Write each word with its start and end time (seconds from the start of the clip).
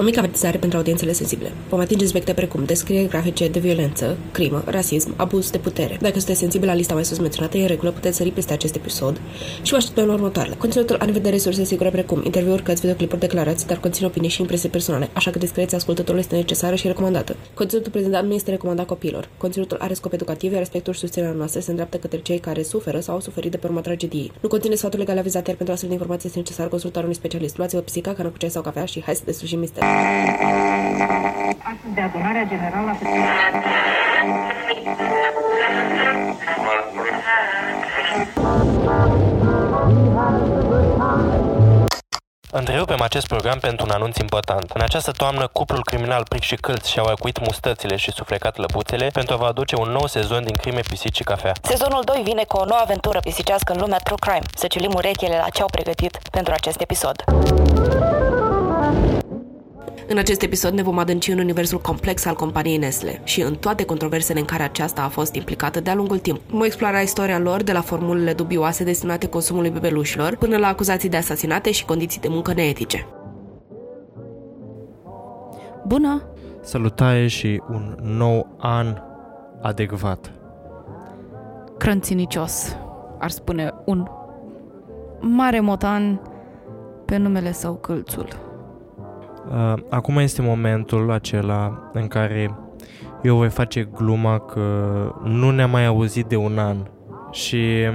O 0.00 0.02
mică 0.02 0.18
avertizare 0.18 0.58
pentru 0.58 0.78
audiențele 0.78 1.12
sensibile. 1.12 1.52
Vom 1.68 1.80
atinge 1.80 2.06
subiecte 2.06 2.32
precum 2.32 2.64
descrieri 2.64 3.08
grafice 3.08 3.48
de 3.48 3.58
violență, 3.58 4.16
crimă, 4.32 4.62
rasism, 4.66 5.14
abuz 5.16 5.50
de 5.50 5.58
putere. 5.58 5.98
Dacă 6.00 6.16
sunteți 6.16 6.38
sensibil 6.38 6.66
la 6.68 6.74
lista 6.74 6.94
mai 6.94 7.04
sus 7.04 7.18
menționată, 7.18 7.56
e 7.56 7.60
în 7.60 7.66
regulă, 7.66 7.90
puteți 7.90 8.16
sări 8.16 8.30
peste 8.30 8.52
acest 8.52 8.74
episod 8.74 9.20
și 9.62 9.70
vă 9.70 9.76
așteptăm 9.76 10.06
la 10.06 10.12
următoarele. 10.12 10.54
Conținutul 10.54 10.96
are 10.96 11.10
de 11.10 11.28
resurse 11.28 11.64
sigure 11.64 11.90
precum 11.90 12.22
interviuri, 12.24 12.62
cărți, 12.62 12.80
videoclipuri, 12.80 13.20
declarații, 13.20 13.66
dar 13.66 13.80
conține 13.80 14.06
opinii 14.06 14.28
și 14.28 14.40
impresii 14.40 14.68
personale, 14.68 15.08
așa 15.12 15.30
că 15.30 15.38
discreția 15.38 15.78
ascultătorului 15.78 16.24
este 16.24 16.36
necesară 16.36 16.74
și 16.74 16.86
recomandată. 16.86 17.36
Conținutul 17.54 17.90
prezentat 17.90 18.24
nu 18.24 18.34
este 18.34 18.50
recomandat 18.50 18.86
copiilor. 18.86 19.28
Conținutul 19.36 19.76
are 19.80 19.94
scop 19.94 20.12
educativ, 20.12 20.50
iar 20.50 20.60
respectul 20.60 20.92
și 20.92 20.98
susținerea 20.98 21.34
noastră 21.34 21.60
se 21.60 21.70
îndreaptă 21.70 21.96
către 21.96 22.18
cei 22.18 22.38
care 22.38 22.62
suferă 22.62 23.00
sau 23.00 23.14
au 23.14 23.20
suferit 23.20 23.50
de 23.50 23.56
pe 23.56 23.66
urma 23.66 23.80
tragediei. 23.80 24.32
Nu 24.40 24.48
conține 24.48 24.74
sfaturi 24.74 25.00
legale 25.00 25.18
avizate, 25.18 25.48
iar 25.48 25.56
pentru 25.56 25.72
astfel 25.74 25.88
de 25.88 25.94
informații 25.94 26.28
este 26.28 26.38
necesar 26.38 26.68
consultarea 26.68 27.08
unui 27.08 27.18
specialist. 27.18 27.56
Luați-vă 27.56 27.80
pisica, 27.80 28.12
cană 28.12 28.28
cu 28.28 28.38
ceai 28.38 28.50
sau 28.50 28.62
cafea 28.62 28.84
și 28.84 29.02
hai 29.02 29.14
să 29.14 29.22
deslușim 29.24 29.58
misterul. 29.58 29.88
Astăzi 31.70 31.94
de 31.94 32.00
adunarea 32.00 32.44
generală 32.44 32.96
Întrerupem 42.52 43.00
acest 43.00 43.26
program 43.26 43.58
pentru 43.58 43.86
un 43.86 43.92
anunț 43.92 44.16
important. 44.16 44.70
În 44.74 44.80
această 44.80 45.10
toamnă, 45.10 45.46
cuplul 45.46 45.82
criminal 45.84 46.22
Pric 46.28 46.42
și 46.42 46.54
Câlț 46.54 46.86
și-au 46.86 47.04
acuit 47.04 47.38
mustățile 47.38 47.96
și 47.96 48.10
suflecat 48.10 48.56
lăbuțele 48.56 49.06
pentru 49.12 49.34
a 49.34 49.36
vă 49.36 49.44
aduce 49.46 49.76
un 49.76 49.88
nou 49.88 50.06
sezon 50.06 50.44
din 50.44 50.54
crime, 50.54 50.80
pisici 50.80 51.16
și 51.16 51.22
cafea. 51.22 51.52
Sezonul 51.62 52.02
2 52.04 52.20
vine 52.24 52.44
cu 52.48 52.56
o 52.56 52.64
nouă 52.64 52.80
aventură 52.80 53.18
pisicească 53.20 53.72
în 53.72 53.80
lumea 53.80 53.98
True 53.98 54.16
Crime. 54.20 54.46
Să 54.54 54.66
ciulim 54.66 54.92
urechile 54.94 55.36
la 55.36 55.48
ce 55.52 55.60
au 55.60 55.68
pregătit 55.68 56.18
pentru 56.30 56.52
acest 56.52 56.80
episod. 56.80 57.24
În 60.12 60.18
acest 60.18 60.42
episod 60.42 60.72
ne 60.72 60.82
vom 60.82 60.98
adânci 60.98 61.30
în 61.30 61.38
universul 61.38 61.80
complex 61.80 62.24
al 62.24 62.34
companiei 62.34 62.76
Nestle 62.76 63.20
și 63.24 63.40
în 63.40 63.54
toate 63.54 63.84
controversele 63.84 64.38
în 64.38 64.44
care 64.44 64.62
aceasta 64.62 65.02
a 65.02 65.08
fost 65.08 65.34
implicată 65.34 65.80
de-a 65.80 65.94
lungul 65.94 66.18
timp. 66.18 66.40
Vom 66.50 66.62
explora 66.62 67.00
istoria 67.00 67.38
lor 67.38 67.62
de 67.62 67.72
la 67.72 67.80
formulele 67.80 68.32
dubioase 68.32 68.84
destinate 68.84 69.26
consumului 69.28 69.70
bebelușilor 69.70 70.36
până 70.36 70.56
la 70.56 70.66
acuzații 70.66 71.08
de 71.08 71.16
asasinate 71.16 71.70
și 71.70 71.84
condiții 71.84 72.20
de 72.20 72.28
muncă 72.28 72.52
neetice. 72.52 73.06
Bună! 75.86 76.22
Salutare 76.60 77.26
și 77.26 77.62
un 77.68 77.96
nou 78.02 78.56
an 78.58 79.02
adecvat. 79.62 80.32
Crânținicios, 81.78 82.76
ar 83.18 83.30
spune 83.30 83.74
un 83.84 84.06
mare 85.20 85.60
motan 85.60 86.20
pe 87.04 87.16
numele 87.16 87.52
său 87.52 87.74
Câlțul. 87.74 88.49
Uh, 89.48 89.74
acum 89.88 90.16
este 90.16 90.42
momentul 90.42 91.10
acela 91.10 91.90
în 91.92 92.06
care 92.06 92.54
eu 93.22 93.36
voi 93.36 93.48
face 93.48 93.88
gluma 93.94 94.38
că 94.38 94.62
nu 95.24 95.50
ne-am 95.50 95.70
mai 95.70 95.86
auzit 95.86 96.26
de 96.26 96.36
un 96.36 96.58
an 96.58 96.76
și 97.30 97.86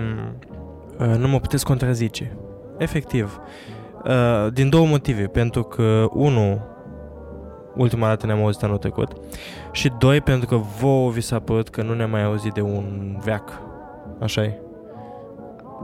uh, 1.00 1.16
nu 1.18 1.28
mă 1.28 1.40
puteți 1.40 1.66
contrazice. 1.66 2.38
Efectiv. 2.78 3.40
Uh, 4.06 4.54
din 4.54 4.70
două 4.70 4.86
motive. 4.86 5.24
Pentru 5.24 5.64
că, 5.64 6.08
unu, 6.12 6.62
ultima 7.76 8.08
dată 8.08 8.26
ne-am 8.26 8.44
auzit 8.44 8.64
anul 8.64 8.78
trecut 8.78 9.12
și 9.72 9.92
doi, 9.98 10.22
pentru 10.22 10.48
că 10.48 10.56
vouă 10.56 11.10
vi 11.10 11.22
s-a 11.22 11.40
părut 11.40 11.70
că 11.70 11.82
nu 11.82 11.94
ne-am 11.94 12.10
mai 12.10 12.24
auzit 12.24 12.54
de 12.54 12.62
un 12.62 13.18
veac. 13.24 13.62
așa 14.20 14.44
e. 14.44 14.65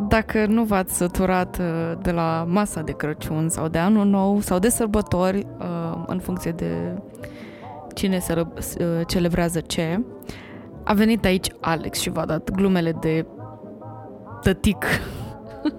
Dacă 0.08 0.46
nu 0.46 0.64
v-ați 0.64 0.98
săturat 0.98 1.58
uh, 1.58 1.92
de 2.02 2.12
la 2.12 2.46
masa 2.48 2.82
de 2.82 2.92
Crăciun 2.92 3.50
sau 3.50 3.68
de 3.68 3.78
anul 3.78 4.06
nou 4.06 4.40
sau 4.40 4.60
de 4.60 4.70
sărbători, 4.70 5.48
uh, 5.60 6.04
în 6.08 6.20
funcție 6.20 6.52
de 6.52 7.02
cine 7.94 8.20
uh, 8.36 8.46
celebrează 9.08 9.60
ce, 9.60 10.04
a 10.84 10.94
venit 10.94 11.26
aici 11.26 11.48
Alex 11.60 12.00
și 12.00 12.10
v-a 12.10 12.26
dat 12.26 12.52
glumele 12.52 12.92
de 12.92 13.26
tătic 14.42 14.86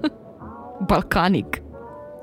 balcanic. 0.87 1.63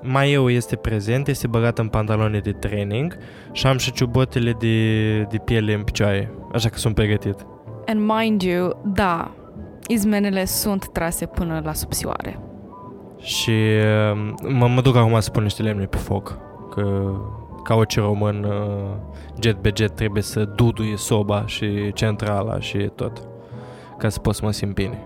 Mai 0.02 0.32
eu 0.32 0.50
este 0.50 0.76
prezent, 0.76 1.28
este 1.28 1.48
băgat 1.48 1.80
în 1.80 1.88
pantaloni 1.88 2.42
de 2.42 2.52
training 2.52 3.18
și 3.52 3.68
am 3.68 3.78
și 3.78 3.92
ciubotele 3.92 4.56
de, 4.60 5.22
de 5.22 5.38
piele 5.38 5.74
în 5.74 5.84
picioare, 5.84 6.32
așa 6.54 6.70
că 6.70 6.78
sunt 6.78 6.96
pregătit. 6.96 7.46
And 7.86 8.12
mind 8.18 8.42
you, 8.42 8.82
da, 8.94 9.32
izmenele 9.88 10.46
sunt 10.46 10.88
trase 10.88 11.26
până 11.26 11.62
la 11.64 11.74
subțioare. 11.74 12.40
Și 13.18 13.52
um, 14.12 14.54
mă, 14.58 14.68
mă 14.68 14.82
duc 14.82 14.96
acum 14.96 15.20
să 15.20 15.30
pun 15.32 15.44
niște 15.44 15.62
lemne 15.62 15.86
pe 15.86 15.98
foc, 15.98 16.38
că 16.70 17.14
ca 17.64 17.76
orice 17.76 18.00
român, 18.00 18.44
uh, 18.44 18.96
jet 19.42 19.62
be 19.62 19.72
jet 19.76 19.96
trebuie 19.96 20.24
să 20.24 20.44
duduie 20.44 20.96
soba 20.96 21.44
și 21.46 21.94
centrala 21.94 22.60
și 22.60 22.92
tot, 22.96 23.22
ca 23.98 24.10
să 24.10 24.20
pot 24.20 24.36
să 24.36 24.42
mă 24.44 24.52
simt 24.52 24.74
bine. 24.74 25.04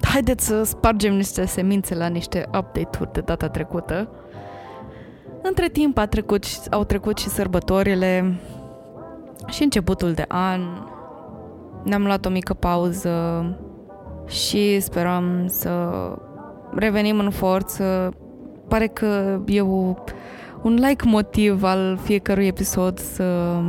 Haideți 0.00 0.46
să 0.46 0.62
spargem 0.62 1.14
niște 1.14 1.46
semințe 1.46 1.94
la 1.94 2.06
niște 2.06 2.48
update-uri 2.58 3.12
de 3.12 3.20
data 3.20 3.48
trecută. 3.48 4.08
Între 5.42 5.68
timp 5.68 5.98
a 5.98 6.06
trecut, 6.06 6.44
au 6.70 6.84
trecut 6.84 7.18
și 7.18 7.28
sărbătorile 7.28 8.40
și 9.46 9.62
începutul 9.62 10.12
de 10.12 10.24
an. 10.28 10.60
Ne-am 11.84 12.04
luat 12.04 12.26
o 12.26 12.28
mică 12.28 12.54
pauză 12.54 13.44
și 14.26 14.80
sperăm 14.80 15.44
să 15.46 15.90
revenim 16.74 17.18
în 17.18 17.30
forță. 17.30 18.14
Pare 18.68 18.86
că 18.86 19.40
e 19.46 19.60
o, 19.60 19.94
un 20.62 20.74
like 20.74 21.04
motiv 21.04 21.62
al 21.62 21.98
fiecărui 22.02 22.46
episod 22.46 22.98
să 22.98 23.60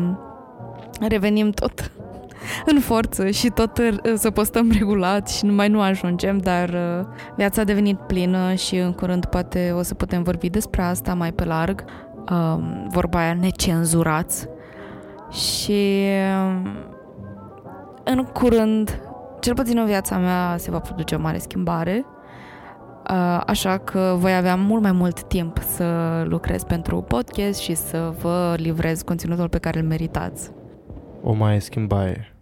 revenim 1.08 1.50
tot 1.52 1.92
în 2.72 2.80
forță 2.80 3.30
și 3.30 3.50
tot 3.50 3.80
să 4.14 4.32
postăm 4.32 4.72
regulat 4.72 5.30
și 5.30 5.46
numai 5.46 5.68
nu 5.68 5.82
ajungem, 5.82 6.38
dar 6.38 6.70
uh, 6.70 7.06
viața 7.36 7.62
a 7.62 7.66
devenit 7.66 7.98
plină 7.98 8.54
și 8.54 8.76
în 8.76 8.94
curând 8.94 9.26
poate 9.26 9.74
o 9.78 9.82
să 9.82 9.94
putem 9.94 10.24
vorbi 10.24 10.50
despre 10.50 10.82
asta 10.82 11.14
mai 11.14 11.32
pe 11.32 11.46
larg. 11.46 11.84
Um, 12.32 12.88
vorba 12.92 13.20
aia 13.20 13.34
necenzurați 13.34 14.48
și 15.32 16.06
um, 16.46 16.95
în 18.06 18.24
curând 18.24 19.02
cel 19.40 19.54
puțin 19.54 19.78
în 19.78 19.86
viața 19.86 20.18
mea 20.18 20.56
se 20.58 20.72
va 20.72 20.80
produce 20.80 21.16
o 21.16 21.20
mare 21.20 21.38
schimbare, 21.38 22.06
uh, 23.10 23.42
așa 23.46 23.78
că 23.78 24.16
voi 24.18 24.36
avea 24.36 24.56
mult 24.56 24.82
mai 24.82 24.92
mult 24.92 25.24
timp 25.24 25.58
să 25.58 26.22
lucrez 26.28 26.64
pentru 26.64 27.02
podcast 27.02 27.60
și 27.60 27.76
să 27.76 28.14
vă 28.22 28.56
livrez 28.58 29.02
conținutul 29.02 29.50
pe 29.50 29.58
care 29.58 29.80
îl 29.80 29.86
meritați. 29.86 30.52
O 31.22 31.34
mai 31.34 31.62
schimbare. 31.62 32.36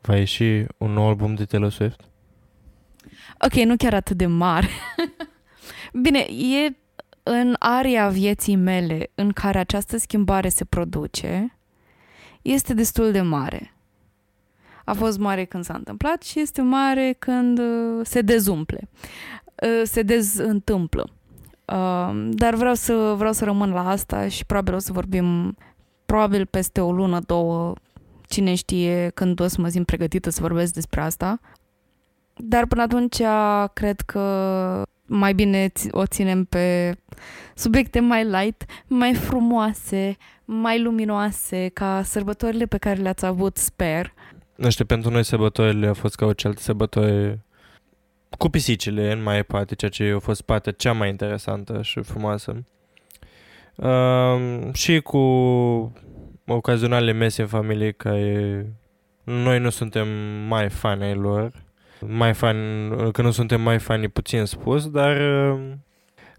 Va 0.00 0.16
ieși 0.16 0.64
un 0.78 0.90
nou 0.92 1.08
album 1.08 1.34
de 1.34 1.44
Taylor 1.44 1.70
Swift? 1.70 2.00
Ok, 3.44 3.52
nu 3.52 3.76
chiar 3.76 3.94
atât 3.94 4.16
de 4.16 4.26
mare. 4.26 4.68
Bine, 6.02 6.18
e 6.18 6.76
în 7.22 7.56
area 7.58 8.08
vieții 8.08 8.56
mele 8.56 9.10
în 9.14 9.30
care 9.30 9.58
această 9.58 9.96
schimbare 9.96 10.48
se 10.48 10.64
produce, 10.64 11.58
este 12.42 12.74
destul 12.74 13.12
de 13.12 13.20
mare. 13.20 13.74
A 14.90 14.94
fost 14.94 15.18
mare 15.18 15.44
când 15.44 15.64
s-a 15.64 15.74
întâmplat 15.74 16.22
și 16.22 16.40
este 16.40 16.62
mare 16.62 17.16
când 17.18 17.58
uh, 17.58 18.00
se 18.02 18.20
dezumple, 18.20 18.88
uh, 19.62 19.82
se 19.84 20.02
dezîntâmplă. 20.02 21.10
Uh, 21.64 22.28
dar 22.30 22.54
vreau 22.54 22.74
să, 22.74 23.14
vreau 23.16 23.32
să 23.32 23.44
rămân 23.44 23.70
la 23.70 23.88
asta 23.88 24.28
și 24.28 24.46
probabil 24.46 24.74
o 24.74 24.78
să 24.78 24.92
vorbim 24.92 25.56
probabil 26.06 26.46
peste 26.46 26.80
o 26.80 26.92
lună, 26.92 27.20
două, 27.26 27.74
cine 28.26 28.54
știe 28.54 29.10
când 29.14 29.40
o 29.40 29.46
să 29.46 29.60
mă 29.60 29.68
simt 29.68 29.86
pregătită 29.86 30.30
să 30.30 30.40
vorbesc 30.40 30.72
despre 30.72 31.00
asta. 31.00 31.40
Dar 32.36 32.66
până 32.66 32.82
atunci 32.82 33.22
cred 33.72 34.00
că 34.00 34.82
mai 35.06 35.34
bine 35.34 35.72
o 35.90 36.06
ținem 36.06 36.44
pe 36.44 36.96
subiecte 37.54 38.00
mai 38.00 38.24
light, 38.24 38.64
mai 38.86 39.14
frumoase, 39.14 40.16
mai 40.44 40.82
luminoase, 40.82 41.68
ca 41.68 42.02
sărbătorile 42.04 42.66
pe 42.66 42.78
care 42.78 43.00
le-ați 43.00 43.24
avut, 43.24 43.56
sper. 43.56 44.14
Nu 44.60 44.70
știu, 44.70 44.84
pentru 44.84 45.10
noi 45.10 45.24
sărbătorile 45.24 45.86
au 45.86 45.94
fost 45.94 46.14
ca 46.14 46.26
orice 46.26 46.46
alte 46.46 46.60
sărbători 46.60 47.38
cu 48.38 48.48
pisicile 48.48 49.12
în 49.12 49.22
mai 49.22 49.42
parte, 49.42 49.74
ceea 49.74 49.90
ce 49.90 50.12
a 50.16 50.18
fost 50.18 50.42
partea 50.42 50.72
cea 50.72 50.92
mai 50.92 51.08
interesantă 51.08 51.82
și 51.82 52.00
frumoasă. 52.00 52.64
Uh, 53.74 54.72
și 54.72 55.00
cu 55.00 55.18
ocazionale 56.46 57.12
mese 57.12 57.42
în 57.42 57.48
familie 57.48 57.90
care 57.90 58.66
noi 59.24 59.58
nu 59.58 59.70
suntem 59.70 60.08
mai 60.48 60.70
fani 60.70 61.04
ai 61.04 61.14
lor, 61.14 61.52
mai 62.00 62.34
fani, 62.34 63.12
că 63.12 63.22
nu 63.22 63.30
suntem 63.30 63.60
mai 63.60 63.78
fani 63.78 64.08
puțin 64.08 64.44
spus, 64.44 64.90
dar 64.90 65.16
uh, 65.52 65.60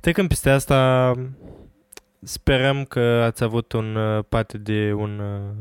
trecând 0.01 0.27
peste 0.27 0.49
asta 0.49 1.13
sperăm 2.19 2.83
că 2.83 2.99
ați 2.99 3.43
avut 3.43 3.71
un 3.71 3.95
uh, 3.95 4.23
parte 4.29 4.57
de 4.57 4.93
un, 4.93 5.19
uh, 5.19 5.53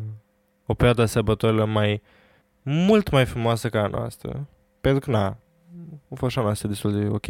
o 0.67 0.75
perioadă 0.75 1.05
sărbătorilor 1.05 1.69
mai 1.69 2.03
mult 2.63 3.11
mai 3.11 3.25
frumoasă 3.27 3.69
ca 3.69 3.83
a 3.83 3.87
noastră. 3.87 4.47
Pentru 4.81 5.01
că, 5.01 5.11
na, 5.11 5.27
a 6.11 6.15
fost 6.15 6.37
a 6.37 6.41
noastră 6.41 6.69
destul 6.69 7.01
de 7.01 7.09
ok. 7.09 7.27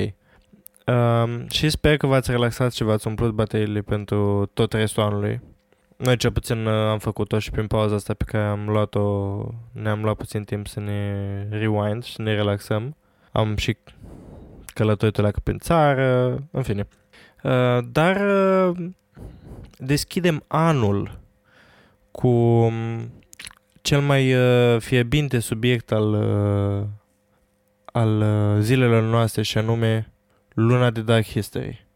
Um, 0.87 1.49
și 1.49 1.71
sper 1.71 1.97
că 1.97 2.07
v-ați 2.07 2.31
relaxat 2.31 2.73
și 2.73 2.83
v-ați 2.83 3.07
umplut 3.07 3.31
bateriile 3.31 3.81
pentru 3.81 4.51
tot 4.55 4.73
restul 4.73 5.03
anului. 5.03 5.41
Noi 5.97 6.17
cel 6.17 6.33
puțin 6.33 6.67
uh, 6.67 6.73
am 6.73 6.99
făcut-o 6.99 7.39
și 7.39 7.51
prin 7.51 7.67
pauza 7.67 7.95
asta 7.95 8.15
pe 8.15 8.25
care 8.25 8.45
am 8.45 8.69
luat-o, 8.69 9.39
ne-am 9.73 10.03
luat 10.03 10.17
puțin 10.17 10.45
timp 10.45 10.67
să 10.67 10.81
ne 10.81 11.15
rewind 11.51 12.05
și 12.05 12.13
să 12.13 12.23
ne 12.23 12.35
relaxăm. 12.35 12.97
Am 13.33 13.57
și 13.57 13.77
călătorit 14.75 15.17
la 15.17 15.31
prin 15.43 15.59
țară, 15.59 16.39
în 16.51 16.63
fine. 16.63 16.89
Uh, 17.43 17.79
dar 17.93 18.21
uh, 18.21 18.87
deschidem 19.79 20.45
anul 20.47 21.19
cu 22.11 22.29
um, 22.29 23.11
cel 23.81 24.01
mai 24.01 24.35
uh, 24.35 24.81
fierbinte 24.81 25.39
subiect 25.39 25.93
al, 25.93 26.13
uh, 26.13 26.87
al 27.85 28.21
uh, 28.21 28.61
zilelor 28.61 29.03
noastre 29.03 29.43
și 29.43 29.59
anume 29.59 30.13
Luna 30.55 30.91
de 30.91 31.01
Dark 31.01 31.27
History. 31.27 31.87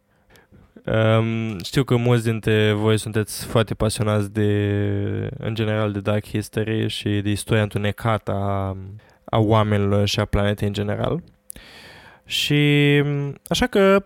Um, 0.87 1.59
știu 1.63 1.85
că 1.85 1.97
mulți 1.97 2.25
dintre 2.25 2.73
voi 2.73 2.99
sunteți 2.99 3.47
foarte 3.47 3.75
pasionați 3.75 4.33
de, 4.33 4.51
în 5.39 5.55
general, 5.55 5.93
de 5.93 6.01
Dark 6.01 6.27
History 6.27 6.89
și 6.89 7.09
de 7.09 7.31
istoria 7.31 7.63
întunecată 7.63 8.33
a, 8.33 8.77
a 9.25 9.39
oamenilor 9.39 10.09
și 10.09 10.21
a 10.21 10.25
planetei 10.25 10.67
în 10.67 10.73
general. 10.73 11.23
Și 12.25 13.03
așa 13.49 13.67
că 13.67 14.05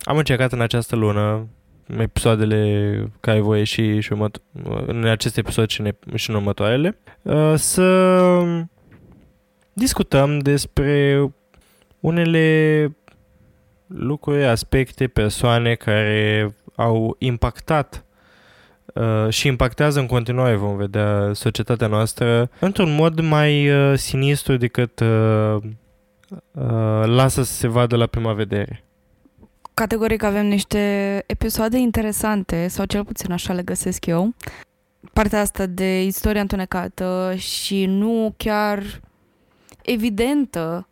am 0.00 0.16
încercat 0.16 0.52
în 0.52 0.60
această 0.60 0.96
lună 0.96 1.48
episoadele 1.98 3.12
care 3.20 3.40
voi 3.40 3.58
ieși 3.58 3.98
și 4.00 4.12
următ- 4.12 4.42
în 4.86 5.04
acest 5.04 5.36
episod 5.36 5.68
și 5.68 5.80
în, 5.80 5.90
și 6.14 6.30
în 6.30 6.36
următoarele, 6.36 6.98
uh, 7.22 7.52
să 7.56 8.42
discutăm 9.72 10.38
despre 10.38 11.20
unele 12.00 12.96
lucruri, 13.86 14.44
aspecte, 14.44 15.06
persoane 15.06 15.74
care 15.74 16.54
au 16.74 17.16
impactat 17.18 18.04
uh, 18.94 19.28
și 19.28 19.46
impactează 19.46 20.00
în 20.00 20.06
continuare, 20.06 20.54
vom 20.54 20.76
vedea, 20.76 21.30
societatea 21.32 21.86
noastră 21.86 22.50
într-un 22.60 22.94
mod 22.94 23.20
mai 23.20 23.70
uh, 23.70 23.98
sinistru 23.98 24.56
decât 24.56 25.00
uh, 25.00 25.56
uh, 26.52 27.02
lasă 27.04 27.42
să 27.42 27.52
se 27.52 27.68
vadă 27.68 27.96
la 27.96 28.06
prima 28.06 28.32
vedere. 28.32 28.84
Categoric 29.74 30.22
avem 30.22 30.46
niște 30.46 31.22
episoade 31.26 31.78
interesante, 31.78 32.68
sau 32.68 32.84
cel 32.84 33.04
puțin 33.04 33.32
așa 33.32 33.52
le 33.52 33.62
găsesc 33.62 34.06
eu. 34.06 34.34
Partea 35.12 35.40
asta 35.40 35.66
de 35.66 36.02
istoria 36.02 36.40
întunecată 36.40 37.34
și 37.36 37.86
nu 37.86 38.34
chiar 38.36 39.00
evidentă 39.82 40.88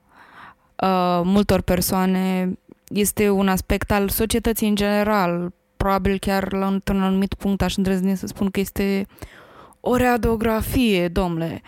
uh, 0.83 1.21
multor 1.25 1.61
persoane 1.61 2.53
este 2.89 3.31
un 3.31 3.49
aspect 3.49 3.91
al 3.91 4.09
societății 4.09 4.69
în 4.69 4.75
general. 4.75 5.53
Probabil 5.77 6.19
chiar 6.19 6.53
la 6.53 6.67
un, 6.67 6.81
un 6.93 7.03
anumit 7.03 7.35
punct 7.35 7.63
aș 7.63 7.77
îndrăzni 7.77 8.17
să 8.17 8.27
spun 8.27 8.51
că 8.51 8.61
este 8.61 9.07
o 9.81 9.97
radiografie, 9.97 11.09
domnule, 11.09 11.63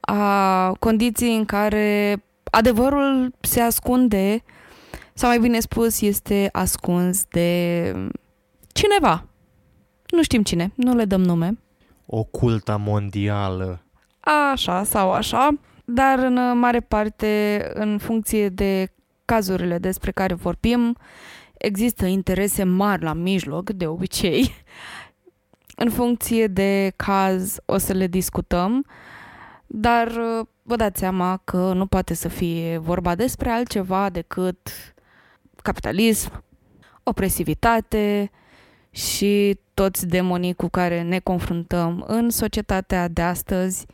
a 0.00 0.72
condiții 0.72 1.36
în 1.36 1.44
care 1.44 2.16
adevărul 2.50 3.34
se 3.40 3.60
ascunde 3.60 4.42
sau 5.18 5.28
mai 5.28 5.38
bine 5.38 5.60
spus, 5.60 6.00
este 6.00 6.48
ascuns 6.52 7.24
de 7.24 7.92
cineva. 8.72 9.24
Nu 10.10 10.22
știm 10.22 10.42
cine, 10.42 10.72
nu 10.74 10.94
le 10.94 11.04
dăm 11.04 11.22
nume. 11.22 11.58
Oculta 12.06 12.76
mondială. 12.76 13.80
Așa 14.52 14.84
sau 14.84 15.12
așa, 15.12 15.48
dar 15.84 16.18
în 16.18 16.58
mare 16.58 16.80
parte, 16.80 17.62
în 17.74 17.98
funcție 17.98 18.48
de 18.48 18.92
cazurile 19.24 19.78
despre 19.78 20.10
care 20.10 20.34
vorbim, 20.34 20.96
există 21.58 22.06
interese 22.06 22.64
mari 22.64 23.02
la 23.02 23.12
mijloc, 23.12 23.70
de 23.70 23.86
obicei. 23.86 24.54
În 25.76 25.90
funcție 25.90 26.46
de 26.46 26.92
caz 26.96 27.56
o 27.64 27.78
să 27.78 27.92
le 27.92 28.06
discutăm, 28.06 28.86
dar 29.66 30.12
vă 30.62 30.76
dați 30.76 30.98
seama 30.98 31.40
că 31.44 31.72
nu 31.72 31.86
poate 31.86 32.14
să 32.14 32.28
fie 32.28 32.78
vorba 32.78 33.14
despre 33.14 33.50
altceva 33.50 34.10
decât 34.10 34.68
capitalism, 35.66 36.44
opresivitate 37.02 38.30
și 38.90 39.58
toți 39.74 40.06
demonii 40.06 40.54
cu 40.54 40.68
care 40.68 41.02
ne 41.02 41.18
confruntăm 41.18 42.04
în 42.06 42.30
societatea 42.30 43.08
de 43.08 43.22
astăzi 43.22 43.86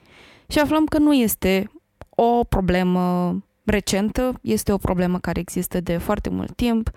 și 0.49 0.59
aflăm 0.59 0.85
că 0.85 0.99
nu 0.99 1.15
este 1.15 1.71
o 2.11 2.45
problemă 2.45 3.37
recentă, 3.65 4.39
este 4.41 4.73
o 4.73 4.77
problemă 4.77 5.19
care 5.19 5.41
există 5.41 5.81
de 5.81 5.97
foarte 5.97 6.31
mult 6.31 6.57
timp, 6.57 6.91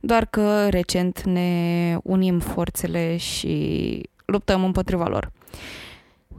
doar 0.00 0.24
că 0.26 0.68
recent 0.68 1.22
ne 1.22 1.96
unim 2.02 2.38
forțele 2.38 3.16
și 3.16 4.00
luptăm 4.24 4.64
împotriva 4.64 5.06
lor. 5.06 5.32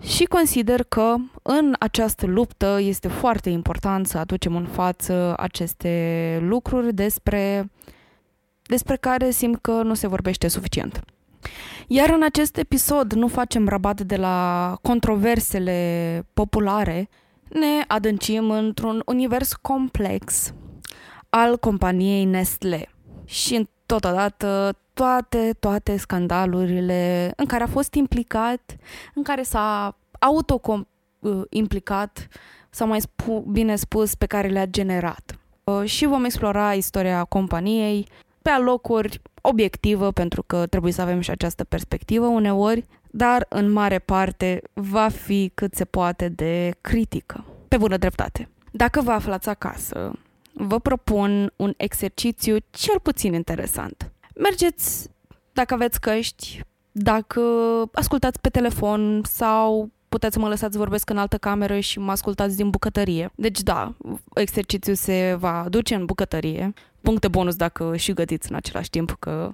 Și 0.02 0.26
consider 0.26 0.84
că 0.84 1.16
în 1.42 1.76
această 1.80 2.26
luptă 2.26 2.80
este 2.82 3.08
foarte 3.08 3.50
important 3.50 4.08
să 4.08 4.18
aducem 4.18 4.56
în 4.56 4.66
față 4.66 5.34
aceste 5.38 6.40
lucruri 6.42 6.94
despre, 6.94 7.72
despre 8.74 8.96
care 8.96 9.32
simt 9.32 9.62
că 9.62 9.72
nu 9.72 9.94
se 9.94 10.08
vorbește 10.08 10.48
suficient. 10.48 11.04
Iar 11.88 12.10
în 12.10 12.24
acest 12.24 12.58
episod 12.58 13.14
nu 13.14 13.28
facem 13.28 13.68
rabat 13.68 14.02
de 14.02 14.16
la 14.16 14.78
controversele 14.82 16.26
populare, 16.34 17.10
ne 17.50 17.84
adâncim 17.88 18.52
într-un 18.52 19.02
univers 19.06 19.54
complex 19.54 20.54
al 21.30 21.58
companiei 21.58 22.26
Nestle 22.26 22.90
și 23.26 23.70
totodată 23.86 24.78
toate, 24.94 25.56
toate 25.60 25.98
scandalurile 25.98 27.34
în 27.36 27.46
care 27.46 27.64
a 27.64 27.68
fost 27.68 27.94
implicat, 27.94 28.76
în 29.14 29.24
care 29.24 29.44
s-a 29.44 29.98
auto-implicat, 30.20 32.28
sau 32.70 32.88
mai 32.88 33.02
spu- 33.02 33.46
bine 33.52 33.76
spus, 33.76 34.16
pe 34.16 34.26
care 34.26 34.48
le-a 34.48 34.66
generat. 34.66 35.38
Uh, 35.64 35.84
și 35.86 36.06
vom 36.06 36.24
explora 36.24 36.74
istoria 36.74 37.24
companiei 37.24 38.08
pe 38.44 38.50
alocuri 38.50 39.22
obiectivă, 39.42 40.12
pentru 40.12 40.44
că 40.44 40.66
trebuie 40.66 40.92
să 40.92 41.02
avem 41.02 41.20
și 41.20 41.30
această 41.30 41.64
perspectivă 41.64 42.26
uneori, 42.26 42.86
dar 43.12 43.46
în 43.50 43.72
mare 43.72 44.00
parte 44.00 44.62
va 44.74 45.08
fi 45.08 45.52
cât 45.54 45.74
se 45.76 45.86
poate 45.86 46.30
de 46.30 46.74
critică, 46.82 47.46
pe 47.68 47.78
bună 47.78 47.98
dreptate. 47.98 48.50
Dacă 48.72 49.02
vă 49.02 49.12
aflați 49.12 49.50
acasă, 49.50 50.12
vă 50.54 50.80
propun 50.80 51.54
un 51.56 51.74
exercițiu 51.78 52.58
cel 52.70 53.00
puțin 53.00 53.34
interesant. 53.34 54.12
Mergeți, 54.36 55.10
dacă 55.54 55.74
aveți 55.74 56.00
căști, 56.00 56.62
dacă 56.92 57.42
ascultați 57.94 58.40
pe 58.42 58.50
telefon 58.50 59.22
sau 59.26 59.90
puteți 60.10 60.34
să 60.34 60.40
mă 60.40 60.48
lăsați 60.48 60.78
vorbesc 60.78 61.10
în 61.10 61.18
altă 61.18 61.38
cameră 61.38 61.80
și 61.80 62.00
mă 62.00 62.12
ascultați 62.12 62.56
din 62.56 62.70
bucătărie. 62.70 63.32
Deci 63.36 63.62
da, 63.62 63.94
exercițiul 64.34 64.96
se 64.96 65.36
va 65.40 65.66
duce 65.70 65.96
în 65.96 66.06
bucătărie. 66.06 66.74
Puncte 67.04 67.28
bonus 67.28 67.56
dacă 67.56 67.96
și 67.96 68.14
gătiți 68.14 68.50
în 68.50 68.56
același 68.56 68.90
timp, 68.90 69.16
că 69.20 69.54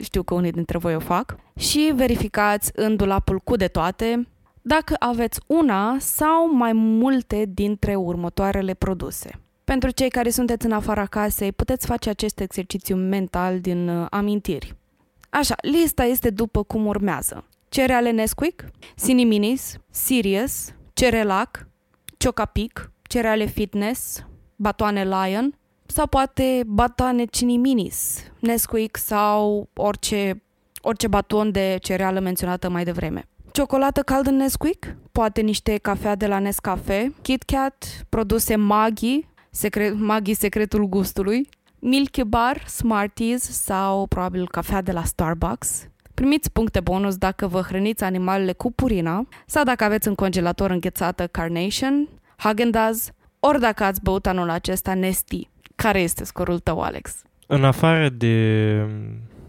știu 0.00 0.22
că 0.22 0.34
unii 0.34 0.52
dintre 0.52 0.78
voi 0.78 0.94
o 0.94 0.98
fac. 0.98 1.36
Și 1.58 1.92
verificați 1.94 2.70
în 2.74 2.96
dulapul 2.96 3.38
cu 3.38 3.56
de 3.56 3.66
toate 3.68 4.28
dacă 4.62 4.94
aveți 4.98 5.40
una 5.46 5.96
sau 5.98 6.54
mai 6.54 6.72
multe 6.72 7.44
dintre 7.48 7.94
următoarele 7.94 8.74
produse. 8.74 9.40
Pentru 9.64 9.90
cei 9.90 10.08
care 10.08 10.30
sunteți 10.30 10.66
în 10.66 10.72
afara 10.72 11.06
casei, 11.06 11.52
puteți 11.52 11.86
face 11.86 12.08
acest 12.08 12.40
exercițiu 12.40 12.96
mental 12.96 13.60
din 13.60 13.88
uh, 13.88 14.06
amintiri. 14.10 14.74
Așa, 15.30 15.54
lista 15.62 16.04
este 16.04 16.30
după 16.30 16.62
cum 16.62 16.86
urmează. 16.86 17.44
Cereale 17.68 18.10
Nesquik, 18.10 18.64
Cini 19.04 19.24
Minis, 19.24 19.76
Sirius, 19.90 20.72
Cerelac, 20.92 21.68
Chocapic, 22.24 22.92
cereale 23.02 23.44
Fitness, 23.44 24.26
batoane 24.56 25.04
Lion 25.04 25.54
sau 25.90 26.06
poate 26.06 26.62
batoane 26.66 27.24
Cini 27.24 27.56
Minis, 27.56 28.24
Nesquik 28.38 28.96
sau 28.96 29.68
orice, 29.74 30.42
orice 30.80 31.08
baton 31.08 31.50
de 31.50 31.76
cereală 31.80 32.20
menționată 32.20 32.70
mai 32.70 32.84
devreme. 32.84 33.28
Ciocolată 33.52 34.02
caldă 34.02 34.30
Nesquik, 34.30 34.96
poate 35.12 35.40
niște 35.40 35.76
cafea 35.76 36.14
de 36.14 36.26
la 36.26 36.38
Nescafe, 36.38 37.14
KitKat, 37.22 38.04
produse 38.08 38.56
Maggi, 38.56 39.26
secret, 39.50 39.98
Maggi 39.98 40.34
secretul 40.34 40.84
gustului, 40.84 41.48
Milky 41.78 42.24
Bar, 42.24 42.66
Smarties 42.66 43.42
sau 43.42 44.06
probabil 44.06 44.48
cafea 44.48 44.82
de 44.82 44.92
la 44.92 45.04
Starbucks. 45.04 45.88
Primiți 46.14 46.52
puncte 46.52 46.80
bonus 46.80 47.16
dacă 47.16 47.46
vă 47.46 47.60
hrăniți 47.60 48.04
animalele 48.04 48.52
cu 48.52 48.72
purina 48.72 49.26
sau 49.46 49.64
dacă 49.64 49.84
aveți 49.84 50.08
în 50.08 50.14
congelator 50.14 50.70
înghețată 50.70 51.26
Carnation, 51.26 52.08
Häagen-Dazs, 52.36 53.08
ori 53.40 53.60
dacă 53.60 53.84
ați 53.84 54.02
băut 54.02 54.26
anul 54.26 54.50
acesta 54.50 54.94
Nesti. 54.94 55.49
Care 55.82 56.00
este 56.00 56.24
scorul 56.24 56.58
tău, 56.58 56.80
Alex? 56.80 57.22
În 57.46 57.64
afară 57.64 58.08
de 58.08 58.86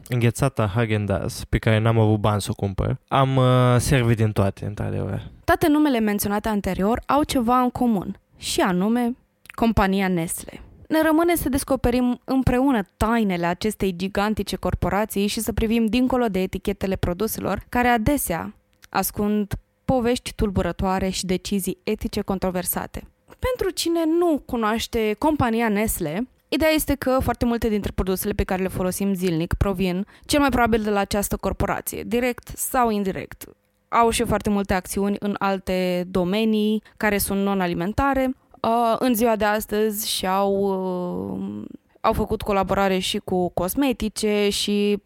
înghețata 0.08 0.74
Häagen-Dazs, 0.76 1.44
pe 1.50 1.58
care 1.58 1.78
n-am 1.78 2.00
avut 2.00 2.20
bani 2.20 2.42
să 2.42 2.48
o 2.52 2.54
cumpăr, 2.54 2.98
am 3.08 3.36
uh, 3.36 3.76
servit 3.78 4.18
din 4.18 4.32
toate, 4.32 4.66
într-adevăr. 4.66 5.32
Toate 5.44 5.68
numele 5.68 6.00
menționate 6.00 6.50
anterior 6.50 7.02
au 7.06 7.24
ceva 7.24 7.60
în 7.60 7.70
comun, 7.70 8.20
și 8.38 8.62
anume 8.62 9.16
compania 9.56 10.08
Nestle. 10.08 10.62
Ne 10.88 11.02
rămâne 11.02 11.36
să 11.36 11.50
descoperim 11.50 12.22
împreună 12.24 12.82
tainele 12.98 13.46
acestei 13.46 13.96
gigantice 13.96 14.56
corporații 14.56 15.28
și 15.28 15.40
să 15.40 15.54
privim 15.54 15.86
dincolo 15.86 16.26
de 16.26 16.42
etichetele 16.42 16.96
produselor, 16.96 17.64
care 17.70 17.88
adesea 17.88 18.56
ascund 18.90 19.54
povești 19.86 20.34
tulburătoare 20.36 21.10
și 21.10 21.26
decizii 21.26 21.78
etice 21.84 22.22
controversate. 22.22 23.04
Pentru 23.40 23.70
cine 23.70 24.06
nu 24.06 24.42
cunoaște 24.46 25.16
compania 25.18 25.70
Nestle, 25.70 26.28
Ideea 26.54 26.72
este 26.72 26.96
că 26.96 27.18
foarte 27.24 27.46
multe 27.46 27.70
dintre 27.70 27.92
produsele 27.96 28.34
pe 28.34 28.44
care 28.44 28.62
le 28.62 28.68
folosim 28.68 29.14
zilnic 29.14 29.54
provin 29.54 30.06
cel 30.26 30.40
mai 30.40 30.50
probabil 30.50 30.82
de 30.82 30.90
la 30.90 31.00
această 31.00 31.38
corporație, 31.38 32.04
direct 32.04 32.48
sau 32.56 32.90
indirect. 32.90 33.46
Au 33.88 34.10
și 34.10 34.24
foarte 34.24 34.50
multe 34.50 34.74
acțiuni 34.74 35.16
în 35.20 35.36
alte 35.40 36.08
domenii 36.08 36.84
care 36.98 37.18
sunt 37.18 37.42
non-alimentare. 37.42 38.36
Uh, 38.62 38.96
în 39.00 39.14
ziua 39.14 39.36
de 39.36 39.46
astăzi 39.46 40.10
și-au 40.10 40.54
uh, 40.54 41.64
au 42.02 42.14
făcut 42.14 42.42
colaborare 42.42 42.98
și 42.98 43.18
cu 43.18 43.50
cosmetice 43.50 44.50
și 44.50 45.02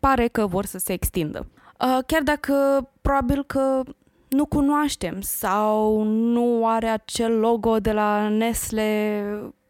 pare 0.00 0.28
că 0.28 0.46
vor 0.46 0.64
să 0.64 0.78
se 0.78 0.92
extindă. 0.92 1.46
Uh, 1.80 1.98
chiar 2.06 2.22
dacă 2.22 2.88
probabil 3.00 3.44
că 3.44 3.82
nu 4.36 4.46
cunoaștem 4.46 5.20
sau 5.20 6.02
nu 6.02 6.68
are 6.68 6.86
acel 6.86 7.38
logo 7.38 7.78
de 7.78 7.92
la 7.92 8.28
Nestle 8.28 9.22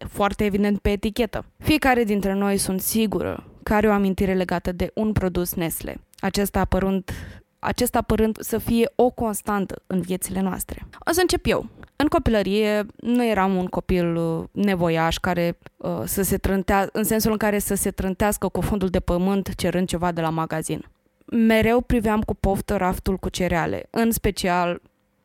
foarte 0.09 0.45
evident 0.45 0.79
pe 0.79 0.91
etichetă. 0.91 1.45
Fiecare 1.59 2.05
dintre 2.05 2.33
noi 2.33 2.57
sunt 2.57 2.81
sigură 2.81 3.45
că 3.63 3.75
are 3.75 3.89
o 3.89 3.93
amintire 3.93 4.35
legată 4.35 4.73
de 4.73 4.91
un 4.95 5.13
produs 5.13 5.55
Nestle, 5.55 6.01
acesta 6.19 6.61
apărând, 6.61 7.11
acesta 7.59 7.99
apărând 7.99 8.41
să 8.41 8.59
fie 8.59 8.91
o 8.95 9.11
constantă 9.11 9.83
în 9.87 10.01
viețile 10.01 10.41
noastre. 10.41 10.87
O 11.09 11.13
să 11.13 11.21
încep 11.21 11.47
eu. 11.47 11.67
În 11.97 12.07
copilărie 12.07 12.87
nu 12.97 13.25
eram 13.25 13.57
un 13.57 13.67
copil 13.67 14.17
uh, 14.17 14.45
nevoiaș 14.53 15.17
care 15.17 15.59
uh, 15.77 16.03
să 16.05 16.23
se 16.23 16.37
trântea, 16.37 16.89
în 16.93 17.05
sensul 17.05 17.31
în 17.31 17.37
care 17.37 17.59
să 17.59 17.75
se 17.75 17.91
trântească 17.91 18.49
cu 18.49 18.61
fundul 18.61 18.89
de 18.89 19.01
pământ 19.01 19.55
cerând 19.55 19.89
ceva 19.89 20.13
de 20.13 20.21
la 20.21 20.31
magazin 20.31 20.85
mereu 21.27 21.81
priveam 21.81 22.21
cu 22.21 22.35
poftă 22.35 22.77
raftul 22.77 23.17
cu 23.17 23.29
cereale, 23.29 23.87
în 23.91 24.11
special 24.11 24.81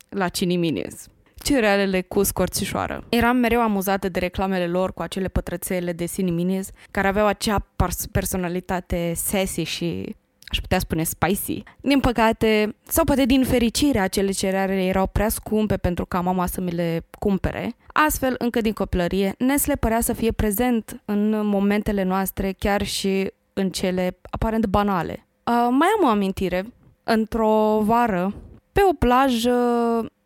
la 0.09 0.27
Ciniminis. 0.27 1.07
Cerealele 1.43 2.01
cu 2.01 2.23
scorțișoară. 2.23 3.03
Eram 3.09 3.37
mereu 3.37 3.61
amuzată 3.61 4.09
de 4.09 4.19
reclamele 4.19 4.67
lor 4.67 4.93
cu 4.93 5.01
acele 5.01 5.27
pătrățele 5.27 5.93
de 5.93 6.05
Ciniminis, 6.05 6.69
care 6.91 7.07
aveau 7.07 7.25
acea 7.27 7.67
personalitate 8.11 9.13
sassy 9.15 9.61
și 9.61 10.15
aș 10.43 10.59
putea 10.59 10.79
spune 10.79 11.03
spicy. 11.03 11.63
Din 11.81 11.99
păcate, 11.99 12.75
sau 12.87 13.03
poate 13.03 13.25
din 13.25 13.43
fericire, 13.43 13.99
acele 13.99 14.31
cereale 14.31 14.83
erau 14.83 15.07
prea 15.07 15.29
scumpe 15.29 15.77
pentru 15.77 16.05
ca 16.05 16.21
mama 16.21 16.45
să 16.45 16.61
mi 16.61 16.71
le 16.71 17.05
cumpere. 17.19 17.75
Astfel, 17.87 18.35
încă 18.37 18.61
din 18.61 18.73
copilărie, 18.73 19.35
Nestle 19.37 19.75
părea 19.75 20.01
să 20.01 20.13
fie 20.13 20.31
prezent 20.31 21.01
în 21.05 21.45
momentele 21.45 22.03
noastre, 22.03 22.55
chiar 22.59 22.85
și 22.85 23.31
în 23.53 23.69
cele 23.69 24.17
aparent 24.29 24.65
banale. 24.65 25.25
Uh, 25.51 25.67
mai 25.69 25.87
am 25.97 26.05
o 26.05 26.07
amintire. 26.07 26.73
Într-o 27.03 27.81
vară, 27.83 28.33
pe 28.71 28.81
o 28.89 28.93
plajă, 28.93 29.51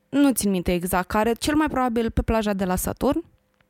nu 0.10 0.32
țin 0.32 0.50
minte 0.50 0.74
exact 0.74 1.08
care, 1.08 1.34
cel 1.34 1.56
mai 1.56 1.68
probabil 1.68 2.12
pe 2.12 2.22
plaja 2.22 2.54
de 2.54 2.66
la 2.66 2.76
Saturn, 2.76 3.24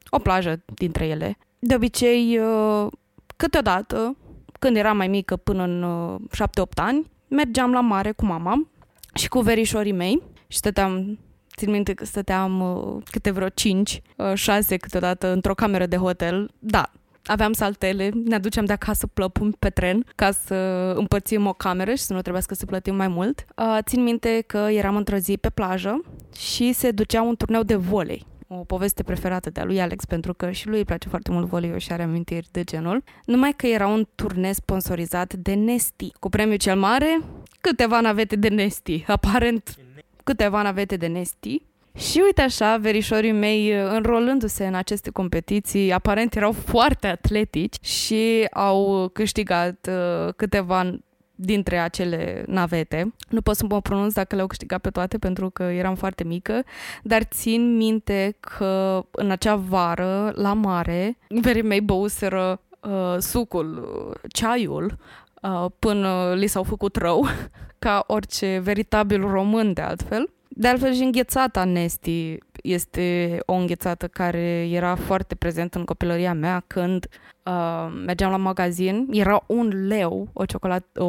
o 0.10 0.20
plajă 0.20 0.64
dintre 0.74 1.08
ele. 1.08 1.38
De 1.60 1.76
obicei, 1.76 2.40
uh, 2.40 2.88
câteodată, 3.36 4.18
când 4.60 4.76
eram 4.76 4.98
mai 4.98 5.08
mică, 5.08 5.36
până 5.36 5.64
în 5.64 5.84
uh, 5.84 6.20
7-8 6.34 6.74
ani, 6.76 7.12
mergeam 7.28 7.72
la 7.72 7.82
mare 7.82 8.12
cu 8.12 8.26
mama 8.26 8.68
și 9.14 9.28
cu 9.28 9.40
verișorii 9.40 9.92
mei 9.92 10.22
și 10.48 10.58
stăteam 10.58 11.20
Țin 11.56 11.72
minte 11.72 11.94
că 11.94 12.06
stăteam 12.06 12.60
uh, 12.60 13.04
câte 13.12 13.32
vreo 13.32 13.50
5, 13.50 14.02
uh, 14.18 14.34
6 14.34 14.78
câteodată 14.78 15.28
într-o 15.28 15.54
cameră 15.54 15.86
de 15.86 15.96
hotel. 15.96 16.50
Da, 16.60 16.92
aveam 17.26 17.54
saltele, 17.54 18.12
ne 18.24 18.36
aducem 18.36 18.66
de 18.66 18.74
acasă 18.74 19.08
plăpumi 19.08 19.54
pe 19.60 19.70
tren 19.70 20.06
ca 20.16 20.32
să 20.32 20.56
împărțim 20.98 21.46
o 21.46 21.54
cameră 21.54 21.94
și 21.94 22.04
să 22.04 22.14
nu 22.14 22.22
trebuiască 22.22 22.54
să 22.54 22.66
plătim 22.66 22.96
mai 22.96 23.08
mult. 23.08 23.46
Uh, 23.56 23.78
țin 23.84 24.04
minte 24.04 24.44
că 24.48 24.58
eram 24.58 24.96
într-o 24.96 25.18
zi 25.18 25.38
pe 25.38 25.50
plajă 25.50 26.02
și 26.38 26.74
se 26.74 26.92
ducea 26.92 27.22
un 27.22 27.36
turneu 27.36 27.64
de 27.64 27.76
volei 27.76 28.26
o 28.48 28.56
poveste 28.56 29.04
preferată 29.04 29.50
de-a 29.50 29.64
lui 29.64 29.82
Alex, 29.82 30.06
pentru 30.06 30.34
că 30.34 30.52
și 30.52 30.68
lui 30.68 30.78
îi 30.78 30.86
place 30.86 31.10
foarte 31.10 31.32
mult 31.32 31.48
voleiul 31.48 31.78
și 31.78 31.92
are 31.92 32.04
amintiri 32.04 32.48
de 32.52 32.64
genul, 32.64 33.04
numai 33.26 33.54
că 33.56 33.68
era 33.68 33.88
un 33.88 34.08
turneu 34.16 34.52
sponsorizat 34.52 35.34
de 35.34 35.54
Nesti. 35.54 36.12
Cu 36.20 36.30
premiul 36.30 36.58
cel 36.58 36.78
mare, 36.78 37.22
câteva 37.62 38.02
navete 38.02 38.36
de 38.36 38.48
Nesti. 38.48 39.04
Aparent, 39.08 39.76
câteva 40.24 40.62
navete 40.62 40.96
de 40.96 41.08
Nesti 41.08 41.62
și 41.96 42.22
uite 42.26 42.42
așa, 42.42 42.78
verișorii 42.78 43.32
mei, 43.32 43.72
înrolându-se 43.72 44.68
în 44.68 44.74
aceste 44.76 45.10
competiții, 45.10 45.92
aparent 45.92 46.36
erau 46.36 46.52
foarte 46.52 47.08
atletici 47.08 47.86
și 47.86 48.48
au 48.52 49.10
câștigat 49.14 49.90
uh, 49.90 50.34
câteva 50.36 51.00
dintre 51.36 51.78
acele 51.78 52.44
navete. 52.48 53.14
Nu 53.30 53.42
pot 53.42 53.56
să 53.56 53.66
mă 53.70 53.82
pronunț 53.82 54.14
dacă 54.14 54.36
le-au 54.36 54.48
câștigat 54.48 54.82
pe 54.82 54.90
toate 54.90 55.18
pentru 55.18 55.50
că 55.50 55.64
eram 55.64 55.96
foarte 55.96 56.24
mică, 56.24 56.64
dar 57.04 57.24
țin 57.24 57.76
minte 57.76 58.36
că 58.40 59.06
în 59.12 59.32
acea 59.32 59.56
vară, 59.56 60.32
la 60.36 60.54
mare, 60.54 61.18
verii 61.28 61.62
mei 61.62 61.82
băuseră 61.82 62.62
uh, 62.80 63.16
sucul, 63.20 63.90
ceaiul, 64.28 64.98
uh, 65.42 65.66
până 65.80 66.34
li 66.36 66.48
s-au 66.48 66.64
făcut 66.64 66.96
rău, 66.96 67.26
ca 67.80 68.04
orice 68.08 68.60
veritabil 68.64 69.22
român 69.22 69.74
de 69.74 69.82
altfel. 69.82 70.30
De 70.58 70.68
altfel 70.68 70.94
și 70.94 71.04
înghețata 71.04 71.64
Nesti 71.64 72.38
este 72.64 73.38
o 73.46 73.54
înghețată 73.54 74.08
care 74.08 74.68
era 74.72 74.96
foarte 74.96 75.36
prezentă 75.36 75.78
în 75.78 75.86
copilăria 75.86 76.34
mea 76.34 76.64
când 76.68 77.08
uh, 77.44 77.94
mergeam 78.06 78.32
la 78.32 78.38
magazin. 78.38 79.08
Era 79.12 79.44
un 79.48 79.88
leu 79.88 80.28
o 80.34 80.46
ciocolată, 80.46 81.04
o, 81.04 81.06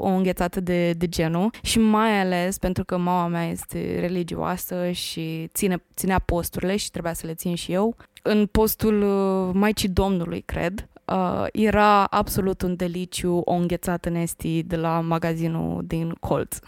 o 0.00 0.06
înghețată 0.06 0.60
de, 0.60 0.92
de 0.92 1.08
genul 1.08 1.50
și 1.62 1.78
mai 1.78 2.20
ales 2.20 2.58
pentru 2.58 2.84
că 2.84 2.96
mama 2.96 3.26
mea 3.26 3.48
este 3.48 3.96
religioasă 4.00 4.90
și 4.90 5.48
ține, 5.54 5.82
ținea 5.94 6.18
posturile 6.18 6.76
și 6.76 6.90
trebuia 6.90 7.12
să 7.12 7.26
le 7.26 7.34
țin 7.34 7.54
și 7.54 7.72
eu. 7.72 7.96
În 8.22 8.46
postul 8.46 9.02
uh, 9.02 9.50
Maicii 9.54 9.88
Domnului, 9.88 10.40
cred, 10.40 10.88
uh, 11.04 11.46
era 11.52 12.04
absolut 12.04 12.62
un 12.62 12.76
deliciu 12.76 13.42
o 13.44 13.52
înghețată 13.52 14.08
Nesti 14.08 14.62
de 14.62 14.76
la 14.76 15.00
magazinul 15.00 15.82
din 15.86 16.14
Colț. 16.20 16.58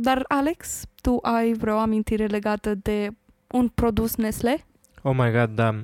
Dar, 0.00 0.24
Alex, 0.28 0.84
tu 1.00 1.18
ai 1.22 1.52
vreo 1.52 1.76
amintire 1.76 2.26
legată 2.26 2.74
de 2.74 3.08
un 3.46 3.68
produs 3.68 4.14
Nestle? 4.16 4.64
Oh 5.02 5.14
my 5.16 5.30
god, 5.30 5.50
da. 5.50 5.74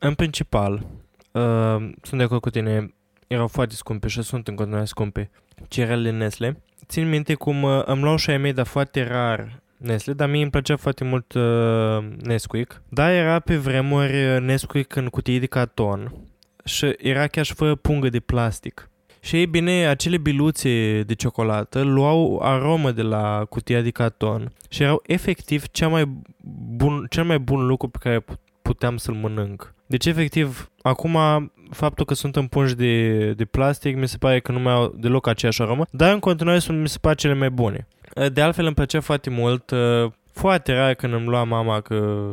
În 0.00 0.14
principal, 0.14 0.86
uh, 1.32 1.76
sunt 2.02 2.18
de 2.18 2.22
acord 2.22 2.40
cu 2.40 2.50
tine, 2.50 2.94
erau 3.26 3.46
foarte 3.46 3.74
scumpe 3.74 4.08
și 4.08 4.22
sunt 4.22 4.48
în 4.48 4.54
continuare 4.54 4.84
scumpe 4.84 5.30
cerealele 5.68 6.16
Nestle. 6.16 6.62
Țin 6.86 7.08
minte 7.08 7.34
cum 7.34 7.62
uh, 7.62 7.82
îmi 7.84 8.02
luau 8.02 8.16
și 8.16 8.30
ai 8.30 8.38
mei, 8.38 8.52
dar 8.52 8.66
foarte 8.66 9.06
rar 9.06 9.62
Nestle, 9.76 10.12
dar 10.12 10.28
mie 10.28 10.42
îmi 10.42 10.50
plăcea 10.50 10.76
foarte 10.76 11.04
mult 11.04 11.32
uh, 11.32 12.08
Nesquik. 12.22 12.82
Da, 12.88 13.12
era 13.12 13.38
pe 13.38 13.56
vremuri 13.56 14.34
uh, 14.34 14.40
Nesquik 14.40 14.96
în 14.96 15.08
cutii 15.08 15.40
de 15.40 15.46
carton 15.46 16.12
și 16.64 16.94
era 16.98 17.26
chiar 17.26 17.44
și 17.44 17.54
fără 17.54 17.74
pungă 17.74 18.08
de 18.08 18.20
plastic. 18.20 18.90
Și 19.20 19.36
ei 19.36 19.46
bine, 19.46 19.86
acele 19.86 20.16
biluțe 20.16 21.02
de 21.02 21.14
ciocolată 21.14 21.82
luau 21.82 22.38
aromă 22.42 22.90
de 22.90 23.02
la 23.02 23.44
cutia 23.48 23.80
de 23.80 23.90
carton 23.90 24.52
și 24.68 24.82
erau 24.82 25.02
efectiv 25.06 25.64
cea 25.70 25.88
mai 25.88 26.04
bun, 26.76 27.06
cel 27.10 27.24
mai 27.24 27.38
bun 27.38 27.66
lucru 27.66 27.88
pe 27.88 27.98
care 28.00 28.24
puteam 28.62 28.96
să-l 28.96 29.14
mănânc. 29.14 29.74
Deci, 29.86 30.06
efectiv, 30.06 30.70
acum 30.82 31.18
faptul 31.70 32.04
că 32.04 32.14
sunt 32.14 32.36
în 32.36 32.46
pungi 32.46 32.74
de, 32.74 33.32
de 33.32 33.44
plastic 33.44 33.96
mi 33.96 34.08
se 34.08 34.16
pare 34.16 34.40
că 34.40 34.52
nu 34.52 34.58
mai 34.58 34.72
au 34.72 34.94
deloc 34.98 35.26
aceeași 35.26 35.62
aromă, 35.62 35.84
dar 35.90 36.12
în 36.12 36.18
continuare 36.18 36.58
sunt, 36.58 36.80
mi 36.80 36.88
se 36.88 36.98
pare 37.00 37.14
cele 37.14 37.34
mai 37.34 37.50
bune. 37.50 37.86
De 38.32 38.40
altfel 38.40 38.64
îmi 38.64 38.74
plăcea 38.74 39.00
foarte 39.00 39.30
mult, 39.30 39.72
foarte 40.32 40.72
rar 40.72 40.94
când 40.94 41.12
îmi 41.12 41.26
lua 41.26 41.44
mama 41.44 41.80
că 41.80 42.28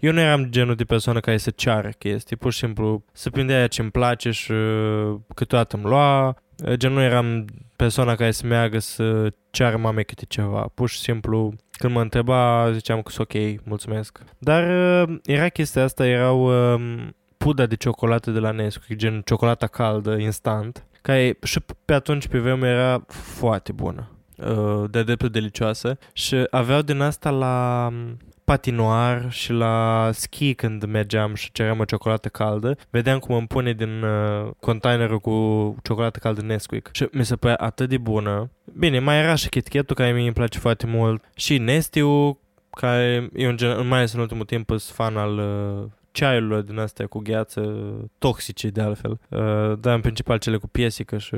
eu 0.00 0.12
nu 0.12 0.20
eram 0.20 0.44
genul 0.44 0.74
de 0.74 0.84
persoană 0.84 1.20
care 1.20 1.36
să 1.36 1.50
ceară 1.50 1.88
chestii, 1.98 2.36
pur 2.36 2.52
și 2.52 2.58
simplu 2.58 3.04
să 3.12 3.30
prinde 3.30 3.52
aia 3.52 3.66
ce 3.66 3.80
îmi 3.80 3.90
place 3.90 4.30
și 4.30 4.52
uh, 4.52 5.16
câteodată 5.34 5.76
îmi 5.76 5.84
lua. 5.84 6.28
Uh, 6.28 6.74
gen 6.74 6.92
nu 6.92 7.02
eram 7.02 7.44
persoana 7.76 8.14
care 8.14 8.30
să 8.30 8.46
meargă 8.46 8.78
să 8.78 9.32
ceară 9.50 9.76
mamei 9.76 10.04
câte 10.04 10.24
ceva. 10.28 10.70
Pur 10.74 10.88
și 10.88 10.98
simplu, 10.98 11.54
când 11.70 11.92
mă 11.92 12.00
întreba, 12.00 12.72
ziceam 12.72 13.02
că 13.02 13.10
sunt 13.10 13.28
ok, 13.30 13.64
mulțumesc. 13.64 14.18
Dar 14.38 14.62
uh, 15.08 15.16
era 15.24 15.48
chestia 15.48 15.84
asta, 15.84 16.06
erau 16.06 16.50
puda 17.36 17.66
de 17.66 17.76
ciocolată 17.76 18.30
de 18.30 18.38
la 18.38 18.50
Nesquik, 18.50 18.98
gen 18.98 19.22
ciocolata 19.24 19.66
caldă, 19.66 20.16
instant, 20.18 20.86
care 21.02 21.38
și 21.42 21.60
pe 21.84 21.92
atunci 21.92 22.28
pe 22.28 22.38
vreme 22.38 22.68
era 22.68 23.04
foarte 23.08 23.72
bună 23.72 24.10
de 24.90 25.02
dreptul 25.02 25.28
delicioasă 25.28 25.98
și 26.12 26.36
aveau 26.50 26.82
din 26.82 27.00
asta 27.00 27.30
la 27.30 27.88
patinoar 28.50 29.26
și 29.28 29.52
la 29.52 30.08
ski 30.12 30.54
când 30.54 30.84
mergeam 30.84 31.34
și 31.34 31.52
ceream 31.52 31.78
o 31.78 31.84
ciocolată 31.84 32.28
caldă, 32.28 32.76
vedeam 32.90 33.18
cum 33.18 33.34
îmi 33.34 33.46
pune 33.46 33.72
din 33.72 34.02
uh, 34.02 34.50
containerul 34.60 35.18
cu 35.18 35.76
ciocolată 35.82 36.18
caldă 36.18 36.42
Nesquik 36.42 36.88
și 36.92 37.08
mi 37.12 37.24
se 37.24 37.36
părea 37.36 37.56
atât 37.56 37.88
de 37.88 37.98
bună. 37.98 38.50
Bine, 38.78 38.98
mai 38.98 39.18
era 39.18 39.34
și 39.34 39.48
KitKat-ul 39.48 39.96
care 39.96 40.12
mi 40.12 40.24
îmi 40.24 40.32
place 40.32 40.58
foarte 40.58 40.86
mult 40.86 41.24
și 41.36 41.58
Nestiu 41.58 42.38
care 42.70 43.30
eu 43.34 43.54
în 43.58 43.86
mai 43.86 43.98
ales 43.98 44.12
în 44.12 44.20
ultimul 44.20 44.44
timp 44.44 44.68
sunt 44.68 44.80
fan 44.80 45.16
al 45.16 45.38
uh, 45.38 45.88
ceaiurilor 46.10 46.62
din 46.62 46.78
astea 46.78 47.06
cu 47.06 47.18
gheață, 47.18 47.60
toxice 48.18 48.68
de 48.68 48.80
altfel, 48.80 49.10
uh, 49.28 49.78
dar 49.80 49.94
în 49.94 50.00
principal 50.00 50.38
cele 50.38 50.56
cu 50.56 50.68
piesică 50.68 51.18
și 51.18 51.36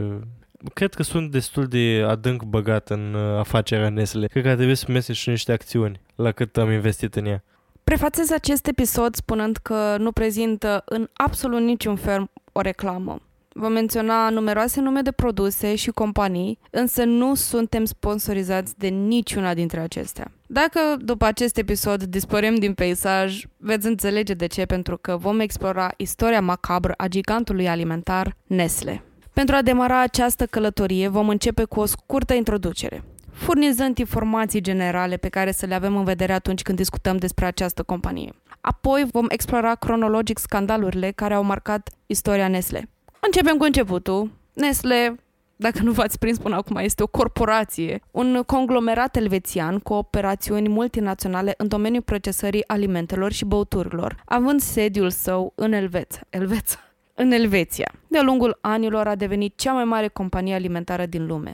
cred 0.75 0.95
că 0.95 1.03
sunt 1.03 1.31
destul 1.31 1.67
de 1.67 2.05
adânc 2.09 2.43
băgat 2.43 2.91
în 2.91 3.15
uh, 3.15 3.39
afacerea 3.39 3.89
Nestle. 3.89 4.27
Cred 4.27 4.43
că 4.43 4.49
ar 4.49 4.57
trebui 4.57 4.75
să 4.75 4.87
mese 4.89 5.13
și 5.13 5.29
niște 5.29 5.53
acțiuni 5.53 6.01
la 6.15 6.33
cât 6.33 6.57
am 6.57 6.71
investit 6.71 7.15
în 7.15 7.27
ea. 7.27 7.43
Prefacez 7.85 8.31
acest 8.31 8.67
episod 8.67 9.15
spunând 9.15 9.57
că 9.57 9.97
nu 9.99 10.13
prezintă 10.13 10.83
în 10.85 11.09
absolut 11.13 11.61
niciun 11.61 11.97
fel 11.97 12.31
o 12.53 12.61
reclamă. 12.61 13.21
Vom 13.55 13.73
menționa 13.73 14.31
numeroase 14.31 14.81
nume 14.81 15.01
de 15.01 15.11
produse 15.11 15.75
și 15.75 15.91
companii, 15.91 16.59
însă 16.71 17.05
nu 17.05 17.35
suntem 17.35 17.85
sponsorizați 17.85 18.79
de 18.79 18.89
niciuna 18.89 19.55
dintre 19.55 19.81
acestea. 19.81 20.33
Dacă 20.47 20.81
după 20.99 21.25
acest 21.25 21.57
episod 21.57 22.03
dispărem 22.03 22.55
din 22.55 22.75
peisaj, 22.75 23.45
veți 23.57 23.87
înțelege 23.87 24.35
de 24.35 24.47
ce, 24.47 24.65
pentru 24.65 24.97
că 24.97 25.17
vom 25.17 25.41
explora 25.41 25.91
istoria 25.97 26.41
macabră 26.41 26.95
a 26.97 27.07
gigantului 27.07 27.69
alimentar 27.69 28.37
Nestle. 28.47 29.03
Pentru 29.33 29.55
a 29.55 29.63
demara 29.63 30.01
această 30.01 30.47
călătorie, 30.47 31.09
vom 31.09 31.29
începe 31.29 31.65
cu 31.65 31.81
o 31.81 31.85
scurtă 31.85 32.35
introducere, 32.35 33.05
furnizând 33.31 33.99
informații 33.99 34.61
generale 34.61 35.17
pe 35.17 35.29
care 35.29 35.53
să 35.53 35.67
le 35.67 35.75
avem 35.75 35.97
în 35.97 36.05
vedere 36.05 36.33
atunci 36.33 36.63
când 36.63 36.79
discutăm 36.79 37.17
despre 37.17 37.45
această 37.45 37.83
companie. 37.83 38.33
Apoi 38.61 39.07
vom 39.11 39.27
explora 39.29 39.75
cronologic 39.75 40.39
scandalurile 40.39 41.11
care 41.11 41.35
au 41.35 41.43
marcat 41.43 41.91
istoria 42.07 42.49
Nestle. 42.49 42.89
Începem 43.21 43.57
cu 43.57 43.65
începutul. 43.65 44.31
Nestle, 44.53 45.17
dacă 45.57 45.79
nu 45.83 45.93
v-ați 45.93 46.19
prins 46.19 46.39
până 46.39 46.57
acum, 46.57 46.77
este 46.77 47.03
o 47.03 47.07
corporație, 47.07 48.01
un 48.11 48.43
conglomerat 48.47 49.17
elvețian 49.17 49.79
cu 49.79 49.93
operațiuni 49.93 50.69
multinaționale 50.69 51.55
în 51.57 51.69
domeniul 51.69 52.03
procesării 52.03 52.69
alimentelor 52.69 53.33
și 53.33 53.45
băuturilor, 53.45 54.23
având 54.25 54.61
sediul 54.61 55.11
său 55.11 55.53
în 55.57 55.73
Elveția. 55.73 56.21
Elveția 56.31 56.92
în 57.15 57.31
Elveția. 57.31 57.93
De-a 58.09 58.23
lungul 58.23 58.59
anilor 58.61 59.07
a 59.07 59.15
devenit 59.15 59.59
cea 59.59 59.73
mai 59.73 59.85
mare 59.85 60.09
companie 60.09 60.55
alimentară 60.55 61.07
din 61.07 61.27
lume, 61.27 61.53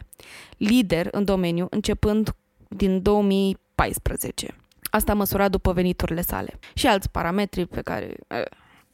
lider 0.56 1.08
în 1.10 1.24
domeniu 1.24 1.66
începând 1.70 2.34
din 2.68 3.02
2014. 3.02 4.54
Asta 4.90 5.14
măsurat 5.14 5.50
după 5.50 5.72
veniturile 5.72 6.20
sale 6.20 6.58
și 6.74 6.86
alți 6.86 7.10
parametri 7.10 7.66
pe 7.66 7.80
care 7.80 8.16
eh, 8.26 8.42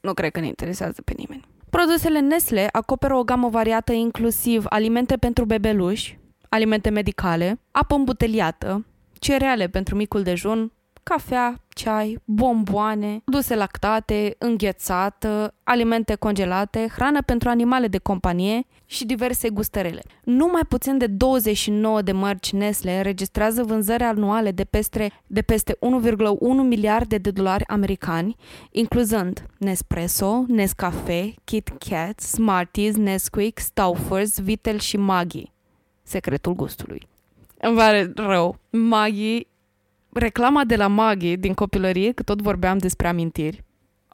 nu 0.01 0.15
cred 0.15 0.31
că 0.31 0.41
ne 0.41 0.47
interesează 0.47 1.03
pe 1.03 1.15
nimeni. 1.17 1.45
Produsele 1.71 2.21
Nestle 2.21 2.69
acoperă 2.73 3.15
o 3.15 3.25
gamă 3.25 3.49
variată 3.49 3.93
inclusiv 3.93 4.65
alimente 4.69 5.17
pentru 5.17 5.45
bebeluși, 5.45 6.19
alimente 6.49 6.91
medicale, 6.91 7.61
apă 7.71 7.95
îmbuteliată, 7.95 8.87
cereale 9.13 9.69
pentru 9.69 9.95
micul 9.97 10.23
dejun, 10.23 10.73
cafea, 11.03 11.64
ceai, 11.75 12.19
bomboane, 12.25 13.21
produse 13.25 13.55
lactate, 13.55 14.35
înghețată, 14.39 15.55
alimente 15.63 16.15
congelate, 16.15 16.89
hrană 16.95 17.23
pentru 17.23 17.49
animale 17.49 17.87
de 17.87 17.99
companie 17.99 18.67
și 18.87 19.05
diverse 19.07 19.51
gustărele. 19.51 20.03
Nu 20.25 20.47
mai 20.47 20.63
puțin 20.69 20.99
de 20.99 21.07
29 21.07 22.03
de 22.03 22.13
mărci 22.13 22.53
Nestle 22.53 22.97
înregistrează 22.97 23.63
vânzări 23.63 24.03
anuale 24.03 24.51
de 24.51 24.65
peste, 24.65 25.13
de 25.27 25.43
peste 25.43 25.79
1,1 25.81 26.39
miliarde 26.63 27.19
de 27.19 27.31
dolari 27.31 27.67
americani, 27.67 28.37
incluzând 28.71 29.47
Nespresso, 29.59 30.45
Nescafe, 30.49 31.35
Kit 31.45 31.69
Kat, 31.89 32.21
Smarties, 32.21 32.97
Nesquik, 32.97 33.61
Stouffer's, 33.61 34.43
Vitel 34.43 34.79
și 34.79 34.97
Maggi. 34.97 35.53
Secretul 36.03 36.55
gustului. 36.55 37.07
Îmi 37.61 37.77
pare 37.77 38.13
rău. 38.15 38.59
Maggi 38.71 39.47
reclama 40.15 40.65
de 40.65 40.77
la 40.77 40.87
Maggie 40.87 41.37
din 41.37 41.55
copilărie, 41.55 42.13
că 42.13 42.23
tot 42.23 42.43
vorbeam 42.43 42.79
despre 42.79 43.09
amintiri, 43.09 43.65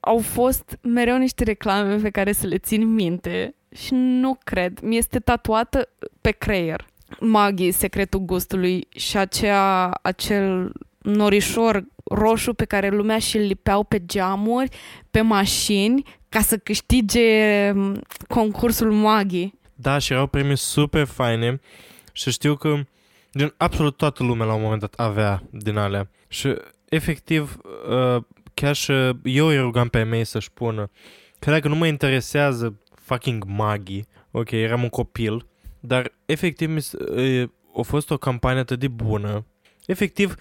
au 0.00 0.18
fost 0.18 0.78
mereu 0.82 1.18
niște 1.18 1.44
reclame 1.44 1.96
pe 1.96 2.10
care 2.10 2.32
să 2.32 2.46
le 2.46 2.58
țin 2.58 2.94
minte 2.94 3.54
și 3.74 3.94
nu 3.94 4.38
cred. 4.44 4.80
Mi 4.82 4.96
este 4.96 5.18
tatuată 5.18 5.88
pe 6.20 6.30
creier. 6.30 6.86
Maggie, 7.20 7.72
secretul 7.72 8.20
gustului 8.20 8.86
și 8.90 9.16
acea, 9.16 9.90
acel 10.02 10.72
norișor 10.98 11.84
roșu 12.04 12.54
pe 12.54 12.64
care 12.64 12.88
lumea 12.88 13.18
și 13.18 13.38
lipeau 13.38 13.84
pe 13.84 14.04
geamuri, 14.06 14.76
pe 15.10 15.20
mașini, 15.20 16.02
ca 16.28 16.40
să 16.40 16.56
câștige 16.56 17.70
mm, 17.70 18.00
concursul 18.28 18.92
Maggie. 18.92 19.50
Da, 19.74 19.98
și 19.98 20.12
erau 20.12 20.26
premii 20.26 20.56
super 20.56 21.06
faine 21.06 21.60
și 22.12 22.30
știu 22.30 22.54
că 22.54 22.76
din 23.30 23.54
absolut 23.56 23.96
toată 23.96 24.22
lumea 24.22 24.46
la 24.46 24.54
un 24.54 24.62
moment 24.62 24.80
dat 24.80 24.94
avea 24.94 25.42
din 25.50 25.76
alea. 25.76 26.10
Și 26.28 26.54
efectiv, 26.88 27.58
uh, 27.88 28.22
chiar 28.54 28.74
și 28.74 28.92
eu 29.22 29.46
îi 29.46 29.58
rugam 29.58 29.88
pe 29.88 30.02
mei 30.02 30.24
să-și 30.24 30.52
pună 30.52 30.90
că 31.38 31.50
dacă 31.50 31.68
nu 31.68 31.74
mă 31.74 31.86
interesează 31.86 32.78
fucking 32.94 33.44
magii, 33.46 34.06
ok, 34.30 34.50
eram 34.50 34.82
un 34.82 34.88
copil, 34.88 35.46
dar 35.80 36.12
efectiv 36.26 36.76
uh, 36.76 37.48
a 37.78 37.82
fost 37.82 38.10
o 38.10 38.16
campanie 38.16 38.60
atât 38.60 38.78
de 38.78 38.88
bună. 38.88 39.46
Efectiv, 39.86 40.34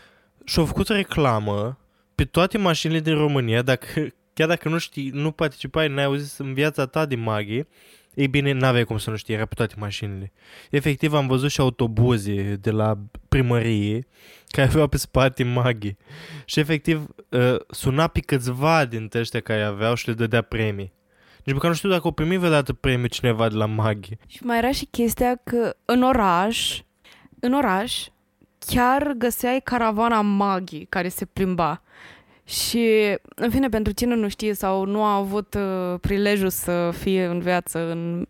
și-au 0.45 0.65
făcut 0.65 0.87
reclamă 0.87 1.77
pe 2.15 2.25
toate 2.25 2.57
mașinile 2.57 2.99
din 2.99 3.15
România, 3.15 3.61
dacă, 3.61 4.07
chiar 4.33 4.47
dacă 4.47 4.69
nu 4.69 4.77
știi, 4.77 5.09
nu 5.09 5.31
participai, 5.31 5.87
n-ai 5.87 6.03
auzit 6.03 6.39
în 6.39 6.53
viața 6.53 6.85
ta 6.85 7.05
de 7.05 7.15
magii, 7.15 7.67
ei 8.13 8.27
bine, 8.27 8.51
n-aveai 8.51 8.83
cum 8.83 8.97
să 8.97 9.09
nu 9.09 9.15
știi, 9.15 9.33
era 9.33 9.45
pe 9.45 9.53
toate 9.53 9.73
mașinile. 9.77 10.31
Efectiv, 10.69 11.13
am 11.13 11.27
văzut 11.27 11.49
și 11.49 11.59
autobuze 11.59 12.55
de 12.55 12.71
la 12.71 12.97
primărie 13.29 14.07
care 14.47 14.67
aveau 14.67 14.87
pe 14.87 14.97
spate 14.97 15.43
maghi. 15.43 15.95
Și 16.45 16.59
efectiv, 16.59 17.07
uh, 17.29 17.55
suna 17.69 18.07
pe 18.07 18.19
câțiva 18.19 18.85
dintre 18.85 19.19
ăștia 19.19 19.39
care 19.39 19.61
aveau 19.61 19.95
și 19.95 20.07
le 20.07 20.13
dădea 20.13 20.41
premii. 20.41 20.91
Nici 21.43 21.55
măcar 21.55 21.69
nu 21.69 21.75
știu 21.75 21.89
dacă 21.89 22.07
o 22.07 22.11
primi 22.11 22.37
vreodată 22.37 22.73
premiu 22.73 23.07
cineva 23.07 23.49
de 23.49 23.55
la 23.55 23.65
maghi. 23.65 24.17
Și 24.27 24.43
mai 24.43 24.57
era 24.57 24.71
și 24.71 24.85
chestia 24.85 25.39
că 25.43 25.75
în 25.85 26.03
oraș, 26.03 26.81
în 27.39 27.53
oraș, 27.53 28.07
chiar 28.59 29.13
găseai 29.17 29.61
caravana 29.63 30.21
maghi 30.21 30.85
care 30.85 31.07
se 31.07 31.25
plimba. 31.25 31.81
Și, 32.49 33.15
în 33.35 33.49
fine, 33.49 33.69
pentru 33.69 33.93
cine 33.93 34.15
nu 34.15 34.29
știe 34.29 34.53
sau 34.53 34.85
nu 34.85 35.03
a 35.03 35.15
avut 35.15 35.53
uh, 35.53 35.99
prilejul 36.01 36.49
să 36.49 36.91
fie 36.99 37.25
în 37.25 37.39
viață 37.39 37.91
în, 37.91 38.27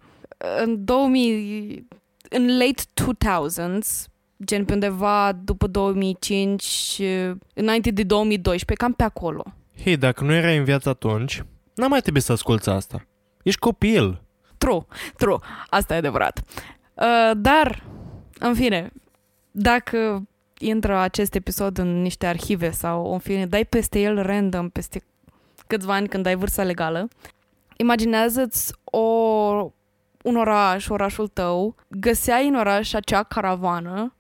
în 0.64 0.86
2000, 0.86 1.88
în 2.30 2.58
late 2.58 2.82
2000s, 2.94 4.12
gen 4.46 4.66
pe 4.66 4.74
undeva 4.74 5.32
după 5.32 5.68
2005, 5.68 6.98
uh, 7.00 7.32
înainte 7.54 7.92
de 7.92 8.04
2012, 8.04 8.86
cam 8.86 8.94
pe 8.94 9.04
acolo. 9.04 9.44
Hei, 9.84 9.98
dacă 9.98 10.24
nu 10.24 10.34
erai 10.34 10.58
în 10.58 10.64
viață 10.64 10.90
atunci, 10.90 11.44
n 11.76 11.82
am 11.82 11.90
mai 11.90 12.02
trebuit 12.02 12.24
să 12.24 12.32
asculți 12.32 12.70
asta. 12.70 13.06
Ești 13.44 13.60
copil. 13.60 14.22
True, 14.58 14.86
true, 15.18 15.38
asta 15.70 15.94
e 15.94 15.98
adevărat. 15.98 16.42
Uh, 16.94 17.32
dar, 17.38 17.84
în 18.40 18.54
fine, 18.54 18.92
dacă 19.52 20.28
intră 20.60 20.98
acest 20.98 21.36
episod 21.36 21.78
în 21.78 22.02
niște 22.02 22.26
arhive 22.26 22.72
sau 22.72 23.14
în 23.14 23.20
fine, 23.20 23.46
dai 23.46 23.66
peste 23.66 24.00
el 24.00 24.22
random 24.22 24.70
peste 24.70 25.04
câțiva 25.68 25.94
ani 25.94 26.08
când 26.08 26.26
ai 26.26 26.36
vârsta 26.36 26.64
legală, 26.64 27.08
imaginează-ți 27.78 28.74
o, 28.84 29.00
un 30.24 30.36
oraș, 30.36 30.88
orașul 30.88 31.28
tău, 31.28 31.76
găseai 31.88 32.48
în 32.48 32.56
oraș 32.56 32.94
acea 32.94 33.24
caravană 33.24 34.14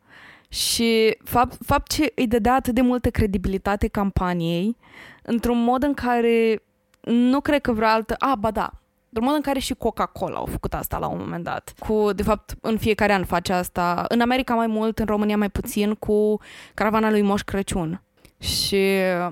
și 0.49 1.17
fapt, 1.23 1.58
fapt 1.65 1.91
ce 1.91 2.12
îi 2.15 2.28
dădea 2.28 2.54
atât 2.54 2.73
de 2.73 2.82
multă 2.82 3.10
credibilitate 3.10 3.88
campaniei, 3.88 4.78
într-un 5.21 5.63
mod 5.63 5.84
în 5.84 5.93
care 5.93 6.63
nu 7.02 7.41
cred 7.41 7.62
că 7.62 7.71
vrea 7.71 7.93
altă... 7.93 8.15
Ah, 8.19 8.38
ba 8.39 8.52
da, 8.52 8.71
în 9.12 9.24
mod 9.24 9.36
în 9.36 9.41
care 9.41 9.60
și 9.60 9.74
Coca-Cola 9.74 10.38
au 10.38 10.45
făcut 10.45 10.74
asta 10.74 10.98
la 10.98 11.08
un 11.08 11.17
moment 11.19 11.43
dat. 11.43 11.74
Cu, 11.80 12.10
de 12.13 12.24
fapt, 12.24 12.56
în 12.62 12.78
fiecare 12.78 13.13
an 13.13 13.26
face 13.26 13.54
asta. 13.54 14.06
În 14.08 14.22
America 14.22 14.54
mai 14.54 14.67
mult, 14.67 15.00
în 15.00 15.06
România 15.06 15.38
mai 15.38 15.50
puțin, 15.50 15.93
cu 15.93 16.39
caravana 16.74 17.10
lui 17.10 17.22
Moș 17.22 17.41
Crăciun. 17.41 18.02
Și 18.39 18.86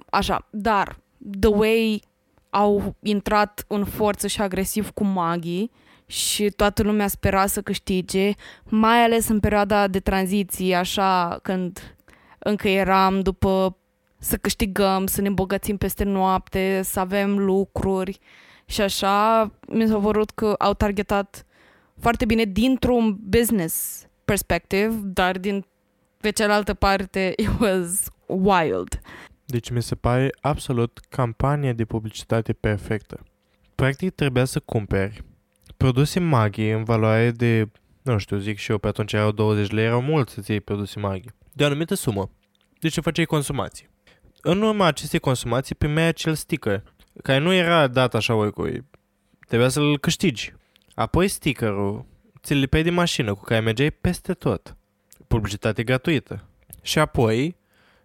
așa, 0.09 0.47
dar 0.49 0.97
the 1.39 1.49
way 1.49 2.01
au 2.49 2.95
intrat 3.01 3.65
în 3.67 3.85
forță 3.85 4.27
și 4.27 4.41
agresiv 4.41 4.89
cu 4.89 5.03
magii 5.03 5.71
și 6.05 6.49
toată 6.49 6.83
lumea 6.83 7.07
spera 7.07 7.45
să 7.45 7.61
câștige, 7.61 8.31
mai 8.63 9.03
ales 9.03 9.27
în 9.27 9.39
perioada 9.39 9.87
de 9.87 9.99
tranziție, 9.99 10.75
așa, 10.75 11.39
când 11.41 11.95
încă 12.39 12.67
eram 12.67 13.19
după 13.19 13.77
să 14.17 14.37
câștigăm, 14.37 15.07
să 15.07 15.21
ne 15.21 15.27
îmbogățim 15.27 15.77
peste 15.77 16.03
noapte, 16.03 16.81
să 16.83 16.99
avem 16.99 17.37
lucruri 17.37 18.19
și 18.67 18.81
așa 18.81 19.51
mi 19.67 19.87
s-a 19.87 19.97
părut 19.97 20.29
că 20.29 20.55
au 20.57 20.73
targetat 20.73 21.45
foarte 21.99 22.25
bine 22.25 22.43
dintr-un 22.43 23.17
business 23.19 24.05
perspective, 24.25 24.99
dar 25.03 25.37
din 25.37 25.65
pe 26.17 26.29
cealaltă 26.29 26.73
parte 26.73 27.33
it 27.37 27.49
was 27.59 28.09
wild. 28.25 28.99
Deci 29.45 29.69
mi 29.69 29.81
se 29.81 29.95
pare 29.95 30.29
absolut 30.41 30.99
campania 31.09 31.73
de 31.73 31.85
publicitate 31.85 32.53
perfectă. 32.53 33.23
Practic 33.75 34.15
trebuia 34.15 34.45
să 34.45 34.59
cumperi 34.59 35.23
produse 35.77 36.19
maghi 36.19 36.69
în 36.69 36.83
valoare 36.83 37.31
de, 37.31 37.69
nu 38.01 38.17
știu, 38.17 38.37
zic 38.37 38.57
și 38.57 38.71
eu, 38.71 38.77
pe 38.77 38.87
atunci 38.87 39.13
erau 39.13 39.31
20 39.31 39.71
lei, 39.71 39.85
erau 39.85 40.01
mult 40.01 40.29
să-ți 40.29 40.51
iei 40.51 40.61
produse 40.61 40.99
maghi. 40.99 41.27
De 41.53 41.63
o 41.63 41.65
anumită 41.65 41.93
sumă. 41.93 42.31
Deci 42.79 42.93
ce 42.93 43.01
făceai 43.01 43.25
consumații. 43.25 43.89
În 44.41 44.61
urma 44.61 44.85
acestei 44.85 45.19
consumații 45.19 45.75
primeai 45.75 46.07
acel 46.07 46.33
sticker 46.33 46.83
care 47.23 47.39
nu 47.39 47.53
era 47.53 47.87
dat 47.87 48.15
așa 48.15 48.35
oricui. 48.35 48.85
Trebuia 49.47 49.69
să-l 49.69 49.99
câștigi. 49.99 50.53
Apoi 50.95 51.27
stickerul 51.27 52.05
ți 52.41 52.53
le 52.53 52.59
lipeai 52.59 52.83
de 52.83 52.89
mașină 52.89 53.33
cu 53.33 53.43
care 53.43 53.59
mergeai 53.59 53.91
peste 53.91 54.33
tot. 54.33 54.77
Publicitate 55.27 55.83
gratuită. 55.83 56.43
Și 56.81 56.99
apoi, 56.99 57.55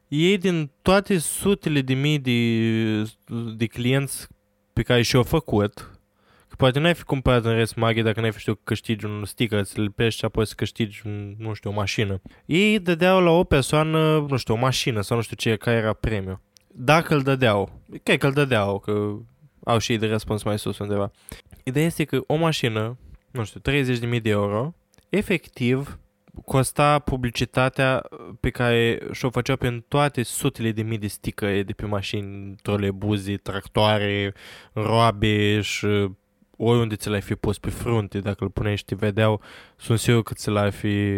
ei 0.09 0.39
din 0.39 0.71
toate 0.83 1.19
sutele 1.19 1.81
de 1.81 1.95
mii 1.95 2.19
de, 2.19 3.13
de 3.57 3.67
clienți 3.67 4.29
pe 4.73 4.83
care 4.83 5.03
și-au 5.03 5.23
făcut, 5.23 6.01
că 6.49 6.55
poate 6.57 6.79
n-ai 6.79 6.95
fi 6.95 7.03
cumpărat 7.03 7.45
în 7.45 7.55
rest 7.55 7.75
maghi 7.75 8.03
dacă 8.03 8.21
n-ai 8.21 8.33
fi 8.33 8.39
știut 8.39 8.57
că 8.57 8.63
câștigi 8.65 9.05
un 9.05 9.25
sticker, 9.25 9.63
să 9.63 9.81
lipești 9.81 10.19
și 10.19 10.25
apoi 10.25 10.47
să 10.47 10.55
câștigi, 10.57 11.03
un, 11.05 11.35
nu 11.39 11.53
știu, 11.53 11.71
o 11.71 11.73
mașină. 11.73 12.21
Ei 12.45 12.79
dădeau 12.79 13.21
la 13.21 13.31
o 13.31 13.45
persoană, 13.45 14.27
nu 14.29 14.37
știu, 14.37 14.55
o 14.55 14.57
mașină 14.57 15.01
sau 15.01 15.17
nu 15.17 15.23
știu 15.23 15.37
ce, 15.37 15.57
care 15.57 15.77
era 15.77 15.93
premiu. 15.93 16.41
Dacă 16.75 17.15
îl 17.15 17.23
dădeau, 17.23 17.81
cred 18.03 18.19
că 18.19 18.27
îl 18.27 18.33
dădeau, 18.33 18.79
că 18.79 19.17
au 19.65 19.79
și 19.79 19.93
ei 19.93 19.99
de 19.99 20.07
răspuns 20.07 20.43
mai 20.43 20.59
sus 20.59 20.79
undeva. 20.79 21.11
Ideea 21.65 21.87
este 21.87 22.05
că 22.05 22.23
o 22.27 22.35
mașină, 22.35 22.99
nu 23.31 23.45
știu, 23.45 23.61
30.000 23.61 24.23
de 24.23 24.31
euro, 24.31 24.75
efectiv 25.09 25.99
costa 26.45 26.99
publicitatea 26.99 28.03
pe 28.41 28.51
care 28.51 29.03
și-o 29.13 29.31
făcea 29.31 29.57
prin 29.57 29.85
toate 29.89 30.23
sutele 30.23 30.73
de 30.73 30.83
mii 30.83 30.99
de 30.99 31.07
sticăre 31.07 31.63
de 31.63 31.73
pe 31.73 31.87
mașini, 31.87 32.55
trolebuze, 32.63 33.37
tractoare, 33.37 34.35
roabe 34.73 35.61
și 35.61 35.87
oriunde 36.57 36.97
ți 36.97 37.09
l-ai 37.09 37.21
fi 37.21 37.35
pus 37.35 37.59
pe 37.59 37.71
frunte, 37.71 38.19
dacă 38.19 38.45
îl 38.45 38.51
puneai 38.51 38.77
și 38.77 38.85
te 38.85 38.95
vedeau, 38.95 39.41
sunt 39.77 39.99
sigur 39.99 40.23
că 40.23 40.35
ți 40.35 40.51
l-ar 40.51 40.71
fi, 40.71 41.13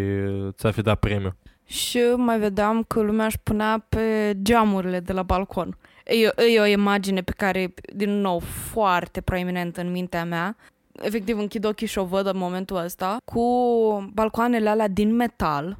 ți-ar 0.50 0.72
fi 0.72 0.82
dat 0.82 0.98
premiu. 0.98 1.36
Și 1.66 1.98
mai 2.16 2.38
vedeam 2.38 2.82
că 2.82 3.00
lumea 3.00 3.26
își 3.26 3.38
punea 3.42 3.86
pe 3.88 4.36
geamurile 4.42 5.00
de 5.00 5.12
la 5.12 5.22
balcon. 5.22 5.76
E, 6.04 6.52
e 6.54 6.60
o 6.60 6.64
imagine 6.64 7.22
pe 7.22 7.32
care, 7.36 7.74
din 7.94 8.10
nou, 8.20 8.38
foarte 8.38 9.20
proeminentă 9.20 9.80
în 9.80 9.90
mintea 9.90 10.24
mea. 10.24 10.56
Efectiv, 10.92 11.38
închid 11.38 11.64
ochii 11.64 11.86
și 11.86 11.98
o 11.98 12.04
văd 12.04 12.26
în 12.26 12.36
momentul 12.36 12.76
ăsta, 12.76 13.16
cu 13.24 13.42
balcoanele 14.12 14.68
alea 14.68 14.88
din 14.88 15.14
metal, 15.14 15.78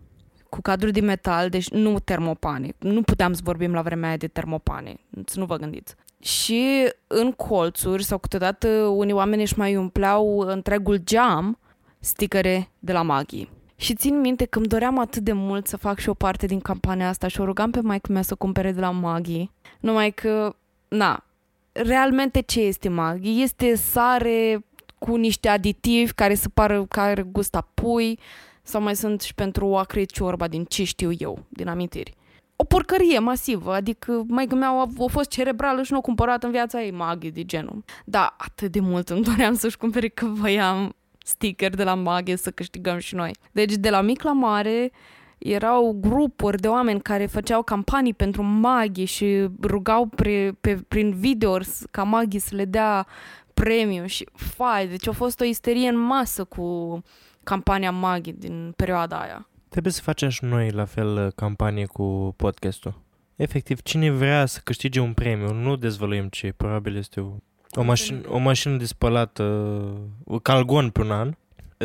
cu 0.49 0.61
cadruri 0.61 0.93
din 0.93 1.05
metal, 1.05 1.49
deci 1.49 1.69
nu 1.69 1.99
termopane. 1.99 2.69
Nu 2.79 3.03
puteam 3.03 3.33
să 3.33 3.41
vorbim 3.45 3.73
la 3.73 3.83
vremea 3.83 4.09
aia 4.09 4.17
de 4.17 4.27
termopane, 4.27 4.95
să 5.27 5.39
nu 5.39 5.45
vă 5.45 5.57
gândiți. 5.57 5.95
Și 6.21 6.93
în 7.07 7.33
colțuri, 7.33 8.05
sau 8.05 8.19
câteodată 8.19 8.69
unii 8.69 9.13
oameni 9.13 9.43
își 9.43 9.59
mai 9.59 9.77
umpleau 9.77 10.39
întregul 10.39 10.97
geam 10.97 11.59
sticăre 11.99 12.69
de 12.79 12.93
la 12.93 13.03
Maghi. 13.03 13.49
Și 13.77 13.95
țin 13.95 14.21
minte 14.21 14.45
că 14.45 14.59
îmi 14.59 14.67
doream 14.67 14.99
atât 14.99 15.23
de 15.23 15.33
mult 15.33 15.67
să 15.67 15.77
fac 15.77 15.99
și 15.99 16.09
o 16.09 16.15
parte 16.15 16.47
din 16.47 16.61
campania 16.61 17.09
asta 17.09 17.29
și 17.29 17.41
o 17.41 17.45
rugam 17.45 17.71
pe 17.71 17.81
maică 17.81 18.13
mea 18.13 18.23
să 18.23 18.35
cumpere 18.35 18.73
de 18.73 18.81
la 18.81 18.91
Maghi. 18.91 19.51
Numai 19.81 20.11
că, 20.11 20.57
na, 20.89 21.25
realmente 21.73 22.41
ce 22.41 22.61
este 22.61 22.89
Maghi? 22.89 23.43
Este 23.43 23.75
sare 23.75 24.65
cu 24.99 25.17
niște 25.17 25.49
aditivi 25.49 26.13
care 26.13 26.35
se 26.35 26.49
pară 26.49 26.85
că 26.85 27.01
are 27.01 27.23
gust 27.23 27.55
a 27.55 27.69
pui 27.75 28.19
sau 28.63 28.83
mai 28.83 28.97
sunt 28.97 29.21
și 29.21 29.35
pentru 29.35 29.77
a 29.77 29.85
crede 29.85 30.07
ciorba 30.07 30.49
din 30.49 30.65
ce 30.65 30.85
știu 30.85 31.11
eu, 31.19 31.45
din 31.49 31.69
amintiri. 31.69 32.15
O 32.57 32.65
porcărie 32.65 33.19
masivă, 33.19 33.75
adică 33.75 34.25
mai 34.29 34.49
mea 34.55 34.69
a, 34.69 34.91
a 34.99 35.07
fost 35.07 35.29
cerebrală 35.29 35.83
și 35.83 35.93
nu 35.93 35.99
a 35.99 36.01
cumpărat 36.01 36.43
în 36.43 36.51
viața 36.51 36.83
ei 36.83 36.91
Maghi 36.91 37.31
de 37.31 37.45
genul. 37.45 37.85
Da, 38.05 38.35
atât 38.39 38.73
de 38.73 38.81
mult 38.81 39.09
îmi 39.09 39.23
doream 39.23 39.55
să-și 39.55 39.77
cumpere 39.77 40.09
că 40.09 40.27
voiam 40.27 40.95
sticker 41.25 41.75
de 41.75 41.85
la 41.85 41.95
Maghi 41.95 42.37
să 42.37 42.51
câștigăm 42.51 42.99
și 42.99 43.15
noi. 43.15 43.31
Deci 43.53 43.73
de 43.73 43.91
la 43.91 44.01
mic 44.01 44.23
la 44.23 44.33
mare 44.33 44.93
erau 45.39 45.97
grupuri 46.01 46.61
de 46.61 46.69
oameni 46.69 47.01
care 47.01 47.27
făceau 47.27 47.63
campanii 47.63 48.15
pentru 48.15 48.43
Maghi 48.43 49.05
și 49.05 49.49
rugau 49.63 50.07
pre, 50.07 50.57
pe, 50.61 50.79
prin 50.89 51.15
video 51.15 51.59
ca 51.91 52.03
Maghi 52.03 52.39
să 52.39 52.55
le 52.55 52.65
dea 52.65 53.07
premiu 53.55 54.07
și 54.07 54.29
fai, 54.33 54.89
deci 54.89 55.09
a 55.09 55.13
fost 55.13 55.41
o 55.41 55.45
isterie 55.45 55.89
în 55.89 55.99
masă 55.99 56.45
cu 56.45 57.03
campania 57.43 57.91
Maghi 57.91 58.33
din 58.33 58.73
perioada 58.77 59.21
aia. 59.21 59.49
Trebuie 59.69 59.93
să 59.93 60.03
facem 60.03 60.29
și 60.29 60.45
noi 60.45 60.71
la 60.71 60.85
fel 60.85 61.25
uh, 61.27 61.33
campanie 61.35 61.87
cu 61.87 62.35
podcastul. 62.37 63.03
Efectiv, 63.37 63.83
cine 63.83 64.11
vrea 64.11 64.47
să 64.47 64.61
câștige 64.65 65.01
un 65.01 65.13
premiu, 65.13 65.53
nu 65.53 65.77
dezvăluim 65.77 66.29
ce, 66.29 66.53
probabil 66.57 66.97
este 66.97 67.21
o, 67.21 67.33
o, 67.77 67.83
mașină, 67.83 68.21
o 68.29 68.39
mașină 68.39 68.77
de 68.77 68.85
spălat, 68.85 69.39
uh, 69.39 70.41
calgon 70.43 70.91
pe 70.91 71.01
un 71.01 71.11
an, 71.11 71.35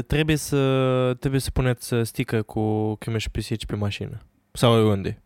trebuie 0.07 0.35
să, 0.35 1.13
trebuie 1.19 1.41
să 1.41 1.51
puneți 1.51 1.93
uh, 1.93 2.05
stică 2.05 2.41
cu 2.41 2.95
creme 2.95 3.17
și 3.17 3.29
pisici 3.29 3.65
pe 3.65 3.75
mașină. 3.75 4.17
Sau 4.51 4.73
oriunde, 4.73 5.21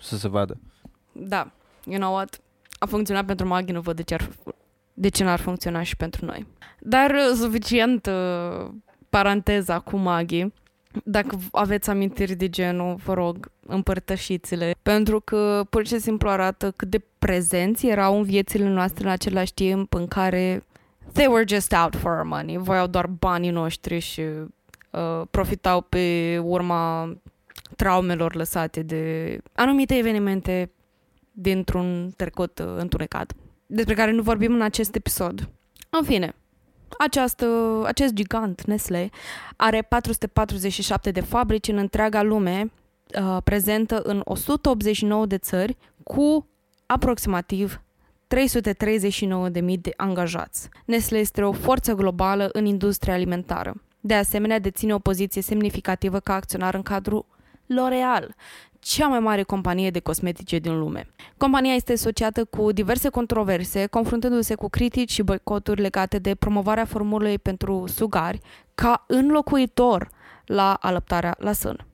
să 0.00 0.16
se 0.16 0.28
vadă. 0.28 0.60
Da, 1.12 1.50
you 1.84 1.98
know 1.98 2.14
what? 2.14 2.40
A 2.78 2.86
funcționat 2.86 3.24
pentru 3.24 3.46
Maghi, 3.46 3.72
nu 3.72 3.80
văd 3.80 3.96
de 3.96 4.02
ce, 4.02 4.14
ar, 4.14 4.28
de 4.94 5.08
ce 5.08 5.24
n-ar 5.24 5.40
funcționa 5.40 5.82
și 5.82 5.96
pentru 5.96 6.24
noi. 6.24 6.46
Dar 6.80 7.10
uh, 7.10 7.36
suficient 7.36 8.06
uh, 8.06 8.68
paranteza 9.08 9.78
cu 9.78 9.96
Maghi. 9.96 10.46
Dacă 11.04 11.38
aveți 11.52 11.90
amintiri 11.90 12.34
de 12.34 12.48
genul, 12.48 12.94
vă 12.94 13.14
rog, 13.14 13.50
împărtășiți-le. 13.66 14.74
Pentru 14.82 15.20
că 15.20 15.64
pur 15.70 15.86
și 15.86 15.98
simplu 15.98 16.28
arată 16.28 16.70
cât 16.70 16.88
de 16.88 17.02
prezenți 17.18 17.86
erau 17.86 18.16
în 18.16 18.22
viețile 18.22 18.68
noastre 18.68 19.04
în 19.04 19.10
același 19.10 19.54
timp 19.54 19.94
în 19.94 20.06
care 20.06 20.62
they 21.12 21.26
were 21.26 21.44
just 21.48 21.72
out 21.72 21.96
for 21.96 22.12
our 22.12 22.22
money. 22.22 22.56
Voiau 22.56 22.86
doar 22.86 23.06
banii 23.06 23.50
noștri 23.50 23.98
și 23.98 24.20
uh, 24.20 25.22
profitau 25.30 25.80
pe 25.80 26.38
urma 26.42 27.16
traumelor 27.76 28.34
lăsate 28.34 28.82
de 28.82 29.38
anumite 29.52 29.96
evenimente 29.96 30.70
dintr-un 31.32 32.12
trecut 32.16 32.58
uh, 32.58 32.74
întunecat, 32.76 33.32
despre 33.66 33.94
care 33.94 34.10
nu 34.10 34.22
vorbim 34.22 34.54
în 34.54 34.62
acest 34.62 34.94
episod. 34.94 35.48
În 35.90 36.04
fine, 36.04 36.34
această, 36.98 37.46
acest 37.86 38.12
gigant 38.12 38.64
Nestle 38.64 39.10
are 39.56 39.82
447 39.82 41.10
de 41.10 41.20
fabrici 41.20 41.68
în 41.68 41.76
întreaga 41.76 42.22
lume, 42.22 42.70
uh, 43.20 43.36
prezentă 43.44 44.00
în 44.02 44.20
189 44.24 45.26
de 45.26 45.38
țări, 45.38 45.76
cu 46.02 46.46
aproximativ 46.86 47.82
339.000 48.26 49.80
de 49.80 49.92
angajați. 49.96 50.68
Nestle 50.84 51.18
este 51.18 51.42
o 51.42 51.52
forță 51.52 51.92
globală 51.92 52.48
în 52.52 52.64
industria 52.64 53.14
alimentară. 53.14 53.82
De 54.00 54.14
asemenea, 54.14 54.58
deține 54.58 54.94
o 54.94 54.98
poziție 54.98 55.42
semnificativă 55.42 56.20
ca 56.20 56.34
acționar 56.34 56.74
în 56.74 56.82
cadrul 56.82 57.26
L'Oreal, 57.66 58.28
cea 58.78 59.06
mai 59.06 59.20
mare 59.20 59.42
companie 59.42 59.90
de 59.90 60.00
cosmetice 60.00 60.58
din 60.58 60.78
lume. 60.78 61.06
Compania 61.36 61.74
este 61.74 61.92
asociată 61.92 62.44
cu 62.44 62.72
diverse 62.72 63.08
controverse, 63.08 63.86
confruntându-se 63.86 64.54
cu 64.54 64.68
critici 64.68 65.10
și 65.10 65.22
boicoturi 65.22 65.80
legate 65.80 66.18
de 66.18 66.34
promovarea 66.34 66.84
formulei 66.84 67.38
pentru 67.38 67.84
sugari 67.86 68.40
ca 68.74 69.04
înlocuitor 69.06 70.08
la 70.44 70.74
alăptarea 70.74 71.36
la 71.38 71.52
sân. 71.52 71.86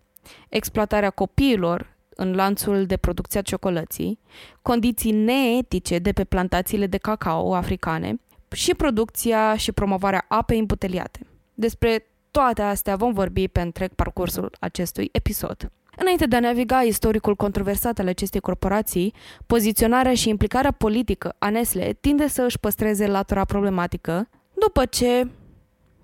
Exploatarea 0.48 1.10
copiilor 1.10 1.96
în 2.16 2.34
lanțul 2.34 2.86
de 2.86 2.96
producție 2.96 3.38
a 3.38 3.42
ciocolății, 3.42 4.18
condiții 4.62 5.12
neetice 5.12 5.98
de 5.98 6.12
pe 6.12 6.24
plantațiile 6.24 6.86
de 6.86 6.96
cacao 6.96 7.54
africane 7.54 8.20
și 8.52 8.74
producția 8.74 9.56
și 9.56 9.72
promovarea 9.72 10.24
apei 10.28 10.58
îmbuteliate. 10.58 11.26
Despre 11.54 12.06
toate 12.30 12.62
astea 12.62 12.96
vom 12.96 13.12
vorbi 13.12 13.48
pe 13.48 13.60
întreg 13.60 13.92
parcursul 13.92 14.56
acestui 14.60 15.08
episod. 15.12 15.70
Înainte 15.96 16.26
de 16.26 16.36
a 16.36 16.40
naviga 16.40 16.82
istoricul 16.82 17.34
controversat 17.34 17.98
al 17.98 18.08
acestei 18.08 18.40
corporații, 18.40 19.14
poziționarea 19.46 20.14
și 20.14 20.28
implicarea 20.28 20.70
politică 20.70 21.34
a 21.38 21.50
Nestle 21.50 21.96
tinde 22.00 22.28
să 22.28 22.42
își 22.42 22.58
păstreze 22.58 23.06
latura 23.06 23.44
problematică, 23.44 24.28
după 24.58 24.84
ce, 24.84 25.28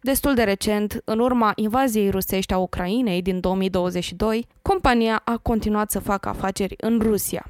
destul 0.00 0.34
de 0.34 0.42
recent, 0.42 1.02
în 1.04 1.18
urma 1.18 1.52
invaziei 1.54 2.10
rusești 2.10 2.52
a 2.52 2.58
Ucrainei 2.58 3.22
din 3.22 3.40
2022, 3.40 4.46
compania 4.62 5.22
a 5.24 5.36
continuat 5.36 5.90
să 5.90 5.98
facă 5.98 6.28
afaceri 6.28 6.74
în 6.78 6.98
Rusia. 7.02 7.46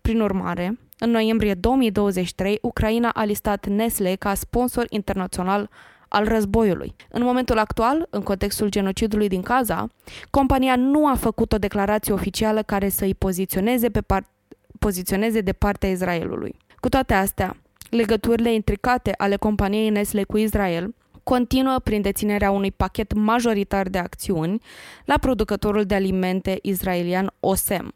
Prin 0.00 0.20
urmare, 0.20 0.78
în 0.98 1.10
noiembrie 1.10 1.54
2023, 1.54 2.58
Ucraina 2.62 3.08
a 3.08 3.24
listat 3.24 3.66
Nestle 3.66 4.14
ca 4.14 4.34
sponsor 4.34 4.86
internațional 4.88 5.70
al 6.12 6.24
războiului. 6.24 6.94
În 7.08 7.22
momentul 7.22 7.58
actual, 7.58 8.06
în 8.10 8.22
contextul 8.22 8.68
genocidului 8.68 9.28
din 9.28 9.40
Gaza, 9.40 9.86
compania 10.30 10.76
nu 10.76 11.06
a 11.06 11.14
făcut 11.14 11.52
o 11.52 11.58
declarație 11.58 12.12
oficială 12.12 12.62
care 12.62 12.88
să 12.88 13.04
îi 13.04 13.14
poziționeze, 13.14 13.90
pe 13.90 14.00
par- 14.00 14.30
poziționeze 14.78 15.40
de 15.40 15.52
partea 15.52 15.88
Israelului. 15.90 16.56
Cu 16.80 16.88
toate 16.88 17.14
astea, 17.14 17.56
legăturile 17.90 18.54
intricate 18.54 19.14
ale 19.16 19.36
companiei 19.36 19.88
Nestle 19.88 20.24
cu 20.24 20.36
Israel 20.36 20.94
continuă 21.22 21.78
prin 21.78 22.02
deținerea 22.02 22.50
unui 22.50 22.70
pachet 22.70 23.12
majoritar 23.12 23.88
de 23.88 23.98
acțiuni 23.98 24.62
la 25.04 25.18
producătorul 25.18 25.84
de 25.84 25.94
alimente 25.94 26.58
israelian 26.62 27.32
OSEM, 27.40 27.94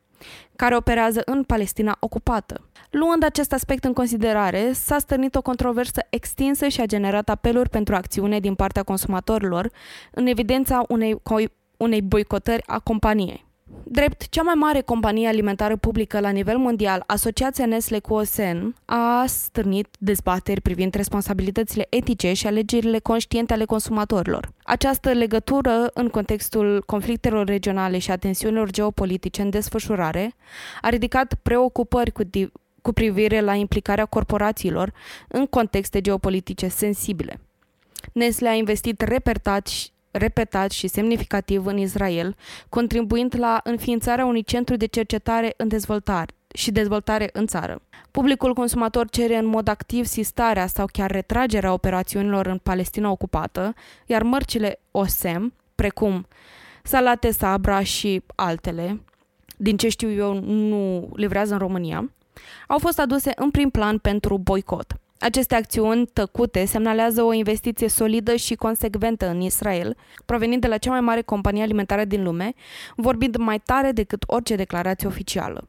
care 0.57 0.76
operează 0.76 1.22
în 1.24 1.42
Palestina 1.42 1.96
ocupată. 2.00 2.68
Luând 2.98 3.24
acest 3.24 3.52
aspect 3.52 3.85
în 3.85 3.92
considerare, 3.92 4.72
s-a 4.72 4.98
stârnit 4.98 5.35
o 5.35 5.42
controversă 5.42 6.00
extinsă 6.11 6.68
și 6.68 6.80
a 6.80 6.87
generat 6.87 7.28
apeluri 7.28 7.68
pentru 7.68 7.94
acțiune 7.94 8.40
din 8.40 8.54
partea 8.54 8.82
consumatorilor, 8.82 9.70
în 10.11 10.26
evidența 10.26 10.85
unei, 10.88 11.22
unei 11.76 12.02
boicotări 12.02 12.62
a 12.66 12.78
companiei. 12.78 13.44
Drept 13.85 14.28
cea 14.28 14.42
mai 14.42 14.54
mare 14.54 14.80
companie 14.80 15.28
alimentară 15.28 15.76
publică 15.76 16.20
la 16.20 16.28
nivel 16.28 16.56
mondial, 16.56 17.02
Asociația 17.06 17.66
Nestle 17.66 17.98
cu 17.98 18.14
OSN 18.14 18.74
a 18.85 19.24
stârnit 19.26 19.88
dezbateri 19.98 20.61
privind 20.61 20.94
responsabilitățile 20.94 21.87
etice 21.90 22.32
și 22.32 22.46
alegerile 22.46 22.98
conștiente 22.98 23.52
ale 23.52 23.64
consumatorilor. 23.64 24.48
Această 24.62 25.12
legătură 25.12 25.90
în 25.94 26.09
contextul 26.09 26.82
conflictelor 26.87 27.46
regionale 27.46 27.98
și 27.98 28.11
a 28.11 28.16
tensiunilor 28.16 28.70
geopolitice 28.70 29.42
în 29.42 29.50
desfășurare 29.50 30.35
a 30.80 30.88
ridicat 30.88 31.35
preocupări 31.42 32.11
cu, 32.12 32.24
di- 32.24 32.52
cu 32.87 32.92
privire 32.92 33.40
la 33.40 33.55
implicarea 33.55 34.05
corporațiilor 34.05 34.92
în 35.29 35.46
contexte 35.46 36.01
geopolitice 36.01 36.68
sensibile. 36.68 37.40
Nestle 38.12 38.49
a 38.49 38.53
investit 38.53 39.01
repetat 39.01 39.66
și 39.66 39.88
repetat 40.11 40.70
și 40.70 40.87
semnificativ 40.87 41.66
în 41.66 41.79
Israel, 41.79 42.37
contribuind 42.68 43.35
la 43.38 43.61
înființarea 43.64 44.25
unui 44.25 44.42
centru 44.42 44.77
de 44.77 44.87
cercetare 44.87 45.55
în 45.57 45.68
dezvoltare 45.68 46.33
și 46.55 46.70
dezvoltare 46.70 47.31
în 47.33 47.46
țară. 47.46 47.83
Publicul 48.11 48.55
consumator 48.55 49.09
cere 49.11 49.37
în 49.37 49.46
mod 49.46 49.68
activ 49.68 50.05
sistarea 50.05 50.66
sau 50.66 50.87
chiar 50.92 51.11
retragerea 51.11 51.72
operațiunilor 51.72 52.46
în 52.46 52.59
Palestina 52.59 53.11
ocupată, 53.11 53.75
iar 54.07 54.22
mărcile 54.22 54.81
OSEM, 54.90 55.53
precum 55.75 56.27
Salate 56.83 57.31
Sabra 57.31 57.83
și 57.83 58.22
altele, 58.35 59.01
din 59.57 59.77
ce 59.77 59.88
știu 59.88 60.11
eu 60.11 60.40
nu 60.40 61.09
livrează 61.14 61.53
în 61.53 61.59
România, 61.59 62.11
au 62.68 62.79
fost 62.79 62.99
aduse 62.99 63.33
în 63.37 63.51
prim 63.51 63.70
plan 63.70 63.99
pentru 63.99 64.38
boicot. 64.38 64.96
Aceste 65.18 65.55
acțiuni 65.55 66.07
tăcute 66.07 66.64
semnalează 66.64 67.22
o 67.22 67.33
investiție 67.33 67.88
solidă 67.88 68.37
și 68.37 68.55
consecventă 68.55 69.29
în 69.29 69.40
Israel, 69.40 69.96
provenind 70.25 70.61
de 70.61 70.66
la 70.66 70.77
cea 70.77 70.90
mai 70.90 71.01
mare 71.01 71.22
companie 71.22 71.62
alimentară 71.62 72.05
din 72.05 72.22
lume, 72.22 72.53
vorbind 72.96 73.37
mai 73.37 73.59
tare 73.59 73.92
decât 73.92 74.22
orice 74.27 74.55
declarație 74.57 75.09
oficială. 75.09 75.68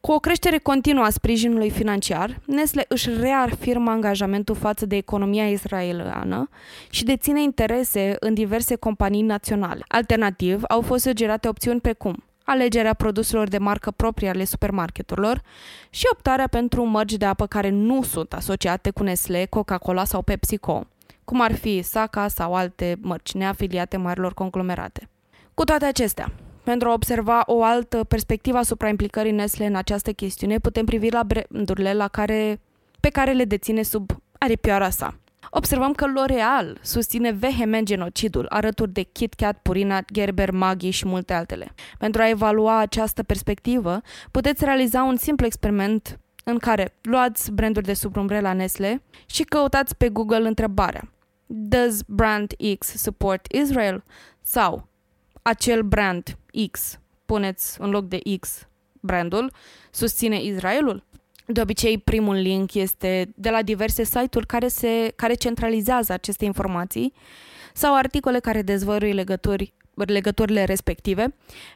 Cu 0.00 0.12
o 0.12 0.18
creștere 0.18 0.58
continuă 0.58 1.04
a 1.04 1.10
sprijinului 1.10 1.70
financiar, 1.70 2.40
Nestle 2.44 2.84
își 2.88 3.10
reafirmă 3.10 3.90
angajamentul 3.90 4.54
față 4.54 4.86
de 4.86 4.96
economia 4.96 5.48
israeliană 5.48 6.48
și 6.90 7.04
deține 7.04 7.42
interese 7.42 8.16
în 8.20 8.34
diverse 8.34 8.76
companii 8.76 9.22
naționale. 9.22 9.84
Alternativ, 9.88 10.62
au 10.68 10.80
fost 10.80 11.02
sugerate 11.02 11.48
opțiuni 11.48 11.80
precum 11.80 12.24
alegerea 12.44 12.94
produselor 12.94 13.48
de 13.48 13.58
marcă 13.58 13.90
proprie 13.90 14.28
ale 14.28 14.44
supermarketurilor 14.44 15.42
și 15.90 16.06
optarea 16.12 16.46
pentru 16.46 16.84
mărci 16.84 17.12
de 17.12 17.24
apă 17.24 17.46
care 17.46 17.68
nu 17.68 18.02
sunt 18.02 18.32
asociate 18.32 18.90
cu 18.90 19.02
Nestle, 19.02 19.46
Coca-Cola 19.46 20.04
sau 20.04 20.22
PepsiCo, 20.22 20.86
cum 21.24 21.40
ar 21.40 21.54
fi 21.54 21.82
Saka 21.82 22.28
sau 22.28 22.54
alte 22.54 22.96
mărci 23.00 23.32
neafiliate 23.32 23.96
marilor 23.96 24.34
conglomerate. 24.34 25.08
Cu 25.54 25.64
toate 25.64 25.84
acestea, 25.84 26.32
pentru 26.62 26.88
a 26.88 26.92
observa 26.92 27.42
o 27.46 27.62
altă 27.62 28.04
perspectivă 28.04 28.58
asupra 28.58 28.88
implicării 28.88 29.32
Nestle 29.32 29.66
în 29.66 29.74
această 29.74 30.12
chestiune, 30.12 30.58
putem 30.58 30.84
privi 30.84 31.10
la 31.10 31.22
brandurile 31.22 31.94
la 31.94 32.08
care, 32.08 32.60
pe 33.00 33.08
care 33.08 33.32
le 33.32 33.44
deține 33.44 33.82
sub 33.82 34.10
aripioara 34.38 34.90
sa. 34.90 35.14
Observăm 35.50 35.92
că 35.92 36.06
L'Oreal 36.06 36.80
susține 36.82 37.30
vehement 37.30 37.86
genocidul, 37.86 38.46
alături 38.48 38.92
de 38.92 39.02
KitKat, 39.02 39.58
Purina, 39.62 40.00
Gerber, 40.12 40.50
Maggi 40.50 40.90
și 40.90 41.06
multe 41.06 41.32
altele. 41.32 41.74
Pentru 41.98 42.22
a 42.22 42.28
evalua 42.28 42.78
această 42.78 43.22
perspectivă, 43.22 44.00
puteți 44.30 44.64
realiza 44.64 45.02
un 45.02 45.16
simplu 45.16 45.46
experiment 45.46 46.18
în 46.44 46.58
care 46.58 46.94
luați 47.02 47.52
branduri 47.52 47.86
de 47.86 47.94
sub 47.94 48.16
umbrela 48.16 48.52
Nestle 48.52 49.02
și 49.26 49.42
căutați 49.42 49.96
pe 49.96 50.08
Google 50.08 50.48
întrebarea 50.48 51.12
Does 51.46 52.02
brand 52.06 52.52
X 52.78 52.86
support 52.86 53.52
Israel? 53.52 54.04
Sau 54.42 54.88
acel 55.42 55.82
brand 55.82 56.38
X, 56.70 56.98
puneți 57.26 57.80
în 57.80 57.90
loc 57.90 58.08
de 58.08 58.20
X 58.40 58.68
brandul, 59.00 59.52
susține 59.90 60.42
Israelul? 60.42 61.04
De 61.52 61.60
obicei, 61.60 61.98
primul 61.98 62.34
link 62.34 62.74
este 62.74 63.32
de 63.34 63.50
la 63.50 63.62
diverse 63.62 64.04
site-uri 64.04 64.46
care, 64.46 64.68
se, 64.68 65.12
care 65.16 65.34
centralizează 65.34 66.12
aceste 66.12 66.44
informații 66.44 67.12
sau 67.74 67.94
articole 67.94 68.38
care 68.38 68.62
dezvăluie 68.62 69.12
legături 69.12 69.72
legăturile 69.94 70.64
respective, 70.64 71.34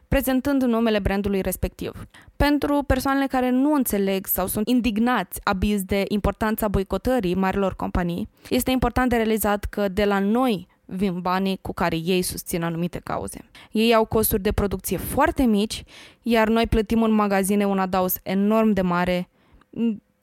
prezentând 0.09 0.63
numele 0.63 0.99
brandului 0.99 1.41
respectiv. 1.41 2.07
Pentru 2.37 2.83
persoanele 2.87 3.27
care 3.27 3.51
nu 3.51 3.73
înțeleg 3.73 4.27
sau 4.27 4.47
sunt 4.47 4.69
indignați 4.69 5.41
abiz 5.43 5.83
de 5.83 6.05
importanța 6.09 6.69
boicotării 6.69 7.35
marilor 7.35 7.77
companii, 7.77 8.29
este 8.49 8.71
important 8.71 9.11
de 9.11 9.17
realizat 9.17 9.65
că 9.65 9.89
de 9.89 10.05
la 10.05 10.19
noi 10.19 10.67
vin 10.85 11.21
banii 11.21 11.59
cu 11.63 11.73
care 11.73 11.97
ei 11.97 12.23
susțin 12.23 12.63
anumite 12.63 12.99
cauze. 12.99 13.45
Ei 13.71 13.95
au 13.95 14.05
costuri 14.05 14.43
de 14.43 14.53
producție 14.53 14.97
foarte 14.97 15.43
mici, 15.43 15.85
iar 16.23 16.49
noi 16.49 16.67
plătim 16.67 17.03
în 17.03 17.13
magazine 17.13 17.67
un 17.67 17.79
adaos 17.79 18.17
enorm 18.23 18.71
de 18.71 18.81
mare 18.81 19.29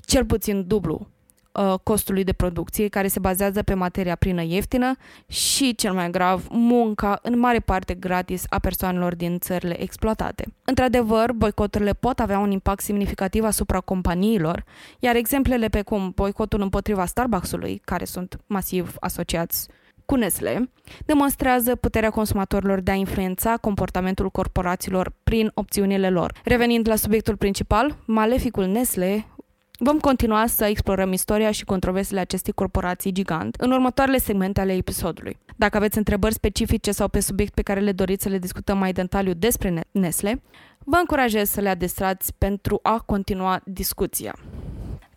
cel 0.05 0.25
puțin 0.25 0.67
dublu 0.67 1.07
uh, 1.51 1.73
costului 1.83 2.23
de 2.23 2.33
producție, 2.33 2.87
care 2.87 3.07
se 3.07 3.19
bazează 3.19 3.63
pe 3.63 3.73
materia 3.73 4.15
primă 4.15 4.41
ieftină 4.41 4.95
și, 5.27 5.75
cel 5.75 5.93
mai 5.93 6.09
grav, 6.09 6.47
munca 6.49 7.19
în 7.21 7.39
mare 7.39 7.59
parte 7.59 7.93
gratis 7.93 8.43
a 8.49 8.59
persoanelor 8.59 9.15
din 9.15 9.39
țările 9.39 9.81
exploatate. 9.81 10.45
Într-adevăr, 10.63 11.31
boicoturile 11.31 11.93
pot 11.93 12.19
avea 12.19 12.39
un 12.39 12.51
impact 12.51 12.81
semnificativ 12.81 13.43
asupra 13.43 13.79
companiilor, 13.79 14.63
iar 14.99 15.15
exemplele 15.15 15.67
pe 15.67 15.81
cum 15.81 16.11
boicotul 16.15 16.61
împotriva 16.61 17.05
Starbucks-ului, 17.05 17.81
care 17.85 18.05
sunt 18.05 18.39
masiv 18.47 18.95
asociați 18.99 19.67
cu 20.05 20.17
Nestle, 20.17 20.69
demonstrează 21.05 21.75
puterea 21.75 22.09
consumatorilor 22.09 22.79
de 22.79 22.91
a 22.91 22.93
influența 22.93 23.57
comportamentul 23.57 24.29
corporațiilor 24.29 25.13
prin 25.23 25.51
opțiunile 25.53 26.09
lor. 26.09 26.33
Revenind 26.43 26.87
la 26.87 26.95
subiectul 26.95 27.35
principal, 27.35 27.97
maleficul 28.05 28.65
Nestle 28.65 29.25
Vom 29.84 30.00
continua 30.00 30.48
să 30.48 30.65
explorăm 30.65 31.12
istoria 31.12 31.52
și 31.52 31.65
controversele 31.65 32.20
acestei 32.20 32.54
corporații 32.54 33.12
gigant 33.12 33.56
în 33.56 33.72
următoarele 33.72 34.17
segmente 34.17 34.60
ale 34.60 34.74
episodului. 34.74 35.38
Dacă 35.56 35.78
aveți 35.78 35.98
întrebări 35.98 36.34
specifice 36.34 36.91
sau 36.91 37.08
pe 37.08 37.20
subiect 37.20 37.54
pe 37.54 37.62
care 37.62 37.80
le 37.80 37.91
doriți 37.91 38.24
să 38.24 38.30
le 38.30 38.38
discutăm 38.38 38.78
mai 38.78 38.94
detaliu 38.94 39.34
despre 39.34 39.84
Nestle, 39.91 40.41
vă 40.80 40.96
încurajez 40.96 41.50
să 41.50 41.62
le 41.62 41.70
adresați 41.70 42.34
pentru 42.38 42.80
a 42.84 43.00
continua 43.00 43.62
discuția. 43.65 44.36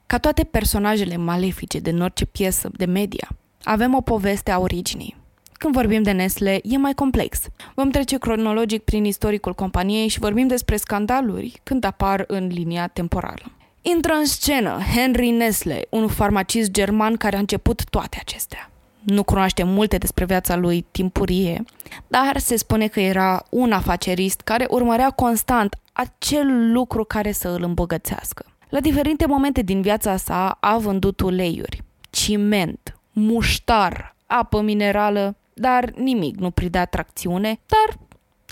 Ca 0.06 0.18
toate 0.18 0.44
personajele 0.44 1.16
malefice 1.16 1.78
din 1.78 2.00
orice 2.00 2.26
piesă 2.26 2.70
de 2.76 2.84
media, 2.84 3.28
avem 3.62 3.94
o 3.94 4.00
poveste 4.00 4.50
a 4.50 4.58
originii. 4.58 5.16
Când 5.52 5.74
vorbim 5.74 6.02
de 6.02 6.10
Nestle, 6.10 6.60
e 6.62 6.76
mai 6.76 6.94
complex. 6.94 7.40
Vom 7.74 7.90
trece 7.90 8.18
cronologic 8.18 8.82
prin 8.82 9.04
istoricul 9.04 9.54
companiei 9.54 10.08
și 10.08 10.18
vorbim 10.18 10.46
despre 10.46 10.76
scandaluri 10.76 11.60
când 11.62 11.84
apar 11.84 12.24
în 12.26 12.46
linia 12.46 12.86
temporală. 12.88 13.53
Intră 13.86 14.12
în 14.12 14.24
scenă 14.24 14.78
Henry 14.94 15.30
Nestle, 15.30 15.86
un 15.88 16.08
farmacist 16.08 16.70
german 16.70 17.16
care 17.16 17.36
a 17.36 17.38
început 17.38 17.84
toate 17.84 18.16
acestea. 18.20 18.70
Nu 19.02 19.22
cunoaște 19.22 19.62
multe 19.62 19.98
despre 19.98 20.24
viața 20.24 20.56
lui 20.56 20.86
timpurie, 20.90 21.64
dar 22.06 22.38
se 22.38 22.56
spune 22.56 22.86
că 22.86 23.00
era 23.00 23.44
un 23.50 23.72
afacerist 23.72 24.40
care 24.40 24.66
urmărea 24.70 25.10
constant 25.10 25.78
acel 25.92 26.72
lucru 26.72 27.04
care 27.04 27.32
să 27.32 27.48
îl 27.48 27.62
îmbogățească. 27.62 28.44
La 28.68 28.80
diferite 28.80 29.26
momente 29.26 29.62
din 29.62 29.80
viața 29.80 30.16
sa 30.16 30.56
a 30.60 30.78
vândut 30.78 31.20
uleiuri, 31.20 31.82
ciment, 32.10 32.98
muștar, 33.12 34.14
apă 34.26 34.60
minerală, 34.60 35.36
dar 35.54 35.90
nimic 35.96 36.36
nu 36.36 36.50
pridea 36.50 36.84
tracțiune, 36.84 37.60
dar 37.66 37.98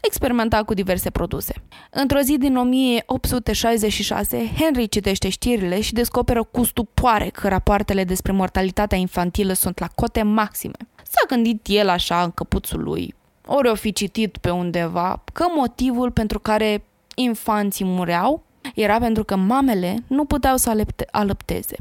experimenta 0.06 0.62
cu 0.62 0.74
diverse 0.74 1.10
produse. 1.10 1.54
Într-o 1.90 2.20
zi 2.20 2.38
din 2.38 2.56
1866, 2.56 4.50
Henry 4.58 4.88
citește 4.88 5.28
știrile 5.28 5.80
și 5.80 5.92
descoperă 5.92 6.42
cu 6.42 6.64
stupoare 6.64 7.28
că 7.28 7.48
rapoartele 7.48 8.04
despre 8.04 8.32
mortalitatea 8.32 8.98
infantilă 8.98 9.52
sunt 9.52 9.78
la 9.78 9.86
cote 9.94 10.22
maxime. 10.22 10.76
S-a 11.02 11.26
gândit 11.28 11.66
el 11.66 11.88
așa 11.88 12.22
în 12.22 12.30
căpuțul 12.30 12.82
lui, 12.82 13.14
ori 13.46 13.68
o 13.68 13.74
fi 13.74 13.92
citit 13.92 14.36
pe 14.36 14.50
undeva, 14.50 15.22
că 15.32 15.44
motivul 15.56 16.10
pentru 16.10 16.40
care 16.40 16.84
infanții 17.14 17.84
mureau 17.84 18.42
era 18.74 18.98
pentru 18.98 19.24
că 19.24 19.36
mamele 19.36 19.96
nu 20.06 20.24
puteau 20.24 20.56
să 20.56 20.70
alăpte- 20.70 21.08
alăpteze. 21.10 21.76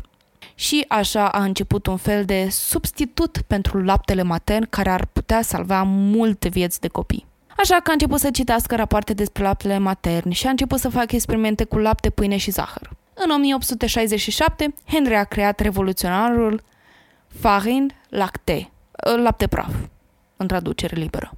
Și 0.55 0.85
așa 0.87 1.29
a 1.29 1.43
început 1.43 1.85
un 1.85 1.97
fel 1.97 2.25
de 2.25 2.47
substitut 2.49 3.41
pentru 3.47 3.83
laptele 3.83 4.21
matern 4.21 4.67
care 4.69 4.89
ar 4.89 5.05
putea 5.05 5.41
salva 5.41 5.83
multe 5.83 6.49
vieți 6.49 6.79
de 6.79 6.87
copii. 6.87 7.29
Așa 7.61 7.79
că 7.79 7.89
a 7.89 7.93
început 7.93 8.19
să 8.19 8.31
citească 8.31 8.75
rapoarte 8.75 9.13
despre 9.13 9.43
laptele 9.43 9.77
matern 9.77 10.29
și 10.29 10.47
a 10.47 10.49
început 10.49 10.79
să 10.79 10.89
facă 10.89 11.15
experimente 11.15 11.63
cu 11.63 11.77
lapte, 11.77 12.09
pâine 12.09 12.37
și 12.37 12.51
zahăr. 12.51 12.89
În 13.13 13.29
1867, 13.29 14.73
Henry 14.87 15.15
a 15.15 15.23
creat 15.23 15.59
revoluționarul 15.59 16.61
Farin 17.27 17.91
Lacte, 18.09 18.71
lapte 19.23 19.47
praf, 19.47 19.73
în 20.37 20.47
traducere 20.47 20.95
liberă. 20.95 21.31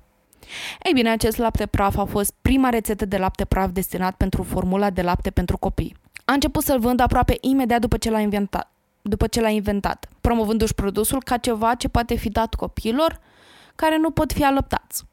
Ei 0.83 0.93
bine, 0.93 1.09
acest 1.09 1.37
lapte 1.37 1.65
praf 1.65 1.97
a 1.97 2.05
fost 2.05 2.33
prima 2.41 2.69
rețetă 2.69 3.05
de 3.05 3.17
lapte 3.17 3.45
praf 3.45 3.69
destinat 3.71 4.15
pentru 4.15 4.43
formula 4.43 4.89
de 4.89 5.01
lapte 5.01 5.29
pentru 5.29 5.57
copii. 5.57 5.95
A 6.25 6.33
început 6.33 6.63
să-l 6.63 6.79
vândă 6.79 7.03
aproape 7.03 7.37
imediat 7.41 7.79
după 7.79 7.97
ce 7.97 8.09
l-a 8.09 8.19
inventat, 8.19 8.71
după 9.01 9.27
ce 9.27 9.41
l-a 9.41 9.49
inventat, 9.49 10.09
promovându-și 10.21 10.73
produsul 10.73 11.23
ca 11.23 11.37
ceva 11.37 11.75
ce 11.75 11.87
poate 11.87 12.15
fi 12.15 12.29
dat 12.29 12.53
copiilor 12.53 13.19
care 13.75 13.97
nu 13.97 14.11
pot 14.11 14.31
fi 14.31 14.43
alăptați. 14.43 15.03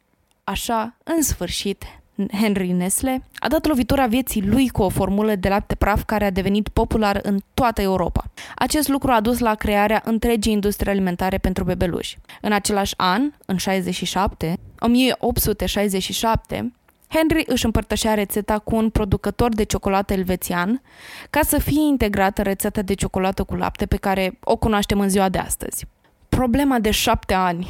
Așa, 0.50 0.96
în 1.04 1.22
sfârșit, 1.22 1.84
Henry 2.32 2.72
Nestle, 2.72 3.22
a 3.38 3.48
dat 3.48 3.66
lovitura 3.66 4.06
vieții 4.06 4.46
lui 4.46 4.68
cu 4.68 4.82
o 4.82 4.88
formulă 4.88 5.34
de 5.34 5.48
lapte 5.48 5.74
praf 5.74 6.02
care 6.04 6.24
a 6.24 6.30
devenit 6.30 6.68
popular 6.68 7.20
în 7.22 7.38
toată 7.54 7.80
Europa. 7.80 8.24
Acest 8.56 8.88
lucru 8.88 9.10
a 9.10 9.20
dus 9.20 9.38
la 9.38 9.54
crearea 9.54 10.02
întregii 10.04 10.52
industrie 10.52 10.92
alimentare 10.92 11.38
pentru 11.38 11.64
bebeluși. 11.64 12.18
În 12.40 12.52
același 12.52 12.94
an, 12.96 13.32
în 13.46 13.56
67, 13.56 14.58
1867, 14.78 16.72
Henry 17.08 17.44
își 17.46 17.64
împărtășea 17.64 18.14
rețeta 18.14 18.58
cu 18.58 18.76
un 18.76 18.90
producător 18.90 19.54
de 19.54 19.62
ciocolată 19.62 20.12
elvețian 20.12 20.82
ca 21.30 21.40
să 21.42 21.58
fie 21.58 21.82
integrată 21.82 22.42
rețeta 22.42 22.82
de 22.82 22.94
ciocolată 22.94 23.44
cu 23.44 23.54
lapte 23.54 23.86
pe 23.86 23.96
care 23.96 24.38
o 24.44 24.56
cunoaștem 24.56 25.00
în 25.00 25.08
ziua 25.08 25.28
de 25.28 25.38
astăzi. 25.38 25.86
Problema 26.28 26.78
de 26.78 26.90
șapte 26.90 27.34
ani 27.34 27.68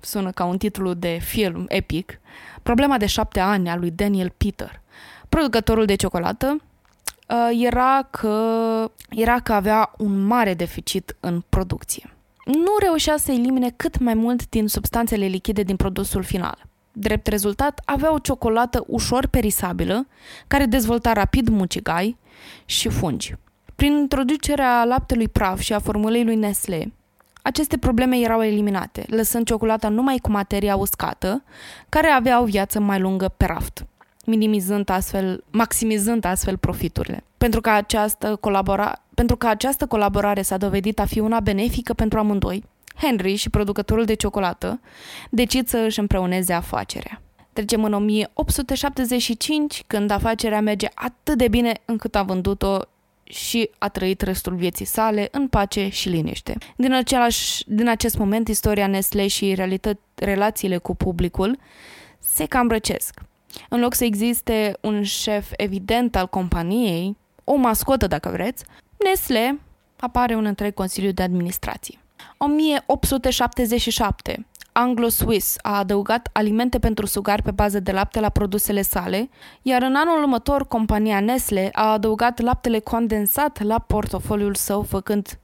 sună 0.00 0.30
ca 0.30 0.44
un 0.44 0.58
titlu 0.58 0.94
de 0.94 1.18
film 1.22 1.64
epic, 1.68 2.20
problema 2.62 2.98
de 2.98 3.06
șapte 3.06 3.40
ani 3.40 3.68
a 3.68 3.76
lui 3.76 3.90
Daniel 3.90 4.32
Peter, 4.36 4.80
producătorul 5.28 5.84
de 5.84 5.94
ciocolată, 5.94 6.56
uh, 7.28 7.60
era 7.62 8.08
că, 8.10 8.90
era 9.08 9.40
că 9.40 9.52
avea 9.52 9.92
un 9.98 10.26
mare 10.26 10.54
deficit 10.54 11.16
în 11.20 11.42
producție. 11.48 12.14
Nu 12.44 12.76
reușea 12.80 13.16
să 13.16 13.32
elimine 13.32 13.72
cât 13.76 13.98
mai 13.98 14.14
mult 14.14 14.48
din 14.48 14.68
substanțele 14.68 15.26
lichide 15.26 15.62
din 15.62 15.76
produsul 15.76 16.22
final. 16.22 16.68
Drept 16.92 17.26
rezultat, 17.26 17.80
avea 17.84 18.12
o 18.12 18.18
ciocolată 18.18 18.84
ușor 18.86 19.26
perisabilă, 19.26 20.06
care 20.46 20.64
dezvolta 20.64 21.12
rapid 21.12 21.48
mucigai 21.48 22.16
și 22.64 22.88
fungi. 22.88 23.34
Prin 23.74 23.92
introducerea 23.92 24.84
laptelui 24.84 25.28
praf 25.28 25.60
și 25.60 25.72
a 25.72 25.78
formulei 25.78 26.24
lui 26.24 26.36
Nestle, 26.36 26.92
aceste 27.42 27.78
probleme 27.78 28.16
erau 28.16 28.42
eliminate, 28.42 29.04
lăsând 29.08 29.46
ciocolata 29.46 29.88
numai 29.88 30.18
cu 30.18 30.30
materia 30.30 30.76
uscată, 30.76 31.42
care 31.88 32.08
avea 32.08 32.40
o 32.40 32.44
viață 32.44 32.80
mai 32.80 33.00
lungă 33.00 33.32
pe 33.36 33.44
raft, 33.44 33.86
minimizând 34.24 34.90
astfel, 34.90 35.44
maximizând 35.50 36.24
astfel 36.24 36.56
profiturile. 36.56 37.24
Pentru 37.38 37.60
că, 37.60 37.70
această 37.70 38.36
colabora, 38.36 39.02
pentru 39.14 39.36
că 39.36 39.46
această 39.46 39.86
colaborare 39.86 40.42
s-a 40.42 40.56
dovedit 40.56 40.98
a 40.98 41.04
fi 41.04 41.18
una 41.18 41.40
benefică 41.40 41.92
pentru 41.92 42.18
amândoi, 42.18 42.64
Henry 43.00 43.34
și 43.34 43.50
producătorul 43.50 44.04
de 44.04 44.14
ciocolată 44.14 44.80
decid 45.30 45.68
să 45.68 45.76
își 45.76 45.98
împreuneze 45.98 46.52
afacerea. 46.52 47.22
Trecem 47.52 47.84
în 47.84 47.92
1875, 47.92 49.82
când 49.86 50.10
afacerea 50.10 50.60
merge 50.60 50.88
atât 50.94 51.38
de 51.38 51.48
bine 51.48 51.72
încât 51.84 52.14
a 52.14 52.22
vândut-o 52.22 52.78
și 53.30 53.70
a 53.78 53.88
trăit 53.88 54.20
restul 54.20 54.54
vieții 54.54 54.84
sale 54.84 55.28
în 55.30 55.48
pace 55.48 55.88
și 55.88 56.08
liniște. 56.08 56.56
Din, 56.76 56.92
același, 56.92 57.64
din 57.66 57.88
acest 57.88 58.18
moment, 58.18 58.48
istoria 58.48 58.86
Nestle 58.86 59.26
și 59.26 59.54
realită, 59.54 59.98
relațiile 60.14 60.76
cu 60.76 60.94
publicul 60.94 61.58
se 62.18 62.46
cam 62.46 62.68
răcesc. 62.68 63.20
În 63.68 63.80
loc 63.80 63.94
să 63.94 64.04
existe 64.04 64.76
un 64.80 65.02
șef 65.02 65.50
evident 65.56 66.16
al 66.16 66.26
companiei, 66.26 67.16
o 67.44 67.54
mascotă 67.54 68.06
dacă 68.06 68.28
vreți, 68.28 68.64
Nestle 69.04 69.60
apare 69.96 70.34
un 70.34 70.44
întreg 70.44 70.74
consiliu 70.74 71.10
de 71.10 71.22
administrație. 71.22 71.98
1877 72.36 74.46
Anglo-Swiss 74.80 75.56
a 75.62 75.78
adăugat 75.78 76.28
alimente 76.32 76.78
pentru 76.78 77.06
sugari 77.06 77.42
pe 77.42 77.50
bază 77.50 77.80
de 77.80 77.92
lapte 77.92 78.20
la 78.20 78.28
produsele 78.28 78.82
sale, 78.82 79.28
iar 79.62 79.82
în 79.82 79.94
anul 79.94 80.18
următor 80.18 80.66
compania 80.68 81.20
Nestle 81.20 81.68
a 81.72 81.92
adăugat 81.92 82.40
laptele 82.40 82.78
condensat 82.78 83.62
la 83.62 83.78
portofoliul 83.78 84.54
său, 84.54 84.82
făcând 84.82 85.38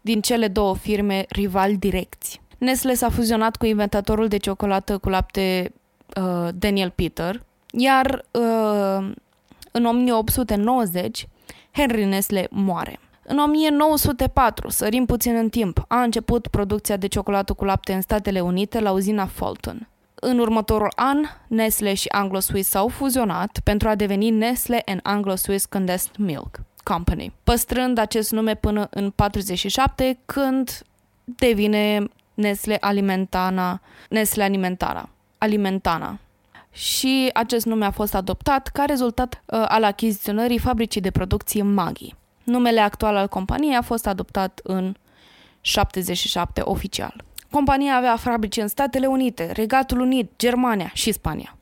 din 0.00 0.20
cele 0.20 0.48
două 0.48 0.76
firme 0.76 1.24
rival 1.28 1.76
direcți. 1.76 2.40
Nestle 2.58 2.94
s-a 2.94 3.08
fuzionat 3.08 3.56
cu 3.56 3.66
inventatorul 3.66 4.28
de 4.28 4.36
ciocolată 4.36 4.98
cu 4.98 5.08
lapte 5.08 5.72
uh, 6.16 6.48
Daniel 6.54 6.90
Peter, 6.90 7.42
iar 7.72 8.24
uh, 8.30 9.12
în 9.70 9.84
1890 9.84 11.26
Henry 11.70 12.04
Nestle 12.04 12.46
moare. 12.50 12.98
În 13.26 13.38
1904, 13.38 14.68
sărim 14.68 15.06
puțin 15.06 15.34
în 15.34 15.48
timp, 15.48 15.84
a 15.88 16.02
început 16.02 16.46
producția 16.46 16.96
de 16.96 17.06
ciocolată 17.06 17.52
cu 17.52 17.64
lapte 17.64 17.92
în 17.92 18.00
Statele 18.00 18.40
Unite 18.40 18.80
la 18.80 18.90
uzina 18.90 19.26
Fulton. 19.26 19.88
În 20.14 20.38
următorul 20.38 20.92
an, 20.96 21.18
Nestle 21.46 21.94
și 21.94 22.08
Anglo-Swiss 22.08 22.68
s-au 22.68 22.88
fuzionat 22.88 23.60
pentru 23.64 23.88
a 23.88 23.94
deveni 23.94 24.30
Nestle 24.30 24.82
and 24.84 25.00
Anglo-Swiss 25.02 25.64
Condensed 25.64 26.16
Milk 26.18 26.60
Company, 26.82 27.32
păstrând 27.44 27.98
acest 27.98 28.32
nume 28.32 28.54
până 28.54 28.86
în 28.90 29.10
47, 29.10 30.18
când 30.24 30.82
devine 31.24 32.08
Nestle 32.34 32.76
Alimentana, 32.80 33.80
Nestle 34.08 34.42
Alimentana, 34.42 35.08
Alimentana. 35.38 36.18
Și 36.72 37.30
acest 37.34 37.66
nume 37.66 37.84
a 37.84 37.90
fost 37.90 38.14
adoptat 38.14 38.68
ca 38.68 38.84
rezultat 38.84 39.42
uh, 39.46 39.64
al 39.68 39.84
achiziționării 39.84 40.58
fabricii 40.58 41.00
de 41.00 41.10
producție 41.10 41.62
Maggi. 41.62 42.14
Numele 42.44 42.80
actual 42.80 43.16
al 43.16 43.28
companiei 43.28 43.76
a 43.76 43.82
fost 43.82 44.06
adoptat 44.06 44.60
în 44.62 44.94
77 45.60 46.60
oficial. 46.64 47.24
Compania 47.50 47.96
avea 47.96 48.16
fabrici 48.16 48.56
în 48.56 48.68
Statele 48.68 49.06
Unite, 49.06 49.52
Regatul 49.52 50.00
Unit, 50.00 50.30
Germania 50.38 50.90
și 50.92 51.12
Spania. 51.12 51.56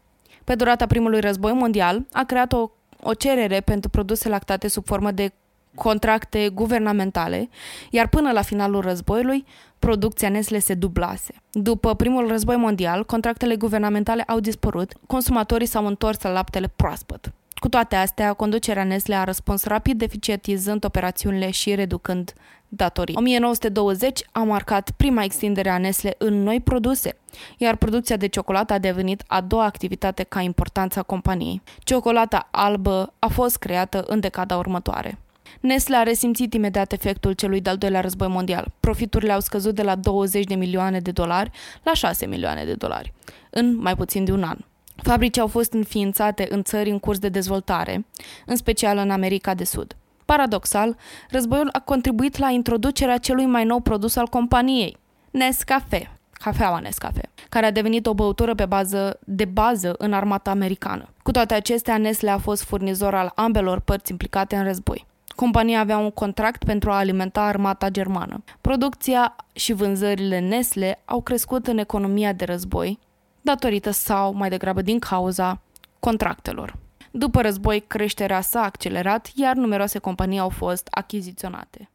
Pe 0.45 0.55
durata 0.55 0.87
primului 0.87 1.21
război 1.21 1.53
mondial 1.53 2.05
a 2.12 2.25
creat 2.25 2.53
o, 2.53 2.71
o 3.03 3.14
cerere 3.14 3.61
pentru 3.61 3.90
produse 3.90 4.29
lactate 4.29 4.68
sub 4.68 4.85
formă 4.87 5.11
de 5.11 5.33
contracte 5.75 6.49
guvernamentale, 6.49 7.49
iar 7.90 8.09
până 8.09 8.33
la 8.33 8.42
finalul 8.42 8.81
războiului, 8.81 9.45
producția 9.79 10.29
Nestle 10.29 10.59
se 10.59 10.75
dublase. 10.75 11.35
După 11.51 11.95
primul 11.95 12.29
război 12.29 12.57
mondial, 12.57 13.05
contractele 13.05 13.57
guvernamentale 13.57 14.23
au 14.23 14.40
dispărut, 14.40 14.92
consumatorii 15.07 15.66
s-au 15.66 15.87
întors 15.87 16.23
la 16.23 16.31
laptele 16.31 16.73
proaspăt. 16.77 17.33
Cu 17.62 17.68
toate 17.68 17.96
astea, 17.96 18.33
conducerea 18.33 18.85
Nestle 18.85 19.14
a 19.14 19.25
răspuns 19.25 19.64
rapid 19.64 19.98
deficientizând 19.98 20.85
operațiunile 20.85 21.51
și 21.51 21.75
reducând 21.75 22.33
datorii. 22.68 23.14
1920 23.16 24.20
a 24.33 24.42
marcat 24.42 24.90
prima 24.90 25.22
extindere 25.22 25.70
a 25.70 25.79
Nestle 25.79 26.14
în 26.18 26.42
noi 26.42 26.61
produse, 26.61 27.16
iar 27.59 27.77
producția 27.77 28.16
de 28.16 28.27
ciocolată 28.27 28.72
a 28.72 28.79
devenit 28.79 29.22
a 29.27 29.40
doua 29.40 29.64
activitate 29.64 30.22
ca 30.22 30.40
importanță 30.40 30.98
a 30.98 31.03
companiei. 31.03 31.62
Ciocolata 31.79 32.48
albă 32.51 33.12
a 33.18 33.29
fost 33.29 33.57
creată 33.57 34.05
în 34.07 34.20
decada 34.20 34.57
următoare. 34.57 35.18
Nestle 35.61 35.96
a 35.96 36.03
resimțit 36.03 36.55
imediat 36.55 36.92
efectul 36.92 37.33
celui 37.33 37.61
de-al 37.61 37.77
doilea 37.77 38.01
război 38.01 38.29
mondial. 38.29 38.72
Profiturile 38.81 39.33
au 39.33 39.40
scăzut 39.40 39.75
de 39.75 39.83
la 39.83 39.94
20 39.94 40.44
de 40.44 40.55
milioane 40.55 41.01
de 41.01 41.11
dolari 41.11 41.51
la 41.83 41.92
6 41.92 42.27
milioane 42.27 42.64
de 42.64 42.75
dolari 42.75 43.12
în 43.51 43.77
mai 43.77 43.96
puțin 43.96 44.25
de 44.25 44.33
un 44.33 44.42
an. 44.42 44.57
Fabrici 45.02 45.38
au 45.38 45.46
fost 45.46 45.72
înființate 45.72 46.46
în 46.50 46.62
țări 46.62 46.90
în 46.90 46.98
curs 46.98 47.18
de 47.18 47.28
dezvoltare, 47.28 48.06
în 48.46 48.56
special 48.56 48.96
în 48.96 49.10
America 49.10 49.54
de 49.54 49.64
Sud. 49.64 49.96
Paradoxal, 50.24 50.96
războiul 51.30 51.68
a 51.72 51.80
contribuit 51.80 52.38
la 52.38 52.48
introducerea 52.48 53.18
celui 53.18 53.46
mai 53.46 53.64
nou 53.64 53.80
produs 53.80 54.16
al 54.16 54.26
companiei, 54.26 54.96
Nescafe, 55.30 56.10
cafeaua 56.32 56.78
Nescafe, 56.78 57.30
care 57.48 57.66
a 57.66 57.70
devenit 57.70 58.06
o 58.06 58.14
băutură 58.14 58.54
pe 58.54 58.66
bază, 58.66 59.18
de 59.24 59.44
bază 59.44 59.94
în 59.98 60.12
armata 60.12 60.50
americană. 60.50 61.08
Cu 61.22 61.30
toate 61.30 61.54
acestea, 61.54 61.98
Nestle 61.98 62.30
a 62.30 62.38
fost 62.38 62.62
furnizor 62.62 63.14
al 63.14 63.32
ambelor 63.34 63.80
părți 63.80 64.10
implicate 64.10 64.56
în 64.56 64.64
război. 64.64 65.06
Compania 65.36 65.80
avea 65.80 65.98
un 65.98 66.10
contract 66.10 66.64
pentru 66.64 66.90
a 66.90 66.96
alimenta 66.96 67.42
armata 67.42 67.88
germană. 67.88 68.42
Producția 68.60 69.36
și 69.52 69.72
vânzările 69.72 70.38
Nestle 70.38 71.02
au 71.04 71.20
crescut 71.20 71.66
în 71.66 71.78
economia 71.78 72.32
de 72.32 72.44
război, 72.44 72.98
datorită 73.42 73.90
sau, 73.90 74.35
mai 74.35 74.48
degrabă 74.48 74.83
din 74.83 74.98
cauza, 74.98 75.62
contractelor. 76.00 76.76
După 77.11 77.40
război, 77.40 77.85
creșterea 77.87 78.40
s-a 78.40 78.62
accelerat, 78.62 79.31
iar 79.35 79.55
numeroase 79.57 79.98
companii 79.98 80.38
au 80.38 80.48
fost 80.48 80.88
achiziționate. 80.90 81.90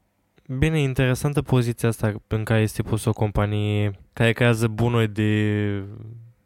Bine, 0.47 0.79
interesantă 0.81 1.41
poziția 1.41 1.89
asta 1.89 2.13
în 2.27 2.43
care 2.43 2.61
este 2.61 2.83
pus 2.83 3.05
o 3.05 3.13
companie 3.13 3.91
care 4.13 4.31
creează 4.31 4.67
bunuri 4.67 5.13
de, 5.13 5.83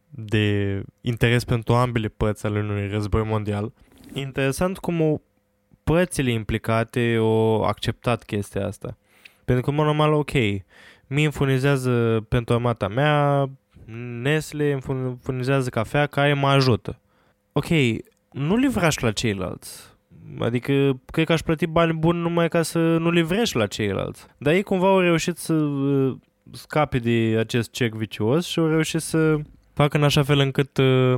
de 0.10 0.84
interes 1.02 1.44
pentru 1.44 1.74
ambele 1.74 2.08
părți 2.08 2.46
ale 2.46 2.60
unui 2.60 2.88
război 2.88 3.24
mondial. 3.24 3.74
Interesant 4.14 4.78
cum 4.78 5.02
o, 5.02 5.18
părțile 5.84 6.32
implicate 6.32 7.16
au 7.20 7.64
acceptat 7.64 8.24
chestia 8.24 8.68
asta. 8.68 8.98
Pentru 9.46 9.64
că, 9.64 9.72
mă 9.72 9.84
normal, 9.84 10.14
ok, 10.14 10.32
mi 11.08 11.32
furnizează 11.32 12.26
pentru 12.30 12.54
armata 12.54 12.88
mea 12.88 13.50
Nestle 14.22 14.72
îmi 14.72 15.18
furnizează 15.22 15.70
cafea 15.70 16.06
care 16.06 16.34
mă 16.34 16.48
ajută. 16.48 17.00
Ok, 17.52 17.68
nu 18.32 18.56
livrași 18.56 19.04
la 19.04 19.12
ceilalți. 19.12 19.92
Adică, 20.40 21.00
cred 21.06 21.26
că 21.26 21.32
aș 21.34 21.42
plăti 21.42 21.66
bani 21.66 21.94
buni 21.94 22.20
numai 22.20 22.48
ca 22.48 22.62
să 22.62 22.80
nu 22.80 23.10
livrești 23.10 23.58
la 23.58 23.68
ceilalți. 23.68 24.26
Dar 24.38 24.54
ei 24.54 24.64
cumva 24.64 24.88
au 24.88 25.00
reușit 25.00 25.38
să 25.38 25.54
uh, 25.54 26.18
scape 26.52 26.98
de 26.98 27.36
acest 27.40 27.72
cec 27.72 27.94
vicios 27.94 28.46
și 28.46 28.60
au 28.60 28.68
reușit 28.68 29.02
să 29.02 29.38
facă 29.74 29.98
în 29.98 30.04
așa 30.04 30.24
fel 30.24 30.40
încât 30.40 30.78
uh, 30.78 31.16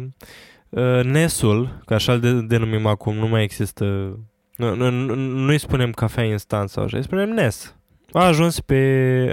uh, 0.70 1.04
Nesul, 1.04 1.82
că 1.86 1.94
așa 1.94 2.14
îl 2.14 2.48
denumim 2.48 2.86
acum, 2.86 3.16
nu 3.16 3.28
mai 3.28 3.44
există... 3.44 3.86
Nu, 4.56 4.76
nu, 4.76 4.90
nu, 4.90 5.16
nu-i 5.16 5.58
spunem 5.58 5.92
cafea 5.92 6.24
instant 6.24 6.70
sau 6.70 6.84
așa, 6.84 6.98
îi 6.98 7.04
spunem 7.04 7.30
Nes. 7.30 7.76
A 8.14 8.26
ajuns 8.26 8.60
pe 8.60 8.80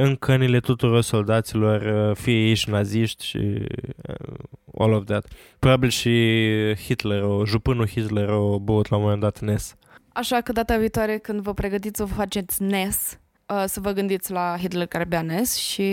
în 0.01 0.16
cănile 0.16 0.61
tuturor 0.61 1.03
soldaților, 1.03 2.09
uh, 2.11 2.16
fie 2.16 2.49
ei 2.49 2.55
și 2.55 2.70
naziști 2.70 3.26
și 3.26 3.37
uh, 3.37 4.35
all 4.78 4.93
of 4.93 5.05
that. 5.05 5.26
Probabil 5.59 5.89
și 5.89 6.11
Hitler, 6.85 7.22
o, 7.22 7.45
jupânul 7.47 7.89
Hitler 7.89 8.28
o 8.28 8.59
băut 8.59 8.89
la 8.89 8.97
un 8.97 9.03
moment 9.03 9.20
dat 9.20 9.41
NES. 9.41 9.74
Așa 10.12 10.41
că 10.41 10.53
data 10.53 10.76
viitoare 10.76 11.18
când 11.18 11.41
vă 11.41 11.55
pregătiți 11.55 11.97
să 11.97 12.05
vă 12.05 12.14
faceți 12.14 12.62
NES, 12.62 13.18
uh, 13.47 13.64
să 13.66 13.81
vă 13.81 13.91
gândiți 13.91 14.33
la 14.33 14.57
Hitler 14.59 14.87
care 14.87 15.05
bea 15.05 15.22
NES 15.22 15.55
și 15.55 15.93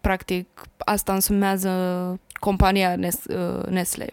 practic 0.00 0.46
asta 0.78 1.12
însumează 1.12 1.70
compania 2.32 2.96
Nes- 2.96 3.24
uh, 3.26 3.66
Nestle. 3.66 4.06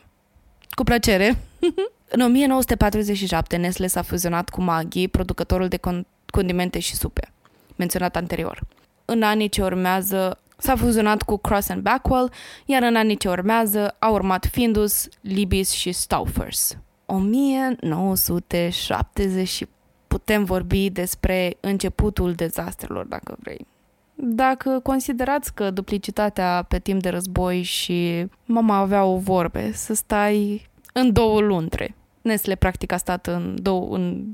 Cu 0.70 0.84
plăcere! 0.84 1.38
În 2.12 2.22
1947, 2.22 3.56
Nestle 3.56 3.88
s-a 3.88 4.02
fuzionat 4.02 4.50
cu 4.50 4.62
Maggi, 4.62 5.08
producătorul 5.08 5.68
de 5.68 5.78
con- 5.78 6.06
condimente 6.26 6.80
și 6.80 6.96
supe, 6.96 7.32
menționat 7.80 8.16
anterior. 8.16 8.62
În 9.06 9.22
anii 9.22 9.50
ce 9.50 9.64
urmează, 9.64 10.40
s-a 10.58 10.76
fuzionat 10.76 11.22
cu 11.22 11.38
Cross 11.38 11.70
and 11.70 11.82
Backwell, 11.82 12.32
iar 12.66 12.84
în 12.84 12.96
anii 12.96 13.18
ce 13.18 13.30
urmează 13.30 13.96
a 14.00 14.10
urmat 14.10 14.46
Findus, 14.46 15.08
Libis 15.22 15.72
și 15.72 15.92
Staufers. 15.92 16.78
1970 17.06 19.48
și 19.48 19.68
putem 20.08 20.44
vorbi 20.44 20.90
despre 20.90 21.58
începutul 21.60 22.34
dezastrelor, 22.34 23.06
dacă 23.06 23.38
vrei. 23.40 23.68
Dacă 24.16 24.80
considerați 24.84 25.54
că 25.54 25.72
duplicitatea 25.72 26.66
pe 26.68 26.80
timp 26.80 27.02
de 27.02 27.10
război 27.10 27.62
și 27.62 28.26
mama 28.46 28.78
aveau 28.78 29.18
vorbe 29.18 29.72
să 29.72 29.94
stai 29.94 30.70
în 30.94 31.14
două 31.14 31.40
luntre. 31.40 31.96
Nestle 32.22 32.56
practic 32.56 32.92
a 32.92 32.98
stat 32.98 33.28
în 33.28 33.58
două, 33.62 33.96
în, 33.96 34.26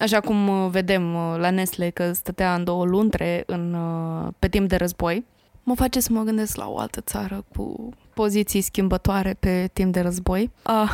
așa 0.00 0.20
cum 0.20 0.48
uh, 0.48 0.70
vedem 0.70 1.14
uh, 1.14 1.34
la 1.38 1.50
Nestle 1.50 1.90
că 1.90 2.12
stătea 2.12 2.54
în 2.54 2.64
două 2.64 2.84
luntre 2.84 3.42
în, 3.46 3.74
uh, 3.74 4.32
pe 4.38 4.48
timp 4.48 4.68
de 4.68 4.76
război, 4.76 5.24
mă 5.62 5.74
face 5.74 6.00
să 6.00 6.12
mă 6.12 6.22
gândesc 6.22 6.56
la 6.56 6.68
o 6.68 6.78
altă 6.78 7.00
țară 7.00 7.44
cu 7.56 7.88
poziții 8.14 8.60
schimbătoare 8.60 9.36
pe 9.40 9.70
timp 9.72 9.92
de 9.92 10.00
război. 10.00 10.50
Uh, 10.66 10.90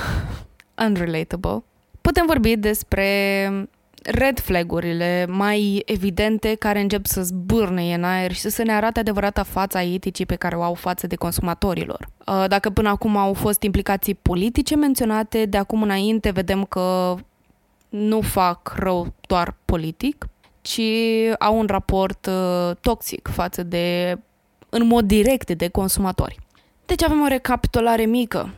unrelatable. 0.86 1.62
Putem 2.00 2.26
vorbi 2.26 2.56
despre 2.56 3.68
red 4.02 4.40
flagurile 4.40 5.26
mai 5.28 5.82
evidente 5.86 6.54
care 6.54 6.80
încep 6.80 7.06
să 7.06 7.22
zbârne 7.22 7.94
în 7.94 8.04
aer 8.04 8.32
și 8.32 8.40
să 8.48 8.62
ne 8.62 8.72
arate 8.72 9.00
adevărata 9.00 9.42
fața 9.42 9.82
eticii 9.82 10.26
pe 10.26 10.34
care 10.34 10.56
o 10.56 10.62
au 10.62 10.74
față 10.74 11.06
de 11.06 11.16
consumatorilor. 11.16 12.08
Uh, 12.26 12.44
dacă 12.48 12.70
până 12.70 12.88
acum 12.88 13.16
au 13.16 13.32
fost 13.32 13.62
implicații 13.62 14.14
politice 14.14 14.76
menționate, 14.76 15.44
de 15.44 15.56
acum 15.56 15.82
înainte 15.82 16.30
vedem 16.30 16.64
că 16.64 17.16
nu 17.88 18.20
fac 18.20 18.74
rău 18.76 19.14
doar 19.20 19.56
politic, 19.64 20.26
ci 20.60 20.80
au 21.38 21.58
un 21.58 21.66
raport 21.68 22.26
uh, 22.26 22.76
toxic 22.80 23.28
față 23.28 23.62
de, 23.62 24.18
în 24.68 24.86
mod 24.86 25.04
direct, 25.04 25.50
de 25.50 25.68
consumatori. 25.68 26.38
Deci 26.86 27.02
avem 27.02 27.22
o 27.22 27.26
recapitulare 27.26 28.04
mică, 28.04 28.54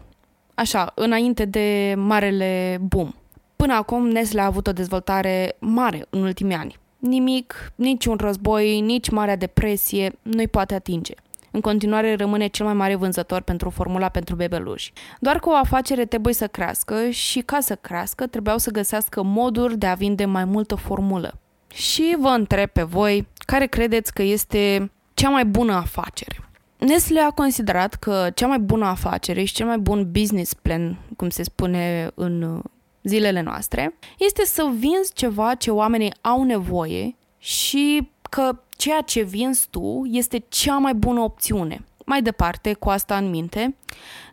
așa, 0.55 0.93
înainte 0.95 1.45
de 1.45 1.95
marele 1.97 2.79
boom. 2.81 3.15
Până 3.57 3.75
acum, 3.75 4.09
Nestle 4.09 4.41
a 4.41 4.45
avut 4.45 4.67
o 4.67 4.73
dezvoltare 4.73 5.57
mare 5.59 6.07
în 6.11 6.23
ultimii 6.23 6.57
ani. 6.57 6.79
Nimic, 6.99 7.73
nici 7.75 8.07
un 8.07 8.17
război, 8.21 8.81
nici 8.81 9.11
Marea 9.11 9.37
Depresie 9.37 10.19
nu-i 10.23 10.49
poate 10.49 10.75
atinge. 10.75 11.15
În 11.59 11.65
continuare 11.65 12.15
rămâne 12.15 12.47
cel 12.47 12.65
mai 12.65 12.75
mare 12.75 12.95
vânzător 12.95 13.41
pentru 13.41 13.71
formula 13.71 14.09
pentru 14.09 14.35
bebeluși. 14.35 14.93
Doar 15.21 15.39
că 15.39 15.49
o 15.49 15.55
afacere 15.55 16.05
trebuie 16.05 16.35
să 16.35 16.47
crească 16.47 17.09
și 17.09 17.41
ca 17.41 17.61
să 17.61 17.75
crească 17.75 18.27
trebuiau 18.27 18.59
să 18.59 18.71
găsească 18.71 19.23
moduri 19.23 19.79
de 19.79 19.87
a 19.87 19.95
vinde 19.95 20.25
mai 20.25 20.45
multă 20.45 20.75
formulă. 20.75 21.39
Și 21.73 22.17
vă 22.19 22.29
întreb 22.29 22.69
pe 22.71 22.83
voi, 22.83 23.29
care 23.39 23.67
credeți 23.67 24.13
că 24.13 24.23
este 24.23 24.91
cea 25.15 25.29
mai 25.29 25.45
bună 25.45 25.73
afacere? 25.73 26.51
Nestle 26.79 27.21
a 27.21 27.31
considerat 27.31 27.95
că 27.95 28.31
cea 28.35 28.47
mai 28.47 28.59
bună 28.59 28.87
afacere 28.87 29.45
și 29.45 29.55
cel 29.55 29.67
mai 29.67 29.79
bun 29.79 30.11
business 30.13 30.55
plan, 30.55 30.99
cum 31.17 31.29
se 31.29 31.43
spune 31.43 32.11
în 32.15 32.63
zilele 33.03 33.41
noastre, 33.41 33.95
este 34.19 34.45
să 34.45 34.71
vinzi 34.79 35.13
ceva 35.13 35.55
ce 35.55 35.71
oamenii 35.71 36.15
au 36.21 36.43
nevoie 36.43 37.17
și 37.39 38.11
că 38.31 38.59
ceea 38.79 39.01
ce 39.01 39.23
vinzi 39.23 39.67
tu 39.71 40.03
este 40.11 40.45
cea 40.49 40.79
mai 40.79 40.95
bună 40.95 41.21
opțiune. 41.21 41.85
Mai 42.05 42.23
departe, 42.23 42.73
cu 42.73 42.89
asta 42.89 43.17
în 43.17 43.31
minte, 43.31 43.77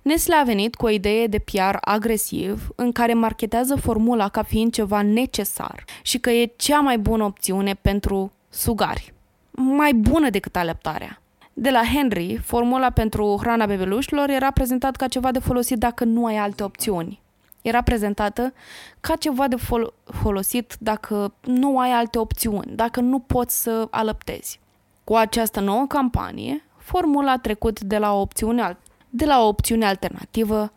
Nestle 0.02 0.36
a 0.36 0.44
venit 0.44 0.76
cu 0.76 0.86
o 0.86 0.90
idee 0.90 1.28
de 1.28 1.40
PR 1.40 1.76
agresiv 1.82 2.70
în 2.76 2.92
care 2.92 3.14
marketează 3.14 3.76
formula 3.76 4.30
ca 4.30 4.44
fiind 4.44 4.74
ceva 4.74 5.02
necesar 5.02 5.84
și 6.02 6.18
că 6.18 6.30
e 6.30 6.54
cea 6.56 6.80
mai 6.80 6.98
bună 6.98 7.24
opțiune 7.24 7.74
pentru 7.74 8.32
sugari. 8.50 9.14
Mai 9.52 9.94
bună 9.94 10.30
decât 10.30 10.56
alăptarea. 10.56 11.22
De 11.54 11.70
la 11.70 11.82
Henry, 11.94 12.38
formula 12.38 12.90
pentru 12.90 13.38
hrana 13.42 13.66
bebelușilor 13.66 14.30
era 14.30 14.52
prezentat 14.52 14.96
ca 14.96 15.08
ceva 15.08 15.32
de 15.32 15.40
folosit 15.40 15.78
dacă 15.78 16.04
nu 16.04 16.26
ai 16.26 16.38
alte 16.38 16.64
opțiuni 16.64 17.24
era 17.68 17.82
prezentată 17.82 18.54
ca 19.00 19.16
ceva 19.16 19.48
de 19.48 19.56
fol- 19.56 19.94
folosit 20.04 20.76
dacă 20.80 21.34
nu 21.42 21.80
ai 21.80 21.92
alte 21.92 22.18
opțiuni, 22.18 22.76
dacă 22.76 23.00
nu 23.00 23.20
poți 23.20 23.62
să 23.62 23.88
alăptezi. 23.90 24.60
Cu 25.04 25.16
această 25.16 25.60
nouă 25.60 25.86
campanie, 25.88 26.64
formula 26.78 27.32
a 27.32 27.38
trecut 27.38 27.80
de 27.80 27.98
la 27.98 28.14
o 28.14 28.20
opțiune, 28.20 28.78
de 29.10 29.26
la 29.26 29.42
o 29.44 29.48
opțiune 29.48 29.86
alternativă 29.86 30.72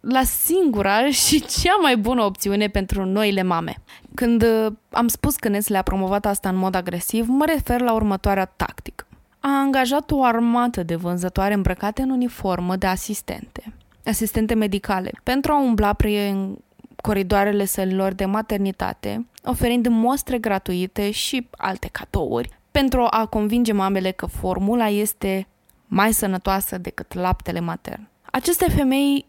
la 0.00 0.22
singura 0.22 1.10
și 1.26 1.40
cea 1.40 1.76
mai 1.82 1.96
bună 1.96 2.22
opțiune 2.22 2.68
pentru 2.68 3.04
noile 3.04 3.42
mame. 3.42 3.74
Când 4.14 4.42
uh, 4.42 4.72
am 4.90 5.08
spus 5.08 5.36
că 5.36 5.48
Nestle 5.48 5.78
a 5.78 5.82
promovat 5.82 6.26
asta 6.26 6.48
în 6.48 6.56
mod 6.56 6.74
agresiv, 6.74 7.26
mă 7.28 7.44
refer 7.44 7.80
la 7.80 7.92
următoarea 7.92 8.44
tactică. 8.44 9.06
A 9.40 9.48
angajat 9.48 10.10
o 10.10 10.24
armată 10.24 10.82
de 10.82 10.94
vânzătoare 10.94 11.54
îmbrăcate 11.54 12.02
în 12.02 12.10
uniformă 12.10 12.76
de 12.76 12.86
asistente 12.86 13.72
asistente 14.04 14.54
medicale, 14.54 15.10
pentru 15.22 15.52
a 15.52 15.60
umbla 15.60 15.92
prin 15.92 16.58
coridoarele 17.02 17.64
sălilor 17.64 18.12
de 18.12 18.24
maternitate, 18.24 19.26
oferind 19.44 19.86
mostre 19.86 20.38
gratuite 20.38 21.10
și 21.10 21.48
alte 21.50 21.88
cadouri, 21.92 22.48
pentru 22.70 23.06
a 23.10 23.26
convinge 23.26 23.72
mamele 23.72 24.10
că 24.10 24.26
formula 24.26 24.88
este 24.88 25.46
mai 25.86 26.12
sănătoasă 26.12 26.78
decât 26.78 27.14
laptele 27.14 27.60
matern. 27.60 28.08
Aceste 28.24 28.70
femei 28.70 29.26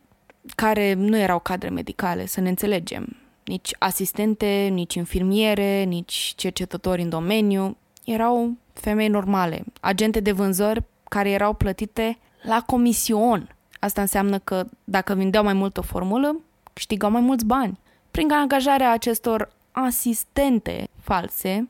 care 0.56 0.94
nu 0.94 1.18
erau 1.18 1.40
cadre 1.40 1.70
medicale, 1.70 2.26
să 2.26 2.42
ne 2.42 2.50
înțelegem, 2.50 3.18
nici 3.44 3.72
asistente, 3.80 4.70
nici 4.72 4.94
infirmiere, 4.94 5.84
nici 5.84 6.34
cercetători 6.36 7.02
în 7.02 7.10
domeniu, 7.10 7.78
erau 8.04 8.58
femei 8.74 9.08
normale, 9.08 9.64
agente 9.80 10.20
de 10.20 10.32
vânzări 10.32 10.84
care 11.10 11.30
erau 11.30 11.54
plătite 11.54 12.18
la 12.42 12.64
comision 12.66 13.55
Asta 13.86 14.02
înseamnă 14.02 14.40
că 14.40 14.66
dacă 14.84 15.14
vindeau 15.14 15.44
mai 15.44 15.54
mult 15.54 15.78
o 15.78 15.82
formulă, 15.82 16.40
câștigau 16.74 17.12
mai 17.12 17.22
mulți 17.22 17.46
bani. 17.46 17.80
Prin 18.12 18.32
angajarea 18.32 18.92
acestor 18.92 19.52
asistente 19.72 20.88
false, 21.02 21.70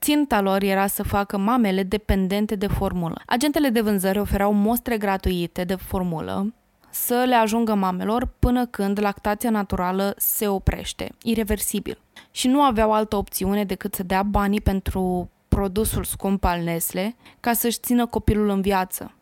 ținta 0.00 0.40
lor 0.40 0.62
era 0.62 0.86
să 0.86 1.02
facă 1.02 1.36
mamele 1.36 1.82
dependente 1.82 2.54
de 2.54 2.66
formulă. 2.66 3.20
Agentele 3.26 3.68
de 3.68 3.80
vânzări 3.80 4.18
oferau 4.18 4.52
mostre 4.52 4.98
gratuite 4.98 5.64
de 5.64 5.74
formulă 5.74 6.54
să 6.90 7.24
le 7.26 7.34
ajungă 7.34 7.74
mamelor 7.74 8.28
până 8.38 8.66
când 8.66 9.00
lactația 9.00 9.50
naturală 9.50 10.14
se 10.16 10.48
oprește, 10.48 11.10
irreversibil. 11.22 11.98
Și 12.30 12.48
nu 12.48 12.62
aveau 12.62 12.92
altă 12.92 13.16
opțiune 13.16 13.64
decât 13.64 13.94
să 13.94 14.02
dea 14.02 14.22
banii 14.22 14.60
pentru 14.60 15.30
produsul 15.48 16.04
scump 16.04 16.44
al 16.44 16.60
Nestle 16.62 17.16
ca 17.40 17.52
să-și 17.52 17.78
țină 17.78 18.06
copilul 18.06 18.48
în 18.48 18.60
viață. 18.60 19.15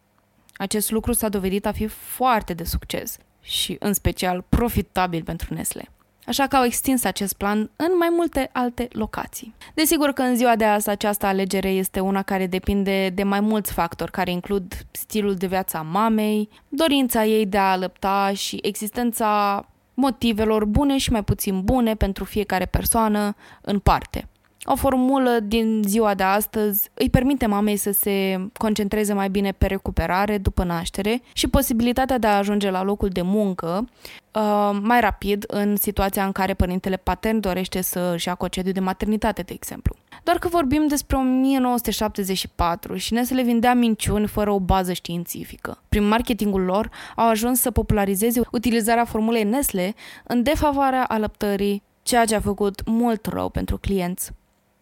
Acest 0.57 0.91
lucru 0.91 1.13
s-a 1.13 1.29
dovedit 1.29 1.67
a 1.67 1.73
fi 1.73 1.87
foarte 1.87 2.55
de 2.55 2.65
succes 2.65 3.17
și, 3.41 3.77
în 3.79 3.93
special, 3.93 4.45
profitabil 4.49 5.23
pentru 5.23 5.55
Nestle. 5.55 5.89
Așa 6.27 6.47
că 6.47 6.57
au 6.57 6.65
extins 6.65 7.05
acest 7.05 7.35
plan 7.35 7.71
în 7.77 7.97
mai 7.99 8.09
multe 8.11 8.51
alte 8.53 8.89
locații. 8.93 9.55
Desigur 9.75 10.11
că 10.11 10.23
în 10.23 10.37
ziua 10.37 10.57
de 10.57 10.65
azi 10.65 10.89
această 10.89 11.27
alegere 11.27 11.69
este 11.69 12.01
una 12.01 12.23
care 12.23 12.47
depinde 12.47 13.09
de 13.09 13.23
mai 13.23 13.41
mulți 13.41 13.73
factori, 13.73 14.11
care 14.11 14.31
includ 14.31 14.87
stilul 14.91 15.35
de 15.35 15.47
viață 15.47 15.77
a 15.77 15.83
mamei, 15.83 16.49
dorința 16.69 17.25
ei 17.25 17.47
de 17.47 17.59
a 17.59 17.71
alăpta 17.71 18.33
și 18.35 18.59
existența 18.63 19.65
motivelor 19.95 20.65
bune 20.65 20.99
și 20.99 21.11
mai 21.11 21.25
puțin 21.25 21.61
bune 21.61 21.95
pentru 21.95 22.25
fiecare 22.25 22.65
persoană 22.65 23.35
în 23.61 23.79
parte. 23.79 24.29
O 24.67 24.75
formulă 24.77 25.39
din 25.43 25.83
ziua 25.87 26.15
de 26.15 26.23
astăzi 26.23 26.91
îi 26.95 27.11
permite 27.11 27.47
mamei 27.47 27.77
să 27.77 27.93
se 27.93 28.47
concentreze 28.53 29.13
mai 29.13 29.31
bine 29.31 29.53
pe 29.53 29.67
recuperare 29.67 30.39
după 30.39 30.65
naștere 30.65 31.23
și 31.33 31.49
posibilitatea 31.49 32.19
de 32.19 32.27
a 32.27 32.37
ajunge 32.37 32.71
la 32.71 32.83
locul 32.83 33.09
de 33.09 33.23
muncă 33.23 33.89
uh, 34.33 34.79
mai 34.83 35.01
rapid 35.01 35.45
în 35.47 35.77
situația 35.77 36.25
în 36.25 36.33
care 36.33 36.55
părintele 36.55 36.97
patern 36.97 37.41
dorește 37.41 37.81
să 37.81 38.13
își 38.15 38.29
ia 38.29 38.35
concediu 38.35 38.73
de 38.73 38.81
maternitate, 38.81 39.43
de 39.43 39.53
exemplu. 39.53 39.97
Doar 40.23 40.39
că 40.39 40.49
vorbim 40.49 40.87
despre 40.87 41.17
1974 41.17 42.97
și 42.97 43.13
ne 43.13 43.25
să 43.25 43.35
le 43.35 43.43
vindea 43.43 43.75
minciuni 43.75 44.27
fără 44.27 44.51
o 44.51 44.61
bază 44.61 44.93
științifică. 44.93 45.83
Prin 45.89 46.09
marketingul 46.09 46.63
lor 46.63 46.91
au 47.17 47.29
ajuns 47.29 47.61
să 47.61 47.71
popularizeze 47.71 48.41
utilizarea 48.53 49.05
formulei 49.05 49.45
Nestle 49.45 49.95
în 50.25 50.43
defavoarea 50.43 51.05
alăptării, 51.05 51.83
ceea 52.03 52.25
ce 52.25 52.35
a 52.35 52.41
făcut 52.41 52.83
mult 52.87 53.27
rău 53.27 53.49
pentru 53.49 53.79
clienți. 53.79 54.33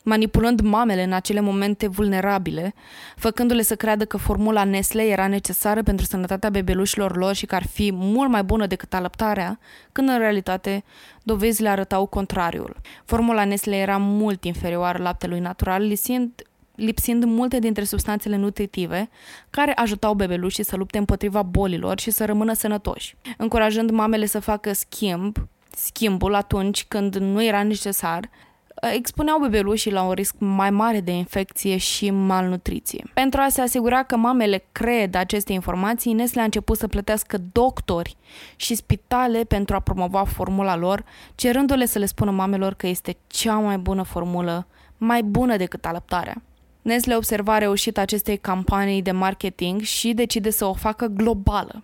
Manipulând 0.03 0.61
mamele 0.61 1.03
în 1.03 1.13
acele 1.13 1.41
momente 1.41 1.89
vulnerabile, 1.89 2.75
făcându-le 3.17 3.63
să 3.63 3.77
creadă 3.77 4.05
că 4.05 4.17
formula 4.17 4.65
Nestle 4.65 5.03
era 5.03 5.27
necesară 5.27 5.83
pentru 5.83 6.07
sănătatea 6.07 6.51
bebelușilor 6.51 7.17
lor 7.17 7.35
și 7.35 7.47
că 7.47 7.55
ar 7.55 7.67
fi 7.67 7.93
mult 7.93 8.31
mai 8.31 8.43
bună 8.43 8.67
decât 8.67 8.95
alăptarea, 8.95 9.59
când 9.93 10.09
în 10.09 10.19
realitate 10.19 10.85
dovezile 11.23 11.69
arătau 11.69 12.07
contrariul. 12.07 12.77
Formula 13.05 13.45
Nestle 13.45 13.77
era 13.77 13.97
mult 13.97 14.45
inferioară 14.45 15.03
laptelui 15.03 15.41
natural, 15.41 15.83
lipsind, 15.83 16.31
lipsind 16.75 17.25
multe 17.25 17.59
dintre 17.59 17.85
substanțele 17.85 18.37
nutritive 18.37 19.09
care 19.51 19.73
ajutau 19.73 20.15
bebelușii 20.15 20.65
să 20.65 20.77
lupte 20.77 20.99
împotriva 20.99 21.43
bolilor 21.43 22.01
și 22.01 22.11
să 22.11 22.25
rămână 22.25 22.53
sănătoși, 22.53 23.17
încurajând 23.37 23.91
mamele 23.91 24.27
să 24.27 24.41
facă 24.41 24.73
schimb, 24.73 25.37
schimbul 25.71 26.35
atunci 26.35 26.85
când 26.89 27.17
nu 27.17 27.45
era 27.45 27.63
necesar, 27.63 28.31
expuneau 28.91 29.39
bebelușii 29.39 29.91
la 29.91 30.03
un 30.03 30.13
risc 30.13 30.35
mai 30.39 30.71
mare 30.71 31.01
de 31.01 31.11
infecție 31.11 31.77
și 31.77 32.11
malnutriție. 32.11 33.05
Pentru 33.15 33.41
a 33.41 33.49
se 33.49 33.61
asigura 33.61 34.03
că 34.03 34.17
mamele 34.17 34.65
cred 34.73 35.15
aceste 35.15 35.53
informații, 35.53 36.13
Nestle 36.13 36.41
a 36.41 36.45
început 36.45 36.79
să 36.79 36.89
plătească 36.89 37.39
doctori 37.53 38.17
și 38.57 38.75
spitale 38.75 39.45
pentru 39.45 39.75
a 39.75 39.81
promova 39.81 40.25
formula 40.25 40.77
lor, 40.77 41.05
cerându-le 41.35 41.87
să 41.87 41.99
le 41.99 42.07
spună 42.07 42.31
mamelor 42.31 42.75
că 42.75 42.87
este 42.87 43.17
cea 43.27 43.55
mai 43.55 43.79
bună 43.79 44.03
formulă, 44.03 44.67
mai 44.99 45.23
bună 45.23 45.57
decât 45.57 45.85
alăptarea. 45.85 46.43
Nestle 46.83 47.17
observa 47.17 47.59
reușit 47.59 47.99
acestei 47.99 48.37
campanii 48.37 49.03
de 49.03 49.11
marketing 49.11 49.81
și 49.81 50.13
decide 50.13 50.51
să 50.51 50.65
o 50.65 50.73
facă 50.73 51.07
globală, 51.07 51.83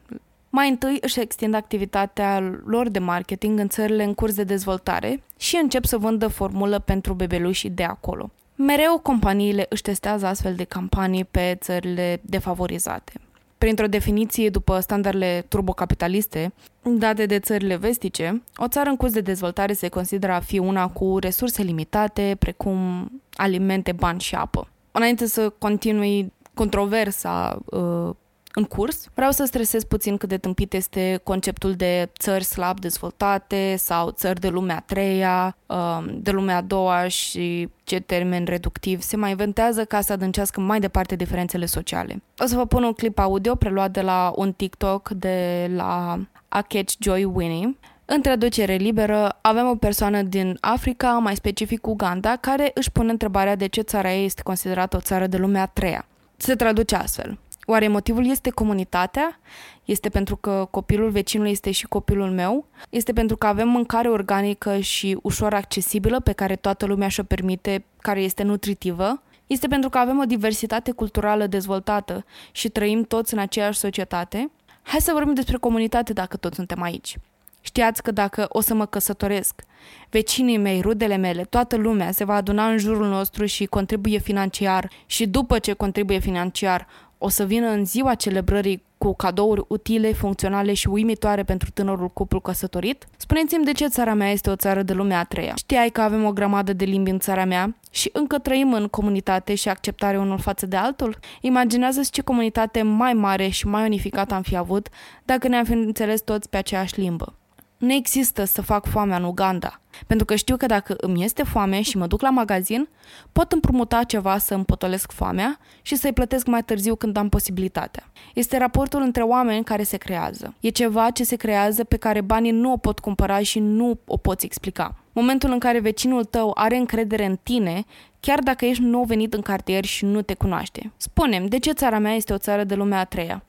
mai 0.51 0.69
întâi 0.69 0.99
își 1.01 1.21
extind 1.21 1.55
activitatea 1.55 2.61
lor 2.65 2.89
de 2.89 2.99
marketing 2.99 3.59
în 3.59 3.69
țările 3.69 4.05
în 4.05 4.15
curs 4.15 4.35
de 4.35 4.45
dezvoltare 4.45 5.23
și 5.39 5.59
încep 5.63 5.85
să 5.85 5.99
vândă 5.99 6.29
formulă 6.29 6.79
pentru 6.79 7.15
bebelușii 7.15 7.71
de 7.71 7.85
acolo. 7.85 8.31
Mereu 8.55 8.99
companiile 8.99 9.67
își 9.69 9.83
testează 9.83 10.27
astfel 10.27 10.55
de 10.55 10.65
campanii 10.65 11.25
pe 11.25 11.57
țările 11.61 12.21
defavorizate. 12.23 13.13
Printr-o 13.59 13.87
definiție 13.87 14.51
după 14.51 14.81
standardele 14.81 15.45
turbocapitaliste 15.49 16.53
date 16.83 17.27
de 17.27 17.39
țările 17.39 17.77
vestice, 17.77 18.43
o 18.57 18.69
țară 18.69 18.89
în 18.89 18.97
curs 18.97 19.13
de 19.13 19.21
dezvoltare 19.21 19.73
se 19.73 19.89
consideră 19.89 20.33
a 20.33 20.41
fi 20.41 20.59
una 20.59 20.89
cu 20.89 21.19
resurse 21.19 21.63
limitate, 21.63 22.37
precum 22.39 23.11
alimente, 23.35 23.93
bani 23.93 24.21
și 24.21 24.35
apă. 24.35 24.69
Înainte 24.93 25.27
să 25.27 25.49
continui 25.49 26.33
controversa 26.55 27.59
uh, 27.65 28.11
în 28.55 28.65
curs. 28.65 29.07
Vreau 29.15 29.31
să 29.31 29.45
stresez 29.45 29.85
puțin 29.85 30.17
cât 30.17 30.29
de 30.29 30.39
tâmpit 30.39 30.73
este 30.73 31.21
conceptul 31.23 31.73
de 31.73 32.11
țări 32.19 32.45
slab 32.45 32.81
dezvoltate 32.81 33.77
sau 33.77 34.11
țări 34.11 34.41
de 34.41 34.49
lumea 34.49 34.77
a 34.77 34.81
treia, 34.81 35.57
um, 35.67 36.21
de 36.21 36.31
lumea 36.31 36.57
a 36.57 36.61
doua 36.61 37.09
și 37.09 37.69
ce 37.85 38.01
termen 38.01 38.45
reductiv 38.45 39.01
se 39.01 39.17
mai 39.17 39.31
inventează 39.31 39.85
ca 39.85 40.01
să 40.01 40.13
adâncească 40.13 40.61
mai 40.61 40.81
departe 40.81 41.17
diferențele 41.17 41.67
sociale. 41.67 42.23
O 42.39 42.47
să 42.47 42.57
vă 42.57 42.67
pun 42.67 42.83
un 42.83 42.93
clip 42.93 43.19
audio 43.19 43.55
preluat 43.55 43.91
de 43.91 44.01
la 44.01 44.33
un 44.37 44.53
TikTok 44.53 45.09
de 45.09 45.71
la 45.75 46.21
A 46.49 46.63
Catch 46.63 46.95
Joy 46.99 47.25
Winnie, 47.25 47.77
în 48.11 48.23
traducere 48.23 48.75
liberă, 48.75 49.39
avem 49.41 49.67
o 49.67 49.75
persoană 49.75 50.23
din 50.23 50.57
Africa, 50.61 51.13
mai 51.13 51.37
specific 51.37 51.87
Uganda, 51.87 52.37
care 52.37 52.71
își 52.75 52.93
pune 52.93 53.11
întrebarea 53.11 53.57
de 53.57 53.67
ce 53.67 53.81
țara 53.81 54.13
ei 54.13 54.25
este 54.25 54.43
considerată 54.43 54.97
o 54.97 55.01
țară 55.01 55.27
de 55.27 55.37
lumea 55.37 55.63
a 55.63 55.67
treia. 55.67 56.07
Se 56.37 56.55
traduce 56.55 56.95
astfel. 56.95 57.39
Oare 57.71 57.89
motivul 57.89 58.27
este 58.27 58.51
comunitatea? 58.51 59.41
Este 59.85 60.09
pentru 60.09 60.37
că 60.37 60.69
copilul 60.71 61.11
vecinului 61.11 61.51
este 61.51 61.71
și 61.71 61.87
copilul 61.87 62.31
meu? 62.31 62.67
Este 62.91 63.13
pentru 63.13 63.37
că 63.37 63.47
avem 63.47 63.69
mâncare 63.69 64.09
organică 64.09 64.79
și 64.79 65.19
ușor 65.23 65.55
accesibilă 65.55 66.21
pe 66.21 66.33
care 66.33 66.57
toată 66.57 66.87
lumea 66.87 67.09
și-o 67.09 67.23
permite, 67.23 67.85
care 67.99 68.21
este 68.21 68.43
nutritivă? 68.43 69.23
Este 69.47 69.67
pentru 69.67 69.89
că 69.89 69.99
avem 69.99 70.19
o 70.19 70.25
diversitate 70.25 70.91
culturală 70.91 71.47
dezvoltată 71.47 72.25
și 72.53 72.69
trăim 72.69 73.03
toți 73.03 73.35
în 73.35 73.41
aceeași 73.41 73.79
societate? 73.79 74.51
Hai 74.83 75.01
să 75.01 75.11
vorbim 75.13 75.35
despre 75.35 75.57
comunitate 75.57 76.13
dacă 76.13 76.37
toți 76.37 76.57
suntem 76.57 76.83
aici. 76.83 77.17
Știați 77.61 78.03
că 78.03 78.11
dacă 78.11 78.47
o 78.49 78.61
să 78.61 78.75
mă 78.75 78.87
căsătoresc, 78.87 79.63
vecinii 80.11 80.59
mei, 80.59 80.81
rudele 80.81 81.17
mele, 81.17 81.45
toată 81.45 81.77
lumea 81.77 82.11
se 82.11 82.25
va 82.25 82.35
aduna 82.35 82.69
în 82.69 82.79
jurul 82.79 83.09
nostru 83.09 83.45
și 83.45 83.67
contribuie 83.67 84.19
financiar 84.19 84.91
și 85.07 85.27
după 85.27 85.59
ce 85.59 85.73
contribuie 85.73 86.19
financiar, 86.19 86.87
o 87.19 87.29
să 87.29 87.45
vină 87.45 87.69
în 87.69 87.85
ziua 87.85 88.15
celebrării 88.15 88.83
cu 88.99 89.15
cadouri 89.15 89.65
utile, 89.69 90.13
funcționale 90.13 90.73
și 90.73 90.89
uimitoare 90.89 91.43
pentru 91.43 91.71
tânărul 91.71 92.09
cuplu 92.09 92.41
căsătorit? 92.41 93.07
Spuneți-mi 93.17 93.65
de 93.65 93.73
ce 93.73 93.87
țara 93.87 94.15
mea 94.15 94.31
este 94.31 94.51
o 94.51 94.57
țară 94.57 94.83
de 94.83 94.93
lumea 94.93 95.19
a 95.19 95.25
treia. 95.25 95.55
Știai 95.57 95.91
că 95.91 96.01
avem 96.01 96.25
o 96.25 96.33
grămadă 96.33 96.73
de 96.73 96.85
limbi 96.85 97.11
în 97.11 97.19
țara 97.19 97.45
mea 97.45 97.77
și 97.91 98.11
încă 98.13 98.39
trăim 98.39 98.73
în 98.73 98.89
comunitate 98.89 99.55
și 99.55 99.69
acceptare 99.69 100.19
unul 100.19 100.39
față 100.39 100.67
de 100.67 100.77
altul? 100.77 101.19
Imaginează-ți 101.41 102.11
ce 102.11 102.23
comunitate 102.23 102.83
mai 102.83 103.13
mare 103.13 103.49
și 103.49 103.67
mai 103.67 103.85
unificată 103.85 104.35
am 104.35 104.43
fi 104.43 104.57
avut 104.57 104.89
dacă 105.25 105.49
ne-am 105.49 105.65
fi 105.65 105.73
înțeles 105.73 106.21
toți 106.21 106.49
pe 106.49 106.57
aceeași 106.57 107.01
limbă. 107.01 107.35
Nu 107.79 107.93
există 107.93 108.45
să 108.45 108.63
fac 108.63 108.87
foamea 108.87 109.17
în 109.17 109.25
Uganda, 109.25 109.81
pentru 110.07 110.27
că 110.27 110.35
știu 110.35 110.57
că 110.57 110.67
dacă 110.67 110.95
îmi 110.97 111.25
este 111.25 111.43
foame 111.43 111.81
și 111.81 111.97
mă 111.97 112.07
duc 112.07 112.21
la 112.21 112.31
magazin, 112.31 112.89
pot 113.33 113.53
împrumuta 113.53 114.03
ceva 114.03 114.39
să 114.39 114.55
îmi 114.55 114.65
potolesc 114.65 115.13
foamea 115.13 115.59
și 115.83 115.97
să-i 115.97 116.13
plătesc 116.13 116.47
mai 116.47 116.63
târziu 116.63 116.95
când 116.95 117.17
am 117.17 117.29
posibilitatea. 117.29 118.11
Este 118.35 118.57
raportul 118.57 119.03
între 119.03 119.23
oameni 119.23 119.65
care 119.65 119.83
se 119.83 119.97
creează. 119.97 120.55
E 120.61 120.69
ceva 120.69 121.11
ce 121.11 121.25
se 121.25 121.37
creează 121.37 121.85
pe 121.85 121.97
care 121.97 122.21
banii 122.21 122.51
nu 122.51 122.73
o 122.73 122.77
pot 122.77 122.99
cumpăra 122.99 123.39
și 123.39 123.59
nu 123.59 123.99
o 124.07 124.17
poți 124.17 124.45
explica. 124.45 124.95
Momentul 125.13 125.51
în 125.51 125.59
care 125.59 125.79
vecinul 125.79 126.25
tău 126.25 126.51
are 126.55 126.77
încredere 126.77 127.25
în 127.25 127.39
tine, 127.43 127.85
chiar 128.21 128.39
dacă 128.39 128.65
ești 128.65 128.83
nou 128.83 129.05
venit 129.05 129.35
în 129.35 129.41
cartier 129.41 129.85
și 129.85 130.05
nu 130.05 130.23
te 130.23 130.35
cunoaște. 130.35 130.93
Spunem, 130.97 131.47
de 131.47 131.59
ce 131.59 131.73
țara 131.73 131.99
mea 131.99 132.15
este 132.15 132.33
o 132.33 132.39
țară 132.39 132.65
de 132.65 132.75
lumea 132.75 132.99
a 132.99 133.05
treia? 133.05 133.43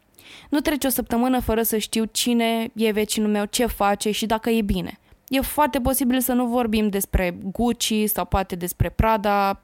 Nu 0.50 0.60
trece 0.60 0.88
o 0.88 0.90
săptămână 0.90 1.40
fără 1.40 1.62
să 1.62 1.78
știu 1.78 2.04
cine 2.12 2.70
e 2.76 2.92
vecinul 2.92 3.30
meu, 3.30 3.46
ce 3.46 3.66
face 3.66 4.12
și 4.12 4.26
dacă 4.26 4.50
e 4.50 4.62
bine. 4.62 5.00
E 5.28 5.42
foarte 5.42 5.80
posibil 5.80 6.20
să 6.20 6.34
nu 6.34 6.46
vorbim 6.46 6.90
despre 6.90 7.38
Gucci 7.52 8.04
sau 8.06 8.26
poate 8.26 8.56
despre 8.56 8.90
Prada, 8.90 9.62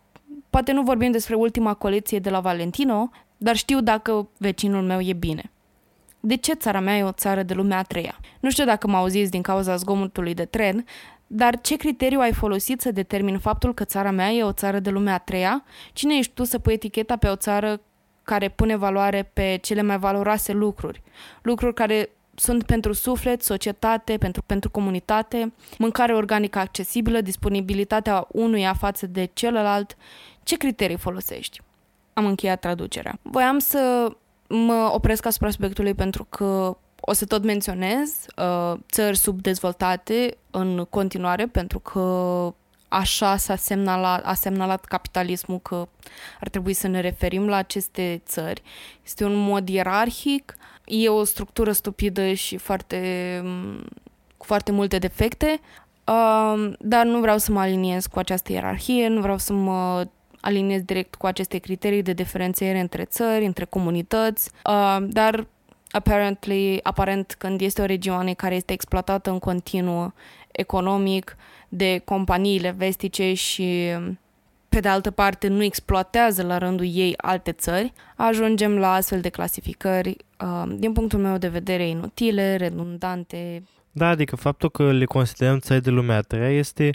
poate 0.49 0.71
nu 0.71 0.81
vorbim 0.81 1.11
despre 1.11 1.35
ultima 1.35 1.73
colecție 1.73 2.19
de 2.19 2.29
la 2.29 2.39
Valentino, 2.39 3.09
dar 3.37 3.55
știu 3.55 3.81
dacă 3.81 4.29
vecinul 4.37 4.83
meu 4.83 4.99
e 4.99 5.13
bine. 5.13 5.51
De 6.19 6.35
ce 6.35 6.53
țara 6.53 6.79
mea 6.79 6.97
e 6.97 7.03
o 7.03 7.11
țară 7.11 7.43
de 7.43 7.53
lumea 7.53 7.77
a 7.77 7.83
treia? 7.83 8.19
Nu 8.39 8.49
știu 8.49 8.65
dacă 8.65 8.87
mă 8.87 8.97
auziți 8.97 9.31
din 9.31 9.41
cauza 9.41 9.75
zgomotului 9.75 10.33
de 10.33 10.45
tren, 10.45 10.85
dar 11.27 11.61
ce 11.61 11.75
criteriu 11.75 12.19
ai 12.19 12.33
folosit 12.33 12.81
să 12.81 12.91
determin 12.91 13.37
faptul 13.37 13.73
că 13.73 13.83
țara 13.83 14.11
mea 14.11 14.29
e 14.29 14.43
o 14.43 14.51
țară 14.51 14.79
de 14.79 14.89
lumea 14.89 15.13
a 15.13 15.17
treia? 15.17 15.63
Cine 15.93 16.17
ești 16.17 16.33
tu 16.33 16.43
să 16.43 16.59
pui 16.59 16.73
eticheta 16.73 17.15
pe 17.15 17.27
o 17.27 17.35
țară 17.35 17.81
care 18.25 18.49
pune 18.49 18.75
valoare 18.75 19.29
pe 19.33 19.59
cele 19.61 19.81
mai 19.81 19.97
valoroase 19.97 20.51
lucruri. 20.51 21.01
Lucruri 21.41 21.73
care 21.73 22.09
sunt 22.35 22.63
pentru 22.63 22.93
suflet, 22.93 23.41
societate, 23.41 24.17
pentru, 24.17 24.41
pentru 24.45 24.69
comunitate, 24.69 25.53
mâncare 25.77 26.15
organică 26.15 26.59
accesibilă, 26.59 27.21
disponibilitatea 27.21 28.27
unuia 28.31 28.73
față 28.73 29.07
de 29.07 29.29
celălalt. 29.33 29.95
Ce 30.43 30.57
criterii 30.57 30.97
folosești? 30.97 31.61
Am 32.13 32.25
încheiat 32.25 32.59
traducerea. 32.59 33.19
Voiam 33.21 33.59
să 33.59 34.11
mă 34.47 34.91
opresc 34.93 35.25
asupra 35.25 35.49
subiectului 35.49 35.93
pentru 35.93 36.25
că 36.29 36.77
o 36.99 37.13
să 37.13 37.25
tot 37.25 37.43
menționez 37.43 38.25
uh, 38.37 38.77
țări 38.91 39.17
subdezvoltate 39.17 40.37
în 40.51 40.85
continuare 40.89 41.45
pentru 41.45 41.79
că 41.79 42.01
așa 42.87 43.37
s-a 43.37 43.55
semnalat, 43.55 44.25
a 44.25 44.33
semnalat 44.33 44.85
capitalismul 44.85 45.59
că 45.59 45.87
ar 46.39 46.49
trebui 46.49 46.73
să 46.73 46.87
ne 46.87 46.99
referim 46.99 47.47
la 47.47 47.55
aceste 47.55 48.21
țări. 48.25 48.61
Este 49.03 49.23
un 49.23 49.35
mod 49.35 49.69
ierarhic, 49.69 50.55
e 50.85 51.09
o 51.09 51.23
structură 51.23 51.71
stupidă 51.71 52.33
și 52.33 52.57
foarte, 52.57 53.41
cu 54.37 54.45
foarte 54.45 54.71
multe 54.71 54.97
defecte, 54.97 55.59
uh, 56.05 56.73
dar 56.79 57.05
nu 57.05 57.19
vreau 57.19 57.37
să 57.37 57.51
mă 57.51 57.59
aliniez 57.59 58.05
cu 58.05 58.19
această 58.19 58.51
ierarhie, 58.51 59.07
nu 59.07 59.21
vreau 59.21 59.37
să 59.37 59.53
mă 59.53 60.07
aliniez 60.39 60.81
direct 60.81 61.15
cu 61.15 61.25
aceste 61.25 61.57
criterii 61.57 62.01
de 62.01 62.13
diferențiere 62.13 62.79
între 62.79 63.03
țări, 63.03 63.45
între 63.45 63.65
comunități, 63.65 64.51
uh, 64.65 64.97
dar 65.07 65.47
apparently, 65.91 66.79
aparent 66.83 67.35
când 67.37 67.61
este 67.61 67.81
o 67.81 67.85
regiune 67.85 68.33
care 68.33 68.55
este 68.55 68.73
exploatată 68.73 69.29
în 69.29 69.39
continuu 69.39 70.13
economic, 70.55 71.35
de 71.69 72.01
companiile 72.05 72.75
vestice 72.77 73.33
și 73.33 73.91
pe 74.69 74.79
de 74.79 74.87
altă 74.87 75.11
parte 75.11 75.47
nu 75.47 75.63
exploatează 75.63 76.43
la 76.43 76.57
rândul 76.57 76.85
ei 76.85 77.13
alte 77.17 77.51
țări, 77.51 77.93
ajungem 78.15 78.77
la 78.77 78.93
astfel 78.93 79.21
de 79.21 79.29
clasificări, 79.29 80.17
uh, 80.39 80.73
din 80.77 80.93
punctul 80.93 81.19
meu 81.19 81.37
de 81.37 81.47
vedere, 81.47 81.87
inutile, 81.87 82.55
redundante. 82.55 83.63
Da, 83.91 84.07
adică 84.07 84.35
faptul 84.35 84.69
că 84.69 84.91
le 84.91 85.05
considerăm 85.05 85.59
țări 85.59 85.81
de 85.81 85.89
lumea 85.89 86.17
a 86.17 86.21
treia 86.21 86.51
este 86.51 86.89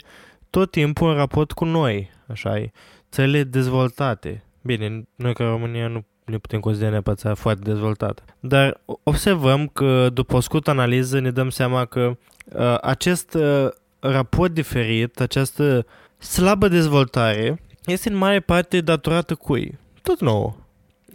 tot 0.49 0.71
timpul 0.71 1.09
în 1.09 1.15
raport 1.15 1.51
cu 1.51 1.65
noi, 1.65 2.09
așa 2.27 2.57
e, 2.57 2.71
țările 3.11 3.43
dezvoltate. 3.43 4.43
Bine, 4.61 5.03
noi 5.15 5.33
ca 5.33 5.43
România 5.43 5.87
nu 5.87 6.05
ne 6.31 6.37
putem 6.37 6.59
considera 6.59 6.91
neapărat 6.91 7.19
țară 7.19 7.33
foarte 7.33 7.61
dezvoltată. 7.63 8.23
Dar 8.39 8.81
observăm 9.03 9.67
că 9.67 10.09
după 10.13 10.35
o 10.35 10.39
scurtă 10.39 10.69
analiză 10.69 11.19
ne 11.19 11.31
dăm 11.31 11.49
seama 11.49 11.85
că 11.85 12.17
uh, 12.45 12.77
acest 12.81 13.33
uh, 13.33 13.67
raport 13.99 14.53
diferit, 14.53 15.19
această 15.19 15.85
slabă 16.17 16.67
dezvoltare 16.67 17.61
este 17.85 18.09
în 18.09 18.15
mare 18.15 18.39
parte 18.39 18.81
datorată 18.81 19.35
cui? 19.35 19.77
Tot 20.01 20.19
nouă. 20.19 20.55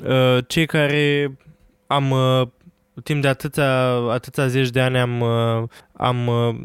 Uh, 0.05 0.39
cei 0.47 0.67
care 0.67 1.37
am 1.87 2.11
uh, 2.11 2.49
timp 3.03 3.23
de 3.23 3.29
atâția, 3.29 3.89
atâția 3.91 4.47
zeci 4.47 4.71
de 4.71 4.81
ani 4.81 4.99
am, 4.99 5.21
uh, 5.21 5.63
am, 5.93 6.27
uh, 6.27 6.57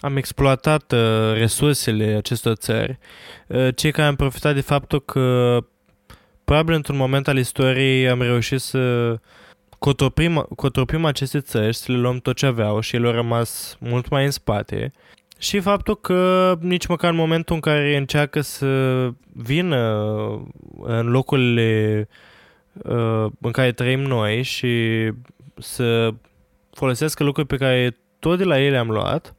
am 0.00 0.16
exploatat 0.16 0.92
uh, 0.92 1.32
resursele 1.34 2.04
acestor 2.04 2.54
țări, 2.54 2.98
uh, 3.46 3.68
cei 3.74 3.90
care 3.92 4.08
am 4.08 4.16
profitat 4.16 4.54
de 4.54 4.60
faptul 4.60 5.00
că 5.00 5.58
probabil 6.52 6.76
într-un 6.76 6.96
moment 6.96 7.28
al 7.28 7.36
istoriei 7.36 8.08
am 8.08 8.22
reușit 8.22 8.60
să 8.60 9.16
cotopim, 9.78 10.46
cotopim 10.56 11.04
aceste 11.04 11.40
țări, 11.40 11.74
să 11.74 11.92
le 11.92 11.98
luăm 11.98 12.18
tot 12.18 12.36
ce 12.36 12.46
aveau 12.46 12.80
și 12.80 12.96
ele 12.96 13.06
au 13.06 13.12
rămas 13.12 13.76
mult 13.80 14.08
mai 14.08 14.24
în 14.24 14.30
spate 14.30 14.92
și 15.38 15.60
faptul 15.60 15.96
că 15.96 16.54
nici 16.60 16.86
măcar 16.86 17.10
în 17.10 17.16
momentul 17.16 17.54
în 17.54 17.60
care 17.60 17.96
încearcă 17.96 18.40
să 18.40 19.08
vină 19.32 19.78
în 20.82 21.10
locurile 21.10 22.08
uh, 22.72 23.26
în 23.40 23.50
care 23.50 23.72
trăim 23.72 24.00
noi 24.00 24.42
și 24.42 25.10
să 25.58 26.14
folosească 26.72 27.24
lucruri 27.24 27.48
pe 27.48 27.56
care 27.56 27.96
tot 28.18 28.38
de 28.38 28.44
la 28.44 28.60
ele 28.60 28.76
am 28.76 28.90
luat, 28.90 29.34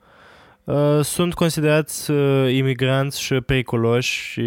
uh, 0.63 0.99
sunt 1.01 1.33
considerați 1.33 2.11
uh, 2.11 2.53
imigranți 2.53 3.21
și 3.21 3.33
periculoși 3.33 4.29
și 4.31 4.43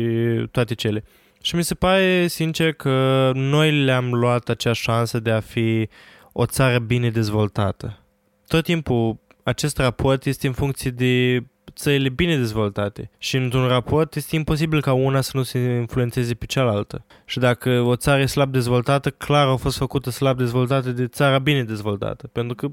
toate 0.50 0.74
cele. 0.74 1.04
Și 1.46 1.54
mi 1.54 1.64
se 1.64 1.74
pare 1.74 2.26
sincer 2.26 2.72
că 2.72 3.30
noi 3.34 3.84
le-am 3.84 4.14
luat 4.14 4.48
acea 4.48 4.72
șansă 4.72 5.20
de 5.20 5.30
a 5.30 5.40
fi 5.40 5.88
o 6.32 6.46
țară 6.46 6.78
bine 6.78 7.10
dezvoltată. 7.10 7.98
Tot 8.46 8.64
timpul 8.64 9.18
acest 9.42 9.78
raport 9.78 10.24
este 10.24 10.46
în 10.46 10.52
funcție 10.52 10.90
de 10.90 11.44
țările 11.74 12.08
bine 12.08 12.36
dezvoltate 12.36 13.10
și 13.18 13.36
într-un 13.36 13.66
raport 13.66 14.14
este 14.14 14.36
imposibil 14.36 14.80
ca 14.80 14.92
una 14.92 15.20
să 15.20 15.30
nu 15.34 15.42
se 15.42 15.58
influențeze 15.58 16.34
pe 16.34 16.46
cealaltă. 16.46 17.04
Și 17.24 17.38
dacă 17.38 17.70
o 17.80 17.96
țară 17.96 18.20
e 18.20 18.26
slab 18.26 18.52
dezvoltată, 18.52 19.10
clar 19.10 19.48
a 19.48 19.56
fost 19.56 19.76
făcută 19.76 20.10
slab 20.10 20.38
dezvoltată 20.38 20.90
de 20.90 21.06
țara 21.06 21.38
bine 21.38 21.64
dezvoltată, 21.64 22.26
pentru 22.26 22.54
că 22.54 22.68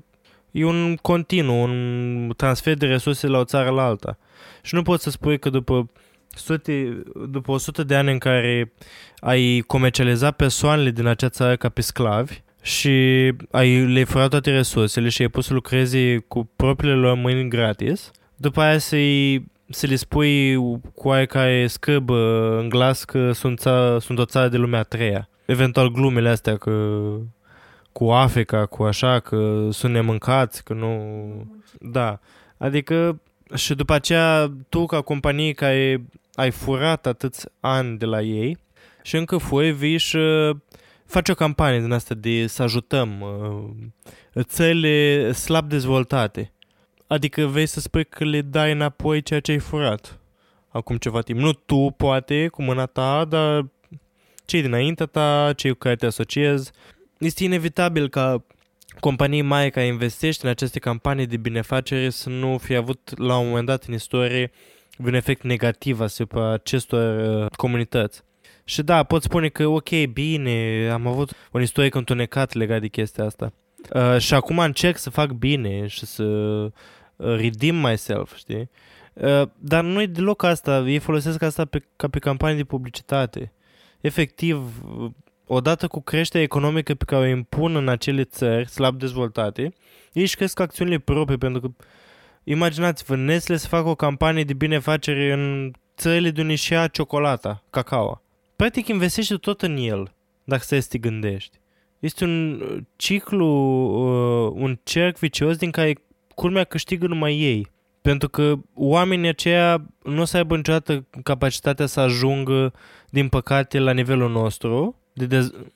e 0.51 0.65
un 0.65 0.95
continuu, 0.95 1.63
un 1.63 2.33
transfer 2.37 2.77
de 2.77 2.85
resurse 2.85 3.27
la 3.27 3.37
o 3.37 3.43
țară 3.43 3.69
la 3.69 3.83
alta. 3.83 4.17
Și 4.61 4.75
nu 4.75 4.81
poți 4.81 5.03
să 5.03 5.09
spui 5.09 5.39
că 5.39 5.49
după 5.49 5.89
sute, 6.35 7.03
după 7.29 7.51
100 7.51 7.83
de 7.83 7.95
ani 7.95 8.11
în 8.11 8.17
care 8.17 8.73
ai 9.19 9.63
comercializat 9.67 10.35
persoanele 10.35 10.89
din 10.91 11.05
acea 11.05 11.29
țară 11.29 11.55
ca 11.55 11.69
pe 11.69 11.81
sclavi 11.81 12.41
și 12.61 12.91
ai 13.51 13.85
le 13.85 14.03
furat 14.03 14.29
toate 14.29 14.51
resursele 14.51 15.09
și 15.09 15.21
ai 15.21 15.27
pus 15.27 15.45
să 15.45 15.53
lucreze 15.53 16.17
cu 16.27 16.49
propriile 16.55 16.95
lor 16.95 17.17
mâini 17.17 17.49
gratis, 17.49 18.11
după 18.35 18.61
aia 18.61 18.77
să-i, 18.77 19.45
să 19.69 19.87
le 19.87 19.95
spui 19.95 20.55
cu 20.95 21.09
aia 21.09 21.25
care 21.25 21.67
scârbă 21.67 22.49
în 22.59 22.69
glas 22.69 23.03
că 23.03 23.31
sunt, 23.31 23.59
ța, 23.59 23.99
sunt 23.99 24.19
o 24.19 24.25
țară 24.25 24.47
de 24.47 24.57
lumea 24.57 24.79
a 24.79 24.83
treia. 24.83 25.29
Eventual 25.45 25.91
glumele 25.91 26.29
astea 26.29 26.57
că 26.57 26.99
cu 27.91 28.11
Africa, 28.11 28.65
cu 28.65 28.83
așa, 28.83 29.19
că 29.19 29.67
sunt 29.71 29.93
nemâncați, 29.93 30.63
că 30.63 30.73
nu... 30.73 31.01
Da. 31.79 32.19
Adică 32.57 33.19
și 33.55 33.73
după 33.73 33.93
aceea 33.93 34.51
tu 34.69 34.85
ca 34.85 35.01
companie 35.01 35.51
care 35.51 36.05
ai 36.33 36.51
furat 36.51 37.05
atâți 37.05 37.45
ani 37.59 37.97
de 37.97 38.05
la 38.05 38.21
ei 38.21 38.57
și 39.01 39.15
încă 39.15 39.37
fui, 39.37 39.71
vii 39.71 39.97
și 39.97 40.17
faci 41.05 41.29
o 41.29 41.33
campanie 41.33 41.79
din 41.79 41.91
asta 41.91 42.13
de 42.13 42.47
să 42.47 42.63
ajutăm 42.63 43.21
uh, 43.21 44.43
țările 44.43 45.31
slab 45.31 45.69
dezvoltate. 45.69 46.51
Adică 47.07 47.45
vei 47.45 47.65
să 47.65 47.79
spui 47.79 48.05
că 48.05 48.23
le 48.23 48.41
dai 48.41 48.71
înapoi 48.71 49.21
ceea 49.21 49.39
ce 49.39 49.51
ai 49.51 49.59
furat 49.59 50.19
acum 50.73 50.97
ceva 50.97 51.21
timp. 51.21 51.39
Nu 51.39 51.53
tu, 51.53 51.93
poate, 51.97 52.47
cu 52.47 52.61
mâna 52.61 52.85
ta, 52.85 53.25
dar 53.25 53.65
cei 54.45 54.61
dinaintea 54.61 55.05
ta, 55.05 55.53
cei 55.55 55.71
cu 55.71 55.77
care 55.77 55.95
te 55.95 56.05
asociezi. 56.05 56.71
Este 57.17 57.43
inevitabil 57.43 58.09
ca 58.09 58.43
companii 58.99 59.41
mari 59.41 59.71
care 59.71 59.85
investește 59.85 60.45
în 60.45 60.51
aceste 60.51 60.79
campanii 60.79 61.25
de 61.25 61.37
binefacere 61.37 62.09
să 62.09 62.29
nu 62.29 62.57
fie 62.57 62.75
avut 62.75 63.19
la 63.19 63.37
un 63.37 63.47
moment 63.47 63.65
dat 63.65 63.83
în 63.83 63.93
istorie 63.93 64.51
un 64.97 65.13
efect 65.13 65.43
negativ 65.43 65.99
asupra 65.99 66.51
acestor 66.51 67.41
uh, 67.43 67.49
comunități. 67.55 68.23
Și 68.63 68.83
da, 68.83 69.03
pot 69.03 69.23
spune 69.23 69.47
că 69.47 69.67
ok, 69.67 69.89
bine, 70.13 70.89
am 70.91 71.07
avut 71.07 71.33
un 71.51 71.61
istoric 71.61 71.95
întunecat 71.95 72.53
legat 72.53 72.81
de 72.81 72.87
chestia 72.87 73.25
asta. 73.25 73.53
Uh, 73.93 74.17
și 74.17 74.33
acum 74.33 74.59
încerc 74.59 74.97
să 74.97 75.09
fac 75.09 75.31
bine 75.31 75.87
și 75.87 76.05
să 76.05 76.23
uh, 76.23 76.71
redeem 77.15 77.75
myself, 77.75 78.35
știi? 78.35 78.69
Uh, 79.13 79.41
dar 79.57 79.83
nu 79.83 80.01
e 80.01 80.05
deloc 80.05 80.43
asta, 80.43 80.83
ei 80.87 80.99
folosesc 80.99 81.41
asta 81.41 81.65
pe, 81.65 81.83
ca 81.95 82.07
pe 82.07 82.19
campanii 82.19 82.57
de 82.57 82.63
publicitate. 82.63 83.51
Efectiv, 84.01 84.83
odată 85.45 85.87
cu 85.87 86.01
creșterea 86.01 86.45
economică 86.45 86.93
pe 86.93 87.05
care 87.05 87.21
o 87.21 87.27
impun 87.27 87.75
în 87.75 87.87
acele 87.87 88.23
țări 88.23 88.69
slab 88.69 88.99
dezvoltate, 88.99 89.61
ei 90.13 90.21
își 90.21 90.35
cresc 90.35 90.59
acțiunile 90.59 90.99
proprii, 90.99 91.37
pentru 91.37 91.61
că 91.61 91.85
imaginați-vă, 92.43 93.15
Nestle 93.15 93.57
să 93.57 93.67
facă 93.67 93.89
o 93.89 93.95
campanie 93.95 94.43
de 94.43 94.53
binefacere 94.53 95.33
în 95.33 95.71
țările 95.97 96.31
de 96.31 96.41
unde 96.41 96.55
și 96.55 96.75
ciocolata, 96.91 97.63
cacao. 97.69 98.21
Practic 98.55 98.87
investește 98.87 99.35
tot 99.35 99.61
în 99.61 99.77
el, 99.77 100.13
dacă 100.43 100.63
să 100.63 100.85
te 100.89 100.97
gândești. 100.97 101.57
Este 101.99 102.23
un 102.23 102.61
ciclu, 102.95 103.45
uh, 103.45 104.51
un 104.55 104.79
cerc 104.83 105.17
vicios 105.17 105.57
din 105.57 105.71
care 105.71 105.93
culmea 106.35 106.63
câștigă 106.63 107.07
numai 107.07 107.39
ei. 107.39 107.71
Pentru 108.01 108.29
că 108.29 108.53
oamenii 108.73 109.29
aceia 109.29 109.85
nu 110.03 110.21
o 110.21 110.25
să 110.25 110.37
aibă 110.37 110.55
niciodată 110.55 111.05
capacitatea 111.23 111.85
să 111.85 111.99
ajungă, 111.99 112.73
din 113.09 113.27
păcate, 113.27 113.79
la 113.79 113.91
nivelul 113.91 114.31
nostru 114.31 114.95
de, 115.13 115.25
dez- 115.25 115.71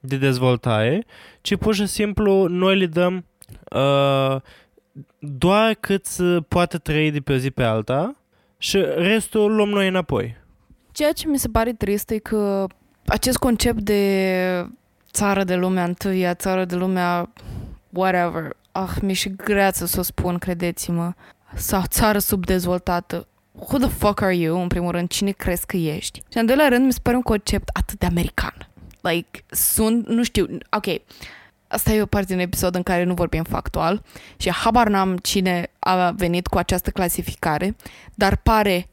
de 0.00 0.16
dezvoltare, 0.16 1.04
ci 1.40 1.56
pur 1.56 1.74
și 1.74 1.86
simplu 1.86 2.46
noi 2.46 2.76
le 2.76 2.86
dăm 2.86 3.24
uh, 3.70 4.36
doar 5.18 5.74
cât 5.74 6.06
să 6.06 6.40
poată 6.40 6.78
trăi 6.78 7.10
de 7.10 7.20
pe 7.20 7.32
o 7.32 7.36
zi 7.36 7.50
pe 7.50 7.62
alta 7.62 8.16
și 8.58 8.78
restul 8.96 9.54
luăm 9.54 9.68
noi 9.68 9.88
înapoi. 9.88 10.36
Ceea 10.92 11.12
ce 11.12 11.28
mi 11.28 11.38
se 11.38 11.48
pare 11.48 11.72
trist 11.72 12.10
e 12.10 12.18
că 12.18 12.66
acest 13.06 13.36
concept 13.36 13.80
de 13.80 14.66
țară 15.12 15.44
de 15.44 15.54
lumea 15.54 15.84
întâia, 15.84 16.34
țară 16.34 16.64
de 16.64 16.74
lumea 16.74 17.32
whatever, 17.92 18.56
ah, 18.72 18.96
mi-e 19.00 19.14
și 19.14 19.28
grea 19.36 19.72
să 19.72 19.98
o 19.98 20.02
spun, 20.02 20.38
credeți-mă, 20.38 21.12
sau 21.54 21.82
țară 21.86 22.18
subdezvoltată. 22.18 23.26
Who 23.52 23.78
the 23.78 23.88
fuck 23.88 24.20
are 24.20 24.36
you, 24.36 24.60
în 24.60 24.68
primul 24.68 24.90
rând, 24.90 25.08
cine 25.08 25.30
crezi 25.30 25.66
că 25.66 25.76
ești? 25.76 26.22
Și 26.32 26.38
în 26.38 26.46
doilea 26.46 26.68
rând, 26.68 26.84
mi 26.84 26.92
se 26.92 26.98
pare 27.02 27.16
un 27.16 27.22
concept 27.22 27.68
atât 27.72 27.98
de 27.98 28.06
american. 28.06 28.68
Like, 29.00 29.44
sunt, 29.50 30.08
nu 30.08 30.22
știu, 30.22 30.46
ok, 30.76 30.86
asta 31.68 31.92
e 31.92 32.02
o 32.02 32.06
parte 32.06 32.32
din 32.32 32.38
episod 32.38 32.74
în 32.74 32.82
care 32.82 33.04
nu 33.04 33.14
vorbim 33.14 33.42
factual 33.42 34.02
și 34.36 34.52
habar 34.52 34.88
n-am 34.88 35.16
cine 35.16 35.70
a 35.78 36.10
venit 36.10 36.46
cu 36.46 36.58
această 36.58 36.90
clasificare, 36.90 37.76
dar 38.14 38.36
pare 38.36 38.88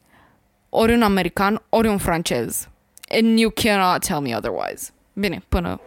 ori 0.69 0.93
un 0.93 1.01
american, 1.01 1.61
ori 1.69 1.88
un 1.88 1.97
francez. 1.97 2.69
And 3.09 3.39
you 3.39 3.51
cannot 3.51 4.05
tell 4.05 4.19
me 4.19 4.36
otherwise. 4.36 4.89
Bine, 5.13 5.43
până, 5.49 5.80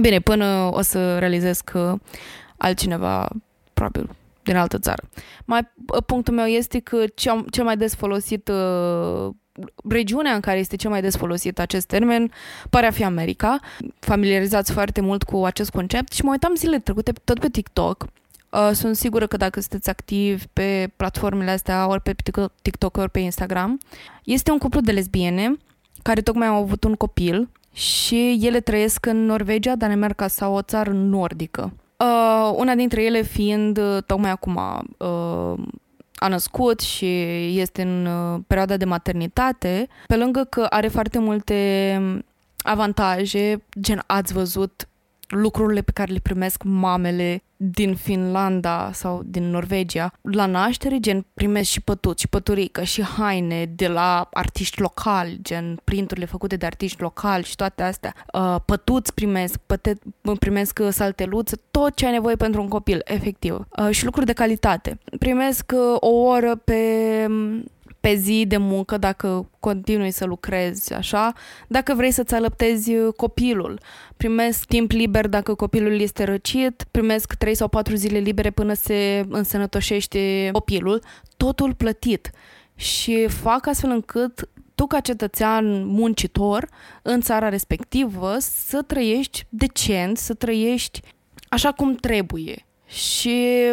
bine, 0.00 0.20
până 0.20 0.70
o 0.72 0.80
să 0.80 1.18
realizez 1.18 1.60
că 1.60 1.98
altcineva, 2.56 3.28
probabil, 3.72 4.10
din 4.42 4.56
altă 4.56 4.78
țară. 4.78 5.02
Mai, 5.44 5.72
punctul 6.06 6.34
meu 6.34 6.46
este 6.46 6.78
că 6.78 7.04
cea, 7.14 7.44
cel 7.50 7.64
mai 7.64 7.76
des 7.76 7.94
folosit 7.94 8.48
uh, 8.48 9.30
regiunea 9.88 10.34
în 10.34 10.40
care 10.40 10.58
este 10.58 10.76
cel 10.76 10.90
mai 10.90 11.00
des 11.00 11.16
folosit 11.16 11.58
acest 11.58 11.86
termen 11.86 12.30
pare 12.70 12.86
a 12.86 12.90
fi 12.90 13.04
America. 13.04 13.60
Familiarizați 13.98 14.72
foarte 14.72 15.00
mult 15.00 15.22
cu 15.22 15.44
acest 15.44 15.70
concept 15.70 16.12
și 16.12 16.24
mă 16.24 16.30
uitam 16.30 16.54
zilele 16.54 16.78
trecute 16.78 17.12
tot 17.24 17.38
pe 17.38 17.48
TikTok. 17.48 18.06
Uh, 18.50 18.70
sunt 18.72 18.96
sigură 18.96 19.26
că 19.26 19.36
dacă 19.36 19.60
sunteți 19.60 19.90
activi 19.90 20.44
pe 20.52 20.90
platformele 20.96 21.50
astea, 21.50 21.88
ori 21.88 22.00
pe 22.00 22.14
TikTok, 22.62 22.96
ori 22.96 23.10
pe 23.10 23.18
Instagram, 23.18 23.80
este 24.24 24.50
un 24.50 24.58
cuplu 24.58 24.80
de 24.80 24.92
lesbiene 24.92 25.56
care 26.02 26.20
tocmai 26.20 26.46
au 26.46 26.54
avut 26.54 26.84
un 26.84 26.94
copil 26.94 27.48
și 27.72 28.40
ele 28.42 28.60
trăiesc 28.60 29.06
în 29.06 29.24
Norvegia, 29.24 29.76
Danemarca 29.76 30.28
sau 30.28 30.54
o 30.54 30.62
țară 30.62 30.90
nordică. 30.90 31.72
Uh, 31.96 32.52
una 32.56 32.74
dintre 32.74 33.02
ele 33.02 33.22
fiind 33.22 33.78
uh, 33.78 34.02
tocmai 34.06 34.30
acum 34.30 34.60
uh, 34.98 35.64
a 36.14 36.28
născut 36.28 36.80
și 36.80 37.06
este 37.58 37.82
în 37.82 38.06
uh, 38.06 38.40
perioada 38.46 38.76
de 38.76 38.84
maternitate, 38.84 39.88
pe 40.06 40.16
lângă 40.16 40.44
că 40.44 40.66
are 40.70 40.88
foarte 40.88 41.18
multe 41.18 42.00
avantaje, 42.58 43.64
gen 43.80 44.02
ați 44.06 44.32
văzut 44.32 44.88
lucrurile 45.28 45.80
pe 45.82 45.92
care 45.92 46.12
le 46.12 46.18
primesc 46.22 46.62
mamele 46.62 47.42
din 47.70 47.94
Finlanda 47.94 48.90
sau 48.92 49.22
din 49.24 49.50
Norvegia 49.50 50.12
la 50.20 50.46
naștere, 50.46 50.98
gen 50.98 51.26
primesc 51.34 51.70
și 51.70 51.80
pătuți, 51.80 52.20
și 52.20 52.28
păturică, 52.28 52.82
și 52.82 53.02
haine 53.02 53.64
de 53.64 53.88
la 53.88 54.28
artiști 54.32 54.80
locali, 54.80 55.38
gen 55.42 55.80
printurile 55.84 56.26
făcute 56.26 56.56
de 56.56 56.66
artiști 56.66 57.00
locali 57.00 57.44
și 57.44 57.56
toate 57.56 57.82
astea. 57.82 58.14
Uh, 58.32 58.56
pătuți 58.64 59.14
primesc, 59.14 59.58
păte, 59.66 59.98
primesc 60.38 60.80
salteluță, 60.90 61.60
tot 61.70 61.94
ce 61.94 62.06
ai 62.06 62.12
nevoie 62.12 62.36
pentru 62.36 62.60
un 62.60 62.68
copil, 62.68 63.00
efectiv. 63.04 63.66
Uh, 63.78 63.90
și 63.90 64.04
lucruri 64.04 64.26
de 64.26 64.32
calitate. 64.32 64.98
Primesc 65.18 65.72
uh, 65.74 65.96
o 66.00 66.08
oră 66.08 66.56
pe 66.56 66.80
pe 68.04 68.14
zi 68.14 68.44
de 68.46 68.56
muncă 68.56 68.98
dacă 68.98 69.50
continui 69.60 70.10
să 70.10 70.24
lucrezi 70.24 70.94
așa, 70.94 71.32
dacă 71.68 71.94
vrei 71.94 72.10
să-ți 72.10 72.34
alăptezi 72.34 72.92
copilul. 73.16 73.80
Primesc 74.16 74.64
timp 74.64 74.90
liber 74.90 75.28
dacă 75.28 75.54
copilul 75.54 76.00
este 76.00 76.24
răcit, 76.24 76.84
primesc 76.90 77.34
3 77.34 77.54
sau 77.54 77.68
4 77.68 77.94
zile 77.94 78.18
libere 78.18 78.50
până 78.50 78.72
se 78.72 79.24
însănătoșește 79.28 80.48
copilul, 80.52 81.02
totul 81.36 81.74
plătit. 81.74 82.30
Și 82.74 83.26
fac 83.28 83.66
astfel 83.66 83.90
încât 83.90 84.48
tu 84.74 84.86
ca 84.86 85.00
cetățean 85.00 85.86
muncitor 85.86 86.68
în 87.02 87.20
țara 87.20 87.48
respectivă 87.48 88.36
să 88.38 88.82
trăiești 88.82 89.46
decent, 89.48 90.16
să 90.16 90.34
trăiești 90.34 91.00
așa 91.48 91.72
cum 91.72 91.94
trebuie. 91.94 92.66
Și 92.86 93.72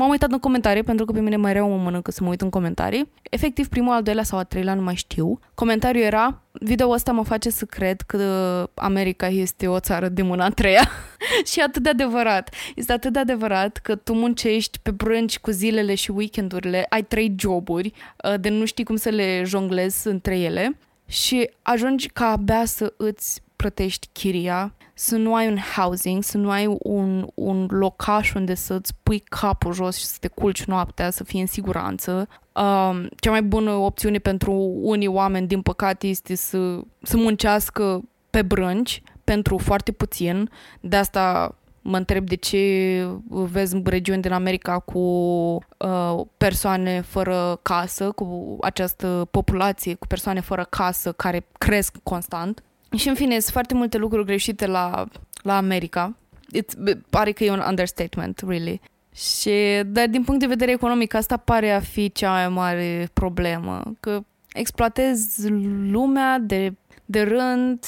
M-am 0.00 0.10
uitat 0.10 0.30
în 0.32 0.38
comentarii, 0.38 0.82
pentru 0.82 1.04
că 1.04 1.12
pe 1.12 1.20
mine 1.20 1.36
mai 1.36 1.52
rău 1.52 1.68
mă 1.68 1.76
mănâncă 1.76 2.10
să 2.10 2.22
mă 2.22 2.28
uit 2.28 2.40
în 2.40 2.50
comentarii. 2.50 3.12
Efectiv, 3.22 3.68
primul, 3.68 3.92
al 3.92 4.02
doilea 4.02 4.22
sau 4.22 4.38
al 4.38 4.44
treilea, 4.44 4.74
nu 4.74 4.82
mai 4.82 4.94
știu. 4.94 5.38
Comentariul 5.54 6.04
era, 6.04 6.42
video 6.52 6.88
ăsta 6.90 7.12
mă 7.12 7.24
face 7.24 7.50
să 7.50 7.64
cred 7.64 8.00
că 8.00 8.70
America 8.74 9.28
este 9.28 9.66
o 9.66 9.80
țară 9.80 10.08
de 10.08 10.22
mâna 10.22 10.44
a 10.44 10.48
treia. 10.48 10.88
și 11.52 11.60
atât 11.60 11.82
de 11.82 11.88
adevărat. 11.88 12.54
Este 12.74 12.92
atât 12.92 13.12
de 13.12 13.18
adevărat 13.18 13.76
că 13.76 13.94
tu 13.94 14.12
muncești 14.12 14.78
pe 14.78 14.90
brânci 14.90 15.38
cu 15.38 15.50
zilele 15.50 15.94
și 15.94 16.10
weekendurile, 16.10 16.86
ai 16.88 17.02
trei 17.02 17.34
joburi, 17.38 17.92
uh, 18.24 18.40
de 18.40 18.48
nu 18.48 18.64
știi 18.64 18.84
cum 18.84 18.96
să 18.96 19.08
le 19.08 19.42
jonglezi 19.46 20.06
între 20.06 20.38
ele 20.38 20.78
și 21.08 21.50
ajungi 21.62 22.08
ca 22.08 22.26
abia 22.26 22.64
să 22.64 22.92
îți 22.96 23.42
plătești 23.60 24.08
chiria, 24.12 24.74
să 24.94 25.16
nu 25.16 25.34
ai 25.34 25.48
un 25.48 25.58
housing, 25.76 26.22
să 26.22 26.36
nu 26.38 26.50
ai 26.50 26.76
un, 26.78 27.26
un 27.34 27.66
locaș 27.70 28.34
unde 28.34 28.54
să-ți 28.54 28.92
pui 29.02 29.18
capul 29.18 29.72
jos 29.72 29.96
și 29.96 30.04
să 30.04 30.16
te 30.20 30.28
culci 30.28 30.64
noaptea, 30.64 31.10
să 31.10 31.24
fii 31.24 31.40
în 31.40 31.46
siguranță. 31.46 32.28
Uh, 32.52 33.06
cea 33.16 33.30
mai 33.30 33.42
bună 33.42 33.70
opțiune 33.70 34.18
pentru 34.18 34.52
unii 34.80 35.06
oameni, 35.06 35.46
din 35.46 35.62
păcate, 35.62 36.06
este 36.06 36.34
să, 36.34 36.80
să 37.02 37.16
muncească 37.16 38.02
pe 38.30 38.42
brânci 38.42 39.02
pentru 39.24 39.58
foarte 39.58 39.92
puțin. 39.92 40.50
De 40.80 40.96
asta 40.96 41.54
mă 41.82 41.96
întreb 41.96 42.26
de 42.28 42.34
ce 42.34 43.06
vezi 43.28 43.74
în 43.74 43.82
regiuni 43.84 44.22
din 44.22 44.32
America 44.32 44.78
cu 44.78 44.98
uh, 44.98 46.20
persoane 46.36 47.00
fără 47.00 47.58
casă, 47.62 48.10
cu 48.10 48.56
această 48.60 49.28
populație 49.30 49.94
cu 49.94 50.06
persoane 50.06 50.40
fără 50.40 50.66
casă 50.70 51.12
care 51.12 51.46
cresc 51.58 51.96
constant. 52.02 52.62
Și 52.96 53.08
în 53.08 53.14
fine, 53.14 53.38
sunt 53.38 53.52
foarte 53.52 53.74
multe 53.74 53.98
lucruri 53.98 54.24
greșite 54.24 54.66
la, 54.66 55.06
la 55.42 55.56
America. 55.56 56.16
It's, 56.56 56.98
pare 57.10 57.32
că 57.32 57.44
e 57.44 57.50
un 57.50 57.62
understatement, 57.68 58.42
really. 58.46 58.80
Și, 59.14 59.82
dar 59.86 60.06
din 60.06 60.22
punct 60.22 60.40
de 60.40 60.46
vedere 60.46 60.70
economic, 60.70 61.14
asta 61.14 61.36
pare 61.36 61.70
a 61.70 61.80
fi 61.80 62.12
cea 62.12 62.30
mai 62.30 62.48
mare 62.48 63.08
problemă. 63.12 63.82
Că 64.00 64.24
exploatezi 64.52 65.48
lumea 65.90 66.38
de, 66.38 66.74
de 67.04 67.22
rând, 67.22 67.86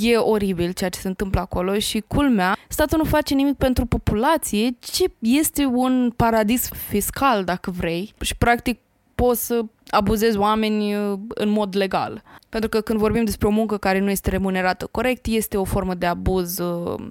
e 0.00 0.16
oribil 0.16 0.72
ceea 0.72 0.90
ce 0.90 0.98
se 0.98 1.08
întâmplă 1.08 1.40
acolo 1.40 1.78
și 1.78 2.04
culmea, 2.06 2.56
statul 2.68 2.98
nu 2.98 3.04
face 3.04 3.34
nimic 3.34 3.56
pentru 3.56 3.86
populație, 3.86 4.76
ci 4.80 5.02
este 5.18 5.64
un 5.64 6.12
paradis 6.16 6.68
fiscal, 6.88 7.44
dacă 7.44 7.70
vrei. 7.70 8.14
Și 8.20 8.36
practic 8.36 8.78
poți 9.14 9.46
să 9.46 9.62
abuzezi 9.90 10.36
oameni 10.38 10.94
uh, 10.94 11.18
în 11.28 11.48
mod 11.48 11.76
legal. 11.76 12.22
Pentru 12.48 12.68
că 12.68 12.80
când 12.80 12.98
vorbim 12.98 13.24
despre 13.24 13.46
o 13.46 13.50
muncă 13.50 13.76
care 13.76 13.98
nu 13.98 14.10
este 14.10 14.30
remunerată 14.30 14.88
corect, 14.90 15.26
este 15.26 15.56
o 15.56 15.64
formă 15.64 15.94
de 15.94 16.06
abuz 16.06 16.58
uh, 16.58 17.04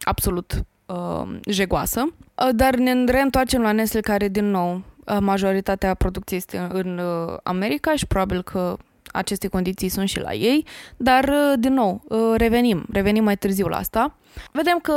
absolut 0.00 0.64
uh, 0.86 1.38
jegoasă. 1.48 2.02
Uh, 2.02 2.48
dar 2.54 2.74
ne 2.74 3.04
reîntoarcem 3.04 3.62
la 3.62 3.72
Nestle, 3.72 4.00
care, 4.00 4.28
din 4.28 4.50
nou, 4.50 4.74
uh, 4.74 5.16
majoritatea 5.20 5.94
producției 5.94 6.38
este 6.38 6.66
în 6.72 6.98
uh, 6.98 7.36
America 7.42 7.94
și 7.94 8.06
probabil 8.06 8.42
că 8.42 8.76
aceste 9.16 9.48
condiții 9.48 9.88
sunt 9.88 10.08
și 10.08 10.20
la 10.20 10.34
ei, 10.34 10.64
dar, 10.96 11.24
uh, 11.24 11.58
din 11.58 11.72
nou, 11.72 12.02
uh, 12.08 12.18
revenim, 12.36 12.86
revenim 12.92 13.24
mai 13.24 13.36
târziu 13.36 13.66
la 13.66 13.76
asta. 13.76 14.16
Vedem 14.52 14.78
că 14.82 14.94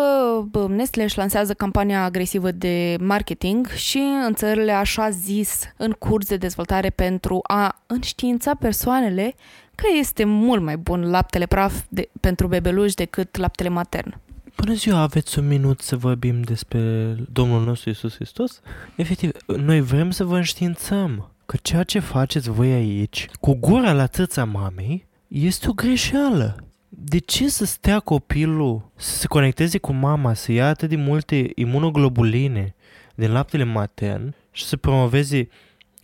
Nestle 0.68 1.04
își 1.04 1.18
lansează 1.18 1.54
campania 1.54 2.04
agresivă 2.04 2.52
de 2.52 2.98
marketing 3.00 3.68
și 3.68 4.02
în 4.28 4.34
țările 4.34 4.72
așa 4.72 5.10
zis 5.10 5.64
în 5.78 5.92
curs 5.92 6.28
de 6.28 6.38
dezvoltare 6.38 6.90
pentru 6.90 7.40
a 7.44 7.82
înștiința 7.88 8.56
persoanele 8.56 9.36
că 9.76 9.86
este 10.00 10.24
mult 10.24 10.62
mai 10.62 10.78
bun 10.78 11.10
laptele 11.10 11.46
praf 11.46 11.74
de, 11.90 12.10
pentru 12.20 12.48
bebeluși 12.48 12.96
decât 12.96 13.38
laptele 13.38 13.70
matern. 13.70 14.20
Bună 14.56 14.74
ziua, 14.74 15.00
aveți 15.00 15.40
un 15.40 15.48
minut 15.48 15.82
să 15.82 15.96
vorbim 15.96 16.42
despre 16.42 17.16
Domnul 17.32 17.64
nostru 17.64 17.90
Isus 17.90 18.16
Hristos? 18.16 18.62
Efectiv, 18.96 19.32
noi 19.46 19.82
vrem 19.82 20.12
să 20.12 20.24
vă 20.24 20.36
înștiințăm 20.36 21.32
că 21.50 21.58
ceea 21.62 21.84
ce 21.84 22.00
faceți 22.00 22.50
voi 22.50 22.72
aici, 22.72 23.28
cu 23.40 23.54
gura 23.54 23.94
la 23.94 24.06
tăța 24.06 24.46
mamei, 24.46 25.08
este 25.28 25.70
o 25.70 25.74
greșeală. 25.74 26.56
De 26.90 27.18
ce 27.18 27.50
să 27.50 27.66
stea 27.66 28.00
copilul 28.00 28.92
să 28.96 29.16
se 29.16 29.28
conecteze 29.28 29.78
cu 29.78 29.94
mama, 29.94 30.34
să 30.34 30.52
ia 30.52 30.68
atât 30.68 30.90
de 30.90 30.96
multe 30.96 31.52
imunoglobuline 31.56 32.76
din 33.16 33.32
laptele 33.32 33.64
matern 33.64 34.36
și 34.52 34.64
să 34.66 34.78
promoveze 34.78 35.50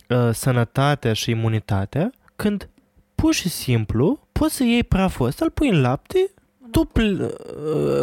uh, 0.08 0.30
sănătatea 0.32 1.12
și 1.12 1.30
imunitatea, 1.30 2.12
când 2.36 2.68
pur 3.14 3.34
și 3.34 3.48
simplu 3.48 4.28
poți 4.32 4.54
să 4.54 4.64
iei 4.64 4.84
praful 4.84 5.26
ăsta, 5.26 5.44
îl 5.44 5.50
pui 5.50 5.68
în 5.68 5.80
lapte, 5.80 6.30
tu 6.70 6.84
pl- 6.84 7.22
uh, 7.22 7.30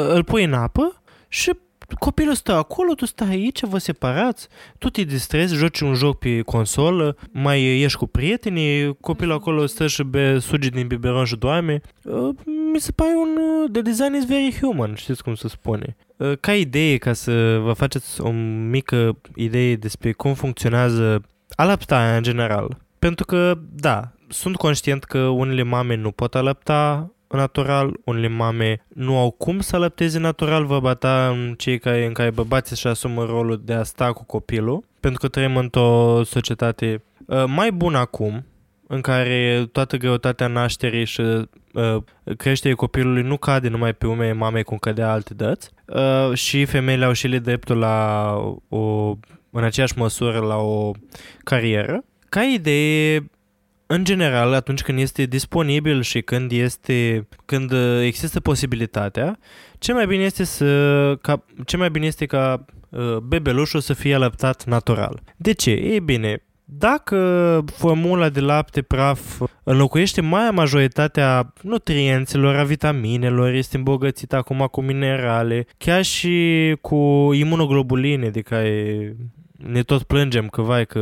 îl 0.08 0.24
pui 0.24 0.44
în 0.44 0.54
apă 0.54 1.02
și 1.28 1.52
copilul 2.00 2.34
stă 2.34 2.54
acolo, 2.54 2.94
tu 2.94 3.06
stai 3.06 3.30
aici, 3.30 3.64
vă 3.64 3.78
separați, 3.78 4.48
tu 4.78 4.90
te 4.90 5.02
distrezi, 5.02 5.56
joci 5.56 5.80
un 5.80 5.94
joc 5.94 6.20
pe 6.20 6.42
consolă, 6.42 7.18
mai 7.32 7.62
ieși 7.62 7.98
cu 7.98 8.06
prietenii, 8.08 8.98
copilul 9.02 9.34
acolo 9.34 9.66
stă 9.66 9.88
și 9.88 10.04
be, 10.04 10.40
suge 10.40 10.70
din 10.70 10.88
biberon 10.88 11.26
și 11.26 11.36
doame. 11.36 11.82
Uh, 12.04 12.36
mi 12.74 12.80
se 12.80 12.92
pare 12.92 13.14
un... 13.16 13.38
Uh, 13.38 13.72
the 13.72 13.82
design 13.82 14.14
is 14.14 14.26
very 14.26 14.58
human, 14.62 14.94
știți 14.96 15.24
cum 15.24 15.36
se 15.36 15.48
spune. 15.48 15.96
Uh, 16.18 16.32
ca 16.40 16.54
idee, 16.54 16.98
ca 16.98 17.14
să 17.14 17.58
vă 17.64 17.74
faceți 17.74 18.22
o 18.22 18.32
mică 18.70 19.18
idee 19.36 19.76
despre 19.76 20.12
cum 20.12 20.34
funcționează 20.34 21.24
alăptarea 21.56 22.16
în 22.16 22.24
general. 22.24 22.78
Pentru 23.00 23.26
că, 23.26 23.58
da, 23.74 24.12
sunt 24.30 24.56
conștient 24.56 25.04
că 25.04 25.20
unele 25.20 25.64
mame 25.64 25.96
nu 25.96 26.12
pot 26.12 26.36
alăpta 26.36 27.12
natural, 27.38 28.00
unele 28.04 28.28
mame 28.28 28.86
nu 28.88 29.18
au 29.18 29.32
cum 29.32 29.60
să 29.60 29.76
alăpteze 29.76 30.20
natural, 30.20 30.66
vă 30.66 30.94
ta 30.94 31.28
în 31.28 31.54
cei 31.58 31.80
care, 31.80 32.06
în 32.06 32.14
care 32.14 32.32
bărbații 32.32 32.76
și 32.76 32.88
asumă 32.88 33.26
rolul 33.26 33.62
de 33.66 33.74
a 33.74 33.84
sta 33.84 34.12
cu 34.12 34.24
copilul, 34.24 34.84
pentru 35.00 35.20
că 35.20 35.28
trăim 35.28 35.58
într-o 35.58 36.22
societate 36.24 37.04
uh, 37.26 37.44
mai 37.48 37.72
bună 37.72 37.98
acum, 37.98 38.46
în 38.88 39.02
care 39.02 39.68
toată 39.72 39.98
greutatea 39.98 40.48
nașterii 40.48 41.06
și 41.06 41.22
uh, 41.22 41.98
creșterii 42.38 42.76
copilului 42.76 43.24
nu 43.24 43.38
cade 43.38 43.68
numai 43.68 43.94
pe 43.94 44.08
umele 44.08 44.34
mamei 44.34 44.64
cum 44.64 44.78
cădea 44.78 45.12
alte 45.12 45.34
dăți 45.34 45.70
uh, 45.86 46.34
și 46.34 46.66
femeile 46.66 47.06
au 47.06 47.12
și 47.12 47.26
ele 47.26 47.40
dreptul 47.40 47.78
la 47.78 48.28
o, 48.70 49.10
în 49.50 49.64
aceeași 49.64 49.98
măsură 49.98 50.40
la 50.40 50.56
o 50.56 50.92
carieră. 51.44 52.04
Ca 52.30 52.44
idee, 52.44 53.30
în 53.94 54.04
general, 54.04 54.54
atunci 54.54 54.82
când 54.82 55.00
este 55.00 55.24
disponibil 55.24 56.02
și 56.02 56.22
când 56.22 56.52
este 56.52 57.28
când 57.46 57.72
uh, 57.72 58.02
există 58.02 58.40
posibilitatea, 58.40 59.40
ce 59.80 59.94
mai 59.94 60.08
bine 60.08 60.24
este 60.24 60.44
să 60.44 61.16
ca, 61.22 61.44
ce 61.66 61.78
mai 61.78 61.90
bine 61.90 62.06
este 62.06 62.26
ca 62.26 62.66
uh, 62.90 63.18
bebelușul 63.18 63.80
să 63.80 63.94
fie 63.94 64.16
alăptat 64.16 64.66
natural. 64.66 65.22
De 65.38 65.52
ce? 65.52 65.72
Ei 65.72 66.00
bine, 66.00 66.44
dacă 66.64 67.64
formula 67.74 68.30
de 68.30 68.40
lapte 68.40 68.82
praf 68.82 69.42
înlocuiește 69.64 70.22
mai 70.22 70.50
majoritatea 70.52 71.54
nutrienților, 71.62 72.56
a 72.56 72.64
vitaminelor, 72.64 73.54
este 73.54 73.78
îmbogățită 73.78 74.36
acum 74.36 74.68
cu 74.72 74.82
minerale, 74.82 75.66
chiar 75.78 76.04
și 76.04 76.76
cu 76.82 77.30
imunoglobuline 77.34 78.30
de 78.30 78.42
care 78.42 79.16
ne 79.58 79.84
tot 79.84 80.04
plângem 80.04 80.48
că, 80.48 80.62
vai, 80.62 80.86
că 80.86 81.00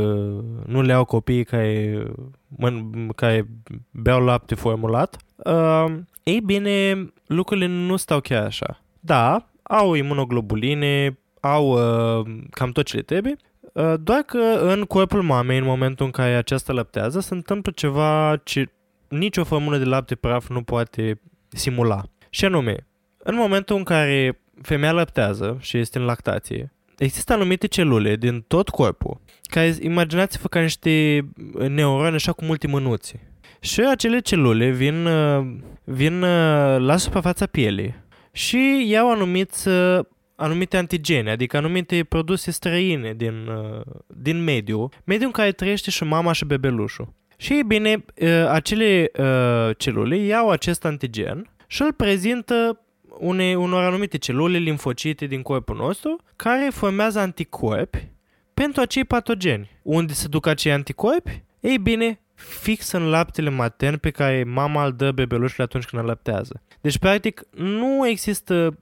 nu 0.66 0.82
le 0.82 0.94
au 0.94 1.06
copiii 1.06 1.44
care, 1.44 2.04
mân, 2.48 3.08
care 3.16 3.48
beau 3.92 4.24
lapte 4.24 4.56
formulat. 4.56 5.18
Uh, 5.36 5.86
ei 6.24 6.40
bine, 6.40 7.06
lucrurile 7.26 7.68
nu 7.68 7.96
stau 7.96 8.20
chiar 8.20 8.46
așa. 8.46 8.82
Da, 9.00 9.48
au 9.64 9.94
imunoglobuline, 9.94 11.20
au 11.40 11.72
uh, 11.72 12.26
cam 12.50 12.72
tot 12.72 12.86
ce 12.86 12.96
le 12.96 13.02
trebuie, 13.02 13.36
uh, 13.74 13.94
doar 14.00 14.22
că 14.22 14.60
în 14.62 14.84
corpul 14.84 15.22
mamei, 15.22 15.58
în 15.58 15.64
momentul 15.64 16.06
în 16.06 16.12
care 16.12 16.34
aceasta 16.34 16.74
lăptează, 16.74 17.20
se 17.20 17.34
întâmplă 17.34 17.72
ceva 17.76 18.42
ce 18.44 18.70
nicio 19.08 19.44
formulă 19.44 19.78
de 19.78 19.84
lapte 19.84 20.16
praf 20.16 20.50
nu 20.50 20.62
poate 20.62 21.22
simula. 21.50 22.04
Și 22.30 22.46
anume, 22.46 22.88
în 23.18 23.36
momentul 23.36 23.76
în 23.76 23.84
care 23.84 24.42
femeia 24.62 24.92
lăptează 24.92 25.58
și 25.60 25.78
este 25.78 25.98
în 25.98 26.06
lactație, 26.06 26.74
există 27.04 27.34
anumite 27.34 27.68
celule 27.68 28.16
din 28.16 28.44
tot 28.48 28.70
corpul 28.70 29.22
care, 29.44 29.76
imaginați-vă 29.80 30.48
ca 30.48 30.62
niște 30.62 31.26
neuroni 31.68 32.16
așa 32.16 32.32
cu 32.32 32.46
multe 32.46 32.68
mânuțe. 32.68 33.20
Și 33.60 33.82
acele 33.82 34.20
celule 34.20 34.70
vin, 34.70 35.06
uh, 35.06 35.46
vin 35.84 36.22
uh, 36.22 36.80
la 36.80 36.98
suprafața 36.98 37.46
pielii 37.46 37.96
și 38.32 38.86
iau 38.90 39.12
anumiți 39.12 39.68
uh, 39.68 40.00
anumite 40.36 40.78
antigene, 40.78 41.32
adică 41.32 41.58
anumite 41.58 42.04
produse 42.04 42.52
străine 42.52 43.14
din, 43.14 43.48
uh, 43.48 43.82
din 44.08 44.44
mediu, 44.44 44.90
mediul 45.04 45.26
în 45.26 45.32
care 45.32 45.52
trăiește 45.52 45.92
și 45.92 46.04
mama 46.04 46.32
și 46.32 46.46
bebelușul. 46.46 47.14
Și 47.38 47.54
ei 47.54 47.64
bine, 47.64 48.06
uh, 48.22 48.30
acele 48.50 49.12
uh, 49.18 49.78
celule 49.78 50.18
iau 50.18 50.50
acest 50.50 50.86
antigen 50.86 51.50
și 51.68 51.82
îl 51.82 51.94
prezintă 51.94 52.86
une, 53.22 53.56
unor 53.56 53.84
anumite 53.84 54.18
celule 54.18 54.58
limfocite 54.58 55.26
din 55.26 55.42
corpul 55.42 55.76
nostru 55.76 56.16
care 56.36 56.70
formează 56.74 57.20
anticorpi 57.20 58.10
pentru 58.54 58.82
acei 58.82 59.04
patogeni. 59.04 59.70
Unde 59.82 60.14
se 60.14 60.28
duc 60.28 60.46
acei 60.46 60.72
anticorpi? 60.72 61.44
Ei 61.60 61.78
bine, 61.78 62.20
fix 62.34 62.92
în 62.92 63.10
laptele 63.10 63.50
matern 63.50 63.98
pe 63.98 64.10
care 64.10 64.44
mama 64.44 64.86
îl 64.86 64.92
dă 64.92 65.12
bebelușului 65.12 65.66
atunci 65.66 65.86
când 65.86 66.02
îl 66.02 66.08
lăptează. 66.08 66.62
Deci, 66.82 66.98
practic, 66.98 67.44
nu 67.56 68.08
există 68.08 68.78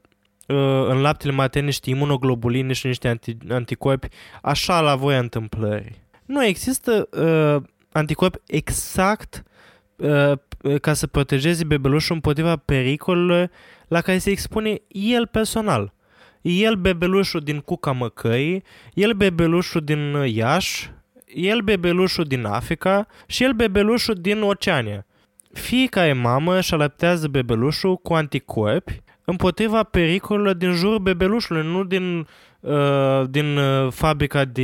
uh, 0.47 0.85
în 0.87 1.01
laptele 1.01 1.33
matern 1.33 1.65
niște 1.65 1.89
imunoglobuline 1.89 2.73
și 2.73 2.87
niște 2.87 3.17
anti- 3.17 3.49
anticorpi 3.49 4.07
așa 4.41 4.81
la 4.81 4.95
voia 4.95 5.19
întâmplării. 5.19 5.95
Nu 6.25 6.45
există 6.45 7.09
uh, 7.11 7.63
anticorpi 7.91 8.39
exact 8.47 9.43
uh, 9.45 9.48
ca 10.81 10.93
să 10.93 11.07
protejeze 11.07 11.63
bebelușul 11.63 12.15
împotriva 12.15 12.55
pericolelor 12.55 13.49
la 13.87 14.01
care 14.01 14.17
se 14.17 14.29
expune 14.29 14.81
el 14.87 15.27
personal. 15.27 15.93
El 16.41 16.75
bebelușul 16.75 17.39
din 17.39 17.59
Cuca 17.59 17.91
Măcăi, 17.91 18.63
el 18.93 19.13
bebelușul 19.13 19.81
din 19.81 20.13
Iași, 20.25 20.91
el 21.33 21.61
bebelușul 21.61 22.23
din 22.23 22.45
Africa 22.45 23.07
și 23.27 23.43
el 23.43 23.51
bebelușul 23.53 24.15
din 24.15 24.41
Oceania. 24.41 25.05
Fiecare 25.53 26.13
mamă 26.13 26.57
își 26.57 26.73
alăptează 26.73 27.27
bebelușul 27.27 27.95
cu 27.95 28.13
anticorpi 28.13 29.01
împotriva 29.29 29.83
pericolelor 29.83 30.53
din 30.53 30.71
jurul 30.71 30.99
bebelușului, 30.99 31.65
nu 31.65 31.83
din, 31.83 32.27
uh, 32.59 33.23
din 33.29 33.57
uh, 33.57 33.91
fabrica 33.91 34.45
de 34.45 34.61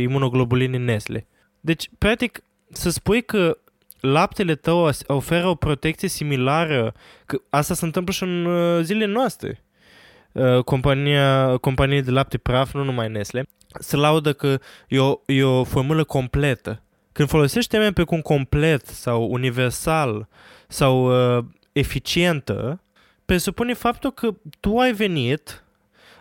imunoglobuline 0.00 0.76
Nestle. 0.76 1.26
Deci, 1.60 1.90
practic, 1.98 2.42
să 2.72 2.90
spui 2.90 3.22
că 3.22 3.58
laptele 4.00 4.54
tău 4.54 4.90
oferă 5.06 5.46
o 5.46 5.54
protecție 5.54 6.08
similară, 6.08 6.94
că 7.26 7.40
asta 7.50 7.74
se 7.74 7.84
întâmplă 7.84 8.12
și 8.12 8.22
în 8.22 8.44
uh, 8.44 8.82
zilele 8.82 9.12
noastre. 9.12 9.62
Uh, 10.32 10.62
compania, 10.64 11.56
companie 11.56 12.00
de 12.00 12.10
lapte 12.10 12.38
praf, 12.38 12.72
nu 12.72 12.84
numai 12.84 13.08
Nestle, 13.08 13.48
se 13.80 13.96
laudă 13.96 14.32
că 14.32 14.58
e 14.88 14.98
o, 14.98 15.20
e 15.26 15.42
o 15.42 15.64
formulă 15.64 16.04
completă. 16.04 16.82
Când 17.12 17.28
folosești 17.28 17.70
termen 17.70 17.92
pe 17.92 18.02
cum 18.02 18.20
complet 18.20 18.86
sau 18.86 19.30
universal 19.30 20.28
sau 20.68 21.06
uh, 21.36 21.44
eficientă, 21.72 22.80
presupune 23.24 23.74
faptul 23.74 24.12
că 24.12 24.34
tu 24.60 24.78
ai 24.78 24.92
venit, 24.92 25.64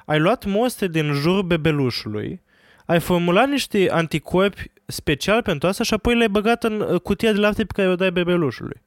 ai 0.06 0.20
luat 0.20 0.46
mostre 0.46 0.88
din 0.88 1.12
jurul 1.12 1.44
bebelușului, 1.44 2.42
ai 2.86 3.00
formulat 3.00 3.50
niște 3.50 3.90
anticorpi 3.92 4.72
special 4.88 5.42
pentru 5.42 5.68
asta 5.68 5.84
și 5.84 5.94
apoi 5.94 6.16
le-ai 6.16 6.30
băgat 6.30 6.64
în 6.64 6.80
uh, 6.80 7.02
cutia 7.02 7.32
de 7.32 7.40
lapte 7.40 7.66
pe 7.66 7.74
care 7.76 7.90
o 7.90 7.96
dai 7.96 8.12
bebelușului. 8.12 8.82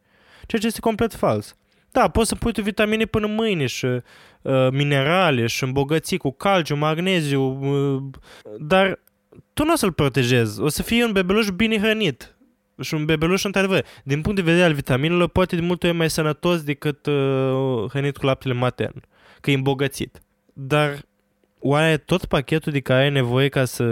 Ceea 0.47 0.61
ce 0.61 0.67
este 0.67 0.81
complet 0.81 1.15
fals. 1.15 1.57
Da, 1.91 2.09
poți 2.09 2.29
să 2.29 2.35
pui 2.35 2.53
tu 2.53 2.63
vitamine 2.63 3.05
până 3.05 3.27
mâine 3.27 3.67
și 3.67 3.87
uh, 3.87 4.03
minerale 4.71 5.47
și 5.47 5.65
îmbogăți 5.65 6.17
cu 6.17 6.31
calciu, 6.31 6.77
magneziu, 6.77 7.43
uh, 7.43 8.03
dar 8.59 9.01
tu 9.53 9.65
nu 9.65 9.73
o 9.73 9.77
să-l 9.77 9.93
protejezi. 9.93 10.61
O 10.61 10.69
să 10.69 10.83
fie 10.83 11.05
un 11.05 11.13
bebeluș 11.13 11.49
bine 11.49 11.79
hrănit. 11.79 12.35
Și 12.81 12.95
un 12.95 13.05
bebeluș, 13.05 13.45
într-adevăr, 13.45 13.85
din 14.05 14.21
punct 14.21 14.37
de 14.37 14.45
vedere 14.45 14.65
al 14.65 14.73
vitaminelor, 14.73 15.29
poate 15.29 15.57
de 15.57 15.63
multe 15.63 15.87
ori 15.87 15.97
mai 15.97 16.11
sănătos 16.11 16.63
decât 16.63 17.07
uh, 17.07 17.85
hrănit 17.89 18.17
cu 18.17 18.27
laptele 18.27 18.55
matern, 18.55 19.03
că 19.41 19.51
e 19.51 19.55
îmbogățit. 19.55 20.23
Dar 20.53 21.03
oare 21.59 21.97
tot 21.97 22.25
pachetul 22.25 22.73
de 22.73 22.81
care 22.81 23.03
ai 23.03 23.11
nevoie 23.11 23.49
ca 23.49 23.65
să 23.65 23.85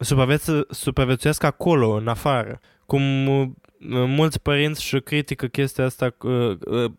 supraviețu- 0.00 0.66
supraviețuiască 0.70 1.46
acolo, 1.46 1.90
în 1.90 2.08
afară? 2.08 2.60
Cum 2.86 3.26
uh, 3.26 3.48
mulți 3.88 4.40
părinți 4.40 4.82
și 4.82 5.00
critică 5.00 5.46
chestia 5.46 5.84
asta, 5.84 6.14
uh, 6.22 6.56
uh, 6.66 6.90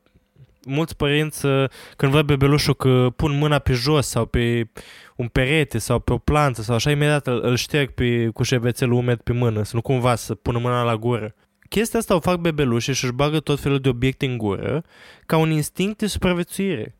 mulți 0.66 0.95
părinți 0.95 1.45
uh, 1.45 1.70
când 1.95 2.12
văd 2.12 2.26
bebelușul 2.26 2.76
că 2.76 3.10
pun 3.16 3.38
mâna 3.38 3.60
pe 3.60 3.74
jos 3.74 4.08
sau 4.08 4.26
pe 4.26 4.70
un 5.16 5.28
perete 5.28 5.78
sau 5.78 6.00
pe 6.00 6.14
o 6.14 6.18
plantă 6.18 6.62
sau 6.62 6.76
așa, 6.76 6.91
imediat 6.91 7.28
îl, 7.28 7.39
îl 7.43 7.56
șterg 7.56 7.89
pe, 7.89 8.30
cu 8.34 8.43
șervețelul 8.43 8.97
umed 8.97 9.22
pe 9.22 9.34
mână, 9.34 9.64
să 9.64 9.76
nu 9.76 9.82
cumva 9.82 10.16
să 10.16 10.36
pună 10.36 10.60
mâna 10.60 10.84
la 10.84 10.97
gură. 10.97 11.36
Chestia 11.70 12.00
asta 12.00 12.16
o 12.16 12.20
fac 12.20 12.38
bebelușii 12.38 12.93
și 12.93 13.04
își 13.04 13.14
bagă 13.14 13.39
tot 13.39 13.60
felul 13.60 13.80
de 13.80 13.89
obiecte 13.89 14.26
în 14.26 14.38
gură 14.38 14.84
ca 15.26 15.38
un 15.38 15.52
instinct 15.52 15.97
de 15.97 16.08
supraviețuire. 16.08 16.95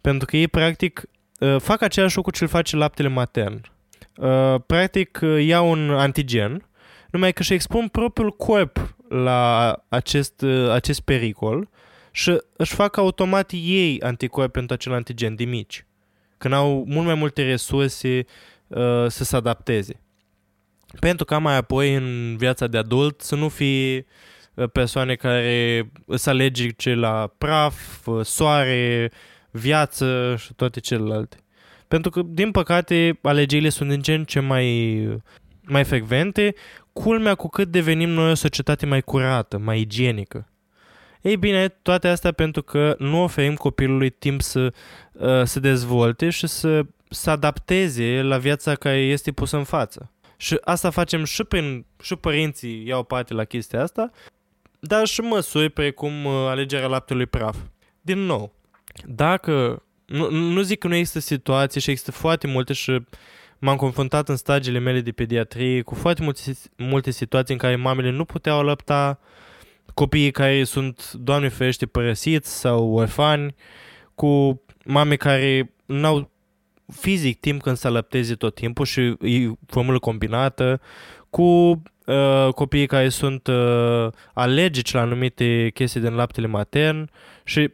Pentru 0.00 0.26
că 0.26 0.36
ei, 0.36 0.48
practic, 0.48 1.02
uh, 1.40 1.56
fac 1.60 1.82
același 1.82 2.16
lucru 2.16 2.30
ce 2.30 2.42
îl 2.42 2.48
face 2.48 2.76
laptele 2.76 3.08
matern. 3.08 3.60
Uh, 4.16 4.54
practic, 4.66 5.18
uh, 5.22 5.44
iau 5.44 5.70
un 5.70 5.90
antigen, 5.90 6.68
numai 7.10 7.32
că 7.32 7.40
își 7.40 7.52
expun 7.52 7.88
propriul 7.88 8.30
corp 8.30 8.96
la 9.08 9.72
acest, 9.88 10.42
acest 10.70 11.00
pericol 11.00 11.68
și 12.10 12.40
își 12.56 12.74
fac 12.74 12.96
automat 12.96 13.50
ei 13.52 14.02
anticorpi 14.02 14.50
pentru 14.50 14.74
acel 14.74 14.92
antigen 14.92 15.34
de 15.34 15.44
mici. 15.44 15.86
Când 16.38 16.54
au 16.54 16.84
mult 16.86 17.06
mai 17.06 17.14
multe 17.14 17.42
resurse 17.42 18.24
uh, 18.66 19.06
să 19.08 19.24
se 19.24 19.36
adapteze. 19.36 20.00
Pentru 21.00 21.24
ca 21.24 21.38
mai 21.38 21.56
apoi 21.56 21.94
în 21.94 22.36
viața 22.36 22.66
de 22.66 22.78
adult 22.78 23.20
să 23.20 23.34
nu 23.34 23.48
fie 23.48 24.06
persoane 24.72 25.14
care 25.14 25.90
să 26.14 26.30
alergice 26.30 26.94
la 26.94 27.32
praf, 27.38 28.08
soare, 28.22 29.12
viață 29.50 30.36
și 30.38 30.54
toate 30.54 30.80
celelalte. 30.80 31.36
Pentru 31.88 32.10
că, 32.10 32.22
din 32.24 32.50
păcate, 32.50 33.18
alegerile 33.22 33.68
sunt 33.68 33.88
din 33.88 34.02
ce 34.02 34.14
în 34.14 34.24
ce 34.24 34.40
mai, 34.40 35.20
mai 35.62 35.84
frecvente, 35.84 36.54
culmea 36.92 37.34
cu 37.34 37.48
cât 37.48 37.68
devenim 37.68 38.08
noi 38.08 38.30
o 38.30 38.34
societate 38.34 38.86
mai 38.86 39.02
curată, 39.02 39.58
mai 39.58 39.80
igienică. 39.80 40.48
Ei 41.22 41.36
bine, 41.36 41.68
toate 41.68 42.08
astea 42.08 42.32
pentru 42.32 42.62
că 42.62 42.94
nu 42.98 43.22
oferim 43.22 43.54
copilului 43.54 44.10
timp 44.10 44.42
să 44.42 44.72
uh, 45.12 45.42
se 45.44 45.60
dezvolte 45.60 46.30
și 46.30 46.46
să 46.46 46.82
se 47.10 47.30
adapteze 47.30 48.22
la 48.22 48.38
viața 48.38 48.74
care 48.74 48.98
este 48.98 49.32
pusă 49.32 49.56
în 49.56 49.64
față. 49.64 50.10
Și 50.36 50.58
asta 50.64 50.90
facem 50.90 51.24
și 51.24 51.44
prin, 51.44 51.84
și 52.02 52.16
părinții 52.16 52.86
iau 52.86 53.02
parte 53.02 53.34
la 53.34 53.44
chestia 53.44 53.82
asta, 53.82 54.10
dar 54.80 55.06
și 55.06 55.20
măsuri 55.20 55.70
precum 55.70 56.24
uh, 56.24 56.32
alegerea 56.32 56.86
laptelui 56.86 57.26
praf. 57.26 57.56
Din 58.00 58.18
nou, 58.18 58.52
dacă, 59.06 59.82
nu, 60.06 60.30
nu 60.30 60.60
zic 60.60 60.78
că 60.78 60.88
nu 60.88 60.94
există 60.94 61.18
situații 61.18 61.80
și 61.80 61.90
există 61.90 62.12
foarte 62.12 62.46
multe 62.46 62.72
și 62.72 63.02
m-am 63.58 63.76
confruntat 63.76 64.28
în 64.28 64.36
stagiile 64.36 64.78
mele 64.78 65.00
de 65.00 65.12
pediatrie 65.12 65.82
cu 65.82 65.94
foarte 65.94 66.22
multe, 66.22 66.40
multe 66.76 67.10
situații 67.10 67.54
în 67.54 67.60
care 67.60 67.76
mamele 67.76 68.10
nu 68.10 68.24
puteau 68.24 68.62
lăpta, 68.62 69.18
copiii 69.94 70.30
care 70.30 70.64
sunt, 70.64 71.12
Doamne 71.12 71.48
ferește, 71.48 71.86
părăsiți 71.86 72.58
sau 72.58 72.92
orfani, 72.92 73.54
cu 74.14 74.62
mame 74.84 75.16
care 75.16 75.74
n-au 75.86 76.30
fizic 76.92 77.40
timp 77.40 77.62
când 77.62 77.76
să 77.76 77.86
alăpteze 77.86 78.34
tot 78.34 78.54
timpul 78.54 78.84
și 78.84 79.00
e 79.20 79.50
formulă 79.66 79.98
combinată, 79.98 80.80
cu 81.30 81.42
uh, 81.42 82.48
copiii 82.54 82.86
care 82.86 83.08
sunt 83.08 83.46
uh, 83.46 84.08
alergici 84.34 84.92
la 84.92 85.00
anumite 85.00 85.70
chestii 85.74 86.00
din 86.00 86.14
laptele 86.14 86.46
matern 86.46 87.10
și 87.44 87.70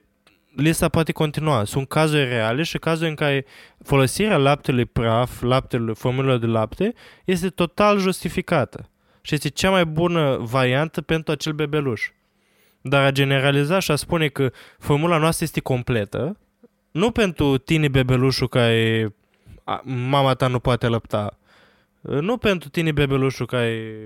lista 0.57 0.89
poate 0.89 1.13
continua. 1.13 1.65
Sunt 1.65 1.89
cazuri 1.89 2.29
reale 2.29 2.63
și 2.63 2.79
cazuri 2.79 3.09
în 3.09 3.15
care 3.15 3.45
folosirea 3.83 4.37
laptelui 4.37 4.85
praf, 4.85 5.43
laptelui, 5.43 5.95
formulelor 5.95 6.39
de 6.39 6.47
lapte, 6.47 6.95
este 7.25 7.49
total 7.49 7.99
justificată 7.99 8.91
și 9.21 9.35
este 9.35 9.49
cea 9.49 9.71
mai 9.71 9.85
bună 9.85 10.37
variantă 10.41 11.01
pentru 11.01 11.33
acel 11.33 11.53
bebeluș. 11.53 12.11
Dar 12.81 13.05
a 13.05 13.11
generaliza 13.11 13.79
și 13.79 13.91
a 13.91 13.97
spune 13.97 14.29
că 14.29 14.53
formula 14.79 15.19
noastră 15.19 15.45
este 15.45 15.61
completă, 15.61 16.37
nu 16.91 17.11
pentru 17.11 17.59
tine 17.59 17.89
bebelușul 17.89 18.49
care 18.49 19.15
mama 19.83 20.35
ta 20.35 20.47
nu 20.47 20.59
poate 20.59 20.87
lăpta, 20.87 21.39
nu 22.01 22.37
pentru 22.37 22.69
tine 22.69 22.93
bebelușul 22.93 23.47
care 23.47 24.05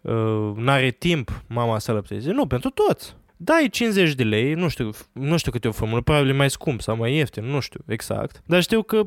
uh, 0.00 0.52
n-are 0.56 0.90
timp 0.90 1.42
mama 1.46 1.78
să 1.78 1.92
lăpteze, 1.92 2.32
nu, 2.32 2.46
pentru 2.46 2.70
toți. 2.70 3.16
Dai 3.44 3.68
50 3.70 4.14
de 4.14 4.24
lei, 4.24 4.54
nu 4.54 4.68
știu, 4.68 4.90
nu 5.12 5.36
știu 5.36 5.50
câte 5.50 5.68
o 5.68 5.72
formulă, 5.72 6.00
probabil 6.00 6.34
mai 6.34 6.50
scump 6.50 6.80
sau 6.80 6.96
mai 6.96 7.14
ieftin, 7.14 7.44
nu 7.44 7.60
știu 7.60 7.80
exact, 7.86 8.42
dar 8.46 8.62
știu 8.62 8.82
că 8.82 9.06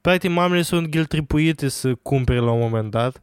practic 0.00 0.30
mamele 0.30 0.62
sunt 0.62 0.86
ghiltripuite 0.86 1.68
să 1.68 1.94
cumpere 1.94 2.38
la 2.38 2.50
un 2.50 2.58
moment 2.58 2.90
dat 2.90 3.20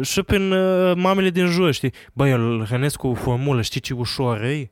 și 0.00 0.22
prin 0.22 0.52
uh, 0.52 0.96
mamele 0.96 1.30
din 1.30 1.46
jur, 1.46 1.72
știi? 1.72 1.92
Băi, 2.12 2.30
eu 2.30 2.40
îl 2.40 2.64
hrănesc 2.64 2.96
cu 2.96 3.06
o 3.06 3.14
formulă, 3.14 3.62
știi 3.62 3.80
ce 3.80 3.94
ușor 3.94 4.42
e? 4.42 4.70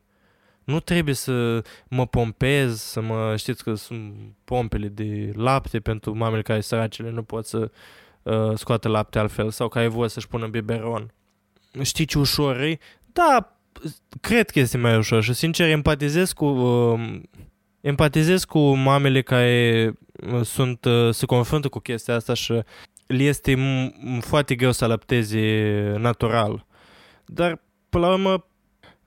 Nu 0.64 0.80
trebuie 0.80 1.14
să 1.14 1.62
mă 1.88 2.06
pompez, 2.06 2.80
să 2.80 3.00
mă, 3.00 3.34
știți 3.36 3.64
că 3.64 3.74
sunt 3.74 4.14
pompele 4.44 4.88
de 4.88 5.32
lapte 5.34 5.80
pentru 5.80 6.16
mamele 6.16 6.42
care 6.42 6.60
săracele 6.60 7.10
nu 7.10 7.22
pot 7.22 7.46
să 7.46 7.70
uh, 8.22 8.52
scoată 8.54 8.88
lapte 8.88 9.18
altfel 9.18 9.50
sau 9.50 9.68
care 9.68 9.86
vor 9.86 10.08
să-și 10.08 10.28
pună 10.28 10.46
biberon. 10.46 11.12
Știi 11.82 12.04
ce 12.04 12.18
ușor 12.18 12.60
e? 12.60 12.78
Da, 13.12 13.59
cred 14.20 14.50
că 14.50 14.58
este 14.58 14.78
mai 14.78 14.96
ușor 14.96 15.22
și 15.22 15.32
sincer 15.32 15.68
empatizez 15.68 16.32
cu 16.32 16.44
uh, 16.44 17.20
empatizez 17.80 18.44
cu 18.44 18.74
mamele 18.74 19.22
care 19.22 19.92
uh, 20.32 20.40
sunt, 20.42 20.84
uh, 20.84 21.14
se 21.14 21.26
confruntă 21.26 21.68
cu 21.68 21.78
chestia 21.78 22.14
asta 22.14 22.34
și 22.34 22.62
le 23.06 23.22
este 23.22 23.54
m- 23.54 24.20
foarte 24.20 24.54
greu 24.54 24.72
să 24.72 24.84
alăpteze 24.84 25.94
natural. 25.98 26.66
Dar, 27.24 27.62
până 27.88 28.06
la 28.06 28.12
urmă, 28.12 28.44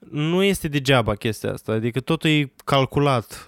nu 0.10 0.44
este 0.44 0.68
degeaba 0.68 1.16
chestia 1.16 1.52
asta, 1.52 1.72
adică 1.72 2.00
totul 2.00 2.30
e 2.30 2.54
calculat. 2.66 3.48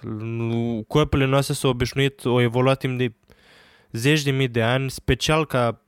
Corpurile 0.86 1.28
noastre 1.28 1.54
s-au 1.54 1.70
obișnuit, 1.70 2.24
au 2.24 2.40
evoluat 2.40 2.78
timp 2.78 2.98
de 2.98 3.12
zeci 3.92 4.22
de 4.22 4.30
mii 4.30 4.48
de 4.48 4.62
ani, 4.62 4.90
special 4.90 5.46
ca 5.46 5.80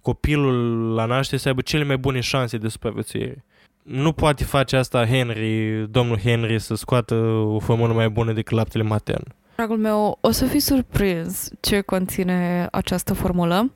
copilul 0.00 0.94
la 0.94 1.04
naștere 1.04 1.40
să 1.40 1.48
aibă 1.48 1.60
cele 1.60 1.84
mai 1.84 1.96
bune 1.96 2.20
șanse 2.20 2.58
de 2.58 2.68
supraviețuire. 2.68 3.44
Nu 3.86 4.12
poate 4.12 4.44
face 4.44 4.76
asta 4.76 5.06
Henry, 5.06 5.86
domnul 5.90 6.18
Henry, 6.18 6.58
să 6.58 6.74
scoată 6.74 7.14
o 7.14 7.58
formulă 7.58 7.92
mai 7.92 8.08
bună 8.08 8.32
decât 8.32 8.56
laptele 8.56 8.84
matern. 8.84 9.34
Dragul 9.54 9.76
meu, 9.76 10.18
o 10.20 10.30
să 10.30 10.44
fii 10.44 10.60
surprins 10.60 11.48
ce 11.60 11.80
conține 11.80 12.68
această 12.72 13.14
formulă. 13.14 13.72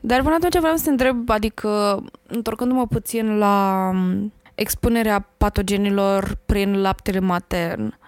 Dar 0.00 0.22
până 0.22 0.34
atunci 0.34 0.58
vreau 0.58 0.76
să 0.76 0.84
te 0.84 0.90
întreb, 0.90 1.30
adică, 1.30 2.02
întorcându-mă 2.26 2.86
puțin 2.86 3.38
la 3.38 3.90
expunerea 4.54 5.28
patogenilor 5.36 6.38
prin 6.46 6.80
laptele 6.80 7.18
matern, 7.18 7.98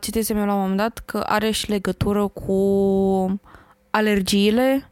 citisem 0.00 0.36
eu 0.36 0.46
la 0.46 0.54
un 0.54 0.60
moment 0.60 0.78
dat 0.78 1.02
că 1.04 1.18
are 1.18 1.50
și 1.50 1.70
legătură 1.70 2.26
cu 2.26 3.40
alergiile, 3.90 4.90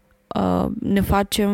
ne 0.81 1.01
facem 1.01 1.53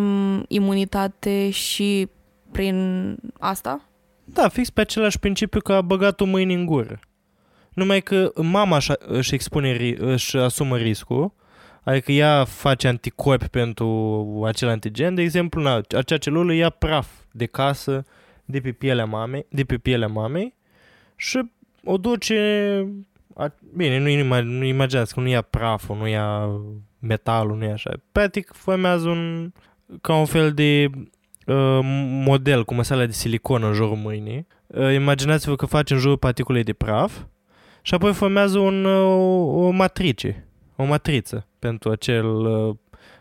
imunitate 0.48 1.50
și 1.50 2.08
prin 2.50 3.16
asta? 3.38 3.87
Da, 4.32 4.48
fix 4.48 4.70
pe 4.70 4.80
același 4.80 5.18
principiu 5.18 5.60
că 5.60 5.72
a 5.72 5.80
băgat 5.80 6.20
o 6.20 6.24
mâini 6.24 6.54
în 6.54 6.66
gură. 6.66 6.98
Numai 7.72 8.00
că 8.00 8.32
mama 8.42 8.78
își, 8.98 9.34
expune, 9.34 9.94
își 9.98 10.36
asumă 10.36 10.76
riscul, 10.76 11.32
adică 11.82 12.12
ea 12.12 12.44
face 12.44 12.88
anticorpi 12.88 13.48
pentru 13.48 14.42
acel 14.46 14.68
antigen, 14.68 15.14
de 15.14 15.22
exemplu, 15.22 15.62
na, 15.62 15.80
acea 15.96 16.16
celulă 16.16 16.52
ia 16.52 16.70
praf 16.70 17.08
de 17.32 17.46
casă 17.46 18.04
de 18.44 18.60
pe 18.60 18.72
pielea 18.72 19.04
mamei, 19.04 19.46
de 19.50 19.64
pe 19.64 19.78
pielea 19.78 20.08
mamei 20.08 20.54
și 21.16 21.50
o 21.84 21.96
duce 21.96 22.86
Bine, 23.76 23.98
nu, 23.98 24.42
nu 24.42 24.64
imaginați 24.64 25.14
că 25.14 25.20
nu 25.20 25.28
ia 25.28 25.42
praful, 25.42 25.96
nu 25.96 26.08
ia 26.08 26.48
metalul, 26.98 27.56
nu 27.56 27.64
e 27.64 27.72
așa. 27.72 27.90
Practic 28.12 28.52
formează 28.52 29.08
un, 29.08 29.52
ca 30.00 30.14
un 30.14 30.24
fel 30.24 30.52
de 30.52 30.90
uh, 30.94 31.02
model 32.24 32.64
cu 32.64 32.74
măsala 32.74 33.06
de 33.06 33.12
silicon 33.12 33.62
în 33.62 33.72
jurul 33.72 33.96
mâinii. 33.96 34.46
Uh, 34.66 34.94
imaginați-vă 34.94 35.56
că 35.56 35.66
face 35.66 35.94
în 35.94 36.00
jurul 36.00 36.18
particulei 36.18 36.62
de 36.62 36.72
praf 36.72 37.12
și 37.82 37.94
apoi 37.94 38.12
formează 38.12 38.58
un, 38.58 38.84
uh, 38.84 39.64
o 39.66 39.70
matrice, 39.70 40.48
o 40.76 40.84
matriță 40.84 41.46
pentru 41.58 41.90
acel 41.90 42.26
uh, 42.26 42.76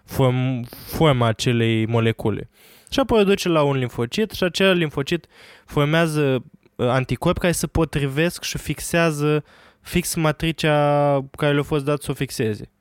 form, 0.05 0.67
forma 0.85 1.27
acelei 1.27 1.85
molecule. 1.85 2.49
Și 2.89 2.99
apoi 2.99 3.19
o 3.19 3.23
duce 3.23 3.49
la 3.49 3.63
un 3.63 3.77
limfocit 3.77 4.31
și 4.31 4.43
acel 4.43 4.77
limfocit 4.77 5.25
formează 5.65 6.43
uh, 6.75 6.87
anticorpi 6.87 7.39
care 7.39 7.51
se 7.51 7.67
potrivesc 7.67 8.43
și 8.43 8.57
fixează 8.57 9.43
fix 9.81 10.15
matricea 10.15 11.25
care 11.37 11.53
le-a 11.53 11.63
fost 11.63 11.85
dat 11.85 12.01
să 12.01 12.11
o 12.11 12.13
fixeze. 12.13 12.71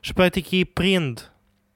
Și 0.00 0.12
practic 0.12 0.50
ei 0.50 0.64
prind, 0.64 1.31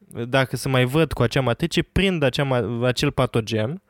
dacă 0.06 0.56
se 0.56 0.68
mai 0.68 0.84
văd 0.84 1.12
cu 1.12 1.22
acea 1.22 1.40
matrice, 1.40 1.82
prind 1.82 2.22
acea, 2.22 2.78
acel 2.82 3.10
patogen, 3.10 3.82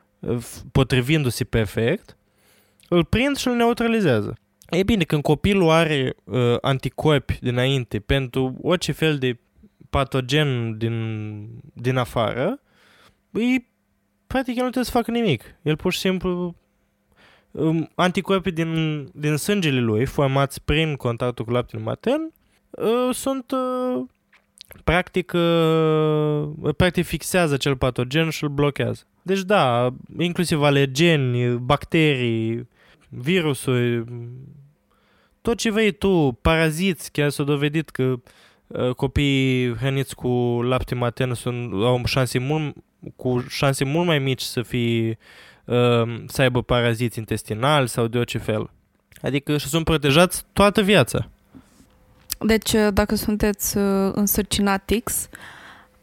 potrivindu-se 0.71 1.43
perfect, 1.43 2.17
îl 2.89 3.03
prind 3.03 3.37
și 3.37 3.47
îl 3.47 3.55
neutralizează. 3.55 4.37
E 4.69 4.83
bine, 4.83 5.03
când 5.03 5.21
copilul 5.21 5.69
are 5.69 6.15
uh, 6.23 6.57
anticorpi 6.61 7.37
dinainte 7.41 7.99
pentru 7.99 8.57
orice 8.61 8.91
fel 8.91 9.17
de 9.17 9.37
patogen 9.89 10.77
din, 10.77 11.47
din 11.73 11.97
afară, 11.97 12.59
îi, 13.31 13.67
practic 14.27 14.55
el 14.55 14.63
nu 14.63 14.69
trebuie 14.69 14.83
să 14.83 14.97
facă 14.97 15.11
nimic. 15.11 15.43
El 15.61 15.75
pur 15.75 15.93
și 15.93 15.99
simplu 15.99 16.55
um, 17.51 17.89
anticorpii 17.95 18.51
din, 18.51 19.03
din 19.13 19.35
sângele 19.35 19.79
lui, 19.79 20.05
formați 20.05 20.63
prin 20.63 20.95
contactul 20.95 21.45
cu 21.45 21.51
laptele 21.51 21.83
matern, 21.83 22.33
uh, 22.69 23.09
sunt 23.13 23.51
uh, 23.51 24.05
practic, 24.83 25.31
uh, 25.35 26.73
practic 26.77 27.05
fixează 27.05 27.53
acel 27.53 27.75
patogen 27.75 28.29
și 28.29 28.43
îl 28.43 28.49
blochează. 28.49 29.03
Deci 29.21 29.41
da, 29.41 29.93
inclusiv 30.17 30.61
alergeni, 30.61 31.57
bacterii, 31.57 32.67
virusuri, 33.09 34.03
tot 35.41 35.57
ce 35.57 35.71
vrei 35.71 35.91
tu, 35.91 36.37
paraziți, 36.41 37.11
chiar 37.11 37.29
s-a 37.29 37.43
dovedit 37.43 37.89
că 37.89 38.15
uh, 38.67 38.89
copiii 38.89 39.75
hrăniți 39.75 40.15
cu 40.15 40.27
lapte 40.63 40.95
matern 40.95 41.33
sunt, 41.33 41.71
au 41.73 42.01
șanse 42.05 42.39
mult, 42.39 42.75
cu 43.15 43.45
șanse 43.49 43.83
mult 43.83 44.05
mai 44.05 44.19
mici 44.19 44.41
să 44.41 44.61
fie 44.61 45.17
uh, 45.65 46.23
să 46.27 46.41
aibă 46.41 46.61
paraziți 46.61 47.19
intestinali 47.19 47.87
sau 47.87 48.07
de 48.07 48.17
orice 48.17 48.37
fel. 48.37 48.69
Adică 49.21 49.57
și 49.57 49.67
sunt 49.67 49.85
protejați 49.85 50.45
toată 50.53 50.81
viața. 50.81 51.29
Deci, 52.39 52.73
uh, 52.73 52.87
dacă 52.93 53.15
sunteți 53.15 53.77
uh, 53.77 54.11
însărcinatix, 54.13 55.29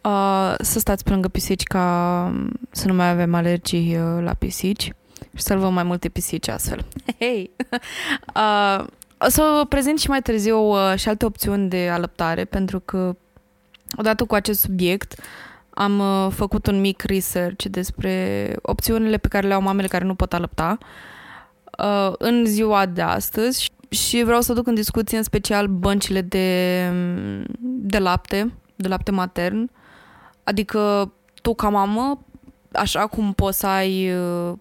uh, 0.02 0.54
să 0.58 0.78
stați 0.78 1.04
pe 1.04 1.10
lângă 1.10 1.28
pisici 1.28 1.62
ca 1.62 2.24
um, 2.32 2.50
să 2.70 2.86
nu 2.86 2.94
mai 2.94 3.10
avem 3.10 3.34
alergii 3.34 3.96
uh, 3.96 4.22
la 4.22 4.34
pisici 4.34 4.92
și 5.34 5.42
salvăm 5.42 5.74
mai 5.74 5.82
multe 5.82 6.08
pisici 6.08 6.48
astfel. 6.48 6.86
Hei! 7.18 7.50
uh, 8.36 8.84
o 9.18 9.28
să 9.28 9.52
vă 9.56 9.64
prezint 9.68 9.98
și 9.98 10.08
mai 10.08 10.22
târziu 10.22 10.58
uh, 10.58 10.94
și 10.96 11.08
alte 11.08 11.24
opțiuni 11.24 11.68
de 11.68 11.88
alăptare, 11.92 12.44
pentru 12.44 12.80
că 12.80 13.16
odată 13.96 14.24
cu 14.24 14.34
acest 14.34 14.60
subiect 14.60 15.20
am 15.70 15.98
uh, 15.98 16.32
făcut 16.32 16.66
un 16.66 16.80
mic 16.80 17.02
research 17.02 17.64
despre 17.64 18.52
opțiunile 18.62 19.16
pe 19.16 19.28
care 19.28 19.46
le 19.46 19.54
au 19.54 19.62
mamele 19.62 19.88
care 19.88 20.04
nu 20.04 20.14
pot 20.14 20.32
alăpta 20.32 20.78
uh, 21.78 22.12
în 22.18 22.44
ziua 22.46 22.86
de 22.86 23.02
astăzi 23.02 23.72
și 23.94 24.22
vreau 24.22 24.40
să 24.40 24.52
duc 24.52 24.66
în 24.66 24.74
discuție 24.74 25.16
în 25.16 25.22
special 25.22 25.66
băncile 25.66 26.20
de, 26.20 26.90
de 27.60 27.98
lapte, 27.98 28.52
de 28.76 28.88
lapte 28.88 29.10
matern. 29.10 29.70
Adică 30.44 31.12
tu 31.42 31.54
ca 31.54 31.68
mamă, 31.68 32.24
așa 32.72 33.06
cum 33.06 33.32
poți 33.32 33.58
să 33.58 33.66
ai 33.66 34.12
uh, 34.12 34.52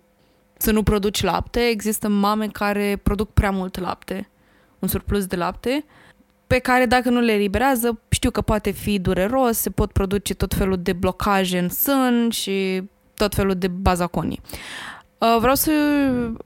să 0.58 0.72
nu 0.72 0.84
produci 0.84 1.24
lapte, 1.24 1.60
există 1.60 2.08
mame 2.08 2.48
care 2.48 3.00
produc 3.04 3.30
prea 3.30 3.52
mult 3.52 3.80
lapte, 3.80 4.30
un 4.80 4.88
surplus 4.88 5.26
de 5.26 5.36
lapte, 5.36 5.86
pe 6.48 6.60
care 6.60 6.86
dacă 6.86 7.10
nu 7.10 7.20
le 7.20 7.32
eliberează, 7.32 8.00
știu 8.10 8.32
că 8.32 8.42
poate 8.42 8.72
fi 8.72 9.00
dureros, 9.00 9.58
se 9.58 9.70
pot 9.70 9.92
produce 9.92 10.34
tot 10.34 10.54
felul 10.54 10.78
de 10.78 10.94
blocaje 10.94 11.58
în 11.58 11.70
sân 11.70 12.30
și 12.30 12.84
tot 13.16 13.36
felul 13.36 13.56
de 13.56 13.68
bazaconii. 13.68 14.42
Uh, 15.18 15.38
vreau 15.40 15.56
să... 15.56 15.72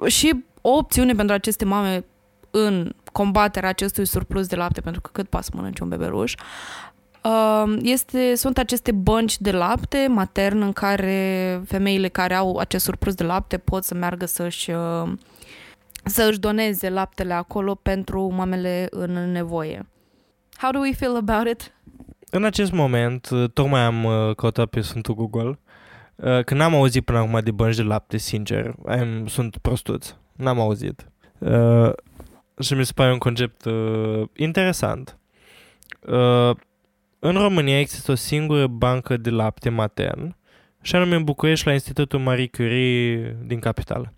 și 0.05 0.45
o 0.61 0.69
opțiune 0.69 1.13
pentru 1.13 1.35
aceste 1.35 1.65
mame 1.65 2.05
în 2.65 2.91
combaterea 3.11 3.69
acestui 3.69 4.05
surplus 4.05 4.47
de 4.47 4.55
lapte, 4.55 4.81
pentru 4.81 5.01
că 5.01 5.09
cât 5.13 5.27
poate 5.29 5.45
să 5.45 5.51
mănânce 5.55 5.83
un 5.83 5.89
bebeluș, 5.89 6.33
um, 7.23 7.77
este, 7.81 8.35
sunt 8.35 8.57
aceste 8.57 8.91
bănci 8.91 9.37
de 9.37 9.51
lapte 9.51 10.07
matern 10.09 10.61
în 10.61 10.73
care 10.73 11.61
femeile 11.65 12.07
care 12.07 12.33
au 12.33 12.57
acest 12.57 12.83
surplus 12.83 13.13
de 13.13 13.23
lapte 13.23 13.57
pot 13.57 13.83
să 13.83 13.93
meargă 13.93 14.25
să-și 14.25 14.71
uh, 14.71 15.11
să 16.03 16.27
își 16.29 16.39
doneze 16.39 16.89
laptele 16.89 17.33
acolo 17.33 17.75
pentru 17.75 18.33
mamele 18.35 18.87
în 18.89 19.31
nevoie. 19.31 19.87
How 20.57 20.71
do 20.71 20.79
we 20.79 20.93
feel 20.93 21.15
about 21.15 21.47
it? 21.47 21.71
În 22.29 22.43
acest 22.43 22.71
moment, 22.71 23.29
uh, 23.29 23.49
tocmai 23.53 23.81
am 23.81 24.03
uh, 24.03 24.35
căutat 24.35 24.69
pe 24.69 24.81
Sfântul 24.81 25.15
Google. 25.15 25.59
Când 26.45 26.59
n-am 26.59 26.75
auzit 26.75 27.05
până 27.05 27.17
acum 27.17 27.39
de 27.43 27.51
bănci 27.51 27.75
de 27.75 27.81
lapte, 27.81 28.17
sincer, 28.17 28.75
am, 28.87 29.27
sunt 29.27 29.57
prostuț. 29.57 30.13
N-am 30.35 30.59
auzit 30.59 31.11
și 32.59 32.73
mi 32.73 32.85
se 32.85 32.91
pare 32.95 33.11
un 33.11 33.17
concept 33.17 33.65
uh, 33.65 34.23
interesant. 34.35 35.17
Uh, 35.99 36.55
în 37.19 37.33
România 37.33 37.79
există 37.79 38.11
o 38.11 38.15
singură 38.15 38.67
bancă 38.67 39.17
de 39.17 39.29
lapte 39.29 39.69
matern 39.69 40.35
și 40.81 40.95
anume 40.95 41.15
în 41.15 41.23
București 41.23 41.65
la 41.65 41.73
Institutul 41.73 42.19
Marie 42.19 42.47
Curie 42.47 43.37
din 43.45 43.59
capitală. 43.59 44.13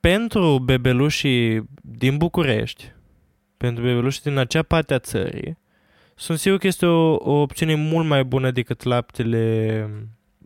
Pentru 0.00 0.58
bebelușii 0.58 1.68
din 1.80 2.16
București, 2.16 2.92
pentru 3.56 3.84
bebelușii 3.84 4.22
din 4.22 4.36
acea 4.36 4.62
parte 4.62 4.94
a 4.94 4.98
țării, 4.98 5.58
sunt 6.14 6.38
sigur 6.38 6.58
că 6.58 6.66
este 6.66 6.86
o, 6.86 7.14
o 7.14 7.40
opțiune 7.40 7.74
mult 7.74 8.06
mai 8.06 8.24
bună 8.24 8.50
decât 8.50 8.82
laptele, 8.82 9.88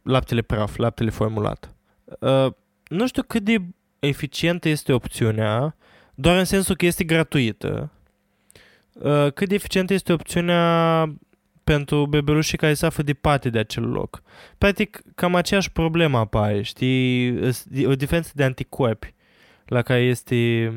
laptele 0.02 0.42
praf, 0.42 0.76
laptele 0.76 1.10
formulat. 1.10 1.74
Uh, 2.18 2.46
nu 2.88 3.06
știu 3.06 3.22
cât 3.22 3.42
de 3.42 3.62
eficientă 3.98 4.68
este 4.68 4.92
opțiunea, 4.92 5.76
doar 6.20 6.36
în 6.36 6.44
sensul 6.44 6.76
că 6.76 6.86
este 6.86 7.04
gratuită. 7.04 7.90
Uh, 8.92 9.32
cât 9.32 9.48
de 9.48 9.54
eficientă 9.54 9.92
este 9.92 10.12
opțiunea 10.12 11.04
pentru 11.64 12.06
bebelușii 12.06 12.58
care 12.58 12.74
se 12.74 12.86
află 12.86 13.02
departe 13.02 13.50
de 13.50 13.58
acel 13.58 13.88
loc. 13.88 14.22
Practic, 14.58 15.02
cam 15.14 15.34
aceeași 15.34 15.70
problemă 15.70 16.18
apare, 16.18 16.62
știi? 16.62 17.38
O 17.84 17.94
diferență 17.94 18.30
de 18.34 18.44
anticorpi 18.44 19.14
la 19.64 19.82
care 19.82 20.00
este 20.00 20.72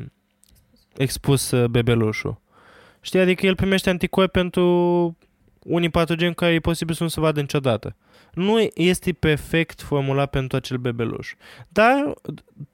expus 0.96 1.50
uh, 1.50 1.68
bebelușul. 1.68 2.40
Știi? 3.00 3.20
Adică 3.20 3.46
el 3.46 3.54
primește 3.54 3.90
anticorpi 3.90 4.30
pentru 4.30 5.16
unii 5.64 5.88
patogeni 5.88 6.34
care 6.34 6.52
e 6.52 6.60
posibil 6.60 6.94
să 6.94 7.02
nu 7.02 7.08
se 7.08 7.20
vadă 7.20 7.40
niciodată. 7.40 7.96
Nu 8.32 8.68
este 8.74 9.12
perfect 9.12 9.80
formulat 9.82 10.30
pentru 10.30 10.56
acel 10.56 10.76
bebeluș. 10.76 11.34
Dar, 11.68 12.14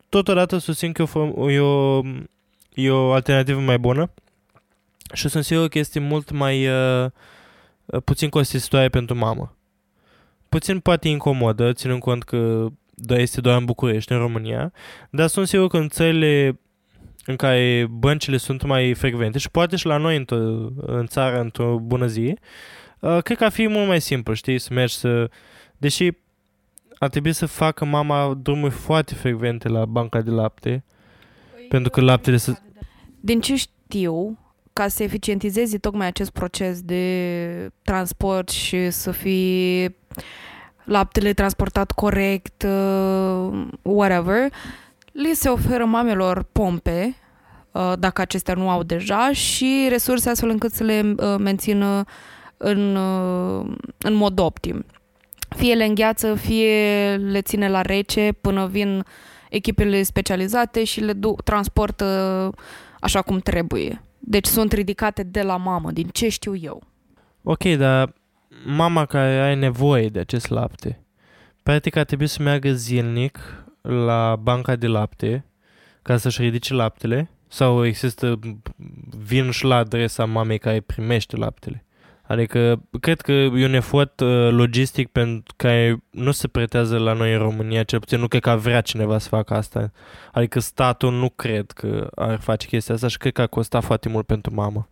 totodată 0.09 0.59
susțin 0.59 0.93
că 0.93 1.03
e 1.03 1.19
o, 1.19 1.51
e 1.51 1.59
o, 1.59 2.03
e 2.75 2.91
o 2.91 3.13
alternativă 3.13 3.61
mai 3.61 3.79
bună 3.79 4.11
și 5.13 5.29
sunt 5.29 5.45
sigur 5.45 5.69
că 5.69 5.79
este 5.79 5.99
mult 5.99 6.31
mai 6.31 6.69
uh, 6.69 7.11
puțin 8.05 8.29
costisitoare 8.29 8.89
pentru 8.89 9.17
mamă. 9.17 9.57
Puțin 10.49 10.81
poate 10.81 11.09
incomodă, 11.09 11.73
ținând 11.73 12.01
cont 12.01 12.23
că 12.23 12.67
da, 12.95 13.17
este 13.17 13.41
doar 13.41 13.59
în 13.59 13.65
București, 13.65 14.13
în 14.13 14.19
România, 14.19 14.73
dar 15.11 15.27
sunt 15.27 15.49
sigur 15.49 15.69
că 15.69 15.77
în 15.77 15.89
țările 15.89 16.59
în 17.25 17.37
care 17.37 17.87
băncile 17.91 18.37
sunt 18.37 18.63
mai 18.63 18.95
frecvente 18.95 19.39
și 19.39 19.51
poate 19.51 19.77
și 19.77 19.87
la 19.87 19.97
noi 19.97 20.17
în, 20.17 20.25
în 20.77 21.07
țară 21.07 21.41
într-o 21.41 21.79
bună 21.79 22.07
zi, 22.07 22.35
uh, 22.99 23.19
cred 23.23 23.37
că 23.37 23.45
ar 23.45 23.51
fi 23.51 23.67
mult 23.67 23.87
mai 23.87 24.01
simplu, 24.01 24.35
știi, 24.35 24.59
să 24.59 24.75
mergi 24.75 24.95
să... 24.95 25.31
Deși 25.77 26.11
ar 26.99 27.09
trebui 27.09 27.33
să 27.33 27.47
facă 27.47 27.85
mama 27.85 28.39
drumuri 28.43 28.73
foarte 28.73 29.15
frecvente 29.15 29.69
la 29.69 29.85
banca 29.85 30.21
de 30.21 30.31
lapte, 30.31 30.71
păi, 30.71 30.83
pentru 31.71 31.91
că 31.91 32.01
laptele 32.01 32.37
să... 32.37 32.53
Din 33.21 33.41
ce 33.41 33.57
știu, 33.57 34.39
ca 34.73 34.89
să 34.89 35.03
eficientizezi 35.03 35.79
tocmai 35.79 36.07
acest 36.07 36.31
proces 36.31 36.81
de 36.83 37.73
transport 37.83 38.49
și 38.49 38.91
să 38.91 39.11
fie 39.11 39.97
laptele 40.85 41.33
transportat 41.33 41.93
corect, 41.93 42.63
uh, 42.63 43.67
whatever, 43.83 44.53
li 45.13 45.31
se 45.35 45.49
oferă 45.49 45.85
mamelor 45.85 46.47
pompe, 46.53 47.17
uh, 47.71 47.93
dacă 47.99 48.21
acestea 48.21 48.55
nu 48.55 48.71
au 48.71 48.83
deja, 48.83 49.33
și 49.33 49.87
resurse 49.89 50.31
astfel 50.31 50.49
încât 50.49 50.73
să 50.73 50.85
le 50.85 51.15
uh, 51.17 51.35
mențină 51.39 52.05
în, 52.57 52.97
uh, 52.97 53.77
în 53.99 54.15
mod 54.15 54.39
optim. 54.39 54.85
Fie 55.57 55.75
le 55.75 55.85
îngheață, 55.85 56.35
fie 56.35 57.15
le 57.17 57.41
ține 57.41 57.69
la 57.69 57.83
rece 57.83 58.33
până 58.41 58.67
vin 58.67 59.05
echipele 59.51 60.03
specializate 60.03 60.85
și 60.85 61.01
le 61.01 61.13
du- 61.13 61.37
transportă 61.45 62.51
așa 63.01 63.23
cum 63.23 63.39
trebuie. 63.39 64.03
Deci 64.19 64.47
sunt 64.47 64.73
ridicate 64.73 65.23
de 65.23 65.43
la 65.43 65.57
mamă, 65.57 65.91
din 65.91 66.09
ce 66.09 66.29
știu 66.29 66.57
eu. 66.57 66.83
Ok, 67.43 67.65
dar 67.65 68.15
mama 68.65 69.07
care 69.07 69.41
are 69.41 69.55
nevoie 69.55 70.09
de 70.09 70.19
acest 70.19 70.49
lapte, 70.49 71.01
practic 71.63 71.97
ar 71.97 72.05
trebui 72.05 72.27
să 72.27 72.43
meargă 72.43 72.73
zilnic 72.73 73.65
la 73.83 74.37
banca 74.37 74.77
de 74.77 74.87
lapte 74.87 75.45
ca 76.03 76.17
să-și 76.17 76.43
ridice 76.43 76.75
laptele 76.75 77.31
sau 77.49 77.85
există, 77.87 78.39
vin 79.25 79.51
și 79.51 79.65
la 79.65 79.77
adresa 79.77 80.25
mamei 80.25 80.59
care 80.59 80.81
primește 80.81 81.37
laptele. 81.37 81.85
Adică, 82.31 82.83
cred 83.01 83.21
că 83.21 83.33
e 83.33 83.65
un 83.65 83.75
efort 83.75 84.21
uh, 84.21 84.49
logistic 84.51 85.09
pentru 85.09 85.55
care 85.57 86.03
nu 86.11 86.31
se 86.31 86.49
pretează 86.49 86.99
la 86.99 87.13
noi 87.13 87.33
în 87.33 87.39
România, 87.39 87.83
cel 87.83 87.99
puțin 87.99 88.21
nu 88.21 88.29
cred 88.29 88.43
că 88.43 88.57
vrea 88.57 88.81
cineva 88.81 89.19
să 89.19 89.29
facă 89.29 89.55
asta. 89.55 89.91
Adică 90.33 90.61
statul 90.61 91.13
nu 91.13 91.29
cred 91.29 91.71
că 91.71 92.09
ar 92.15 92.41
face 92.41 92.67
chestia 92.67 92.95
asta 92.95 93.09
și 93.09 93.17
cred 93.17 93.33
că 93.33 93.41
ar 93.41 93.47
costa 93.47 93.81
foarte 93.81 94.09
mult 94.09 94.27
pentru 94.27 94.55
mamă. 94.55 94.89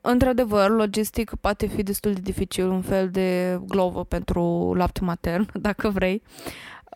Într-adevăr, 0.00 0.70
logistic 0.70 1.34
poate 1.40 1.66
fi 1.66 1.82
destul 1.82 2.12
de 2.12 2.20
dificil, 2.20 2.68
un 2.68 2.82
fel 2.82 3.10
de 3.10 3.60
glovă 3.68 4.04
pentru 4.04 4.74
lapte 4.76 5.04
matern, 5.04 5.50
dacă 5.66 5.88
vrei. 5.88 6.22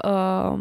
Uh, 0.05 0.59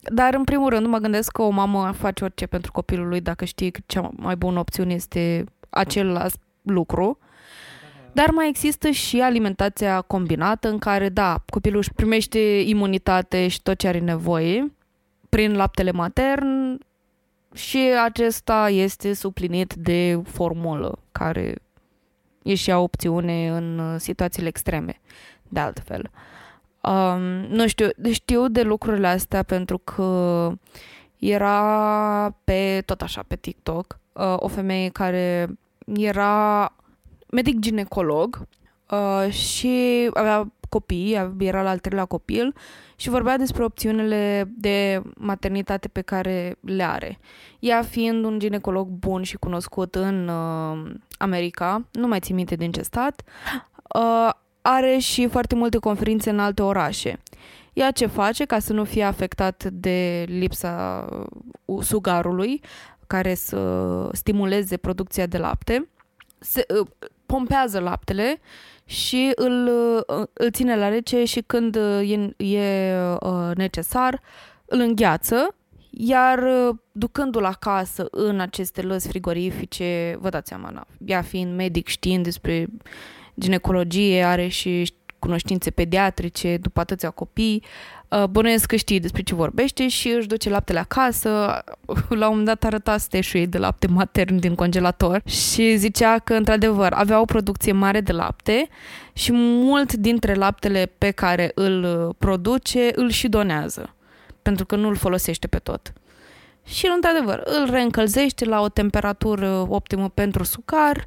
dar, 0.00 0.34
în 0.34 0.44
primul 0.44 0.68
rând, 0.68 0.86
mă 0.86 0.98
gândesc 0.98 1.32
că 1.32 1.42
o 1.42 1.50
mamă 1.50 1.92
face 1.92 2.24
orice 2.24 2.46
pentru 2.46 2.72
copilul 2.72 3.08
lui 3.08 3.20
dacă 3.20 3.44
știe 3.44 3.70
că 3.70 3.80
cea 3.86 4.10
mai 4.16 4.36
bună 4.36 4.58
opțiune 4.58 4.94
este 4.94 5.44
același 5.70 6.34
lucru. 6.62 7.18
Dar 8.16 8.30
mai 8.30 8.48
există 8.48 8.90
și 8.90 9.20
alimentația 9.20 10.00
combinată 10.00 10.68
în 10.68 10.78
care, 10.78 11.08
da, 11.08 11.42
copilul 11.50 11.78
își 11.78 11.92
primește 11.92 12.38
imunitate 12.66 13.48
și 13.48 13.62
tot 13.62 13.78
ce 13.78 13.88
are 13.88 13.98
nevoie 13.98 14.72
prin 15.28 15.56
laptele 15.56 15.90
matern 15.90 16.78
și 17.54 17.78
acesta 18.04 18.68
este 18.70 19.12
suplinit 19.12 19.74
de 19.74 20.22
formulă 20.24 20.98
care 21.12 21.54
e 22.42 22.54
și 22.54 22.70
ea 22.70 22.78
opțiune 22.78 23.48
în 23.48 23.98
situațiile 23.98 24.48
extreme, 24.48 25.00
de 25.48 25.60
altfel. 25.60 26.10
Um, 26.80 27.20
nu 27.48 27.66
știu, 27.66 27.88
știu 28.10 28.48
de 28.48 28.62
lucrurile 28.62 29.06
astea 29.06 29.42
pentru 29.42 29.78
că 29.78 30.52
era 31.18 32.36
pe, 32.44 32.82
tot 32.84 33.02
așa, 33.02 33.24
pe 33.26 33.36
TikTok, 33.36 33.98
uh, 34.12 34.34
o 34.36 34.48
femeie 34.48 34.88
care 34.88 35.48
era 35.96 36.72
medic 37.30 37.58
ginecolog 37.58 38.46
uh, 38.90 39.32
și 39.32 40.08
avea 40.12 40.50
copii, 40.68 41.34
era 41.38 41.62
la 41.62 41.70
al 41.70 41.78
treilea 41.78 42.04
copil 42.04 42.54
și 42.96 43.08
vorbea 43.08 43.36
despre 43.36 43.64
opțiunile 43.64 44.52
de 44.56 45.02
maternitate 45.16 45.88
pe 45.88 46.00
care 46.00 46.56
le 46.60 46.82
are. 46.82 47.18
Ea 47.58 47.82
fiind 47.82 48.24
un 48.24 48.38
ginecolog 48.38 48.88
bun 48.88 49.22
și 49.22 49.36
cunoscut 49.36 49.94
în 49.94 50.28
uh, 50.28 50.94
America, 51.18 51.88
nu 51.92 52.06
mai 52.06 52.20
țin 52.20 52.34
minte 52.34 52.54
din 52.54 52.72
ce 52.72 52.82
stat, 52.82 53.22
uh, 53.94 54.30
are 54.62 54.98
și 54.98 55.28
foarte 55.28 55.54
multe 55.54 55.78
conferințe 55.78 56.30
în 56.30 56.38
alte 56.38 56.62
orașe. 56.62 57.22
Ea 57.72 57.90
ce 57.90 58.06
face 58.06 58.44
ca 58.44 58.58
să 58.58 58.72
nu 58.72 58.84
fie 58.84 59.02
afectat 59.02 59.64
de 59.64 60.24
lipsa 60.28 61.06
uh, 61.64 61.82
sugarului 61.82 62.60
care 63.06 63.34
să 63.34 64.08
stimuleze 64.12 64.76
producția 64.76 65.26
de 65.26 65.38
lapte, 65.38 65.88
se, 66.38 66.66
uh, 66.80 66.86
pompează 67.26 67.78
laptele 67.78 68.40
și 68.84 69.32
îl, 69.34 69.66
uh, 70.08 70.26
îl 70.32 70.50
ține 70.50 70.76
la 70.76 70.88
rece 70.88 71.24
și 71.24 71.40
când 71.40 71.76
e, 71.76 72.44
e 72.46 72.94
necesar 73.54 74.20
îl 74.64 74.80
îngheață 74.80 75.54
iar 75.90 76.44
ducându-l 76.92 77.44
acasă 77.44 78.06
în 78.10 78.40
aceste 78.40 78.82
lăzi 78.82 79.08
frigorifice, 79.08 80.16
vă 80.20 80.28
dați 80.28 80.48
seama, 80.48 80.86
ea 81.04 81.22
fiind 81.22 81.54
medic 81.54 81.86
știind 81.88 82.24
despre 82.24 82.66
ginecologie, 83.34 84.22
are 84.22 84.48
și 84.48 84.92
cunoștințe 85.18 85.70
pediatrice 85.70 86.56
după 86.56 86.80
atâția 86.80 87.10
copii, 87.10 87.62
uh, 87.62 87.95
bănuiesc 88.30 88.66
că 88.66 88.76
știe 88.76 88.98
despre 88.98 89.22
ce 89.22 89.34
vorbește 89.34 89.88
și 89.88 90.08
își 90.08 90.26
duce 90.26 90.50
laptele 90.50 90.78
acasă. 90.78 91.28
La 92.08 92.28
un 92.28 92.36
moment 92.36 92.44
dat 92.44 92.64
arăta 92.64 92.98
steșul 92.98 93.46
de 93.48 93.58
lapte 93.58 93.86
matern 93.86 94.38
din 94.38 94.54
congelator 94.54 95.22
și 95.24 95.76
zicea 95.76 96.18
că, 96.18 96.34
într-adevăr, 96.34 96.92
avea 96.92 97.20
o 97.20 97.24
producție 97.24 97.72
mare 97.72 98.00
de 98.00 98.12
lapte 98.12 98.68
și 99.12 99.30
mult 99.32 99.92
dintre 99.92 100.34
laptele 100.34 100.92
pe 100.98 101.10
care 101.10 101.52
îl 101.54 102.14
produce 102.18 102.90
îl 102.94 103.10
și 103.10 103.28
donează, 103.28 103.94
pentru 104.42 104.66
că 104.66 104.76
nu 104.76 104.88
îl 104.88 104.96
folosește 104.96 105.46
pe 105.46 105.58
tot. 105.58 105.92
Și, 106.64 106.90
într-adevăr, 106.94 107.42
îl 107.44 107.70
reîncălzește 107.70 108.44
la 108.44 108.60
o 108.60 108.68
temperatură 108.68 109.66
optimă 109.68 110.08
pentru 110.08 110.44
sucar, 110.44 111.06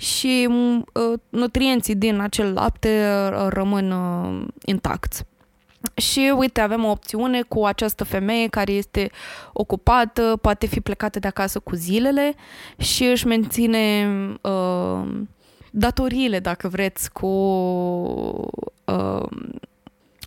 și 0.00 0.48
uh, 0.50 1.18
nutrienții 1.28 1.94
din 1.94 2.20
acel 2.20 2.52
lapte 2.52 3.08
uh, 3.32 3.46
rămân 3.48 3.90
uh, 3.90 4.46
intacți. 4.64 5.24
Și 5.94 6.32
uite, 6.36 6.60
avem 6.60 6.84
o 6.84 6.90
opțiune 6.90 7.42
cu 7.42 7.64
această 7.64 8.04
femeie 8.04 8.48
care 8.48 8.72
este 8.72 9.10
ocupată, 9.52 10.38
poate 10.40 10.66
fi 10.66 10.80
plecată 10.80 11.18
de 11.18 11.26
acasă 11.26 11.58
cu 11.58 11.74
zilele 11.74 12.34
și 12.78 13.04
își 13.04 13.26
menține 13.26 14.08
uh, 14.40 15.08
datoriile, 15.70 16.38
dacă 16.38 16.68
vreți, 16.68 17.12
cu 17.12 17.26
uh, 18.84 19.26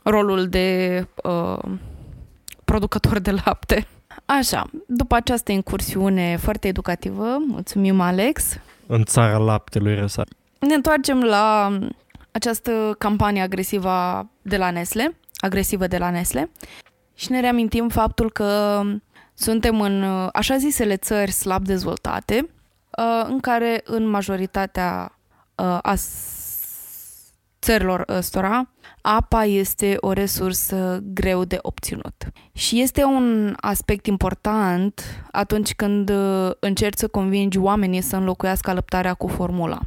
rolul 0.04 0.48
de 0.48 1.08
uh, 1.24 1.60
producător 2.66 3.20
de 3.20 3.32
lapte. 3.46 3.88
Așa, 4.26 4.70
după 4.88 5.16
această 5.16 5.52
incursiune 5.52 6.38
foarte 6.42 6.68
educativă, 6.68 7.38
mulțumim 7.48 8.00
Alex, 8.00 8.58
în 8.88 9.04
țara 9.04 9.38
laptelui 9.38 9.96
răsar. 9.96 10.28
Ne 10.60 10.74
întoarcem 10.74 11.22
la 11.24 11.78
această 12.32 12.96
campanie 12.98 13.42
agresivă 13.42 14.28
de 14.42 14.58
la 14.58 14.72
Nestle, 14.72 15.16
agresivă 15.44 15.88
de 15.88 15.98
la 15.98 16.10
Nestle 16.10 16.52
și 17.14 17.32
ne 17.32 17.40
reamintim 17.40 17.90
faptul 17.90 18.32
că 18.32 18.82
suntem 19.34 19.82
în 19.82 20.04
așa 20.34 20.58
zisele 20.58 20.96
țări 20.96 21.32
slab 21.32 21.66
dezvoltate, 21.66 22.50
uh, 22.98 23.26
în 23.28 23.40
care 23.40 23.82
în 23.84 24.08
majoritatea 24.08 25.20
uh, 25.56 25.78
a 25.82 25.94
țărilor 27.62 28.04
ăstora, 28.08 28.70
apa 29.02 29.44
este 29.44 29.96
o 30.00 30.12
resursă 30.12 31.04
greu 31.14 31.44
de 31.44 31.58
obținut. 31.62 32.28
Și 32.54 32.82
este 32.82 33.04
un 33.04 33.56
aspect 33.60 34.06
important 34.06 35.02
atunci 35.32 35.74
când 35.76 36.10
uh, 36.10 36.52
încerci 36.60 36.98
să 36.98 37.08
convingi 37.08 37.58
oamenii 37.58 38.02
să 38.02 38.16
înlocuiască 38.16 38.70
alăptarea 38.70 39.14
cu 39.14 39.28
formula. 39.28 39.80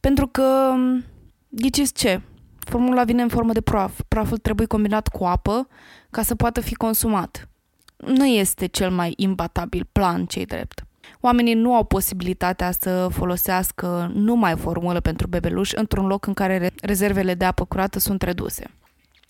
Pentru 0.00 0.26
că, 0.26 0.70
um, 0.72 1.04
ghiciți 1.48 1.92
ce? 1.92 2.20
Formula 2.68 3.04
vine 3.04 3.22
în 3.22 3.28
formă 3.28 3.52
de 3.52 3.60
praf. 3.60 4.00
Praful 4.08 4.38
trebuie 4.38 4.66
combinat 4.66 5.08
cu 5.08 5.24
apă 5.24 5.68
ca 6.10 6.22
să 6.22 6.34
poată 6.34 6.60
fi 6.60 6.74
consumat. 6.74 7.48
Nu 7.96 8.26
este 8.26 8.66
cel 8.66 8.90
mai 8.90 9.12
imbatabil 9.16 9.88
plan, 9.92 10.26
cei 10.26 10.46
drept. 10.46 10.82
Oamenii 11.20 11.54
nu 11.54 11.74
au 11.74 11.84
posibilitatea 11.84 12.70
să 12.70 13.08
folosească 13.10 14.10
numai 14.14 14.56
formulă 14.56 15.00
pentru 15.00 15.26
bebeluș 15.26 15.72
într-un 15.72 16.06
loc 16.06 16.26
în 16.26 16.34
care 16.34 16.70
rezervele 16.80 17.34
de 17.34 17.44
apă 17.44 17.64
curată 17.64 17.98
sunt 17.98 18.22
reduse. 18.22 18.70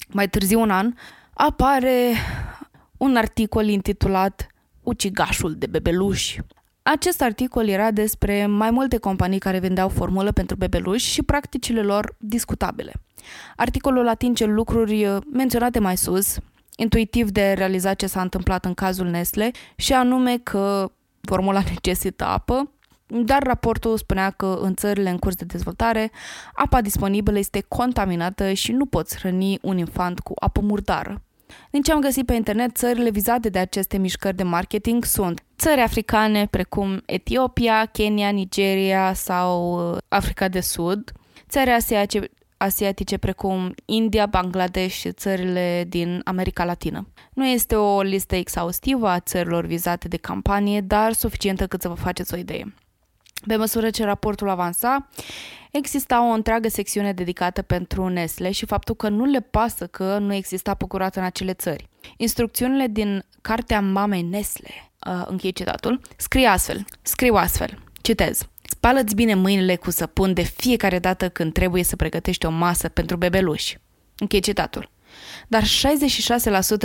Mai 0.09 0.29
târziu 0.29 0.61
un 0.61 0.71
an 0.71 0.93
apare 1.33 2.13
un 2.97 3.17
articol 3.17 3.67
intitulat 3.67 4.47
Ucigașul 4.83 5.55
de 5.55 5.67
bebeluși. 5.67 6.41
Acest 6.83 7.23
articol 7.23 7.69
era 7.69 7.91
despre 7.91 8.47
mai 8.47 8.71
multe 8.71 8.99
companii 8.99 9.39
care 9.39 9.59
vindeau 9.59 9.89
formulă 9.89 10.33
pentru 10.33 10.57
bebeluși 10.57 11.11
și 11.11 11.23
practicile 11.23 11.83
lor 11.83 12.15
discutabile. 12.19 12.93
Articolul 13.57 14.09
atinge 14.09 14.45
lucruri 14.45 15.19
menționate 15.33 15.79
mai 15.79 15.97
sus, 15.97 16.37
intuitiv 16.77 17.31
de 17.31 17.53
realizat 17.53 17.97
ce 17.97 18.07
s-a 18.07 18.21
întâmplat 18.21 18.65
în 18.65 18.75
cazul 18.75 19.07
Nestle, 19.07 19.51
și 19.77 19.93
anume 19.93 20.39
că 20.39 20.91
formula 21.21 21.63
necesită 21.75 22.25
apă, 22.25 22.71
dar 23.07 23.43
raportul 23.43 23.97
spunea 23.97 24.31
că 24.31 24.59
în 24.63 24.75
țările 24.75 25.11
în 25.11 25.19
curs 25.19 25.35
de 25.35 25.45
dezvoltare, 25.45 26.11
apa 26.55 26.81
disponibilă 26.81 27.39
este 27.39 27.65
contaminată 27.69 28.53
și 28.53 28.73
nu 28.73 28.87
poți 28.87 29.19
hrăni 29.19 29.59
un 29.63 29.79
infant 29.79 30.21
cu 30.21 30.33
apă 30.41 30.61
murdară. 30.61 31.23
Din 31.71 31.83
ce 31.83 31.93
am 31.93 32.01
găsit 32.01 32.27
pe 32.27 32.35
internet, 32.35 32.77
țările 32.77 33.11
vizate 33.11 33.49
de 33.49 33.59
aceste 33.59 33.97
mișcări 33.97 34.37
de 34.37 34.43
marketing 34.43 35.05
sunt 35.05 35.43
țări 35.59 35.81
africane 35.81 36.47
precum 36.47 37.03
Etiopia, 37.07 37.85
Kenya, 37.85 38.29
Nigeria 38.29 39.13
sau 39.13 39.73
uh, 39.93 39.99
Africa 40.09 40.49
de 40.49 40.61
Sud, 40.61 41.13
țări 41.49 41.71
asiatice, 41.71 42.31
asiatice 42.59 43.17
precum 43.17 43.75
India, 43.85 44.27
Bangladesh 44.27 44.95
și 44.95 45.13
țările 45.13 45.85
din 45.89 46.21
America 46.25 46.65
Latină. 46.65 47.07
Nu 47.33 47.47
este 47.47 47.75
o 47.75 48.03
listă 48.03 48.37
exhaustivă 48.37 49.09
a 49.09 49.21
țărilor 49.21 49.67
vizate 49.67 50.09
de 50.09 50.17
campanie, 50.17 50.81
dar 50.81 51.13
suficientă 51.13 51.67
cât 51.67 51.81
să 51.81 51.89
vă 51.89 51.95
faceți 51.95 52.35
o 52.35 52.37
idee. 52.37 52.75
Pe 53.47 53.57
măsură 53.57 53.91
ce 53.91 54.05
raportul 54.05 54.49
avansa, 54.49 55.09
exista 55.71 56.29
o 56.29 56.33
întreagă 56.33 56.69
secțiune 56.69 57.13
dedicată 57.13 57.63
pentru 57.63 58.09
Nestle 58.09 58.51
și 58.51 58.67
faptul 58.67 58.95
că 58.95 59.09
nu 59.09 59.25
le 59.25 59.41
pasă 59.41 59.87
că 59.87 60.19
nu 60.19 60.35
exista 60.35 60.71
apă 60.71 60.87
curată 60.87 61.19
în 61.19 61.25
acele 61.25 61.53
țări. 61.53 61.89
Instrucțiunile 62.17 62.87
din 62.87 63.25
cartea 63.41 63.81
mamei 63.81 64.23
Nestle, 64.23 64.71
uh, 65.07 65.23
închei 65.27 65.53
citatul, 65.53 66.01
scrie 66.17 66.47
astfel, 66.47 66.85
scriu 67.03 67.35
astfel, 67.35 67.79
citez. 68.01 68.49
Spală-ți 68.69 69.15
bine 69.15 69.35
mâinile 69.35 69.77
cu 69.77 69.91
săpun 69.91 70.33
de 70.33 70.43
fiecare 70.43 70.99
dată 70.99 71.29
când 71.29 71.53
trebuie 71.53 71.83
să 71.83 71.97
pregătești 71.97 72.47
o 72.47 72.51
masă 72.51 72.89
pentru 72.89 73.17
bebeluși. 73.17 73.79
Închei 74.19 74.41
citatul. 74.41 74.91
Dar 75.49 75.63
66% 75.63 75.67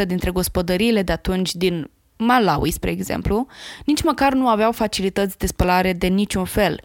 dintre 0.07 0.31
gospodăriile 0.31 1.01
de 1.01 1.11
atunci 1.11 1.53
din 1.53 1.89
Malawi, 2.17 2.71
spre 2.71 2.91
exemplu, 2.91 3.47
nici 3.85 4.03
măcar 4.03 4.33
nu 4.33 4.47
aveau 4.47 4.71
facilități 4.71 5.37
de 5.37 5.47
spălare 5.47 5.93
de 5.93 6.07
niciun 6.07 6.45
fel, 6.45 6.81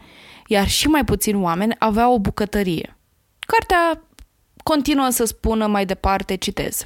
iar 0.47 0.67
și 0.67 0.87
mai 0.87 1.03
puțini 1.03 1.41
oameni 1.41 1.75
aveau 1.79 2.13
o 2.13 2.19
bucătărie. 2.19 2.97
Cartea 3.39 4.03
continuă 4.63 5.09
să 5.09 5.25
spună 5.25 5.67
mai 5.67 5.85
departe, 5.85 6.35
citez. 6.35 6.85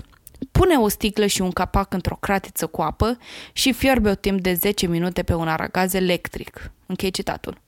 Pune 0.51 0.75
o 0.75 0.87
sticlă 0.87 1.25
și 1.25 1.41
un 1.41 1.51
capac 1.51 1.93
într-o 1.93 2.15
cratiță 2.15 2.67
cu 2.67 2.81
apă 2.81 3.17
și 3.53 3.73
fierbe-o 3.73 4.15
timp 4.15 4.41
de 4.41 4.53
10 4.53 4.87
minute 4.87 5.23
pe 5.23 5.33
un 5.33 5.47
aragaz 5.47 5.93
electric. 5.93 6.71
Închei 6.85 7.11
citatul. 7.11 7.62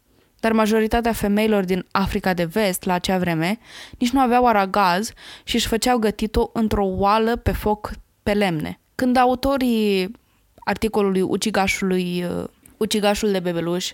Dar 0.45 0.53
majoritatea 0.53 1.13
femeilor 1.13 1.63
din 1.63 1.85
Africa 1.91 2.33
de 2.33 2.43
Vest, 2.43 2.83
la 2.83 2.93
acea 2.93 3.17
vreme, 3.17 3.59
nici 3.97 4.09
nu 4.09 4.19
aveau 4.19 4.47
aragaz 4.47 5.11
și 5.43 5.55
își 5.55 5.67
făceau 5.67 5.97
gătitul 5.97 6.49
într-o 6.53 6.85
oală 6.85 7.35
pe 7.35 7.51
foc 7.51 7.91
pe 8.23 8.33
lemne. 8.33 8.79
Când 8.95 9.17
autorii 9.17 10.11
articolului 10.59 11.21
Ucigașului, 11.21 12.23
uh, 12.23 12.43
Ucigașul 12.77 13.31
de 13.31 13.39
bebeluș 13.39 13.91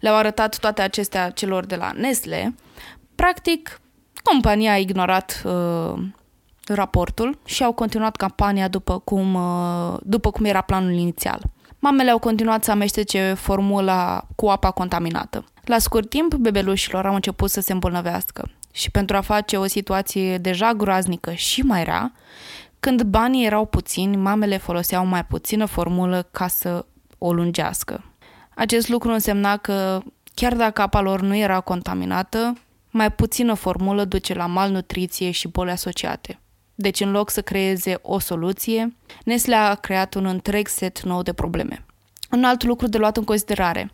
le-au 0.00 0.16
arătat 0.16 0.58
toate 0.58 0.82
acestea 0.82 1.30
celor 1.30 1.64
de 1.66 1.76
la 1.76 1.92
Nestle, 1.94 2.54
practic 3.14 3.80
compania 4.22 4.72
a 4.72 4.78
ignorat 4.78 5.42
uh, 5.44 6.02
raportul 6.66 7.38
și 7.44 7.64
au 7.64 7.72
continuat 7.72 8.16
campania 8.16 8.68
după 8.68 8.98
cum, 8.98 9.34
uh, 9.34 9.96
după 10.02 10.30
cum 10.30 10.44
era 10.44 10.60
planul 10.60 10.92
inițial. 10.92 11.42
Mamele 11.78 12.10
au 12.10 12.18
continuat 12.18 12.64
să 12.64 12.70
amestece 12.70 13.34
formula 13.36 14.26
cu 14.36 14.46
apa 14.46 14.70
contaminată. 14.70 15.44
La 15.64 15.78
scurt 15.78 16.08
timp, 16.08 16.34
bebelușilor 16.34 17.06
au 17.06 17.14
început 17.14 17.50
să 17.50 17.60
se 17.60 17.72
îmbolnăvească 17.72 18.50
și 18.72 18.90
pentru 18.90 19.16
a 19.16 19.20
face 19.20 19.56
o 19.56 19.66
situație 19.66 20.38
deja 20.38 20.72
groaznică 20.72 21.32
și 21.32 21.60
mai 21.60 21.84
rea, 21.84 22.12
când 22.80 23.02
banii 23.02 23.46
erau 23.46 23.64
puțini, 23.66 24.16
mamele 24.16 24.56
foloseau 24.56 25.06
mai 25.06 25.24
puțină 25.24 25.64
formulă 25.64 26.28
ca 26.30 26.48
să 26.48 26.84
o 27.18 27.32
lungească. 27.32 28.04
Acest 28.54 28.88
lucru 28.88 29.10
însemna 29.10 29.56
că, 29.56 30.02
chiar 30.34 30.54
dacă 30.54 30.82
apa 30.82 31.00
lor 31.00 31.20
nu 31.20 31.36
era 31.36 31.60
contaminată, 31.60 32.56
mai 32.90 33.12
puțină 33.12 33.54
formulă 33.54 34.04
duce 34.04 34.34
la 34.34 34.46
malnutriție 34.46 35.30
și 35.30 35.48
boli 35.48 35.70
asociate. 35.70 36.40
Deci, 36.74 37.00
în 37.00 37.10
loc 37.10 37.30
să 37.30 37.42
creeze 37.42 37.98
o 38.02 38.18
soluție, 38.18 38.96
Nestle 39.24 39.54
a 39.54 39.74
creat 39.74 40.14
un 40.14 40.26
întreg 40.26 40.68
set 40.68 41.02
nou 41.02 41.22
de 41.22 41.32
probleme. 41.32 41.84
Un 42.32 42.44
alt 42.44 42.62
lucru 42.62 42.86
de 42.86 42.98
luat 42.98 43.16
în 43.16 43.24
considerare. 43.24 43.90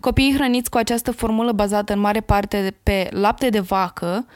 Copiii 0.00 0.34
hrăniți 0.34 0.70
cu 0.70 0.76
această 0.76 1.10
formulă 1.10 1.52
bazată 1.52 1.92
în 1.92 2.00
mare 2.00 2.20
parte 2.20 2.76
pe 2.82 3.08
lapte 3.10 3.48
de 3.48 3.60
vacă 3.60 4.26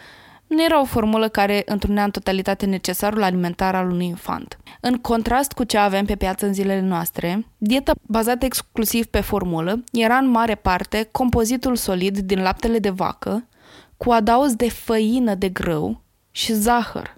nu 0.47 0.65
era 0.65 0.81
o 0.81 0.85
formulă 0.85 1.29
care 1.29 1.63
întrunea 1.67 2.05
în 2.05 2.11
totalitate 2.11 2.67
necesarul 2.67 3.23
alimentar 3.23 3.75
al 3.75 3.91
unui 3.91 4.07
infant. 4.07 4.59
În 4.81 4.95
contrast 4.95 5.53
cu 5.53 5.65
ce 5.65 5.79
avem 5.79 6.05
pe 6.05 6.17
piață 6.17 6.47
în 6.47 6.53
zilele 6.53 6.81
noastre, 6.81 7.47
dieta 7.59 7.93
bazată 8.03 8.45
exclusiv 8.45 9.07
pe 9.07 9.21
formulă 9.21 9.85
era 9.93 10.17
în 10.17 10.29
mare 10.29 10.55
parte 10.55 11.09
compozitul 11.13 11.77
solid 11.77 12.19
din 12.19 12.43
laptele 12.43 12.79
de 12.79 12.91
vacă, 12.91 13.49
cu 13.97 14.11
adaos 14.11 14.55
de 14.55 14.71
făină 14.71 15.35
de 15.35 15.49
grâu 15.49 16.03
și 16.31 16.53
zahăr. 16.53 17.17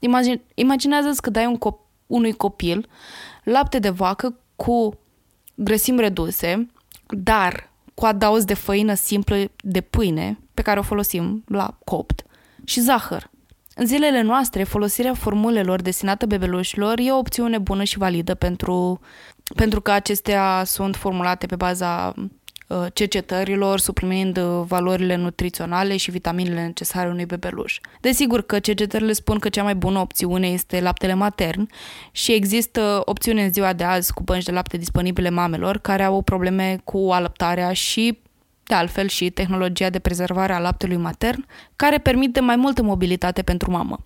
Imagine, 0.00 0.40
imaginează-ți 0.54 1.22
că 1.22 1.30
dai 1.30 1.46
un 1.46 1.58
cop- 1.58 1.88
unui 2.06 2.32
copil 2.32 2.88
lapte 3.44 3.78
de 3.78 3.90
vacă 3.90 4.38
cu 4.56 4.98
grăsimi 5.62 6.00
reduse, 6.00 6.66
dar 7.08 7.70
cu 7.94 8.04
adaos 8.04 8.44
de 8.44 8.54
făină 8.54 8.94
simplă 8.94 9.36
de 9.62 9.80
pâine, 9.80 10.38
pe 10.54 10.62
care 10.62 10.78
o 10.78 10.82
folosim 10.82 11.44
la 11.46 11.78
copt, 11.84 12.24
și 12.64 12.80
zahăr. 12.80 13.30
În 13.74 13.86
zilele 13.86 14.20
noastre, 14.20 14.62
folosirea 14.62 15.14
formulelor 15.14 15.82
destinate 15.82 16.26
bebelușilor 16.26 16.98
e 16.98 17.10
o 17.10 17.18
opțiune 17.18 17.58
bună 17.58 17.84
și 17.84 17.98
validă 17.98 18.34
pentru, 18.34 19.00
pentru 19.54 19.80
că 19.80 19.90
acestea 19.90 20.62
sunt 20.64 20.96
formulate 20.96 21.46
pe 21.46 21.56
baza 21.56 22.12
uh, 22.16 22.24
cercetărilor, 22.92 23.78
suprimind 23.78 24.36
uh, 24.36 24.62
valorile 24.66 25.16
nutriționale 25.16 25.96
și 25.96 26.10
vitaminele 26.10 26.66
necesare 26.66 27.08
unui 27.08 27.26
bebeluș. 27.26 27.80
Desigur 28.00 28.42
că 28.42 28.58
cercetările 28.58 29.12
spun 29.12 29.38
că 29.38 29.48
cea 29.48 29.62
mai 29.62 29.74
bună 29.74 29.98
opțiune 29.98 30.46
este 30.46 30.80
laptele 30.80 31.14
matern 31.14 31.68
și 32.10 32.32
există 32.32 33.02
opțiuni 33.04 33.42
în 33.42 33.52
ziua 33.52 33.72
de 33.72 33.84
azi 33.84 34.12
cu 34.12 34.22
bănci 34.22 34.44
de 34.44 34.52
lapte 34.52 34.76
disponibile 34.76 35.30
mamelor 35.30 35.78
care 35.78 36.02
au 36.02 36.22
probleme 36.22 36.80
cu 36.84 37.08
alăptarea 37.10 37.72
și 37.72 38.18
de 38.70 38.76
altfel 38.76 39.08
și 39.08 39.30
tehnologia 39.30 39.90
de 39.90 39.98
prezervare 39.98 40.52
a 40.52 40.58
laptelui 40.58 40.96
matern, 40.96 41.46
care 41.76 41.98
permite 41.98 42.40
mai 42.40 42.56
multă 42.56 42.82
mobilitate 42.82 43.42
pentru 43.42 43.70
mamă. 43.70 43.98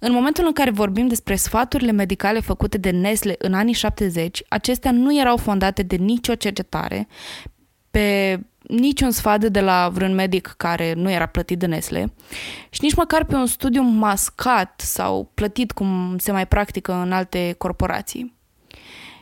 În 0.00 0.12
momentul 0.12 0.46
în 0.46 0.52
care 0.52 0.70
vorbim 0.70 1.06
despre 1.06 1.34
sfaturile 1.34 1.92
medicale 1.92 2.40
făcute 2.40 2.78
de 2.78 2.90
Nestle 2.90 3.34
în 3.38 3.54
anii 3.54 3.74
70, 3.74 4.42
acestea 4.48 4.90
nu 4.90 5.18
erau 5.20 5.36
fondate 5.36 5.82
de 5.82 5.96
nicio 5.96 6.34
cercetare 6.34 7.08
pe 7.92 8.38
niciun 8.68 9.10
sfat 9.10 9.44
de 9.44 9.60
la 9.60 9.88
vreun 9.92 10.14
medic 10.14 10.54
care 10.56 10.92
nu 10.92 11.10
era 11.10 11.26
plătit 11.26 11.58
de 11.58 11.66
Nestle 11.66 12.12
și 12.70 12.80
nici 12.82 12.94
măcar 12.94 13.24
pe 13.24 13.34
un 13.34 13.46
studiu 13.46 13.82
mascat 13.82 14.80
sau 14.84 15.30
plătit 15.34 15.72
cum 15.72 16.16
se 16.18 16.32
mai 16.32 16.46
practică 16.46 16.92
în 16.92 17.12
alte 17.12 17.54
corporații. 17.58 18.40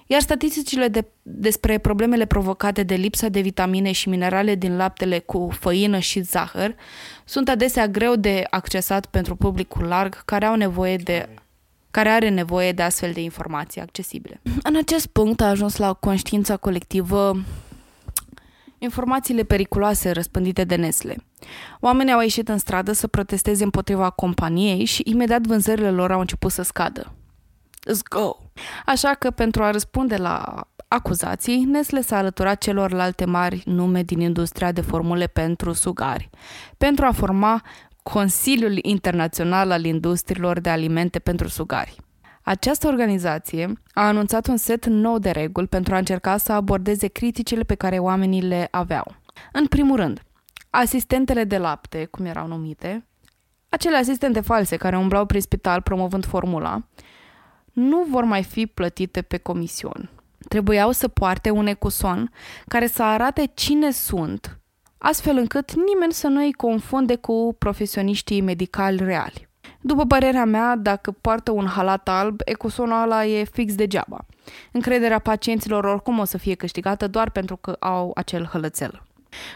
Iar 0.06 0.20
statisticile 0.20 0.88
de, 0.88 1.04
despre 1.22 1.78
problemele 1.78 2.24
provocate 2.24 2.82
de 2.82 2.94
lipsa 2.94 3.28
de 3.28 3.40
vitamine 3.40 3.92
și 3.92 4.08
minerale 4.08 4.54
din 4.54 4.76
laptele 4.76 5.18
cu 5.18 5.48
făină 5.58 5.98
și 5.98 6.20
zahăr 6.20 6.74
sunt 7.24 7.48
adesea 7.48 7.88
greu 7.88 8.16
de 8.16 8.44
accesat 8.50 9.06
pentru 9.06 9.36
publicul 9.36 9.84
larg 9.84 10.24
care 10.24 10.44
au 10.44 10.54
nevoie 10.54 10.96
de 10.96 11.28
care 11.90 12.08
are 12.08 12.28
nevoie 12.28 12.72
de 12.72 12.82
astfel 12.82 13.12
de 13.12 13.20
informații 13.20 13.80
accesibile. 13.80 14.40
În 14.62 14.76
acest 14.76 15.06
punct 15.06 15.40
a 15.40 15.48
ajuns 15.48 15.76
la 15.76 15.92
conștiința 15.92 16.56
colectivă 16.56 17.36
informațiile 18.82 19.42
periculoase 19.42 20.10
răspândite 20.10 20.64
de 20.64 20.74
Nestle. 20.74 21.16
Oamenii 21.80 22.12
au 22.12 22.20
ieșit 22.20 22.48
în 22.48 22.58
stradă 22.58 22.92
să 22.92 23.06
protesteze 23.06 23.64
împotriva 23.64 24.10
companiei 24.10 24.84
și 24.84 25.02
imediat 25.04 25.46
vânzările 25.46 25.90
lor 25.90 26.12
au 26.12 26.20
început 26.20 26.52
să 26.52 26.62
scadă. 26.62 27.12
Let's 27.90 28.02
go! 28.10 28.36
Așa 28.86 29.14
că 29.14 29.30
pentru 29.30 29.62
a 29.62 29.70
răspunde 29.70 30.16
la 30.16 30.64
acuzații, 30.88 31.64
Nestle 31.64 32.00
s-a 32.00 32.16
alăturat 32.16 32.58
celorlalte 32.62 33.24
mari 33.24 33.62
nume 33.64 34.02
din 34.02 34.20
industria 34.20 34.72
de 34.72 34.80
formule 34.80 35.26
pentru 35.26 35.72
sugari, 35.72 36.30
pentru 36.76 37.04
a 37.04 37.12
forma 37.12 37.62
Consiliul 38.02 38.78
Internațional 38.82 39.70
al 39.70 39.84
Industriilor 39.84 40.60
de 40.60 40.70
Alimente 40.70 41.18
pentru 41.18 41.48
Sugari. 41.48 41.96
Această 42.50 42.86
organizație 42.86 43.72
a 43.94 44.06
anunțat 44.06 44.46
un 44.46 44.56
set 44.56 44.86
nou 44.86 45.18
de 45.18 45.30
reguli 45.30 45.66
pentru 45.66 45.94
a 45.94 45.98
încerca 45.98 46.36
să 46.36 46.52
abordeze 46.52 47.06
criticile 47.06 47.62
pe 47.62 47.74
care 47.74 47.98
oamenii 47.98 48.42
le 48.42 48.68
aveau. 48.70 49.14
În 49.52 49.66
primul 49.66 49.96
rând, 49.96 50.22
asistentele 50.70 51.44
de 51.44 51.58
lapte, 51.58 52.04
cum 52.04 52.24
erau 52.24 52.46
numite, 52.46 53.06
acele 53.68 53.96
asistente 53.96 54.40
false 54.40 54.76
care 54.76 54.96
umblau 54.96 55.26
prin 55.26 55.40
spital 55.40 55.80
promovând 55.82 56.24
formula, 56.26 56.82
nu 57.72 58.06
vor 58.08 58.24
mai 58.24 58.42
fi 58.42 58.66
plătite 58.66 59.22
pe 59.22 59.36
comision. 59.36 60.10
Trebuiau 60.48 60.90
să 60.90 61.08
poarte 61.08 61.50
un 61.50 61.66
ecuson 61.66 62.30
care 62.68 62.86
să 62.86 63.02
arate 63.02 63.50
cine 63.54 63.90
sunt, 63.90 64.60
astfel 64.98 65.36
încât 65.36 65.72
nimeni 65.74 66.12
să 66.12 66.28
nu 66.28 66.40
îi 66.40 66.52
confunde 66.52 67.16
cu 67.16 67.56
profesioniștii 67.58 68.40
medicali 68.40 69.04
reali. 69.04 69.49
După 69.80 70.06
părerea 70.06 70.44
mea, 70.44 70.76
dacă 70.76 71.10
poartă 71.20 71.50
un 71.50 71.66
halat 71.66 72.08
alb, 72.08 72.40
ecusonul 72.44 73.02
ăla 73.02 73.24
e 73.24 73.44
fix 73.44 73.74
degeaba. 73.74 74.26
Încrederea 74.72 75.18
pacienților 75.18 75.84
oricum 75.84 76.18
o 76.18 76.24
să 76.24 76.38
fie 76.38 76.54
câștigată 76.54 77.08
doar 77.08 77.30
pentru 77.30 77.56
că 77.56 77.76
au 77.78 78.10
acel 78.14 78.44
hălățel. 78.44 79.02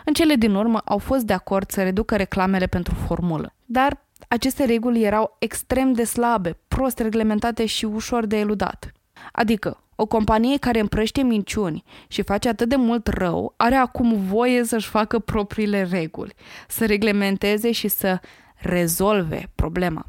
În 0.05 0.13
cele 0.13 0.35
din 0.35 0.55
urmă 0.55 0.79
au 0.85 0.99
fost 0.99 1.25
de 1.25 1.33
acord 1.33 1.71
să 1.71 1.83
reducă 1.83 2.17
reclamele 2.17 2.67
pentru 2.67 2.95
formulă, 3.07 3.55
dar 3.65 4.03
aceste 4.29 4.65
reguli 4.65 5.03
erau 5.03 5.37
extrem 5.39 5.93
de 5.93 6.05
slabe, 6.05 6.59
prost 6.69 6.99
reglementate 6.99 7.67
și 7.67 7.85
ușor 7.85 8.27
de 8.27 8.39
eludat. 8.39 8.93
Adică, 9.33 9.79
o 9.97 10.07
companie 10.07 10.59
care 10.59 10.81
împrăște 10.81 11.23
minciuni 11.23 11.85
și 12.09 12.23
face 12.23 12.49
atât 12.49 12.69
de 12.69 12.77
mult 12.77 13.07
rău 13.07 13.55
are 13.57 13.75
acum 13.75 14.27
voie 14.27 14.65
să-și 14.65 14.89
facă 14.89 15.19
propriile 15.19 15.83
reguli, 15.91 16.35
să 16.69 16.87
reglementeze 16.87 17.73
și 17.73 17.89
să 17.89 18.21
rezolve 18.55 19.51
problema. 19.55 20.07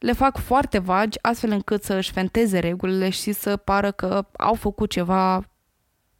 Le 0.00 0.12
fac 0.12 0.38
foarte 0.38 0.78
vagi 0.78 1.18
astfel 1.22 1.50
încât 1.50 1.82
să 1.82 1.94
își 1.94 2.12
fenteze 2.12 2.58
regulile 2.58 3.08
și 3.08 3.32
să 3.32 3.56
pară 3.56 3.90
că 3.90 4.26
au 4.36 4.54
făcut 4.54 4.90
ceva 4.90 5.48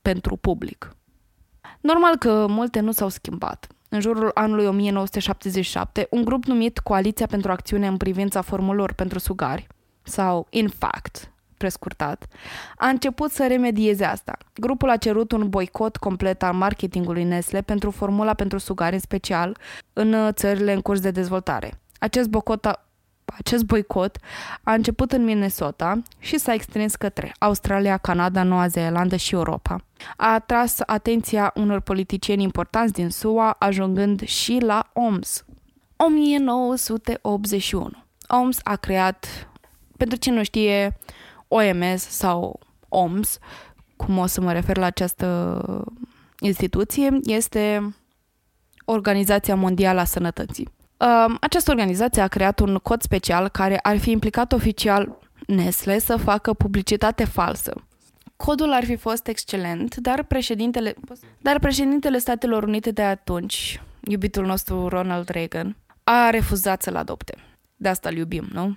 pentru 0.02 0.36
public. 0.36 0.96
Normal 1.80 2.16
că 2.16 2.46
multe 2.48 2.80
nu 2.80 2.92
s-au 2.92 3.08
schimbat. 3.08 3.66
În 3.88 4.00
jurul 4.00 4.30
anului 4.34 4.66
1977, 4.66 6.06
un 6.10 6.24
grup 6.24 6.44
numit 6.44 6.78
Coaliția 6.78 7.26
pentru 7.26 7.50
Acțiune 7.50 7.86
în 7.86 7.96
privința 7.96 8.40
formulor 8.40 8.92
pentru 8.92 9.18
sugari, 9.18 9.66
sau 10.02 10.46
INFACT, 10.50 11.32
prescurtat, 11.56 12.26
a 12.76 12.86
început 12.86 13.30
să 13.30 13.46
remedieze 13.46 14.04
asta. 14.04 14.36
Grupul 14.54 14.90
a 14.90 14.96
cerut 14.96 15.32
un 15.32 15.48
boicot 15.48 15.96
complet 15.96 16.42
al 16.42 16.54
marketingului 16.54 17.24
Nestle 17.24 17.60
pentru 17.62 17.90
formula 17.90 18.34
pentru 18.34 18.58
sugari 18.58 18.94
în 18.94 19.00
special 19.00 19.56
în 19.92 20.32
țările 20.32 20.72
în 20.72 20.80
curs 20.80 21.00
de 21.00 21.10
dezvoltare. 21.10 21.80
Acest 21.98 22.28
boicot 22.28 22.66
a, 22.66 22.89
acest 23.38 23.64
boicot 23.64 24.18
a 24.62 24.72
început 24.72 25.12
în 25.12 25.24
Minnesota 25.24 26.02
și 26.18 26.38
s-a 26.38 26.52
extins 26.52 26.94
către 26.94 27.34
Australia, 27.38 27.96
Canada, 27.96 28.42
Noua 28.42 28.66
Zeelandă 28.66 29.16
și 29.16 29.34
Europa. 29.34 29.84
A 30.16 30.32
atras 30.32 30.78
atenția 30.86 31.52
unor 31.54 31.80
politicieni 31.80 32.42
importanți 32.42 32.92
din 32.92 33.10
SUA, 33.10 33.56
ajungând 33.58 34.26
și 34.26 34.58
la 34.62 34.90
OMS. 34.92 35.44
1981. 35.96 37.90
OMS 38.28 38.58
a 38.62 38.76
creat, 38.76 39.48
pentru 39.96 40.18
cine 40.18 40.36
nu 40.36 40.42
știe, 40.42 40.98
OMS 41.48 42.08
sau 42.08 42.60
OMS, 42.88 43.38
cum 43.96 44.18
o 44.18 44.26
să 44.26 44.40
mă 44.40 44.52
refer 44.52 44.76
la 44.76 44.86
această 44.86 45.84
instituție, 46.38 47.18
este 47.22 47.94
Organizația 48.84 49.54
Mondială 49.54 50.00
a 50.00 50.04
Sănătății. 50.04 50.68
Această 51.40 51.70
organizație 51.70 52.22
a 52.22 52.28
creat 52.28 52.58
un 52.58 52.76
cod 52.76 53.02
special 53.02 53.48
care 53.48 53.78
ar 53.82 53.98
fi 53.98 54.10
implicat 54.10 54.52
oficial 54.52 55.18
Nestle 55.46 55.98
să 55.98 56.16
facă 56.16 56.52
publicitate 56.52 57.24
falsă. 57.24 57.84
Codul 58.36 58.72
ar 58.72 58.84
fi 58.84 58.96
fost 58.96 59.26
excelent, 59.26 59.96
dar 59.96 60.22
președintele, 60.22 60.94
dar 61.38 61.58
președintele 61.58 62.18
Statelor 62.18 62.62
Unite 62.62 62.90
de 62.90 63.02
atunci, 63.02 63.82
iubitul 64.00 64.46
nostru 64.46 64.88
Ronald 64.88 65.28
Reagan, 65.28 65.76
a 66.04 66.30
refuzat 66.30 66.82
să-l 66.82 66.96
adopte. 66.96 67.34
De 67.76 67.88
asta 67.88 68.08
îl 68.08 68.16
iubim, 68.16 68.48
nu? 68.52 68.76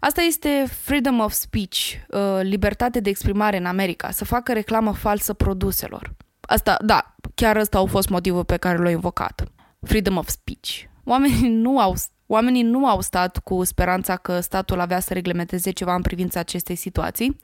Asta 0.00 0.20
este 0.20 0.66
freedom 0.70 1.20
of 1.20 1.32
speech, 1.32 1.78
uh, 2.08 2.20
libertate 2.42 3.00
de 3.00 3.10
exprimare 3.10 3.56
în 3.56 3.66
America, 3.66 4.10
să 4.10 4.24
facă 4.24 4.52
reclamă 4.52 4.92
falsă 4.92 5.32
produselor. 5.32 6.14
Asta, 6.40 6.76
da, 6.84 7.14
chiar 7.34 7.56
ăsta 7.56 7.78
au 7.78 7.86
fost 7.86 8.08
motivul 8.08 8.44
pe 8.44 8.56
care 8.56 8.78
l-au 8.78 8.90
invocat. 8.90 9.44
Freedom 9.80 10.16
of 10.16 10.28
speech. 10.28 10.87
Oamenii 11.08 11.48
nu 11.48 11.78
au 11.78 11.94
Oamenii 12.30 12.62
nu 12.62 12.86
au 12.86 13.00
stat 13.00 13.38
cu 13.38 13.64
speranța 13.64 14.16
că 14.16 14.40
statul 14.40 14.80
avea 14.80 15.00
să 15.00 15.12
reglementeze 15.12 15.70
ceva 15.70 15.94
în 15.94 16.02
privința 16.02 16.40
acestei 16.40 16.74
situații, 16.74 17.36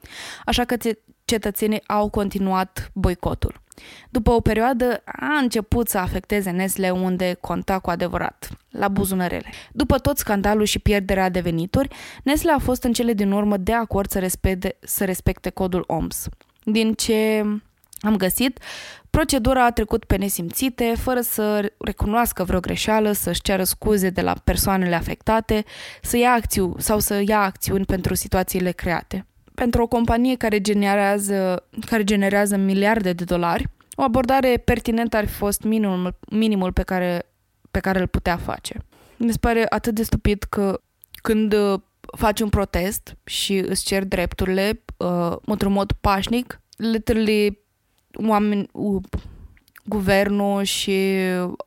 așa 0.45 0.63
că 0.63 0.75
cetățenii 1.25 1.87
au 1.87 2.09
continuat 2.09 2.89
boicotul. 2.93 3.61
După 4.09 4.31
o 4.31 4.39
perioadă 4.39 5.01
a 5.05 5.37
început 5.41 5.87
să 5.87 5.97
afecteze 5.97 6.49
Nestle 6.49 6.89
unde 6.89 7.37
conta 7.41 7.79
cu 7.79 7.89
adevărat, 7.89 8.49
la 8.69 8.87
buzunărele. 8.87 9.51
După 9.71 9.97
tot 9.97 10.17
scandalul 10.17 10.65
și 10.65 10.79
pierderea 10.79 11.29
de 11.29 11.39
venituri, 11.39 11.95
Nestle 12.23 12.51
a 12.51 12.59
fost 12.59 12.83
în 12.83 12.93
cele 12.93 13.13
din 13.13 13.31
urmă 13.31 13.57
de 13.57 13.73
acord 13.73 14.09
să 14.09 14.19
respecte, 14.19 14.75
să 14.79 15.05
respecte 15.05 15.49
codul 15.49 15.83
OMS. 15.87 16.27
Din 16.63 16.93
ce 16.93 17.45
am 17.99 18.17
găsit, 18.17 18.59
procedura 19.15 19.65
a 19.65 19.71
trecut 19.71 20.05
pe 20.05 20.15
nesimțite, 20.15 20.93
fără 20.97 21.21
să 21.21 21.71
recunoască 21.77 22.43
vreo 22.43 22.59
greșeală, 22.59 23.11
să-și 23.11 23.41
ceară 23.41 23.63
scuze 23.63 24.09
de 24.09 24.21
la 24.21 24.33
persoanele 24.43 24.95
afectate, 24.95 25.63
să 26.01 26.17
ia 26.17 26.31
acțiuni 26.31 26.73
sau 26.77 26.99
să 26.99 27.23
ia 27.27 27.41
acțiuni 27.41 27.85
pentru 27.85 28.13
situațiile 28.13 28.71
create. 28.71 29.25
Pentru 29.53 29.81
o 29.81 29.87
companie 29.87 30.35
care 30.35 30.61
generează, 30.61 31.67
care 31.85 32.03
generează 32.03 32.55
miliarde 32.55 33.13
de 33.13 33.23
dolari, 33.23 33.67
o 33.95 34.01
abordare 34.01 34.57
pertinentă 34.57 35.17
ar 35.17 35.27
fi 35.27 35.33
fost 35.33 35.63
minimul, 35.63 36.19
minimul 36.29 36.71
pe, 36.71 36.83
care, 36.83 37.25
pe 37.71 37.79
care 37.79 37.99
îl 37.99 38.07
putea 38.07 38.37
face. 38.37 38.77
Mi 39.17 39.31
se 39.31 39.37
pare 39.39 39.65
atât 39.69 39.95
de 39.95 40.03
stupid 40.03 40.43
că 40.43 40.81
când 41.11 41.53
uh, 41.53 41.79
faci 42.17 42.39
un 42.39 42.49
protest 42.49 43.15
și 43.23 43.57
îți 43.57 43.85
cer 43.85 44.03
drepturile 44.03 44.83
uh, 44.97 45.35
într-un 45.45 45.71
mod 45.71 45.91
pașnic, 46.01 46.61
literally 46.77 47.64
oameni, 48.27 48.67
uh, 48.71 49.03
guvernul 49.85 50.63
și 50.63 51.15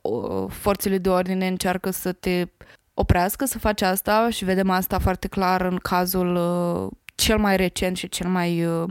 uh, 0.01 0.45
forțele 0.49 0.97
de 0.97 1.09
ordine 1.09 1.47
încearcă 1.47 1.89
să 1.89 2.11
te 2.11 2.45
oprească 2.93 3.45
să 3.45 3.59
faci 3.59 3.81
asta 3.81 4.29
și 4.29 4.45
vedem 4.45 4.69
asta 4.69 4.99
foarte 4.99 5.27
clar 5.27 5.61
în 5.61 5.77
cazul 5.77 6.35
uh, 6.35 6.91
cel 7.15 7.37
mai 7.37 7.57
recent 7.57 7.97
și 7.97 8.09
cel 8.09 8.29
mai 8.29 8.65
uh, 8.65 8.87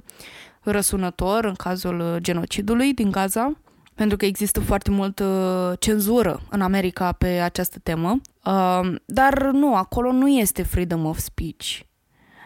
răsunător, 0.60 1.44
în 1.44 1.55
cazul 1.55 2.01
uh, 2.01 2.16
genocidului 2.22 2.94
din 2.94 3.10
Gaza, 3.10 3.52
pentru 3.94 4.16
că 4.16 4.24
există 4.24 4.60
foarte 4.60 4.90
multă 4.90 5.24
uh, 5.24 5.78
cenzură 5.80 6.40
în 6.51 6.60
America 6.60 7.12
pe 7.12 7.26
această 7.26 7.78
temă. 7.82 8.20
Uh, 8.44 8.94
dar 9.05 9.51
nu, 9.52 9.74
acolo 9.74 10.12
nu 10.12 10.28
este 10.28 10.62
freedom 10.62 11.05
of 11.05 11.18
speech. 11.18 11.80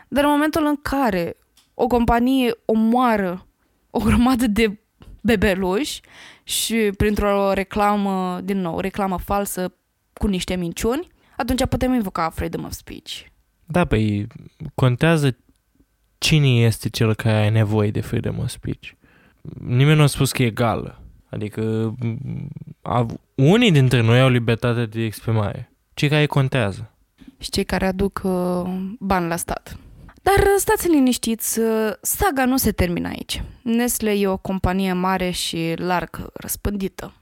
Dar 0.09 0.25
în 0.25 0.31
momentul 0.31 0.67
în 0.67 0.77
care 0.77 1.37
o 1.75 1.87
companie 1.87 2.55
omoară 2.65 3.47
o 3.91 3.99
grămadă 3.99 4.47
de 4.47 4.82
bebeluși 5.23 6.01
și 6.43 6.91
printr-o 6.97 7.53
reclamă, 7.53 8.41
din 8.45 8.61
nou, 8.61 8.81
reclamă 8.81 9.19
falsă 9.19 9.75
cu 10.13 10.27
niște 10.27 10.55
minciuni, 10.55 11.07
atunci 11.37 11.67
putem 11.67 11.95
invoca 11.95 12.31
freedom 12.31 12.65
of 12.65 12.73
speech. 12.73 13.21
Da, 13.65 13.85
păi 13.85 14.27
contează 14.75 15.37
cine 16.19 16.49
este 16.49 16.89
cel 16.89 17.15
care 17.15 17.37
are 17.37 17.49
nevoie 17.49 17.91
de 17.91 18.01
freedom 18.01 18.39
of 18.39 18.49
speech. 18.49 18.91
Nimeni 19.61 19.97
nu 19.97 20.03
a 20.03 20.07
spus 20.07 20.33
că 20.33 20.43
e 20.43 20.47
egală. 20.47 21.03
Adică 21.29 21.95
a, 22.83 23.07
unii 23.35 23.73
dintre 23.73 24.01
noi 24.01 24.21
au 24.21 24.29
libertate 24.29 24.87
de 24.87 25.03
exprimare. 25.03 25.73
Cei 25.95 26.09
care 26.09 26.27
contează. 26.27 26.91
Și 27.39 27.51
cei 27.51 27.65
care 27.65 27.87
aduc 27.87 28.21
uh, 28.25 28.63
bani 28.99 29.29
la 29.29 29.37
stat. 29.37 29.77
Dar 30.23 30.39
uh, 30.39 30.55
stați 30.57 30.89
liniștiți, 30.89 31.59
uh, 31.59 31.93
saga 32.01 32.45
nu 32.45 32.57
se 32.57 32.73
termină 32.73 33.09
aici. 33.09 33.43
Nestle 33.63 34.11
e 34.11 34.27
o 34.27 34.37
companie 34.37 34.93
mare 34.93 35.31
și 35.31 35.73
larg 35.77 36.31
răspândită. 36.35 37.13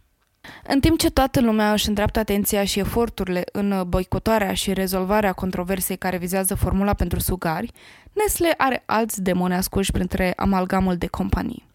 În 0.67 0.81
timp 0.81 0.99
ce 0.99 1.11
toată 1.11 1.41
lumea 1.41 1.73
își 1.73 1.89
îndreaptă 1.89 2.19
atenția 2.19 2.65
și 2.65 2.79
eforturile 2.79 3.45
în 3.53 3.85
boicotarea 3.87 4.55
și 4.55 4.73
rezolvarea 4.73 5.33
controversei 5.33 5.97
care 5.97 6.17
vizează 6.17 6.55
formula 6.55 6.95
pentru 6.95 7.19
sugari, 7.19 7.73
Nestle 8.13 8.55
are 8.57 8.83
alți 8.87 9.23
demoni 9.23 9.55
ascuși 9.55 9.93
printre 9.93 10.33
amalgamul 10.37 10.97
de 10.97 11.07
companii. 11.07 11.69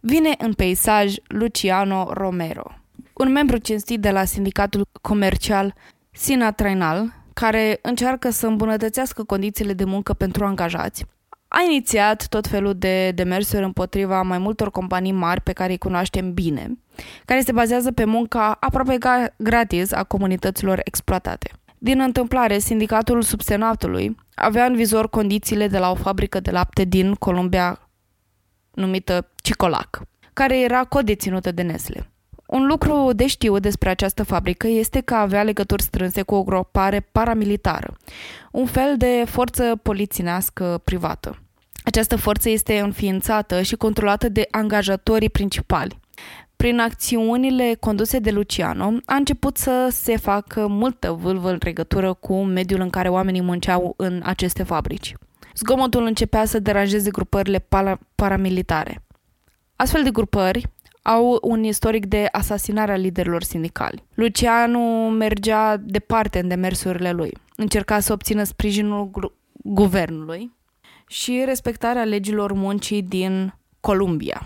Vine 0.00 0.34
în 0.38 0.52
peisaj 0.52 1.14
Luciano 1.26 2.12
Romero, 2.12 2.74
un 3.12 3.32
membru 3.32 3.56
cinstit 3.56 4.00
de 4.00 4.10
la 4.10 4.24
sindicatul 4.24 4.88
comercial 5.00 5.74
Sina 6.10 6.52
Trainal, 6.52 7.21
care 7.34 7.78
încearcă 7.82 8.30
să 8.30 8.46
îmbunătățească 8.46 9.22
condițiile 9.24 9.72
de 9.72 9.84
muncă 9.84 10.12
pentru 10.12 10.44
angajați, 10.44 11.04
a 11.48 11.62
inițiat 11.68 12.26
tot 12.28 12.46
felul 12.46 12.74
de 12.74 13.10
demersuri 13.10 13.64
împotriva 13.64 14.22
mai 14.22 14.38
multor 14.38 14.70
companii 14.70 15.12
mari 15.12 15.40
pe 15.40 15.52
care 15.52 15.70
îi 15.70 15.78
cunoaștem 15.78 16.32
bine, 16.32 16.78
care 17.24 17.40
se 17.40 17.52
bazează 17.52 17.92
pe 17.92 18.04
munca 18.04 18.56
aproape 18.60 18.98
gratis 19.36 19.92
a 19.92 20.04
comunităților 20.04 20.80
exploatate. 20.84 21.50
Din 21.78 22.00
întâmplare, 22.00 22.58
sindicatul 22.58 23.22
subsenatului 23.22 24.16
avea 24.34 24.64
în 24.64 24.74
vizor 24.74 25.08
condițiile 25.08 25.68
de 25.68 25.78
la 25.78 25.90
o 25.90 25.94
fabrică 25.94 26.40
de 26.40 26.50
lapte 26.50 26.84
din 26.84 27.14
Columbia 27.14 27.88
numită 28.70 29.28
Cicolac, 29.34 30.02
care 30.32 30.60
era 30.60 30.84
codeținută 30.84 31.52
de 31.52 31.62
Nestle. 31.62 32.11
Un 32.52 32.66
lucru 32.66 33.12
de 33.12 33.26
știut 33.26 33.62
despre 33.62 33.88
această 33.88 34.22
fabrică 34.22 34.66
este 34.66 35.00
că 35.00 35.14
avea 35.14 35.42
legături 35.42 35.82
strânse 35.82 36.22
cu 36.22 36.34
o 36.34 36.42
gropare 36.42 37.08
paramilitară, 37.12 37.96
un 38.50 38.66
fel 38.66 38.96
de 38.96 39.24
forță 39.26 39.76
polițienească 39.82 40.80
privată. 40.84 41.38
Această 41.84 42.16
forță 42.16 42.48
este 42.48 42.78
înființată 42.78 43.62
și 43.62 43.76
controlată 43.76 44.28
de 44.28 44.46
angajatorii 44.50 45.30
principali. 45.30 45.98
Prin 46.56 46.80
acțiunile 46.80 47.76
conduse 47.80 48.18
de 48.18 48.30
Luciano, 48.30 48.92
a 49.04 49.14
început 49.14 49.56
să 49.56 49.88
se 49.90 50.16
facă 50.16 50.66
multă 50.66 51.12
vâlvă 51.12 51.50
în 51.50 51.58
legătură 51.60 52.12
cu 52.12 52.42
mediul 52.42 52.80
în 52.80 52.90
care 52.90 53.08
oamenii 53.08 53.42
munceau 53.42 53.94
în 53.96 54.20
aceste 54.24 54.62
fabrici. 54.62 55.14
Zgomotul 55.54 56.04
începea 56.04 56.44
să 56.44 56.58
deranjeze 56.58 57.10
grupările 57.10 57.66
paramilitare. 58.14 59.02
Astfel 59.76 60.02
de 60.02 60.10
grupări 60.10 60.70
au 61.02 61.38
un 61.42 61.62
istoric 61.64 62.06
de 62.06 62.28
asasinare 62.32 62.92
a 62.92 62.96
liderilor 62.96 63.42
sindicali. 63.42 64.04
Luciano 64.14 65.08
mergea 65.08 65.76
departe 65.76 66.38
în 66.38 66.48
demersurile 66.48 67.12
lui. 67.12 67.36
Încerca 67.56 68.00
să 68.00 68.12
obțină 68.12 68.42
sprijinul 68.42 69.10
guvernului 69.52 70.52
și 71.06 71.42
respectarea 71.44 72.04
legilor 72.04 72.52
muncii 72.52 73.02
din 73.02 73.54
Columbia. 73.80 74.42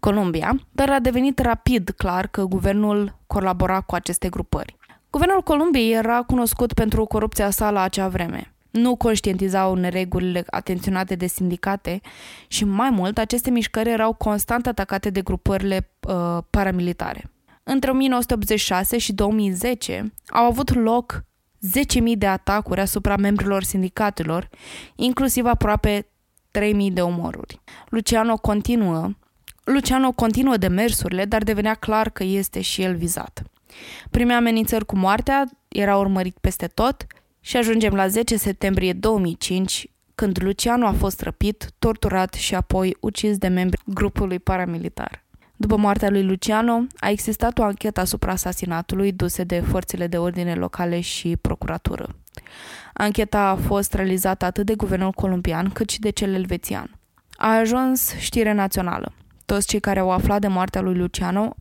Columbia, 0.00 0.60
dar 0.72 0.90
a 0.90 0.98
devenit 0.98 1.38
rapid 1.38 1.90
clar 1.96 2.26
că 2.26 2.44
guvernul 2.44 3.18
colabora 3.26 3.80
cu 3.80 3.94
aceste 3.94 4.28
grupări. 4.28 4.76
Guvernul 5.10 5.42
Columbiei 5.42 5.92
era 5.92 6.22
cunoscut 6.22 6.72
pentru 6.72 7.04
corupția 7.04 7.50
sa 7.50 7.70
la 7.70 7.82
acea 7.82 8.08
vreme. 8.08 8.54
Nu 8.70 8.96
conștientizau 8.96 9.74
neregulile 9.74 10.44
atenționate 10.50 11.14
de 11.14 11.26
sindicate 11.26 12.00
și 12.48 12.64
mai 12.64 12.90
mult, 12.90 13.18
aceste 13.18 13.50
mișcări 13.50 13.90
erau 13.90 14.12
constant 14.12 14.66
atacate 14.66 15.10
de 15.10 15.20
grupările 15.20 15.90
uh, 16.08 16.38
paramilitare. 16.50 17.30
Între 17.62 17.90
1986 17.90 18.98
și 18.98 19.12
2010 19.12 20.12
au 20.26 20.44
avut 20.44 20.74
loc 20.74 21.24
10.000 22.00 22.02
de 22.18 22.26
atacuri 22.26 22.80
asupra 22.80 23.16
membrilor 23.16 23.62
sindicatelor, 23.62 24.48
inclusiv 24.96 25.46
aproape 25.46 26.06
3.000 26.58 26.92
de 26.92 27.02
omoruri. 27.02 27.60
Luciano 27.88 28.36
continuă 28.36 29.10
Luciano 29.64 30.12
continuă 30.12 30.56
demersurile, 30.56 31.24
dar 31.24 31.42
devenea 31.42 31.74
clar 31.74 32.10
că 32.10 32.24
este 32.24 32.60
și 32.60 32.82
el 32.82 32.96
vizat. 32.96 33.42
Primea 34.10 34.36
amenințări 34.36 34.86
cu 34.86 34.96
moartea, 34.96 35.44
era 35.68 35.96
urmărit 35.96 36.36
peste 36.40 36.66
tot 36.66 37.06
și 37.40 37.56
ajungem 37.56 37.94
la 37.94 38.08
10 38.08 38.36
septembrie 38.36 38.92
2005, 38.92 39.86
când 40.14 40.42
Luciano 40.42 40.86
a 40.86 40.92
fost 40.92 41.20
răpit, 41.20 41.70
torturat 41.78 42.34
și 42.34 42.54
apoi 42.54 42.96
ucis 43.00 43.38
de 43.38 43.48
membri 43.48 43.80
grupului 43.84 44.38
paramilitar. 44.38 45.24
După 45.56 45.76
moartea 45.76 46.10
lui 46.10 46.24
Luciano, 46.24 46.86
a 46.98 47.08
existat 47.10 47.58
o 47.58 47.62
anchetă 47.62 48.00
asupra 48.00 48.32
asasinatului 48.32 49.12
duse 49.12 49.44
de 49.44 49.60
forțele 49.60 50.06
de 50.06 50.18
ordine 50.18 50.54
locale 50.54 51.00
și 51.00 51.36
procuratură. 51.36 52.08
Ancheta 52.92 53.40
a 53.40 53.56
fost 53.56 53.94
realizată 53.94 54.44
atât 54.44 54.66
de 54.66 54.74
guvernul 54.74 55.12
colombian 55.12 55.70
cât 55.70 55.90
și 55.90 56.00
de 56.00 56.10
cel 56.10 56.34
elvețian. 56.34 56.98
A 57.36 57.56
ajuns 57.56 58.14
știre 58.14 58.52
națională. 58.52 59.12
Toți 59.44 59.66
cei 59.66 59.80
care 59.80 59.98
au 59.98 60.10
aflat 60.10 60.40
de 60.40 60.48
moartea 60.48 60.80
lui 60.80 60.94
Luciano 60.94 61.56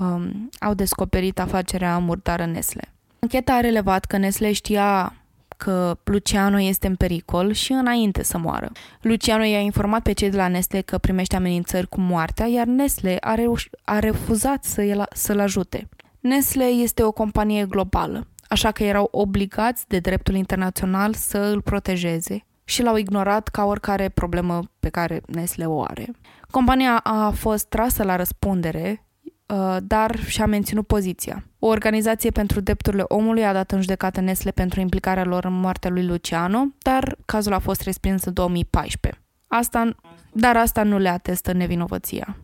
um, 0.00 0.50
au 0.60 0.74
descoperit 0.74 1.38
afacerea 1.38 1.98
murdară 1.98 2.44
Nesle. 2.44 2.92
Ancheta 3.24 3.52
a 3.52 3.60
relevat 3.60 4.04
că 4.04 4.16
Nesle 4.16 4.52
știa 4.52 5.12
că 5.56 5.98
Luciano 6.04 6.60
este 6.60 6.86
în 6.86 6.94
pericol 6.94 7.52
și 7.52 7.72
înainte 7.72 8.22
să 8.22 8.38
moară. 8.38 8.72
Luciano 9.00 9.42
i-a 9.42 9.58
informat 9.58 10.02
pe 10.02 10.12
cei 10.12 10.30
de 10.30 10.36
la 10.36 10.48
Nestle 10.48 10.80
că 10.80 10.98
primește 10.98 11.36
amenințări 11.36 11.88
cu 11.88 12.00
moartea, 12.00 12.46
iar 12.46 12.66
Nestle 12.66 13.16
a, 13.20 13.34
reuș- 13.34 13.70
a 13.84 13.98
refuzat 13.98 14.64
să 14.64 14.82
el, 14.82 15.04
să-l 15.12 15.38
ajute. 15.38 15.88
Nestle 16.20 16.64
este 16.64 17.02
o 17.02 17.12
companie 17.12 17.66
globală, 17.66 18.26
așa 18.48 18.70
că 18.70 18.84
erau 18.84 19.08
obligați 19.10 19.88
de 19.88 19.98
dreptul 19.98 20.34
internațional 20.34 21.14
să 21.14 21.38
îl 21.38 21.60
protejeze 21.60 22.44
și 22.64 22.82
l-au 22.82 22.96
ignorat 22.96 23.48
ca 23.48 23.64
oricare 23.64 24.08
problemă 24.08 24.60
pe 24.80 24.88
care 24.88 25.20
Nestle 25.26 25.66
o 25.66 25.82
are. 25.82 26.10
Compania 26.50 26.96
a 26.96 27.30
fost 27.30 27.66
trasă 27.66 28.02
la 28.02 28.16
răspundere, 28.16 29.06
uh, 29.46 29.76
dar 29.82 30.18
și-a 30.18 30.46
menținut 30.46 30.86
poziția. 30.86 31.44
O 31.64 31.66
organizație 31.66 32.30
pentru 32.30 32.60
drepturile 32.60 33.04
omului 33.08 33.44
a 33.44 33.52
dat 33.52 33.70
în 33.70 33.80
judecată 33.80 34.20
Nestle 34.20 34.50
pentru 34.50 34.80
implicarea 34.80 35.24
lor 35.24 35.44
în 35.44 35.60
moartea 35.60 35.90
lui 35.90 36.06
Luciano, 36.06 36.66
dar 36.78 37.16
cazul 37.24 37.52
a 37.52 37.58
fost 37.58 37.80
respins 37.80 38.24
în 38.24 38.32
2014. 38.32 39.22
Asta, 39.46 39.96
dar 40.32 40.56
asta 40.56 40.82
nu 40.82 40.98
le 40.98 41.08
atestă 41.08 41.52
nevinovăția. 41.52 42.36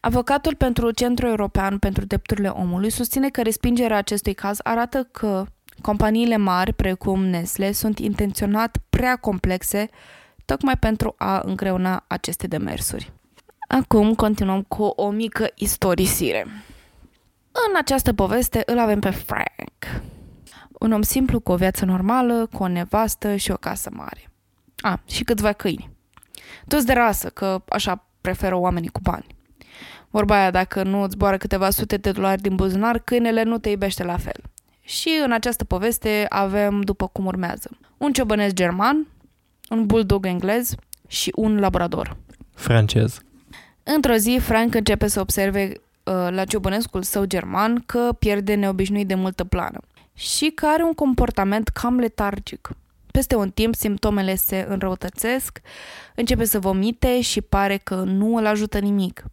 Avocatul 0.00 0.54
pentru 0.54 0.90
Centrul 0.90 1.28
European 1.28 1.78
pentru 1.78 2.04
Drepturile 2.04 2.48
Omului 2.48 2.90
susține 2.90 3.28
că 3.28 3.42
respingerea 3.42 3.96
acestui 3.96 4.34
caz 4.34 4.58
arată 4.62 5.08
că 5.10 5.44
companiile 5.80 6.36
mari, 6.36 6.72
precum 6.72 7.24
Nestle, 7.24 7.72
sunt 7.72 7.98
intenționat 7.98 8.76
prea 8.90 9.16
complexe 9.16 9.88
tocmai 10.44 10.76
pentru 10.76 11.14
a 11.18 11.42
îngreuna 11.44 12.04
aceste 12.06 12.46
demersuri. 12.46 13.12
Acum 13.68 14.14
continuăm 14.14 14.62
cu 14.62 14.82
o 14.82 15.10
mică 15.10 15.46
istorisire. 15.54 16.46
În 17.52 17.76
această 17.76 18.12
poveste 18.12 18.62
îl 18.66 18.78
avem 18.78 19.00
pe 19.00 19.10
Frank. 19.10 20.02
Un 20.72 20.92
om 20.92 21.02
simplu 21.02 21.40
cu 21.40 21.52
o 21.52 21.56
viață 21.56 21.84
normală, 21.84 22.46
cu 22.52 22.62
o 22.62 22.68
nevastă 22.68 23.36
și 23.36 23.50
o 23.50 23.56
casă 23.56 23.90
mare. 23.92 24.30
A, 24.80 25.00
și 25.06 25.24
câțiva 25.24 25.52
câini. 25.52 25.90
Toți 26.68 26.86
de 26.86 26.92
rasă, 26.92 27.28
că 27.28 27.62
așa 27.68 28.06
preferă 28.20 28.56
oamenii 28.56 28.88
cu 28.88 29.00
bani. 29.02 29.26
Vorba 30.10 30.34
aia, 30.34 30.50
dacă 30.50 30.82
nu 30.82 31.02
îți 31.02 31.12
zboară 31.12 31.36
câteva 31.36 31.70
sute 31.70 31.96
de 31.96 32.10
dolari 32.10 32.40
din 32.40 32.54
buzunar, 32.54 32.98
câinele 32.98 33.42
nu 33.42 33.58
te 33.58 33.68
iubește 33.68 34.04
la 34.04 34.16
fel. 34.16 34.42
Și 34.80 35.20
în 35.24 35.32
această 35.32 35.64
poveste 35.64 36.26
avem 36.28 36.80
după 36.80 37.06
cum 37.06 37.26
urmează. 37.26 37.70
Un 37.96 38.12
ciobănesc 38.12 38.54
german, 38.54 39.06
un 39.70 39.86
bulldog 39.86 40.26
englez 40.26 40.74
și 41.08 41.32
un 41.34 41.58
labrador. 41.58 42.16
Francez. 42.54 43.20
Într-o 43.82 44.14
zi, 44.14 44.38
Frank 44.40 44.74
începe 44.74 45.06
să 45.06 45.20
observe 45.20 45.72
uh, 45.72 45.80
la 46.04 46.44
ciobănescul 46.44 47.02
său 47.02 47.24
german 47.24 47.82
că 47.86 48.14
pierde 48.18 48.54
neobișnuit 48.54 49.08
de 49.08 49.14
multă 49.14 49.44
plană 49.44 49.80
și 50.14 50.50
că 50.50 50.66
are 50.66 50.82
un 50.82 50.92
comportament 50.92 51.68
cam 51.68 51.98
letargic. 51.98 52.70
Peste 53.10 53.34
un 53.34 53.50
timp, 53.50 53.74
simptomele 53.74 54.34
se 54.34 54.66
înrăutățesc, 54.68 55.60
începe 56.14 56.44
să 56.44 56.58
vomite 56.58 57.20
și 57.20 57.40
pare 57.40 57.76
că 57.76 57.94
nu 57.94 58.36
îl 58.36 58.46
ajută 58.46 58.78
nimic. 58.78 59.24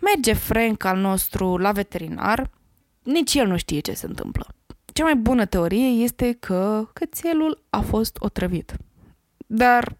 Merge 0.00 0.32
Frank 0.32 0.84
al 0.84 0.98
nostru 0.98 1.56
la 1.56 1.72
veterinar, 1.72 2.50
nici 3.02 3.34
el 3.34 3.46
nu 3.46 3.56
știe 3.56 3.80
ce 3.80 3.92
se 3.92 4.06
întâmplă. 4.06 4.46
Cea 4.92 5.04
mai 5.04 5.16
bună 5.16 5.44
teorie 5.44 5.86
este 5.86 6.36
că 6.40 6.88
cățelul 6.92 7.62
a 7.70 7.80
fost 7.80 8.16
otrăvit. 8.20 8.76
Dar 9.46 9.96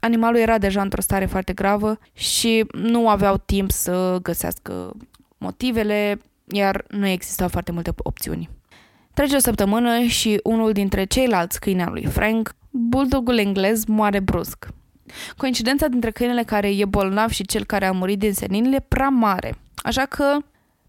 animalul 0.00 0.40
era 0.40 0.58
deja 0.58 0.82
într-o 0.82 1.00
stare 1.00 1.26
foarte 1.26 1.52
gravă 1.52 1.98
și 2.12 2.66
nu 2.72 3.08
aveau 3.08 3.36
timp 3.36 3.70
să 3.70 4.18
găsească 4.22 4.96
motivele, 5.38 6.20
iar 6.44 6.84
nu 6.88 7.06
existau 7.06 7.48
foarte 7.48 7.72
multe 7.72 7.92
opțiuni. 7.96 8.50
Trece 9.14 9.36
o 9.36 9.38
săptămână 9.38 10.00
și 10.00 10.40
unul 10.42 10.72
dintre 10.72 11.04
ceilalți 11.04 11.60
câini 11.60 11.82
al 11.82 11.92
lui 11.92 12.06
Frank, 12.06 12.54
bulldogul 12.70 13.38
englez, 13.38 13.84
moare 13.84 14.20
brusc. 14.20 14.66
Coincidența 15.36 15.88
dintre 15.88 16.10
câinele 16.10 16.42
care 16.42 16.76
e 16.76 16.84
bolnav 16.84 17.30
și 17.30 17.46
cel 17.46 17.64
care 17.64 17.86
a 17.86 17.92
murit 17.92 18.18
din 18.18 18.32
senin 18.32 18.72
e 18.72 18.80
prea 18.88 19.08
mare, 19.08 19.54
așa 19.76 20.04
că 20.04 20.36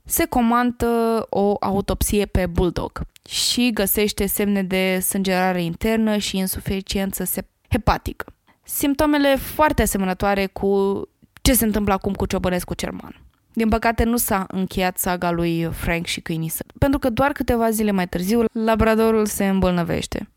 se 0.06 0.26
comandă 0.26 1.26
o 1.30 1.56
autopsie 1.60 2.26
pe 2.26 2.46
bulldog 2.46 3.02
și 3.30 3.72
găsește 3.74 4.26
semne 4.26 4.64
de 4.64 5.00
sângerare 5.00 5.64
internă 5.64 6.18
și 6.18 6.38
insuficiență 6.38 7.24
hepatică 7.70 8.26
simptomele 8.68 9.36
foarte 9.36 9.82
asemănătoare 9.82 10.46
cu 10.46 11.02
ce 11.42 11.54
se 11.54 11.66
întâmplă 11.66 11.94
acum 11.94 12.14
cu 12.14 12.26
Ciobănescu 12.26 12.74
Cerman. 12.74 13.22
Din 13.58 13.70
păcate 13.70 14.04
nu 14.04 14.18
s-a 14.18 14.46
încheiat 14.48 14.98
saga 14.98 15.32
lui 15.32 15.70
Frank 15.72 16.06
și 16.06 16.22
câinii 16.22 16.52
pentru 16.78 17.00
că 17.00 17.10
doar 17.10 17.32
câteva 17.32 17.70
zile 17.70 17.92
mai 17.92 18.08
târziu 18.08 18.44
labradorul 18.52 19.26
se 19.26 19.48
îmbolnăvește. 19.48 20.30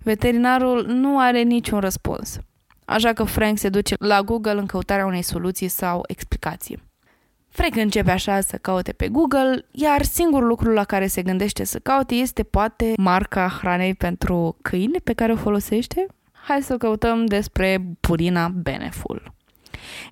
Veterinarul 0.00 0.86
nu 0.86 1.18
are 1.18 1.42
niciun 1.42 1.80
răspuns, 1.80 2.38
așa 2.84 3.12
că 3.12 3.24
Frank 3.24 3.58
se 3.58 3.68
duce 3.68 3.94
la 3.98 4.22
Google 4.22 4.58
în 4.58 4.66
căutarea 4.66 5.06
unei 5.06 5.22
soluții 5.22 5.68
sau 5.68 6.02
explicații. 6.06 6.82
Frank 7.48 7.76
începe 7.76 8.10
așa 8.10 8.40
să 8.40 8.56
caute 8.56 8.92
pe 8.92 9.08
Google, 9.08 9.66
iar 9.70 10.02
singurul 10.02 10.48
lucru 10.48 10.72
la 10.72 10.84
care 10.84 11.06
se 11.06 11.22
gândește 11.22 11.64
să 11.64 11.78
caute 11.78 12.14
este 12.14 12.42
poate 12.42 12.92
marca 12.96 13.48
hranei 13.60 13.94
pentru 13.94 14.56
câini 14.62 15.00
pe 15.04 15.12
care 15.12 15.32
o 15.32 15.36
folosește 15.36 16.06
hai 16.32 16.62
să 16.62 16.76
căutăm 16.76 17.24
despre 17.26 17.96
Purina 18.00 18.48
Beneful. 18.48 19.34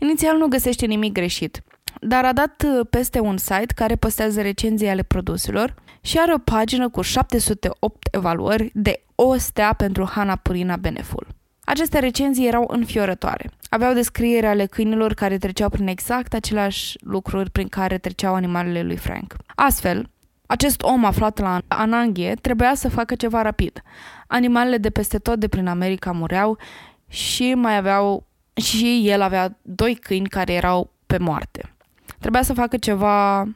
Inițial 0.00 0.36
nu 0.36 0.46
găsește 0.46 0.86
nimic 0.86 1.12
greșit. 1.12 1.62
Dar 2.00 2.24
a 2.24 2.32
dat 2.32 2.64
uh, 2.66 2.86
peste 2.90 3.20
un 3.20 3.36
site 3.36 3.74
care 3.74 3.96
postează 3.96 4.40
recenzii 4.40 4.88
ale 4.88 5.02
produselor 5.02 5.74
și 6.00 6.18
are 6.18 6.34
o 6.34 6.38
pagină 6.38 6.88
cu 6.88 7.00
708 7.02 8.08
evaluări 8.10 8.70
de 8.74 9.02
o 9.14 9.36
stea 9.36 9.72
pentru 9.72 10.08
Hana 10.10 10.36
Purina 10.36 10.76
Beneful. 10.76 11.26
Aceste 11.64 11.98
recenzii 11.98 12.46
erau 12.46 12.64
înfiorătoare. 12.68 13.50
Aveau 13.68 13.92
descriere 13.92 14.46
ale 14.46 14.66
câinilor 14.66 15.14
care 15.14 15.38
treceau 15.38 15.68
prin 15.68 15.86
exact 15.86 16.34
aceleași 16.34 16.98
lucruri 17.00 17.50
prin 17.50 17.68
care 17.68 17.98
treceau 17.98 18.34
animalele 18.34 18.82
lui 18.82 18.96
Frank. 18.96 19.36
Astfel, 19.54 20.10
acest 20.46 20.82
om 20.82 21.04
aflat 21.04 21.38
la 21.38 21.60
Ananghie 21.68 22.34
trebuia 22.34 22.74
să 22.74 22.88
facă 22.88 23.14
ceva 23.14 23.42
rapid. 23.42 23.82
Animalele 24.26 24.76
de 24.76 24.90
peste 24.90 25.18
tot 25.18 25.38
de 25.38 25.48
prin 25.48 25.66
America 25.66 26.12
mureau 26.12 26.58
și 27.08 27.54
mai 27.54 27.76
aveau 27.76 28.26
și 28.54 29.02
el 29.04 29.22
avea 29.22 29.58
doi 29.62 29.94
câini 29.94 30.28
care 30.28 30.52
erau 30.52 30.92
pe 31.06 31.18
moarte. 31.18 31.74
Trebuia 32.20 32.42
să 32.42 32.52
facă 32.52 32.76
ceva 32.76 33.48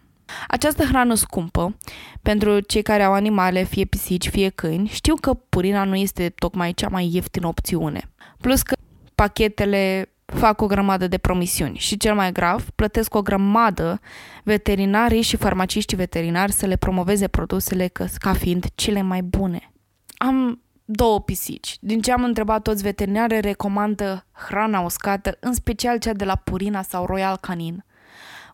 această 0.49 0.85
hrană 0.85 1.15
scumpă, 1.15 1.77
pentru 2.23 2.61
cei 2.61 2.83
care 2.83 3.03
au 3.03 3.13
animale, 3.13 3.63
fie 3.63 3.85
pisici, 3.85 4.29
fie 4.29 4.49
câini, 4.49 4.89
știu 4.89 5.15
că 5.15 5.35
purina 5.35 5.85
nu 5.85 5.97
este 5.97 6.29
tocmai 6.29 6.73
cea 6.73 6.89
mai 6.89 7.11
ieftină 7.13 7.47
opțiune. 7.47 8.11
Plus 8.41 8.63
că 8.63 8.75
pachetele 9.15 10.09
fac 10.25 10.61
o 10.61 10.67
grămadă 10.67 11.07
de 11.07 11.19
promisiuni 11.19 11.77
și 11.77 11.97
cel 11.97 12.15
mai 12.15 12.33
grav, 12.33 12.71
plătesc 12.71 13.15
o 13.15 13.23
grămadă 13.23 14.01
veterinarii 14.43 15.23
și 15.23 15.37
farmaciștii 15.37 15.97
veterinari 15.97 16.53
să 16.53 16.67
le 16.67 16.77
promoveze 16.77 17.29
produsele 17.29 17.91
ca 18.19 18.33
fiind 18.33 18.67
cele 18.75 19.03
mai 19.03 19.23
bune. 19.23 19.73
Am 20.17 20.63
două 20.85 21.21
pisici. 21.21 21.77
Din 21.81 22.01
ce 22.01 22.13
am 22.13 22.25
întrebat 22.25 22.63
toți 22.63 22.83
veterinare, 22.83 23.41
recomandă 23.41 24.27
hrana 24.33 24.81
uscată, 24.81 25.37
în 25.41 25.53
special 25.53 25.99
cea 25.99 26.13
de 26.13 26.25
la 26.25 26.35
Purina 26.35 26.83
sau 26.83 27.07
Royal 27.07 27.37
Canin. 27.37 27.85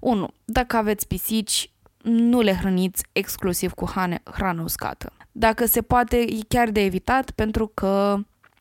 1. 0.00 0.28
Dacă 0.44 0.76
aveți 0.76 1.06
pisici, 1.06 1.70
nu 2.02 2.40
le 2.40 2.54
hrăniți 2.54 3.04
exclusiv 3.12 3.72
cu 3.72 3.90
hane, 3.90 4.22
hrană 4.24 4.62
uscată. 4.62 5.12
Dacă 5.32 5.66
se 5.66 5.82
poate, 5.82 6.16
e 6.16 6.38
chiar 6.48 6.70
de 6.70 6.80
evitat 6.80 7.30
pentru 7.30 7.66
că 7.66 8.18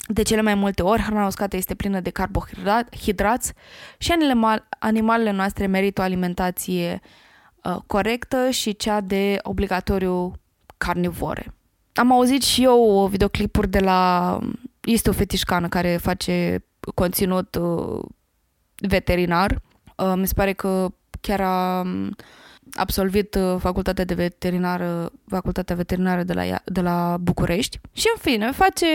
de 0.07 0.21
cele 0.21 0.41
mai 0.41 0.55
multe 0.55 0.81
ori 0.81 1.01
hrana 1.01 1.25
uscată 1.25 1.55
este 1.55 1.75
plină 1.75 1.99
de 1.99 2.09
carbohidrați 2.09 3.53
și 3.97 4.13
animalele 4.79 5.31
noastre 5.31 5.65
merită 5.65 6.01
o 6.01 6.03
alimentație 6.03 7.01
uh, 7.63 7.77
corectă 7.85 8.49
și 8.49 8.75
cea 8.75 9.01
de 9.01 9.39
obligatoriu 9.41 10.33
carnivore. 10.77 11.53
Am 11.93 12.11
auzit 12.11 12.43
și 12.43 12.63
eu 12.63 13.07
videoclipuri 13.11 13.69
de 13.69 13.79
la... 13.79 14.39
Este 14.79 15.09
o 15.09 15.13
fetișcană 15.13 15.67
care 15.67 15.97
face 15.97 16.65
conținut 16.95 17.55
uh, 17.55 18.01
veterinar. 18.75 19.61
Uh, 19.95 20.13
mi 20.15 20.27
se 20.27 20.33
pare 20.33 20.53
că 20.53 20.91
chiar 21.21 21.41
a 21.41 21.81
um, 21.81 22.15
absolvit 22.73 23.35
uh, 23.35 23.55
facultatea 23.59 24.05
de 24.05 24.13
veterinară, 24.13 25.11
facultatea 25.27 25.75
veterinară 25.75 26.23
de 26.23 26.33
la, 26.33 26.43
de 26.65 26.81
la 26.81 27.17
București 27.21 27.79
și 27.91 28.05
în 28.15 28.21
fine 28.21 28.51
face 28.51 28.85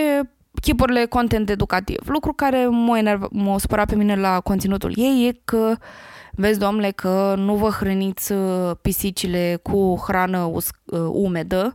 chipurile 0.63 1.05
content 1.05 1.51
educativ. 1.51 2.09
Lucru 2.09 2.33
care 2.33 2.67
m-a, 2.67 2.99
enerv- 2.99 3.29
m-a 3.31 3.59
supărat 3.59 3.89
pe 3.89 3.95
mine 3.95 4.17
la 4.17 4.41
conținutul 4.41 4.93
ei 4.97 5.29
e 5.29 5.41
că 5.45 5.77
vezi, 6.33 6.59
domnule, 6.59 6.91
că 6.91 7.35
nu 7.37 7.55
vă 7.55 7.69
hrăniți 7.69 8.33
uh, 8.33 8.71
pisicile 8.83 9.59
cu 9.63 10.03
hrană 10.07 10.39
us- 10.39 10.71
uh, 10.85 11.01
umedă, 11.13 11.75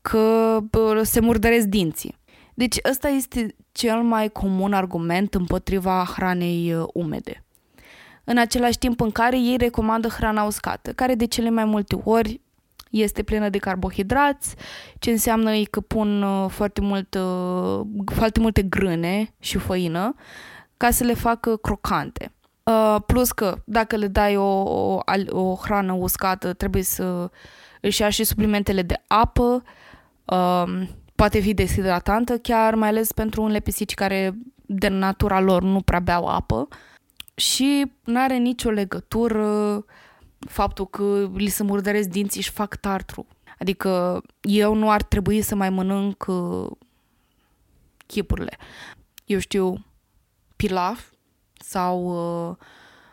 că 0.00 0.58
se 1.02 1.20
murdăresc 1.20 1.66
dinții. 1.66 2.20
Deci 2.54 2.76
ăsta 2.90 3.08
este 3.08 3.56
cel 3.72 4.02
mai 4.02 4.28
comun 4.28 4.72
argument 4.72 5.34
împotriva 5.34 6.08
hranei 6.14 6.76
umede 6.92 7.41
în 8.24 8.38
același 8.38 8.78
timp 8.78 9.00
în 9.00 9.10
care 9.10 9.38
ei 9.38 9.56
recomandă 9.56 10.08
hrana 10.08 10.42
uscată, 10.42 10.92
care 10.92 11.14
de 11.14 11.26
cele 11.26 11.50
mai 11.50 11.64
multe 11.64 12.00
ori 12.04 12.40
este 12.90 13.22
plină 13.22 13.48
de 13.48 13.58
carbohidrați, 13.58 14.54
ce 14.98 15.10
înseamnă 15.10 15.62
că 15.70 15.80
pun 15.80 16.22
uh, 16.22 16.50
foarte, 16.50 16.80
mult, 16.80 17.14
uh, 17.14 17.80
foarte 18.14 18.40
multe 18.40 18.62
grâne 18.62 19.34
și 19.38 19.58
făină 19.58 20.14
ca 20.76 20.90
să 20.90 21.04
le 21.04 21.14
facă 21.14 21.56
crocante. 21.56 22.32
Uh, 22.62 22.96
plus 23.06 23.32
că 23.32 23.56
dacă 23.64 23.96
le 23.96 24.06
dai 24.06 24.36
o, 24.36 24.62
o, 24.62 25.00
o 25.28 25.54
hrană 25.54 25.92
uscată, 25.92 26.52
trebuie 26.52 26.82
să 26.82 27.30
își 27.80 28.00
ia 28.00 28.08
și 28.08 28.24
suplimentele 28.24 28.82
de 28.82 29.02
apă, 29.06 29.62
poate 31.14 31.40
fi 31.40 31.54
deshidratantă 31.54 32.38
chiar, 32.38 32.74
mai 32.74 32.88
ales 32.88 33.12
pentru 33.12 33.42
unele 33.42 33.60
pisici 33.60 33.94
care 33.94 34.34
de 34.66 34.88
natura 34.88 35.40
lor 35.40 35.62
nu 35.62 35.80
prea 35.80 36.00
beau 36.00 36.26
apă 36.26 36.68
și 37.34 37.92
nu 38.04 38.20
are 38.20 38.36
nicio 38.36 38.70
legătură 38.70 39.84
faptul 40.38 40.86
că 40.86 41.30
li 41.34 41.48
se 41.48 41.62
murdăresc 41.62 42.08
dinții 42.08 42.42
și 42.42 42.50
fac 42.50 42.76
tartru. 42.76 43.26
Adică 43.58 44.22
eu 44.40 44.74
nu 44.74 44.90
ar 44.90 45.02
trebui 45.02 45.42
să 45.42 45.54
mai 45.54 45.70
mănânc 45.70 46.24
uh, 46.28 46.70
chipurile. 48.06 48.58
Eu 49.24 49.38
știu 49.38 49.84
pilaf 50.56 51.10
sau 51.58 52.04
uh, 52.50 52.56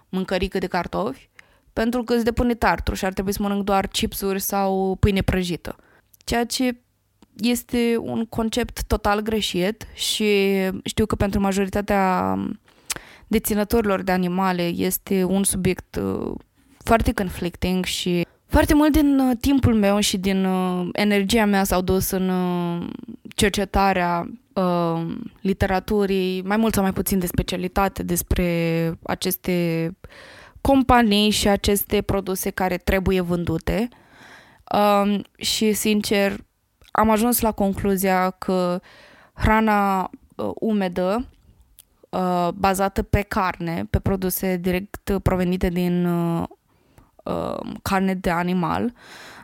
mâncărică 0.10 0.58
de 0.58 0.68
cartofi 0.68 1.30
pentru 1.74 2.04
că 2.04 2.14
îți 2.14 2.24
depune 2.24 2.54
tartru 2.54 2.96
și 2.96 3.06
ar 3.06 3.14
trebui 3.14 3.34
să 3.34 3.42
mănânc 3.42 3.64
doar 3.64 3.88
chipsuri 3.88 4.40
sau 4.40 4.98
pâine 5.00 5.22
prăjită. 5.22 5.76
Ceea 6.18 6.46
ce 6.46 6.82
este 7.36 7.98
un 8.00 8.26
concept 8.26 8.84
total 8.84 9.20
greșit 9.20 9.88
și 9.94 10.54
știu 10.84 11.06
că 11.06 11.16
pentru 11.16 11.40
majoritatea 11.40 12.36
deținătorilor 13.30 14.02
de 14.02 14.12
animale 14.12 14.64
este 14.64 15.24
un 15.24 15.44
subiect 15.44 15.96
uh, 15.96 16.32
foarte 16.78 17.14
conflicting 17.14 17.86
și 17.86 18.26
foarte 18.46 18.74
mult 18.74 18.92
din 18.92 19.20
uh, 19.20 19.38
timpul 19.40 19.76
meu 19.76 20.00
și 20.00 20.18
din 20.18 20.46
uh, 20.46 20.90
energia 20.92 21.46
mea 21.46 21.64
s-au 21.64 21.82
dus 21.82 22.10
în 22.10 22.32
cercetarea 23.36 24.30
literaturii, 25.42 26.42
mai 26.42 26.58
mult 26.58 26.74
sau 26.74 26.84
mai 26.84 26.94
puțin 26.94 27.20
de 27.20 27.26
specialitate 27.26 28.04
despre 28.04 28.92
aceste 29.04 29.98
companii 30.62 31.30
și 31.30 31.48
aceste 31.48 32.02
produse 32.02 32.50
care 32.50 32.78
trebuie 32.78 33.22
vândute. 33.22 33.88
Um, 34.76 35.22
și, 35.38 35.74
sincer, 35.74 36.38
am 36.92 37.10
ajuns 37.10 37.40
la 37.40 37.52
concluzia 37.52 38.30
că 38.30 38.82
hrana 39.34 40.10
umedă 40.56 41.28
uh, 42.10 42.50
bazată 42.56 43.04
pe 43.04 43.22
carne, 43.22 43.88
pe 43.90 44.00
produse 44.00 44.58
direct 44.58 45.20
provenite 45.24 45.70
din 45.70 46.06
uh, 46.06 46.44
uh, 47.24 47.60
carne 47.82 48.14
de 48.14 48.30
animal, 48.30 48.94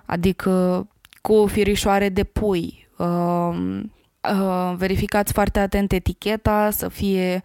adică 0.06 0.88
cu 1.22 1.46
firișoare 1.48 2.10
de 2.10 2.24
pui. 2.24 2.88
Uh, 2.98 3.82
uh, 4.34 4.74
verificați 4.76 5.34
foarte 5.34 5.60
atent 5.60 5.92
eticheta, 5.92 6.70
să 6.70 6.88
fie 6.88 7.42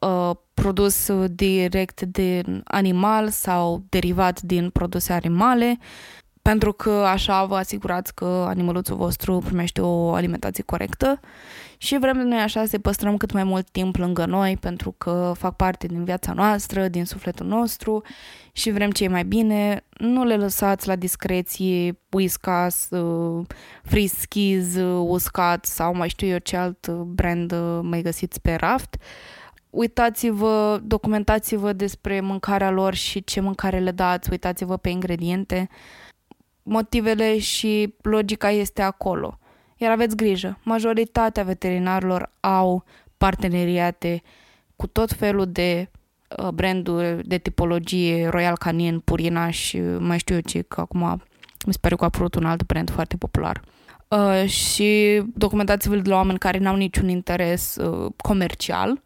uh, 0.00 0.30
produs 0.54 1.10
direct 1.30 2.00
din 2.00 2.62
animal 2.64 3.28
sau 3.28 3.82
derivat 3.88 4.40
din 4.40 4.70
produse 4.70 5.12
animale, 5.12 5.78
pentru 6.42 6.72
că 6.72 6.90
așa 6.90 7.44
vă 7.44 7.56
asigurați 7.56 8.14
că 8.14 8.44
animăluțul 8.48 8.96
vostru 8.96 9.42
primește 9.44 9.80
o 9.80 10.12
alimentație 10.12 10.62
corectă 10.62 11.20
și 11.76 11.98
vrem 11.98 12.16
noi 12.16 12.38
așa 12.38 12.64
să 12.64 12.78
păstrăm 12.78 13.16
cât 13.16 13.32
mai 13.32 13.44
mult 13.44 13.70
timp 13.70 13.96
lângă 13.96 14.24
noi 14.24 14.56
pentru 14.56 14.94
că 14.98 15.32
fac 15.36 15.56
parte 15.56 15.86
din 15.86 16.04
viața 16.04 16.32
noastră, 16.32 16.88
din 16.88 17.04
sufletul 17.04 17.46
nostru 17.46 18.02
și 18.52 18.70
vrem 18.70 18.90
cei 18.90 19.08
mai 19.08 19.24
bine. 19.24 19.84
Nu 19.98 20.24
le 20.24 20.36
lăsați 20.36 20.86
la 20.86 20.96
discreție, 20.96 21.98
Whiskas, 22.10 22.88
uh, 22.90 23.46
Friskies, 23.82 24.74
uh, 24.74 25.04
uscat 25.08 25.64
sau 25.64 25.94
mai 25.94 26.08
știu 26.08 26.26
eu 26.26 26.38
ce 26.38 26.56
alt 26.56 26.88
brand 26.88 27.52
uh, 27.52 27.78
mai 27.82 28.02
găsiți 28.02 28.40
pe 28.40 28.54
raft. 28.54 28.96
Uitați-vă, 29.70 30.80
documentați-vă 30.82 31.72
despre 31.72 32.20
mâncarea 32.20 32.70
lor 32.70 32.94
și 32.94 33.24
ce 33.24 33.40
mâncare 33.40 33.78
le 33.78 33.90
dați, 33.90 34.30
uitați-vă 34.30 34.76
pe 34.76 34.88
ingrediente. 34.88 35.68
Motivele 36.68 37.38
și 37.38 37.94
logica 38.02 38.50
este 38.50 38.82
acolo 38.82 39.38
iar 39.78 39.90
aveți 39.90 40.16
grijă, 40.16 40.58
majoritatea 40.62 41.42
veterinarilor 41.42 42.30
au 42.40 42.84
parteneriate 43.16 44.22
cu 44.76 44.86
tot 44.86 45.12
felul 45.12 45.46
de 45.52 45.90
uh, 46.38 46.48
branduri 46.48 47.28
de 47.28 47.38
tipologie, 47.38 48.28
Royal 48.28 48.56
Canin, 48.56 49.00
Purina 49.00 49.50
și 49.50 49.80
mai 49.80 50.18
știu 50.18 50.34
eu 50.34 50.40
ce, 50.40 50.62
că 50.62 50.80
acum 50.80 51.22
mi 51.66 51.72
se 51.72 51.78
pare 51.80 51.94
că 51.94 52.02
a 52.02 52.06
apărut 52.06 52.34
un 52.34 52.44
alt 52.44 52.62
brand 52.66 52.90
foarte 52.90 53.16
popular. 53.16 53.62
Uh, 54.08 54.48
și 54.48 55.22
documentați-vă 55.34 55.96
de 55.96 56.08
la 56.08 56.16
oameni 56.16 56.38
care 56.38 56.58
n-au 56.58 56.76
niciun 56.76 57.08
interes 57.08 57.76
uh, 57.76 58.12
comercial, 58.16 59.02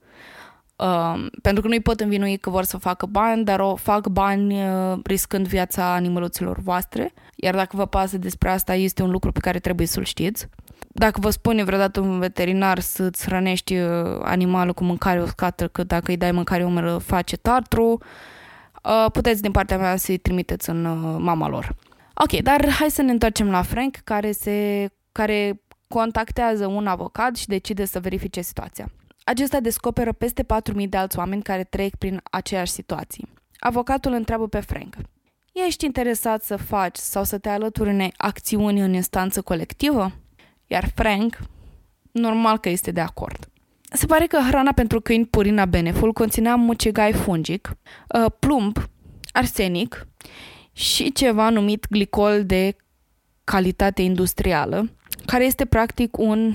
uh, 0.82 1.26
pentru 1.42 1.62
că 1.62 1.68
nu 1.68 1.74
îi 1.74 1.80
pot 1.80 2.00
învinui 2.00 2.36
că 2.36 2.50
vor 2.50 2.64
să 2.64 2.76
facă 2.76 3.06
bani, 3.06 3.44
dar 3.44 3.60
o 3.60 3.74
fac 3.74 4.08
bani 4.08 4.64
uh, 4.64 4.98
riscând 5.04 5.46
viața 5.46 5.94
animăluților 5.94 6.58
voastre. 6.58 7.12
Iar 7.36 7.54
dacă 7.54 7.76
vă 7.76 7.86
pasă 7.86 8.18
despre 8.18 8.48
asta, 8.48 8.74
este 8.74 9.02
un 9.02 9.10
lucru 9.10 9.32
pe 9.32 9.40
care 9.40 9.58
trebuie 9.58 9.86
să-l 9.86 10.04
știți 10.04 10.48
dacă 10.94 11.20
vă 11.20 11.30
spune 11.30 11.64
vreodată 11.64 12.00
un 12.00 12.18
veterinar 12.18 12.78
să-ți 12.78 13.24
hrănești 13.24 13.76
uh, 13.76 14.20
animalul 14.22 14.74
cu 14.74 14.84
mâncare 14.84 15.22
uscată, 15.22 15.68
că 15.68 15.84
dacă 15.84 16.10
îi 16.10 16.16
dai 16.16 16.32
mâncare 16.32 16.64
umără 16.64 16.98
face 16.98 17.36
tartru, 17.36 17.98
uh, 18.82 19.06
puteți 19.12 19.42
din 19.42 19.50
partea 19.50 19.78
mea 19.78 19.96
să-i 19.96 20.16
trimiteți 20.16 20.70
în 20.70 20.84
uh, 20.84 21.16
mama 21.18 21.48
lor. 21.48 21.74
Ok, 22.14 22.40
dar 22.40 22.70
hai 22.70 22.90
să 22.90 23.02
ne 23.02 23.10
întoarcem 23.10 23.50
la 23.50 23.62
Frank, 23.62 23.96
care, 24.04 24.32
se, 24.32 24.88
care 25.12 25.62
contactează 25.88 26.66
un 26.66 26.86
avocat 26.86 27.36
și 27.36 27.46
decide 27.46 27.84
să 27.84 28.00
verifice 28.00 28.40
situația. 28.40 28.88
Acesta 29.24 29.60
descoperă 29.60 30.12
peste 30.12 30.46
4.000 30.78 30.88
de 30.88 30.96
alți 30.96 31.18
oameni 31.18 31.42
care 31.42 31.64
trec 31.64 31.94
prin 31.94 32.20
aceeași 32.30 32.72
situații. 32.72 33.28
Avocatul 33.58 34.12
întreabă 34.12 34.48
pe 34.48 34.60
Frank. 34.60 34.96
Ești 35.52 35.84
interesat 35.84 36.42
să 36.42 36.56
faci 36.56 36.96
sau 36.96 37.24
să 37.24 37.38
te 37.38 37.48
alături 37.48 37.88
unei 37.88 38.12
acțiuni 38.16 38.80
în 38.80 38.92
instanță 38.92 39.42
colectivă? 39.42 40.12
Iar 40.66 40.90
Frank, 40.94 41.38
normal 42.12 42.58
că 42.58 42.68
este 42.68 42.90
de 42.90 43.00
acord. 43.00 43.46
Se 43.92 44.06
pare 44.06 44.26
că 44.26 44.38
hrana 44.38 44.72
pentru 44.72 45.00
câini 45.00 45.26
Purina 45.26 45.64
Beneful 45.64 46.12
conținea 46.12 46.54
mucegai 46.54 47.12
fungic, 47.12 47.76
uh, 48.14 48.32
plumb, 48.38 48.78
arsenic 49.32 50.06
și 50.72 51.12
ceva 51.12 51.48
numit 51.48 51.86
glicol 51.90 52.44
de 52.44 52.76
calitate 53.44 54.02
industrială, 54.02 54.90
care 55.26 55.44
este 55.44 55.64
practic 55.64 56.16
un 56.18 56.54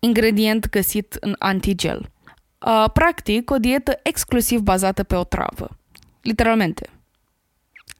ingredient 0.00 0.68
găsit 0.68 1.16
în 1.20 1.34
antigel. 1.38 2.10
Uh, 2.66 2.84
practic, 2.92 3.50
o 3.50 3.56
dietă 3.56 4.00
exclusiv 4.02 4.60
bazată 4.60 5.02
pe 5.02 5.14
o 5.14 5.24
travă. 5.24 5.68
Literalmente. 6.20 6.88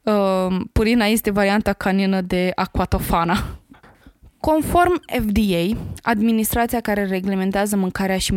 Uh, 0.03 0.55
purina 0.71 1.05
este 1.05 1.31
varianta 1.31 1.73
canină 1.73 2.21
de 2.21 2.51
aquatofana. 2.55 3.59
Conform 4.39 5.01
FDA, 5.07 5.77
administrația 6.01 6.79
care 6.79 7.05
reglementează 7.05 7.75
mâncarea 7.75 8.17
și 8.17 8.33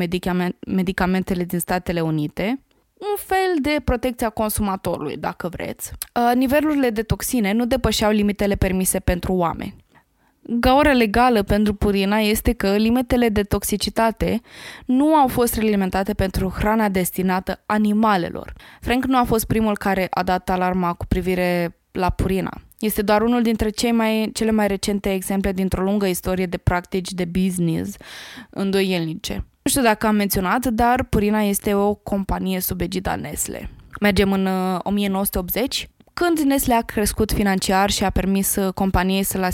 medicamentele 0.66 1.44
din 1.44 1.58
Statele 1.58 2.00
Unite, 2.00 2.64
un 3.00 3.16
fel 3.16 3.56
de 3.60 3.76
protecție 3.84 4.26
a 4.26 4.30
consumatorului, 4.30 5.16
dacă 5.16 5.48
vreți. 5.48 5.92
Uh, 6.14 6.32
nivelurile 6.34 6.90
de 6.90 7.02
toxine 7.02 7.52
nu 7.52 7.66
depășeau 7.66 8.10
limitele 8.10 8.54
permise 8.54 8.98
pentru 8.98 9.32
oameni. 9.32 9.79
Gaura 10.58 10.92
legală 10.92 11.42
pentru 11.42 11.74
purina 11.74 12.18
este 12.18 12.52
că 12.52 12.76
limitele 12.76 13.28
de 13.28 13.42
toxicitate 13.42 14.40
nu 14.84 15.14
au 15.14 15.28
fost 15.28 15.54
reglementate 15.54 16.14
pentru 16.14 16.54
hrana 16.58 16.88
destinată 16.88 17.62
animalelor. 17.66 18.52
Frank 18.80 19.04
nu 19.04 19.18
a 19.18 19.24
fost 19.24 19.46
primul 19.46 19.76
care 19.76 20.06
a 20.10 20.22
dat 20.22 20.50
alarma 20.50 20.92
cu 20.94 21.06
privire 21.06 21.76
la 21.90 22.10
purina. 22.10 22.60
Este 22.78 23.02
doar 23.02 23.22
unul 23.22 23.42
dintre 23.42 23.68
cei 23.68 23.92
mai, 23.92 24.30
cele 24.32 24.50
mai 24.50 24.66
recente 24.66 25.12
exemple 25.12 25.52
dintr-o 25.52 25.82
lungă 25.82 26.06
istorie 26.06 26.46
de 26.46 26.56
practici 26.56 27.12
de 27.12 27.24
business 27.24 27.96
îndoielnice. 28.50 29.44
Nu 29.62 29.70
știu 29.70 29.82
dacă 29.82 30.06
am 30.06 30.14
menționat, 30.14 30.66
dar 30.66 31.04
Purina 31.04 31.40
este 31.40 31.74
o 31.74 31.94
companie 31.94 32.60
sub 32.60 32.80
egida 32.80 33.16
Nestle. 33.16 33.70
Mergem 34.00 34.32
în 34.32 34.48
1980, 34.82 35.82
uh, 35.82 35.99
când 36.24 36.38
Nestle 36.38 36.74
a 36.74 36.80
crescut 36.80 37.32
financiar 37.32 37.90
și 37.90 38.04
a 38.04 38.10
permis 38.10 38.56
uh, 38.56 38.72
companiei 38.72 39.22
să 39.22 39.50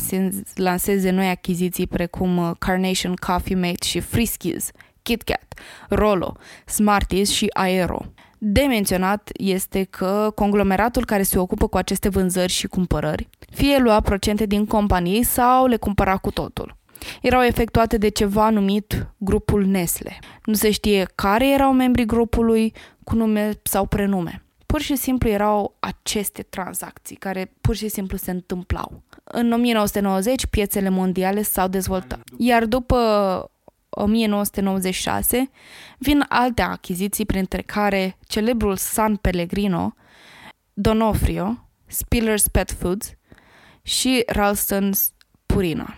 lanseze 0.55 1.11
noi 1.11 1.29
achiziții 1.29 1.87
precum 1.87 2.37
uh, 2.37 2.51
Carnation 2.59 3.15
Coffee 3.15 3.57
Mate 3.57 3.85
și 3.85 4.01
Friskies, 4.01 4.71
KitKat, 5.03 5.55
Rolo, 5.89 6.37
Smarties 6.65 7.31
și 7.31 7.47
Aero. 7.53 8.05
De 8.39 8.61
menționat 8.61 9.31
este 9.33 9.83
că 9.83 10.33
conglomeratul 10.35 11.05
care 11.05 11.23
se 11.23 11.39
ocupă 11.39 11.67
cu 11.67 11.77
aceste 11.77 12.09
vânzări 12.09 12.53
și 12.53 12.67
cumpărări 12.67 13.29
fie 13.51 13.79
lua 13.79 14.01
procente 14.01 14.47
din 14.47 14.67
companii 14.67 15.23
sau 15.23 15.67
le 15.67 15.77
cumpăra 15.77 16.17
cu 16.17 16.31
totul. 16.31 16.77
Erau 17.23 17.43
efectuate 17.43 17.97
de 17.97 18.09
ceva 18.09 18.51
numit 18.51 19.07
grupul 19.17 19.65
Nestle. 19.65 20.19
Nu 20.45 20.55
se 20.55 20.71
știe 20.71 21.07
care 21.15 21.53
erau 21.53 21.73
membrii 21.73 22.07
grupului 22.07 22.73
cu 23.05 23.15
nume 23.15 23.51
sau 23.63 23.87
prenume. 23.87 24.46
Pur 24.67 24.81
și 24.81 24.97
simplu 24.97 25.29
erau 25.29 25.77
aceste 25.79 26.43
tranzacții 26.43 27.17
care 27.17 27.53
pur 27.61 27.77
și 27.77 27.89
simplu 27.89 28.17
se 28.17 28.31
întâmplau. 28.31 29.03
În 29.25 29.53
1990 29.53 30.47
piețele 30.47 30.89
mondiale 30.89 31.43
s-au 31.43 31.69
dezvoltat, 31.69 32.21
iar 32.37 32.65
după 32.65 32.97
1996 33.89 35.51
vin 35.99 36.25
alte 36.29 36.63
achiziții, 36.63 37.27
printre 37.27 37.63
care 37.63 38.19
celebrul 38.27 38.77
San 38.77 39.17
Pellegrino, 39.17 39.95
Donofrio, 40.73 41.69
Spiller's 41.87 42.51
Pet 42.53 42.71
Foods 42.71 43.15
și 43.83 44.25
Ralston's 44.33 45.15
Purina. 45.47 45.95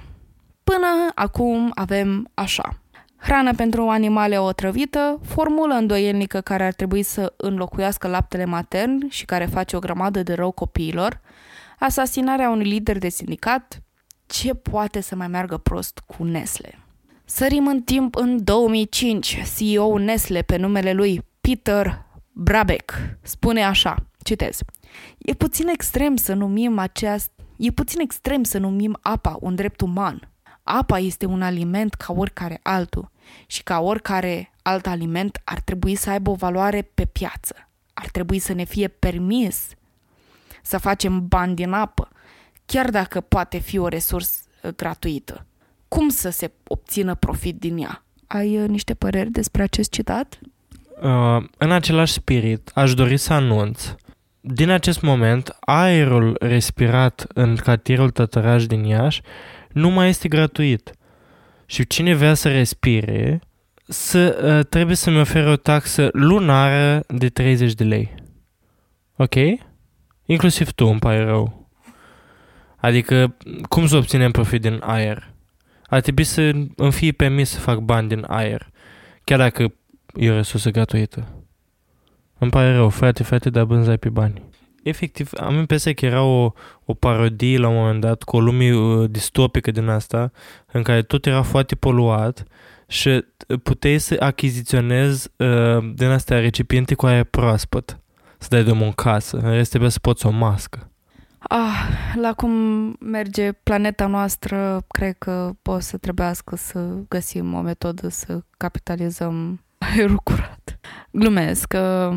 Până 0.65 1.11
acum 1.15 1.71
avem 1.75 2.31
așa. 2.35 2.81
Hrană 3.19 3.55
pentru 3.55 3.89
animale 3.89 4.39
otrăvită, 4.39 5.21
formulă 5.25 5.75
îndoielnică 5.75 6.41
care 6.41 6.65
ar 6.65 6.73
trebui 6.73 7.03
să 7.03 7.33
înlocuiască 7.37 8.09
laptele 8.09 8.45
matern 8.45 9.09
și 9.09 9.25
care 9.25 9.47
face 9.47 9.77
o 9.77 9.79
grămadă 9.79 10.23
de 10.23 10.35
rău 10.35 10.51
copiilor, 10.51 11.21
asasinarea 11.79 12.51
unui 12.51 12.65
lider 12.65 12.99
de 12.99 13.09
sindicat, 13.09 13.83
ce 14.27 14.55
poate 14.55 15.01
să 15.01 15.17
mai 15.17 15.29
meargă 15.29 15.57
prost 15.57 15.99
cu 16.07 16.25
Nestle. 16.25 16.79
Sărim 17.25 17.67
în 17.67 17.83
timp 17.83 18.17
în 18.17 18.45
2005, 18.45 19.43
CEO 19.57 19.99
Nestle 19.99 20.43
pe 20.43 20.57
numele 20.57 20.93
lui 20.93 21.25
Peter 21.41 22.07
Brabeck 22.33 22.95
spune 23.23 23.65
așa, 23.65 23.97
citez, 24.23 24.59
E 25.19 25.33
puțin 25.33 25.69
extrem 25.69 26.17
să 26.17 26.35
numim 26.35 26.79
aceast... 26.79 27.31
E 27.57 27.71
puțin 27.71 28.01
extrem 28.01 28.43
să 28.43 28.59
numim 28.59 28.99
apa 29.01 29.37
un 29.41 29.55
drept 29.55 29.81
uman. 29.81 30.33
Apa 30.71 30.99
este 30.99 31.27
un 31.27 31.43
aliment 31.43 31.95
ca 31.95 32.13
oricare 32.13 32.61
altul 32.63 33.11
și 33.47 33.63
ca 33.63 33.81
oricare 33.81 34.53
alt 34.63 34.87
aliment 34.87 35.41
ar 35.45 35.61
trebui 35.61 35.95
să 35.95 36.11
aibă 36.11 36.31
o 36.31 36.35
valoare 36.35 36.91
pe 36.95 37.05
piață. 37.05 37.55
Ar 37.93 38.09
trebui 38.09 38.39
să 38.39 38.53
ne 38.53 38.65
fie 38.65 38.89
permis 38.89 39.69
să 40.63 40.79
facem 40.79 41.27
bani 41.29 41.55
din 41.55 41.73
apă, 41.73 42.09
chiar 42.67 42.91
dacă 42.91 43.21
poate 43.21 43.59
fi 43.59 43.79
o 43.79 43.89
resursă 43.89 44.41
gratuită 44.77 45.47
cum 45.89 46.09
să 46.09 46.31
se 46.31 46.51
obțină 46.67 47.15
profit 47.15 47.59
din 47.59 47.79
ea. 47.79 48.05
Ai 48.27 48.63
uh, 48.63 48.69
niște 48.69 48.95
păreri 48.95 49.31
despre 49.31 49.63
acest 49.63 49.91
citat? 49.91 50.39
Uh, 51.03 51.45
în 51.59 51.73
același 51.73 52.13
spirit, 52.13 52.71
aș 52.75 52.95
dori 52.95 53.17
să 53.17 53.33
anunț 53.33 53.95
din 54.41 54.71
acest 54.71 55.01
moment, 55.01 55.57
aerul 55.61 56.37
respirat 56.41 57.27
în 57.35 57.57
cartierul 57.57 58.11
Tătăraș 58.11 58.67
din 58.67 58.85
Iași 58.85 59.23
nu 59.73 59.91
mai 59.91 60.09
este 60.09 60.29
gratuit. 60.29 60.93
Și 61.67 61.87
cine 61.87 62.15
vrea 62.15 62.35
să 62.35 62.51
respire, 62.51 63.41
să, 63.87 64.39
uh, 64.59 64.67
trebuie 64.67 64.97
să-mi 64.97 65.21
ofere 65.21 65.49
o 65.49 65.57
taxă 65.57 66.09
lunară 66.13 67.05
de 67.09 67.29
30 67.29 67.73
de 67.73 67.85
lei. 67.85 68.15
Ok? 69.17 69.35
Inclusiv 70.27 70.71
tu, 70.71 70.87
îmi 70.87 70.99
pare 70.99 71.25
rău. 71.25 71.71
Adică, 72.77 73.37
cum 73.69 73.87
să 73.87 73.97
obținem 73.97 74.31
profit 74.31 74.61
din 74.61 74.79
aer? 74.83 75.37
ar 75.89 76.01
trebui 76.01 76.25
să 76.25 76.41
îmi 76.77 76.93
fie 76.93 77.13
permis 77.13 77.51
să 77.51 77.61
fac 77.61 77.79
bani 77.79 78.09
din 78.09 78.25
aer, 78.27 78.71
chiar 79.25 79.39
dacă 79.39 79.75
e 80.15 80.31
o 80.31 80.35
resursă 80.35 80.71
gratuită. 80.71 81.45
Îmi 82.39 82.51
pare 82.51 82.73
rău, 82.73 82.89
frate, 82.89 83.23
frate, 83.23 83.51
dar 83.51 83.65
bânzai 83.65 83.99
pe 83.99 84.09
bani. 84.09 84.43
Efectiv, 84.89 85.31
am 85.37 85.55
impresia 85.55 85.93
că 85.93 86.07
era 86.07 86.23
o, 86.23 86.53
o 86.85 86.95
parodie 86.95 87.59
la 87.59 87.69
un 87.69 87.75
moment 87.75 88.01
dat 88.01 88.23
cu 88.23 88.37
o 88.37 88.41
lume 88.41 88.75
uh, 88.75 89.11
distopică 89.11 89.71
din 89.71 89.89
asta, 89.89 90.31
în 90.73 90.83
care 90.83 91.03
tot 91.03 91.27
era 91.27 91.43
foarte 91.43 91.75
poluat 91.75 92.45
și 92.87 93.25
puteai 93.63 93.99
să 93.99 94.17
achiziționezi 94.19 95.29
uh, 95.37 95.93
din 95.95 96.09
astea 96.09 96.39
recipiente 96.39 96.95
cu 96.95 97.07
aer 97.07 97.25
proaspăt, 97.25 97.99
să 98.39 98.49
dai 98.51 98.65
de 98.65 98.71
în 98.71 98.93
casă, 98.93 99.37
în 99.37 99.51
rest 99.51 99.69
trebuie 99.69 99.91
să 99.91 99.99
poți 99.99 100.27
o 100.27 100.31
mască. 100.31 100.91
Ah, 101.39 101.89
la 102.15 102.33
cum 102.33 102.53
merge 103.01 103.53
planeta 103.53 104.07
noastră, 104.07 104.85
cred 104.89 105.15
că 105.19 105.53
o 105.63 105.79
să 105.79 105.97
trebuiască 105.97 106.57
să 106.57 106.95
găsim 107.09 107.55
o 107.55 107.61
metodă 107.61 108.09
să 108.09 108.41
capitalizăm 108.57 109.65
aerul 109.95 110.17
curat. 110.17 110.79
Glumesc 111.11 111.67
că 111.67 112.13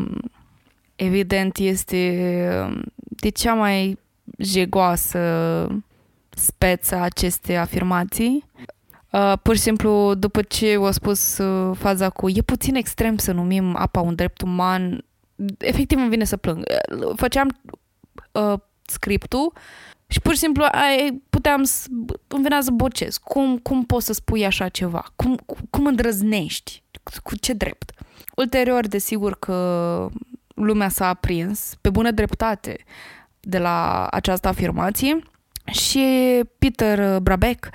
evident 0.96 1.56
este 1.56 2.14
de 2.98 3.28
cea 3.28 3.54
mai 3.54 3.98
jegoasă 4.38 5.20
speță 6.30 6.94
aceste 6.94 7.56
afirmații. 7.56 8.44
Uh, 9.10 9.32
pur 9.42 9.54
și 9.54 9.60
simplu, 9.60 10.14
după 10.14 10.42
ce 10.42 10.74
au 10.74 10.90
spus 10.90 11.38
uh, 11.38 11.76
faza 11.76 12.10
cu 12.10 12.28
e 12.28 12.42
puțin 12.42 12.74
extrem 12.74 13.16
să 13.16 13.32
numim 13.32 13.76
apa 13.76 14.00
un 14.00 14.14
drept 14.14 14.40
uman, 14.40 15.04
efectiv 15.58 15.98
îmi 15.98 16.08
vine 16.08 16.24
să 16.24 16.36
plâng. 16.36 16.64
Uh, 16.98 17.12
făceam 17.16 17.60
uh, 18.32 18.58
scriptul 18.86 19.52
și 20.06 20.20
pur 20.20 20.32
și 20.32 20.38
simplu 20.38 20.64
ai, 20.70 21.22
puteam 21.30 21.62
să, 21.62 21.86
îmi 22.26 22.42
venea 22.42 22.60
să 22.60 22.70
bocez. 22.70 23.16
Cum, 23.16 23.58
cum 23.58 23.84
poți 23.84 24.06
să 24.06 24.12
spui 24.12 24.44
așa 24.44 24.68
ceva? 24.68 25.04
Cum, 25.16 25.38
cum 25.70 25.86
îndrăznești? 25.86 26.82
Cu 27.22 27.36
ce 27.36 27.52
drept? 27.52 27.90
Ulterior, 28.36 28.86
desigur 28.86 29.38
că 29.38 30.08
lumea 30.54 30.88
s-a 30.88 31.08
aprins 31.08 31.74
pe 31.80 31.90
bună 31.90 32.10
dreptate 32.10 32.76
de 33.40 33.58
la 33.58 34.06
această 34.10 34.48
afirmație 34.48 35.18
și 35.72 36.40
Peter 36.58 37.20
Brabeck 37.20 37.70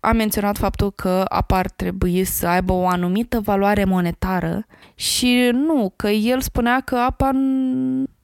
a 0.00 0.12
menționat 0.12 0.56
faptul 0.56 0.92
că 0.92 1.24
apa 1.28 1.56
ar 1.56 1.68
trebui 1.68 2.24
să 2.24 2.46
aibă 2.46 2.72
o 2.72 2.86
anumită 2.86 3.40
valoare 3.40 3.84
monetară 3.84 4.66
și 4.94 5.50
nu, 5.52 5.92
că 5.96 6.08
el 6.08 6.40
spunea 6.40 6.80
că 6.80 6.96
apa 6.96 7.30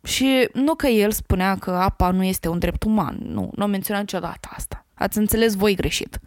Și 0.03 0.49
nu 0.53 0.74
că 0.74 0.87
el 0.87 1.11
spunea 1.11 1.57
că 1.57 1.70
apa 1.70 2.11
nu 2.11 2.24
este 2.24 2.49
un 2.49 2.59
drept 2.59 2.83
uman, 2.83 3.19
nu, 3.23 3.51
nu 3.55 3.62
a 3.62 3.66
menționat 3.66 4.01
niciodată 4.01 4.49
asta. 4.51 4.87
Ați 4.95 5.19
înțeles 5.19 5.55
voi 5.55 5.74
greșit. 5.74 6.19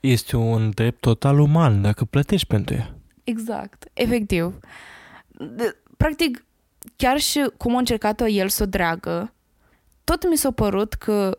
Este 0.00 0.36
un 0.36 0.70
drept 0.74 1.00
total 1.00 1.38
uman 1.38 1.82
dacă 1.82 2.04
plătești 2.04 2.46
pentru 2.46 2.74
ea. 2.74 2.94
Exact, 3.24 3.84
efectiv. 3.92 4.58
De, 5.28 5.76
practic, 5.96 6.44
chiar 6.96 7.18
și 7.18 7.50
cum 7.56 7.74
a 7.74 7.78
încercat-o 7.78 8.26
el 8.26 8.48
să 8.48 8.62
o 8.62 8.66
dreagă, 8.66 9.32
tot 10.04 10.28
mi 10.28 10.36
s-a 10.36 10.50
părut 10.50 10.94
că 10.94 11.38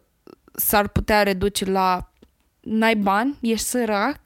s-ar 0.52 0.88
putea 0.88 1.24
reduce 1.24 1.66
la 1.66 2.12
n-ai 2.60 2.96
bani, 2.96 3.38
ești 3.42 3.66
sărac, 3.66 4.20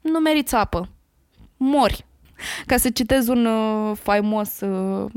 nu 0.00 0.18
meriți 0.18 0.54
apă, 0.54 0.88
mori. 1.56 2.06
Ca 2.66 2.76
să 2.76 2.90
citez 2.90 3.28
un 3.28 3.46
uh, 3.46 3.96
faimos 3.96 4.60
uh, 4.60 5.10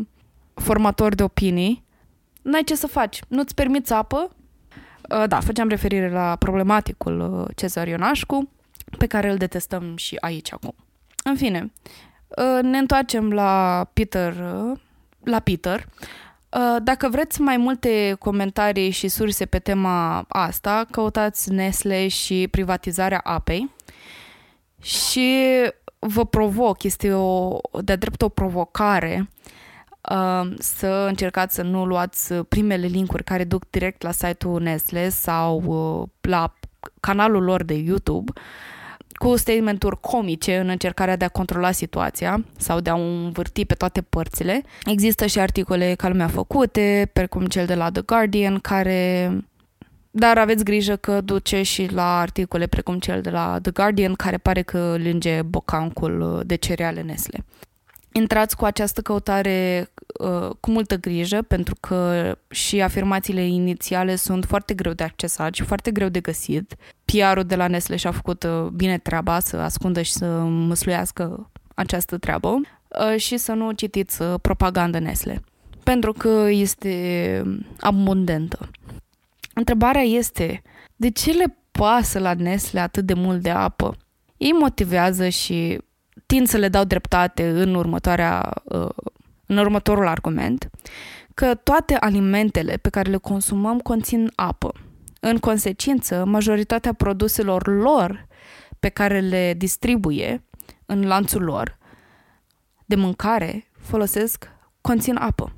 formator 0.54 1.16
de 1.16 1.24
opinii, 1.24 1.84
n-ai 2.42 2.64
ce 2.64 2.76
să 2.76 2.88
faci, 2.88 3.20
nu-ți 3.28 3.54
permiți 3.54 3.94
apă. 3.94 4.30
Uh, 5.10 5.24
da, 5.28 5.40
făceam 5.40 5.68
referire 5.68 6.10
la 6.10 6.36
problematicul 6.36 7.20
uh, 7.20 7.56
Cezar 7.56 7.88
Ionașcu, 7.88 8.50
pe 8.98 9.06
care 9.08 9.30
îl 9.32 9.38
detestăm 9.38 9.96
și 9.96 10.18
aici 10.20 10.54
acum. 10.54 10.76
În 11.24 11.36
fine, 11.36 11.72
uh, 12.28 12.60
ne 12.62 12.78
întoarcem 12.78 13.32
la 13.32 13.84
Peter, 13.94 14.34
uh, 14.34 14.80
la 15.24 15.40
Peter. 15.40 15.86
Uh, 16.50 16.76
Dacă 16.84 17.10
vreți 17.10 17.42
mai 17.42 17.58
multe 17.58 18.16
comentarii 18.20 18.90
și 18.90 19.08
surse 19.08 19.46
pe 19.46 19.60
tema 19.60 20.26
asta, 20.28 20.86
căutați 20.92 21.52
Nestle 21.52 22.08
și 22.08 22.48
privatizarea 22.52 23.22
apei 23.24 23.72
și 24.82 25.48
vă 26.00 26.26
provoc, 26.26 26.84
este 26.84 27.14
o, 27.14 27.58
de 27.82 27.96
drept 27.96 28.22
o 28.22 28.30
provocare 28.30 29.30
uh, 30.12 30.54
să 30.60 31.06
încercați 31.08 31.56
să 31.56 31.62
nu 31.62 31.86
luați 31.86 32.34
primele 32.34 32.86
linkuri 32.86 33.24
care 33.24 33.44
duc 33.44 33.70
direct 33.70 34.02
la 34.02 34.12
site-ul 34.12 34.62
Nestle 34.62 35.10
sau 35.10 35.64
uh, 35.66 36.08
la 36.22 36.54
canalul 37.00 37.44
lor 37.44 37.64
de 37.64 37.74
YouTube 37.74 38.32
cu 39.20 39.36
statementuri 39.36 40.00
comice 40.00 40.58
în 40.58 40.70
încercarea 40.70 41.16
de 41.16 41.26
a 41.26 41.30
controla 41.30 41.72
situația 41.72 42.46
sau 42.58 42.80
de 42.80 42.90
a 42.90 42.96
o 42.96 43.00
învârti 43.00 43.66
pe 43.66 43.74
toate 43.74 44.02
părțile. 44.02 44.62
Există 44.86 45.26
și 45.26 45.40
articole 45.40 45.94
ca 45.98 46.08
lumea 46.08 46.28
făcute, 46.28 47.10
precum 47.14 47.46
cel 47.46 47.66
de 47.66 47.76
la 47.76 47.92
The 47.92 48.02
Guardian, 48.02 48.60
care 48.60 49.32
dar 50.12 50.38
aveți 50.38 50.64
grijă 50.64 50.96
că 50.96 51.22
duce 51.22 51.62
și 51.62 51.94
la 51.94 52.20
articole 52.20 52.68
precum 52.68 53.00
cel 53.00 53.22
de 53.22 53.30
la 53.30 53.60
The 53.62 53.72
Guardian, 53.72 54.14
care 54.14 54.38
pare 54.38 54.62
că 54.62 54.96
lânge 54.98 55.42
bocancul 55.42 56.44
de 56.46 56.56
cereale 56.56 57.02
Nestle. 57.02 57.46
Intrați 58.12 58.56
cu 58.56 58.66
această 58.66 59.02
căutare 59.02 59.90
uh, 60.20 60.50
cu 60.60 60.72
multă 60.72 60.96
grijă, 60.96 61.42
pentru 61.42 61.76
că 61.80 62.36
și 62.50 62.82
afirmațiile 62.82 63.46
inițiale 63.46 64.16
sunt 64.16 64.46
foarte 64.46 64.74
greu 64.74 64.94
de 64.94 65.04
accesat 65.04 65.54
și 65.54 65.64
foarte 65.64 65.92
greu 65.92 66.10
de 66.10 66.20
găsit. 66.20 66.76
PR-ul 67.06 67.44
de 67.44 67.56
la 67.56 67.68
Nestle 67.68 67.96
și-a 67.96 68.12
făcut 68.12 68.44
uh, 68.44 68.68
bine 68.74 68.98
treaba 68.98 69.40
să 69.40 69.58
ascundă 69.58 70.02
și 70.02 70.12
să 70.12 70.26
măsluiască 70.42 71.50
această 71.76 72.18
treabă 72.18 72.48
uh, 72.50 73.18
și 73.18 73.38
să 73.38 73.54
nu 73.54 73.72
citiți 73.72 74.22
uh, 74.22 74.34
propaganda 74.42 75.00
Nestle, 75.00 75.44
pentru 75.84 76.14
că 76.14 76.48
este 76.50 77.44
abundentă. 77.80 78.70
Întrebarea 79.54 80.02
este, 80.02 80.62
de 80.96 81.10
ce 81.10 81.32
le 81.32 81.58
pasă 81.72 82.20
la 82.20 82.34
Nestle 82.34 82.80
atât 82.80 83.06
de 83.06 83.14
mult 83.14 83.42
de 83.42 83.50
apă? 83.50 83.96
Ei 84.38 84.52
motivează 84.52 85.30
și 85.30 85.78
tind 86.30 86.48
să 86.48 86.58
le 86.58 86.70
dau 86.70 86.84
dreptate 86.84 87.50
în, 87.50 87.76
următoarea, 87.76 88.54
uh, 88.64 88.90
în 89.46 89.58
următorul 89.58 90.08
argument, 90.08 90.70
că 91.34 91.56
toate 91.56 91.96
alimentele 91.96 92.78
pe 92.78 92.90
care 92.90 93.10
le 93.10 93.18
consumăm 93.18 93.80
conțin 93.80 94.32
apă. 94.36 94.72
În 95.20 95.38
consecință, 95.38 96.24
majoritatea 96.26 96.94
produselor 96.94 97.68
lor 97.68 98.28
pe 98.80 98.90
care 98.90 99.20
le 99.20 99.54
distribuie 99.58 100.44
în 100.86 101.08
lanțul 101.08 101.44
lor 101.44 101.78
de 102.86 102.96
mâncare 102.96 103.70
folosesc, 103.80 104.48
conțin 104.82 105.16
apă. 105.16 105.54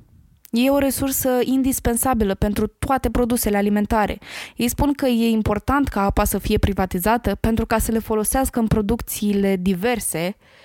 E 0.52 0.70
o 0.70 0.78
resursă 0.78 1.30
indispensabilă 1.44 2.36
pentru 2.36 2.68
toate 2.68 3.10
produsele 3.10 3.58
alimentare. 3.58 4.20
Ei 4.56 4.68
spun 4.68 4.94
că 4.94 5.06
e 5.06 5.30
important 5.30 5.88
ca 5.88 6.02
apa 6.02 6.24
să 6.24 6.38
fie 6.38 6.58
privatizată 6.58 7.36
pentru 7.36 7.66
ca 7.66 7.78
să 7.78 7.92
le 7.92 8.00
folosească 8.00 8.60
în 8.60 8.68
producțiile 8.68 9.56
diverse 9.56 10.36
Uh, 10.40 10.61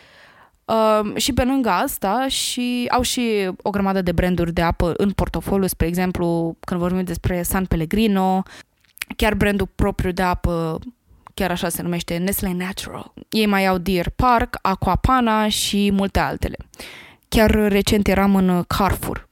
și 1.15 1.33
pe 1.33 1.45
lângă 1.45 1.69
asta 1.69 2.29
și 2.29 2.87
au 2.91 3.03
și 3.03 3.51
o 3.63 3.71
grămadă 3.71 4.03
de 4.03 4.13
branduri 4.13 4.53
de 4.53 4.63
apă 4.63 4.95
în 4.97 5.11
portofoliu, 5.11 5.67
spre 5.67 5.87
exemplu, 5.87 6.57
când 6.61 6.81
vorbim 6.81 7.05
despre 7.05 7.43
San 7.43 7.65
Pellegrino, 7.65 8.43
chiar 9.17 9.35
brandul 9.35 9.69
propriu 9.75 10.11
de 10.11 10.23
apă, 10.23 10.79
chiar 11.35 11.51
așa 11.51 11.69
se 11.69 11.83
numește, 11.83 12.17
Nestle 12.17 12.53
Natural. 12.53 13.13
Ei 13.29 13.47
mai 13.47 13.67
au 13.67 13.79
Deer 13.79 14.09
Park, 14.09 14.59
Aquapana 14.63 15.49
și 15.49 15.91
multe 15.93 16.19
altele. 16.19 16.57
Chiar 17.29 17.51
recent 17.51 18.09
eram 18.09 18.35
în 18.35 18.63
Carrefour, 18.67 19.29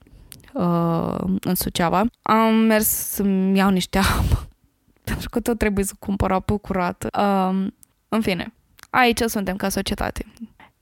uh, 0.52 1.18
în 1.40 1.54
Suceava. 1.54 2.04
Am 2.22 2.54
mers 2.54 2.86
să-mi 2.86 3.58
iau 3.58 3.70
niște 3.70 3.98
apă, 3.98 4.48
pentru 5.04 5.28
că 5.28 5.40
tot 5.40 5.58
trebuie 5.58 5.84
să 5.84 5.94
cumpăr 5.98 6.32
apă 6.32 6.58
curată. 6.58 7.08
Uh, 7.18 7.66
în 8.08 8.20
fine, 8.20 8.54
aici 8.90 9.20
suntem 9.20 9.56
ca 9.56 9.68
societate 9.68 10.24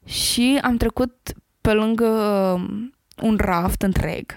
și 0.04 0.58
am 0.62 0.76
trecut 0.76 1.32
pe 1.60 1.72
lângă 1.72 2.06
um, 2.06 2.94
un 3.22 3.36
raft 3.40 3.82
întreg. 3.82 4.36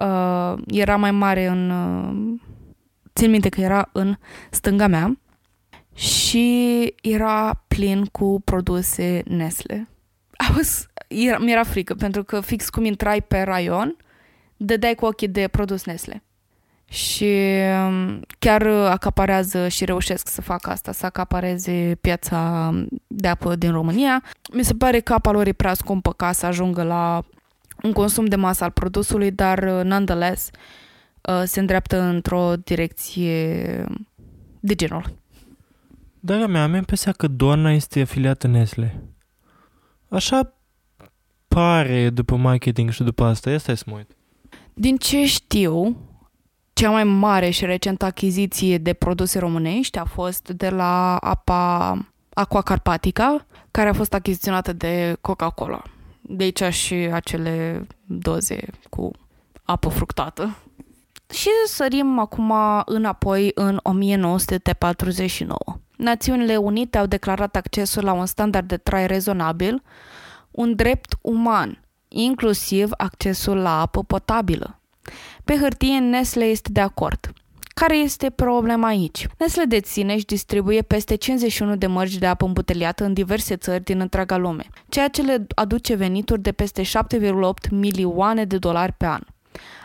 Uh, 0.00 0.54
era 0.66 0.96
mai 0.96 1.10
mare 1.10 1.46
în... 1.46 1.70
Uh, 1.70 2.40
țin 3.14 3.30
minte 3.30 3.48
că 3.48 3.60
era 3.60 3.88
în 3.92 4.16
stânga 4.50 4.86
mea 4.86 5.18
și 5.94 6.94
era 7.02 7.64
plin 7.68 8.04
cu 8.04 8.40
produse 8.44 9.22
Nestle. 9.26 9.88
Was, 10.56 10.86
era, 11.08 11.38
mi-era 11.38 11.62
frică 11.62 11.94
pentru 11.94 12.24
că 12.24 12.40
fix 12.40 12.68
cum 12.68 12.84
intrai 12.84 13.22
pe 13.22 13.42
raion, 13.42 13.96
dădeai 14.56 14.94
cu 14.94 15.04
ochii 15.04 15.28
de 15.28 15.48
produs 15.48 15.84
Nestle 15.84 16.22
și 16.88 17.34
um, 17.86 18.20
chiar 18.38 18.66
acaparează 18.66 19.68
și 19.68 19.84
reușesc 19.84 20.28
să 20.28 20.40
facă 20.40 20.70
asta, 20.70 20.92
să 20.92 21.06
acapareze 21.06 21.98
piața 22.00 22.72
de 23.06 23.28
apă 23.28 23.56
din 23.56 23.70
România. 23.70 24.22
Mi 24.52 24.64
se 24.64 24.74
pare 24.74 25.00
că 25.00 25.12
apa 25.12 25.30
lor 25.30 25.46
e 25.46 25.52
prea 25.52 25.74
scumpă 25.74 26.12
ca 26.12 26.32
să 26.32 26.46
ajungă 26.46 26.82
la 26.82 27.22
un 27.82 27.92
consum 27.92 28.24
de 28.24 28.36
masă 28.36 28.64
al 28.64 28.70
produsului, 28.70 29.30
dar 29.30 29.58
uh, 29.58 29.84
nonetheless 29.84 30.50
uh, 31.20 31.42
se 31.44 31.60
îndreaptă 31.60 32.00
într-o 32.00 32.52
direcție 32.64 33.84
de 34.60 34.74
genul. 34.74 35.16
Draga 36.20 36.46
mea, 36.46 36.62
am 36.62 36.74
impresia 36.74 37.12
că 37.12 37.26
Doana 37.26 37.72
este 37.72 38.00
afiliată 38.00 38.46
Nestle. 38.46 39.02
Așa 40.08 40.52
pare 41.48 42.10
după 42.10 42.36
marketing 42.36 42.90
și 42.90 43.02
după 43.02 43.24
asta. 43.24 43.50
Ia 43.50 43.58
stai 43.58 43.76
să 43.76 43.84
mă 43.86 43.96
uit. 43.96 44.16
Din 44.74 44.96
ce 44.96 45.26
știu, 45.26 45.96
cea 46.78 46.90
mai 46.90 47.04
mare 47.04 47.50
și 47.50 47.64
recentă 47.64 48.04
achiziție 48.04 48.78
de 48.78 48.92
produse 48.92 49.38
românești 49.38 49.98
a 49.98 50.04
fost 50.04 50.48
de 50.48 50.68
la 50.68 51.16
apa 51.16 51.98
Aqua 52.34 52.62
Carpatica, 52.62 53.46
care 53.70 53.88
a 53.88 53.92
fost 53.92 54.14
achiziționată 54.14 54.72
de 54.72 55.16
Coca-Cola. 55.20 55.82
De 56.20 56.42
aici 56.42 56.62
și 56.62 56.94
acele 56.94 57.86
doze 58.04 58.60
cu 58.90 59.10
apă 59.64 59.88
fructată. 59.88 60.56
Și 61.30 61.48
sărim 61.66 62.18
acum 62.18 62.52
înapoi 62.84 63.50
în 63.54 63.80
1949. 63.82 65.58
Națiunile 65.96 66.56
Unite 66.56 66.98
au 66.98 67.06
declarat 67.06 67.56
accesul 67.56 68.04
la 68.04 68.12
un 68.12 68.26
standard 68.26 68.68
de 68.68 68.76
trai 68.76 69.06
rezonabil, 69.06 69.82
un 70.50 70.74
drept 70.74 71.14
uman, 71.20 71.82
inclusiv 72.08 72.90
accesul 72.96 73.56
la 73.56 73.80
apă 73.80 74.04
potabilă. 74.04 74.77
Pe 75.44 75.56
hârtie, 75.56 75.98
Nestle 75.98 76.44
este 76.44 76.68
de 76.72 76.80
acord. 76.80 77.32
Care 77.74 77.96
este 77.96 78.30
problema 78.30 78.88
aici? 78.88 79.26
Nestle 79.38 79.64
deține 79.64 80.18
și 80.18 80.24
distribuie 80.24 80.82
peste 80.82 81.14
51 81.14 81.76
de 81.76 81.86
mărci 81.86 82.18
de 82.18 82.26
apă 82.26 82.44
îmbuteliată 82.44 83.04
în 83.04 83.12
diverse 83.12 83.56
țări 83.56 83.84
din 83.84 84.00
întreaga 84.00 84.36
lume, 84.36 84.66
ceea 84.88 85.08
ce 85.08 85.22
le 85.22 85.46
aduce 85.54 85.94
venituri 85.94 86.42
de 86.42 86.52
peste 86.52 86.82
7,8 86.82 87.70
milioane 87.70 88.44
de 88.44 88.58
dolari 88.58 88.92
pe 88.92 89.06
an. 89.06 89.20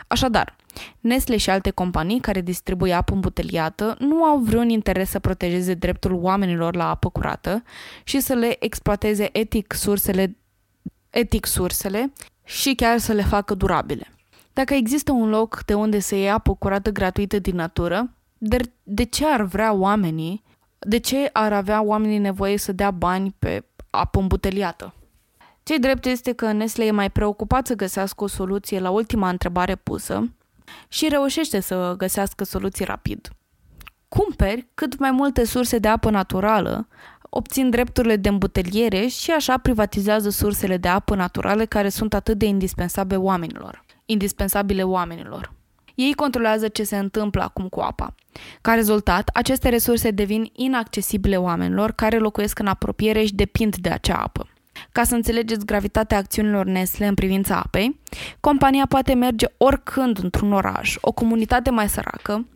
Așadar, 0.07 0.55
Nestle 0.99 1.37
și 1.37 1.49
alte 1.49 1.69
companii 1.69 2.19
care 2.19 2.41
distribuie 2.41 2.93
apă 2.93 3.13
îmbuteliată 3.13 3.95
nu 3.99 4.23
au 4.23 4.37
vreun 4.37 4.69
interes 4.69 5.09
să 5.09 5.19
protejeze 5.19 5.73
dreptul 5.73 6.13
oamenilor 6.13 6.75
la 6.75 6.89
apă 6.89 7.09
curată 7.09 7.63
și 8.03 8.19
să 8.19 8.33
le 8.33 8.55
exploateze 8.59 9.29
etic 9.31 9.73
sursele, 9.73 10.37
etic 11.09 11.45
sursele 11.45 12.13
și 12.43 12.73
chiar 12.75 12.97
să 12.97 13.13
le 13.13 13.23
facă 13.23 13.53
durabile. 13.53 14.12
Dacă 14.53 14.73
există 14.73 15.11
un 15.11 15.29
loc 15.29 15.63
de 15.65 15.73
unde 15.73 15.99
să 15.99 16.15
ia 16.15 16.33
apă 16.33 16.55
curată 16.55 16.89
gratuită 16.91 17.39
din 17.39 17.55
natură, 17.55 18.13
de, 18.37 18.57
de 18.83 19.03
ce 19.03 19.25
ar 19.25 19.41
vrea 19.41 19.73
oamenii, 19.73 20.43
de 20.79 20.97
ce 20.97 21.29
ar 21.33 21.53
avea 21.53 21.81
oamenii 21.81 22.17
nevoie 22.17 22.57
să 22.57 22.71
dea 22.71 22.91
bani 22.91 23.35
pe 23.39 23.65
apă 23.89 24.19
îmbuteliată? 24.19 24.93
Cei 25.63 25.79
drept 25.79 26.05
este 26.05 26.31
că 26.31 26.51
Nestle 26.51 26.85
e 26.85 26.91
mai 26.91 27.09
preocupat 27.09 27.67
să 27.67 27.75
găsească 27.75 28.23
o 28.23 28.27
soluție 28.27 28.79
la 28.79 28.89
ultima 28.89 29.29
întrebare 29.29 29.75
pusă 29.75 30.31
și 30.87 31.07
reușește 31.09 31.59
să 31.59 31.93
găsească 31.97 32.43
soluții 32.43 32.85
rapid. 32.85 33.29
Cumperi 34.07 34.67
cât 34.73 34.99
mai 34.99 35.11
multe 35.11 35.45
surse 35.45 35.77
de 35.77 35.87
apă 35.87 36.09
naturală, 36.09 36.87
obțin 37.29 37.69
drepturile 37.69 38.15
de 38.15 38.29
îmbuteliere 38.29 39.07
și 39.07 39.31
așa 39.31 39.57
privatizează 39.57 40.29
sursele 40.29 40.77
de 40.77 40.87
apă 40.87 41.15
naturale 41.15 41.65
care 41.65 41.89
sunt 41.89 42.13
atât 42.13 42.37
de 42.37 42.45
indispensabile 42.45 43.17
oamenilor. 43.17 43.82
Indispensabile 44.05 44.83
oamenilor. 44.83 45.53
Ei 45.95 46.13
controlează 46.13 46.67
ce 46.67 46.83
se 46.83 46.97
întâmplă 46.97 47.41
acum 47.41 47.67
cu 47.67 47.79
apa. 47.79 48.15
Ca 48.61 48.73
rezultat, 48.73 49.29
aceste 49.33 49.69
resurse 49.69 50.11
devin 50.11 50.49
inaccesibile 50.55 51.37
oamenilor 51.37 51.91
care 51.91 52.17
locuiesc 52.17 52.59
în 52.59 52.67
apropiere 52.67 53.23
și 53.23 53.35
depind 53.35 53.75
de 53.75 53.89
acea 53.89 54.15
apă. 54.15 54.47
Ca 54.93 55.03
să 55.03 55.15
înțelegeți 55.15 55.65
gravitatea 55.65 56.17
acțiunilor 56.17 56.65
Nestle 56.65 57.07
în 57.07 57.13
privința 57.13 57.61
apei, 57.65 57.99
compania 58.39 58.85
poate 58.85 59.13
merge 59.13 59.45
oricând 59.57 60.19
într-un 60.23 60.51
oraș, 60.51 60.95
o 61.01 61.11
comunitate 61.11 61.69
mai 61.69 61.89
săracă, 61.89 62.47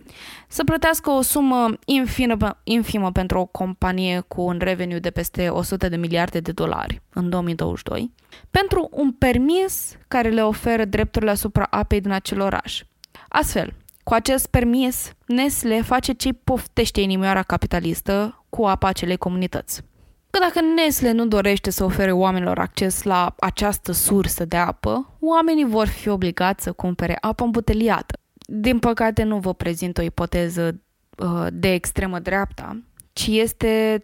să 0.48 0.64
plătească 0.64 1.10
o 1.10 1.22
sumă 1.22 1.70
infimă, 1.86 2.60
infimă 2.64 3.12
pentru 3.12 3.40
o 3.40 3.46
companie 3.46 4.20
cu 4.20 4.42
un 4.42 4.58
revenue 4.60 5.00
de 5.00 5.10
peste 5.10 5.50
100 5.50 5.90
de 5.90 5.96
miliarde 5.96 6.40
de 6.40 6.52
dolari 6.52 7.02
în 7.14 7.30
2022, 7.30 8.14
pentru 8.52 8.90
un 8.92 9.12
permis 9.12 9.98
care 10.08 10.30
le 10.30 10.42
oferă 10.42 10.86
drepturile 10.86 11.32
asupra 11.32 11.68
apei 11.70 12.02
din 12.02 12.12
acel 12.12 12.42
oraș. 12.42 12.84
Astfel, 13.28 13.74
cu 14.04 14.14
acest 14.14 14.48
permis, 14.48 15.12
Nestle 15.26 15.82
face 15.82 16.12
ce 16.12 16.34
poftește 16.34 17.02
inimioara 17.02 17.44
capitalistă 17.44 18.44
cu 18.50 18.66
apa 18.66 18.88
acelei 18.88 19.18
comunități. 19.18 19.84
Că 20.30 20.40
dacă 20.40 20.66
Nestle 20.76 21.12
nu 21.12 21.28
dorește 21.28 21.70
să 21.70 21.84
ofere 21.84 22.12
oamenilor 22.12 22.60
acces 22.60 23.04
la 23.04 23.36
această 23.40 23.92
sursă 23.92 24.46
de 24.46 24.58
apă, 24.58 25.18
oamenii 25.20 25.66
vor 25.66 25.88
fi 25.88 26.10
obligați 26.10 26.64
să 26.64 26.72
cumpere 26.72 27.18
apă 27.22 27.44
îmbuteliată. 27.44 28.20
Din 28.34 28.80
păcate 28.80 29.24
nu 29.24 29.40
vă 29.40 29.54
prezint 29.54 29.98
o 29.98 30.02
ipoteză 30.02 30.82
uh, 31.18 31.48
de 31.52 31.74
extremă 31.74 32.20
dreapta, 32.20 32.82
ci 33.14 33.28
este 33.28 34.04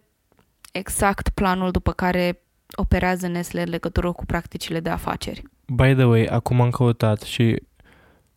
exact 0.71 1.29
planul 1.29 1.71
după 1.71 1.91
care 1.91 2.41
operează 2.75 3.27
Nestle 3.27 3.61
în 3.61 3.69
legătură 3.69 4.11
cu 4.11 4.25
practicile 4.25 4.79
de 4.79 4.89
afaceri. 4.89 5.43
By 5.65 5.93
the 5.93 6.05
way, 6.05 6.25
acum 6.25 6.61
am 6.61 6.69
căutat 6.69 7.21
și 7.21 7.61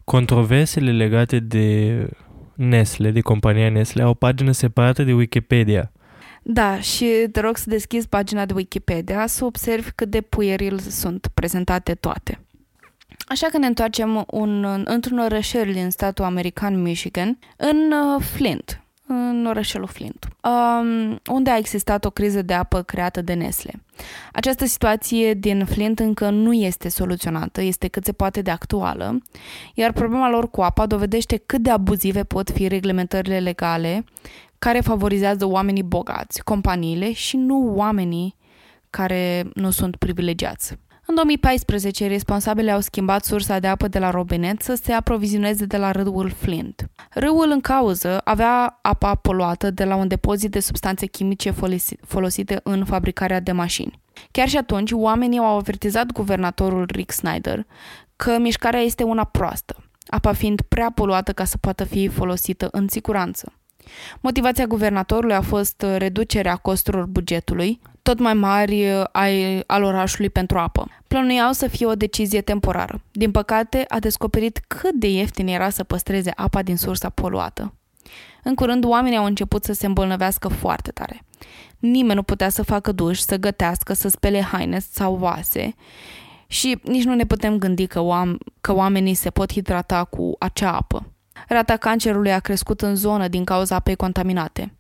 controversele 0.05 0.93
legate 0.93 1.39
de 1.39 2.09
Nestle, 2.55 3.11
de 3.11 3.21
compania 3.21 3.71
Nestle, 3.71 4.03
au 4.03 4.11
o 4.11 4.15
pagină 4.15 4.51
separată 4.51 5.03
de 5.03 5.13
Wikipedia. 5.13 5.93
Da, 6.49 6.81
și 6.81 7.27
te 7.33 7.41
rog 7.41 7.57
să 7.57 7.65
deschizi 7.69 8.09
pagina 8.09 8.45
de 8.45 8.53
Wikipedia 8.55 9.27
să 9.27 9.45
observi 9.45 9.91
cât 9.95 10.09
de 10.09 10.21
pueril 10.21 10.79
sunt 10.79 11.27
prezentate 11.35 11.95
toate. 11.95 12.41
Așa 13.29 13.47
că 13.47 13.59
ne 13.59 13.67
întoarcem 13.67 14.25
un, 14.31 14.83
într-un 14.85 15.19
orășel 15.19 15.73
din 15.73 15.91
statul 15.91 16.25
american 16.25 16.83
Michigan, 16.83 17.39
în 17.57 17.93
uh, 17.93 18.23
Flint, 18.23 18.81
în 19.07 19.47
orășelul 19.47 19.87
Flint, 19.87 20.29
um, 20.43 21.21
unde 21.31 21.51
a 21.51 21.57
existat 21.57 22.05
o 22.05 22.11
criză 22.11 22.43
de 22.43 22.55
apă 22.55 22.83
creată 22.83 23.21
de 23.21 23.33
Nestle. 23.33 23.73
Această 24.33 24.65
situație 24.67 25.35
din 25.35 25.65
Flint 25.65 25.99
încă 25.99 26.31
nu 26.31 26.53
este 26.53 26.89
soluționată, 26.89 27.63
este 27.63 27.89
cât 27.89 28.05
se 28.05 28.13
poate 28.13 28.43
de 28.43 28.51
actuală, 28.51 29.19
iar 29.75 29.93
problema 29.93 30.31
lor 30.31 30.51
cu 30.51 30.63
apa 30.63 30.87
dovedește 30.87 31.37
cât 31.47 31.61
de 31.61 31.71
abuzive 31.71 32.25
pot 32.25 32.51
fi 32.51 32.69
reglementările 32.69 33.39
legale 33.39 34.05
care 34.59 34.81
favorizează 34.81 35.47
oamenii 35.47 35.83
bogați, 35.83 36.45
companiile 36.45 37.13
și 37.13 37.37
nu 37.37 37.73
oamenii 37.75 38.37
care 38.91 39.51
nu 39.55 39.71
sunt 39.71 39.97
privilegiați. 39.97 40.77
În 41.09 41.15
2014, 41.15 42.07
responsabile 42.07 42.71
au 42.71 42.81
schimbat 42.81 43.25
sursa 43.25 43.59
de 43.59 43.67
apă 43.67 43.89
de 43.89 43.99
la 43.99 44.11
robinet 44.11 44.63
să 44.63 44.75
se 44.75 44.93
aprovizioneze 44.93 45.65
de 45.65 45.77
la 45.77 45.91
râul 45.91 46.31
Flint. 46.31 46.91
Râul 47.11 47.51
în 47.51 47.61
cauză 47.61 48.21
avea 48.25 48.79
apa 48.83 49.15
poluată 49.15 49.71
de 49.71 49.85
la 49.85 49.97
un 49.97 50.09
depozit 50.09 50.51
de 50.51 50.61
substanțe 50.61 51.07
chimice 51.07 51.55
folosite 52.07 52.61
în 52.63 52.85
fabricarea 52.85 53.41
de 53.41 53.53
mașini. 53.53 54.01
Chiar 54.31 54.49
și 54.49 54.57
atunci, 54.57 54.93
oamenii 54.93 55.39
au 55.39 55.57
avertizat 55.57 56.13
guvernatorul 56.13 56.87
Rick 56.93 57.13
Snyder 57.13 57.67
că 58.17 58.39
mișcarea 58.39 58.81
este 58.81 59.03
una 59.03 59.25
proastă, 59.25 59.85
apa 60.07 60.33
fiind 60.33 60.61
prea 60.61 60.91
poluată 60.95 61.33
ca 61.33 61.45
să 61.45 61.57
poată 61.59 61.85
fi 61.85 62.09
folosită 62.09 62.69
în 62.71 62.89
siguranță. 62.89 63.53
Motivația 64.21 64.67
guvernatorului 64.67 65.35
a 65.35 65.41
fost 65.41 65.83
uh, 65.83 65.95
reducerea 65.99 66.57
costurilor 66.57 67.07
bugetului, 67.07 67.81
tot 68.03 68.19
mai 68.19 68.35
mari 68.35 68.91
uh, 68.91 69.05
ai, 69.13 69.63
al 69.67 69.83
orașului 69.83 70.31
pentru 70.31 70.59
apă. 70.59 70.89
Plănuiau 71.09 71.53
să 71.53 71.69
fie 71.69 71.87
o 71.87 71.95
decizie 71.95 72.41
temporară. 72.41 73.01
Din 73.13 73.31
păcate, 73.31 73.85
a 73.89 73.99
descoperit 73.99 74.61
cât 74.67 74.95
de 74.95 75.11
ieftin 75.11 75.47
era 75.47 75.71
să 75.71 75.85
păstreze 75.85 76.33
apa 76.37 76.63
din 76.63 76.77
sursa 76.77 77.09
poluată. 77.09 77.75
În 78.43 78.55
curând, 78.55 78.85
oamenii 78.85 79.19
au 79.19 79.25
început 79.25 79.65
să 79.65 79.73
se 79.73 79.87
îmbolnăvească 79.87 80.49
foarte 80.49 80.91
tare. 80.91 81.23
Nimeni 81.79 82.15
nu 82.15 82.23
putea 82.23 82.49
să 82.49 82.63
facă 82.63 82.93
duș, 82.93 83.19
să 83.19 83.37
gătească, 83.37 83.93
să 83.93 84.09
spele 84.09 84.41
haine 84.41 84.79
sau 84.79 85.15
vase 85.15 85.75
și 86.47 86.79
nici 86.83 87.05
nu 87.05 87.15
ne 87.15 87.25
putem 87.25 87.59
gândi 87.59 87.87
că, 87.87 88.01
oam- 88.01 88.39
că 88.61 88.75
oamenii 88.75 89.15
se 89.15 89.31
pot 89.31 89.53
hidrata 89.53 90.05
cu 90.05 90.37
acea 90.39 90.77
apă. 90.77 91.11
Rata 91.49 91.77
cancerului 91.77 92.33
a 92.33 92.41
crescut 92.41 92.81
în 92.81 92.95
zonă 92.95 93.29
din 93.29 93.45
cauza 93.45 93.75
apei 93.75 93.97
contaminate. 93.97 94.77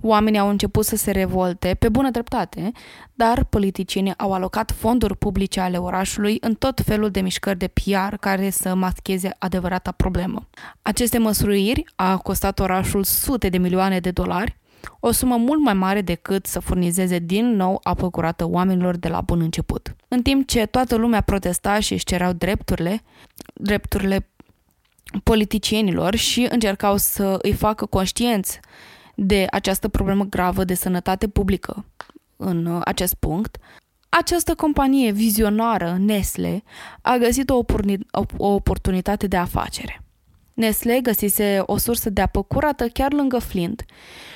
Oamenii 0.00 0.38
au 0.38 0.48
început 0.48 0.84
să 0.84 0.96
se 0.96 1.10
revolte, 1.10 1.76
pe 1.78 1.88
bună 1.88 2.10
dreptate, 2.10 2.72
dar 3.14 3.44
politicienii 3.44 4.14
au 4.16 4.32
alocat 4.32 4.70
fonduri 4.70 5.16
publice 5.16 5.60
ale 5.60 5.76
orașului 5.76 6.36
în 6.40 6.54
tot 6.54 6.80
felul 6.84 7.10
de 7.10 7.20
mișcări 7.20 7.58
de 7.58 7.68
PR 7.68 8.14
care 8.20 8.50
să 8.50 8.74
mascheze 8.74 9.36
adevărata 9.38 9.90
problemă. 9.90 10.48
Aceste 10.82 11.18
măsuriri 11.18 11.84
a 11.94 12.16
costat 12.16 12.58
orașul 12.58 13.04
sute 13.04 13.48
de 13.48 13.58
milioane 13.58 14.00
de 14.00 14.10
dolari, 14.10 14.60
o 15.00 15.10
sumă 15.10 15.36
mult 15.36 15.60
mai 15.60 15.74
mare 15.74 16.00
decât 16.00 16.46
să 16.46 16.60
furnizeze 16.60 17.18
din 17.18 17.56
nou 17.56 17.80
apă 17.82 18.10
curată 18.10 18.48
oamenilor 18.48 18.96
de 18.96 19.08
la 19.08 19.20
bun 19.20 19.40
început. 19.40 19.96
În 20.08 20.22
timp 20.22 20.46
ce 20.46 20.66
toată 20.66 20.96
lumea 20.96 21.20
protesta 21.20 21.80
și 21.80 21.92
își 21.92 22.04
cereau 22.04 22.32
drepturile, 22.32 23.02
drepturile 23.54 24.28
politicienilor 25.22 26.14
și 26.14 26.46
încercau 26.50 26.96
să 26.96 27.38
îi 27.42 27.52
facă 27.52 27.86
conștienți 27.86 28.60
de 29.14 29.46
această 29.50 29.88
problemă 29.88 30.24
gravă 30.24 30.64
de 30.64 30.74
sănătate 30.74 31.28
publică 31.28 31.84
în 32.36 32.66
uh, 32.66 32.80
acest 32.84 33.14
punct, 33.14 33.56
această 34.08 34.54
companie 34.54 35.10
vizionară, 35.10 35.96
Nestle, 35.98 36.62
a 37.00 37.16
găsit 37.16 37.50
o, 37.50 37.64
o 38.36 38.46
oportunitate 38.46 39.26
de 39.26 39.36
afacere. 39.36 40.02
Nestle 40.54 41.00
găsise 41.00 41.62
o 41.66 41.76
sursă 41.76 42.10
de 42.10 42.20
apă 42.20 42.42
curată 42.42 42.88
chiar 42.88 43.12
lângă 43.12 43.38
Flint 43.38 43.84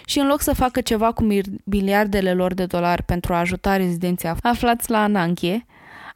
și 0.05 0.19
în 0.19 0.27
loc 0.27 0.41
să 0.41 0.53
facă 0.53 0.81
ceva 0.81 1.13
cu 1.13 1.27
miliardele 1.65 2.35
lor 2.35 2.55
de 2.55 2.67
dolari 2.67 3.03
pentru 3.03 3.35
a 3.35 3.39
ajuta 3.39 3.77
rezidenții 3.77 4.33
aflați 4.43 4.91
la 4.91 5.03
Ananghie, 5.03 5.67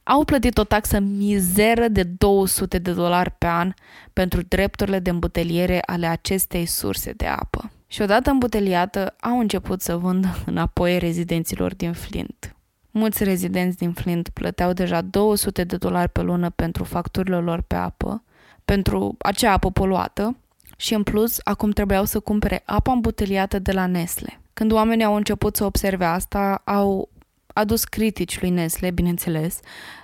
au 0.03 0.25
plătit 0.25 0.59
o 0.59 0.65
taxă 0.65 0.99
mizeră 0.99 1.89
de 1.89 2.03
200 2.03 2.79
de 2.79 2.93
dolari 2.93 3.31
pe 3.31 3.47
an 3.47 3.73
pentru 4.13 4.43
drepturile 4.43 4.99
de 4.99 5.11
îmbuteliere 5.11 5.83
ale 5.87 6.07
acestei 6.07 6.67
surse 6.67 7.13
de 7.13 7.27
apă. 7.27 7.71
Și 7.87 8.03
odată 8.03 8.31
îmbuteliată, 8.31 9.15
au 9.21 9.39
început 9.39 9.81
să 9.81 9.97
vândă 9.97 10.29
înapoi 10.47 10.99
rezidenților 10.99 11.75
din 11.75 11.93
Flint. 11.93 12.55
Mulți 12.91 13.25
rezidenți 13.25 13.77
din 13.77 13.93
Flint 13.93 14.29
plăteau 14.29 14.73
deja 14.73 15.01
200 15.01 15.65
de 15.65 15.77
dolari 15.77 16.13
pe 16.13 16.23
lună 16.23 16.51
pentru 16.51 16.85
facturile 16.85 17.37
lor 17.37 17.61
pe 17.61 17.75
apă, 17.75 18.23
pentru 18.65 19.17
acea 19.19 19.53
apă 19.53 19.71
poluată, 19.71 20.37
și 20.81 20.95
în 20.95 21.03
plus, 21.03 21.39
acum 21.45 21.71
trebuiau 21.71 22.05
să 22.05 22.21
cumpere 22.21 22.63
apa 22.65 22.93
îmbuteliată 22.93 23.59
de 23.59 23.73
la 23.73 23.87
Nestle. 23.87 24.41
Când 24.53 24.73
oamenii 24.73 25.05
au 25.05 25.15
început 25.15 25.57
să 25.57 25.65
observe 25.65 26.05
asta, 26.05 26.63
au 26.65 27.09
adus 27.55 27.85
critici 27.85 28.41
lui 28.41 28.51
Nestle, 28.51 28.91
bineînțeles, 28.91 29.61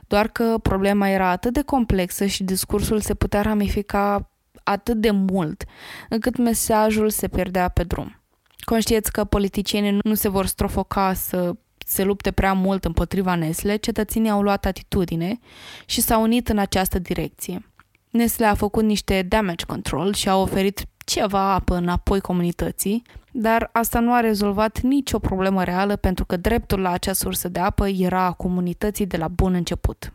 doar 0.07 0.29
că 0.29 0.59
problema 0.63 1.09
era 1.09 1.29
atât 1.29 1.53
de 1.53 1.63
complexă 1.63 2.27
și 2.27 2.45
discursul 2.45 3.01
se 3.01 3.15
putea 3.15 3.43
ramifica 3.43 4.31
atât 4.63 4.97
de 4.97 5.11
mult, 5.11 5.65
încât 6.09 6.37
mesajul 6.37 7.11
se 7.11 7.29
pierdea 7.29 7.69
pe 7.69 7.83
drum. 7.83 8.21
Conștiți 8.65 9.13
că 9.13 9.25
politicienii 9.25 9.99
nu 10.03 10.15
se 10.15 10.29
vor 10.29 10.47
strofoca 10.47 11.13
să 11.13 11.53
se 11.87 12.05
lupte 12.05 12.31
prea 12.31 12.53
mult 12.53 12.85
împotriva 12.85 13.35
Nestle, 13.35 13.77
cetățenii 13.77 14.31
au 14.31 14.43
luat 14.43 14.65
atitudine 14.65 15.39
și 15.85 16.01
s-au 16.01 16.23
unit 16.23 16.49
în 16.49 16.59
această 16.59 16.99
direcție. 16.99 17.71
Nestle 18.11 18.47
a 18.47 18.55
făcut 18.55 18.85
niște 18.85 19.23
damage 19.23 19.65
control 19.65 20.15
și 20.15 20.29
a 20.29 20.37
oferit 20.37 20.85
ceva 21.07 21.53
apă 21.53 21.75
înapoi 21.75 22.21
comunității, 22.21 23.03
dar 23.33 23.71
asta 23.73 24.01
nu 24.01 24.13
a 24.13 24.21
rezolvat 24.21 24.81
nicio 24.81 25.19
problemă 25.19 25.65
reală 25.65 25.97
pentru 25.97 26.25
că 26.25 26.37
dreptul 26.37 26.81
la 26.81 26.91
acea 26.91 27.13
sursă 27.13 27.49
de 27.49 27.61
apă 27.61 27.89
era 27.89 28.23
a 28.25 28.33
comunității 28.33 29.07
de 29.07 29.17
la 29.17 29.29
bun 29.29 29.55
început. 29.55 30.13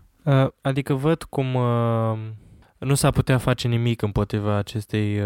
Adică 0.62 0.94
văd 0.94 1.24
cum 1.24 1.58
nu 2.78 2.94
s-a 2.94 3.10
putea 3.10 3.38
face 3.38 3.68
nimic 3.68 4.02
împotriva 4.02 4.58
acestei, 4.58 5.22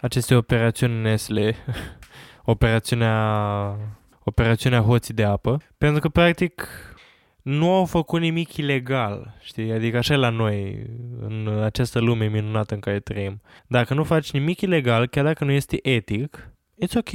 acestei 0.00 0.36
operațiuni 0.36 1.00
Nestle, 1.00 1.54
operațiunea, 2.54 3.76
operațiunea 4.24 4.80
hoții 4.80 5.14
de 5.14 5.24
apă, 5.24 5.60
pentru 5.78 6.00
că 6.00 6.08
practic 6.08 6.68
nu 7.42 7.70
au 7.70 7.84
făcut 7.84 8.20
nimic 8.20 8.56
ilegal, 8.56 9.34
știi? 9.40 9.72
Adică 9.72 9.96
așa 9.96 10.14
e 10.14 10.16
la 10.16 10.28
noi, 10.28 10.86
în 11.20 11.60
această 11.62 11.98
lume 11.98 12.26
minunată 12.26 12.74
în 12.74 12.80
care 12.80 13.00
trăim. 13.00 13.40
Dacă 13.66 13.94
nu 13.94 14.04
faci 14.04 14.30
nimic 14.30 14.60
ilegal, 14.60 15.06
chiar 15.06 15.24
dacă 15.24 15.44
nu 15.44 15.50
este 15.50 15.78
etic, 15.88 16.50
it's 16.84 16.96
ok. 16.96 17.12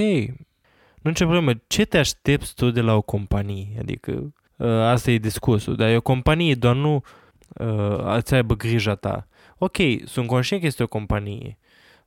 Nu 1.02 1.12
ce 1.12 1.24
problemă. 1.24 1.52
Ce 1.68 1.86
te 1.86 1.98
aștepți 1.98 2.54
tu 2.54 2.72
de 2.72 2.82
la 2.82 2.94
o 2.94 3.02
companie? 3.02 3.68
Adică 3.80 4.34
uh, 4.56 4.68
asta 4.68 5.12
e 5.12 5.18
discursul. 5.18 5.76
Dar 5.76 5.90
e 5.90 5.96
o 5.96 6.02
companie, 6.02 6.56
doar 6.56 6.76
nu 6.76 7.04
uh, 7.48 8.16
îți 8.16 8.34
aibă 8.34 8.56
grija 8.56 8.96
ta. 8.96 9.28
Ok, 9.58 9.78
sunt 10.06 10.28
conștient 10.28 10.62
că 10.62 10.68
este 10.68 10.84
o 10.84 10.88
companie, 10.88 11.58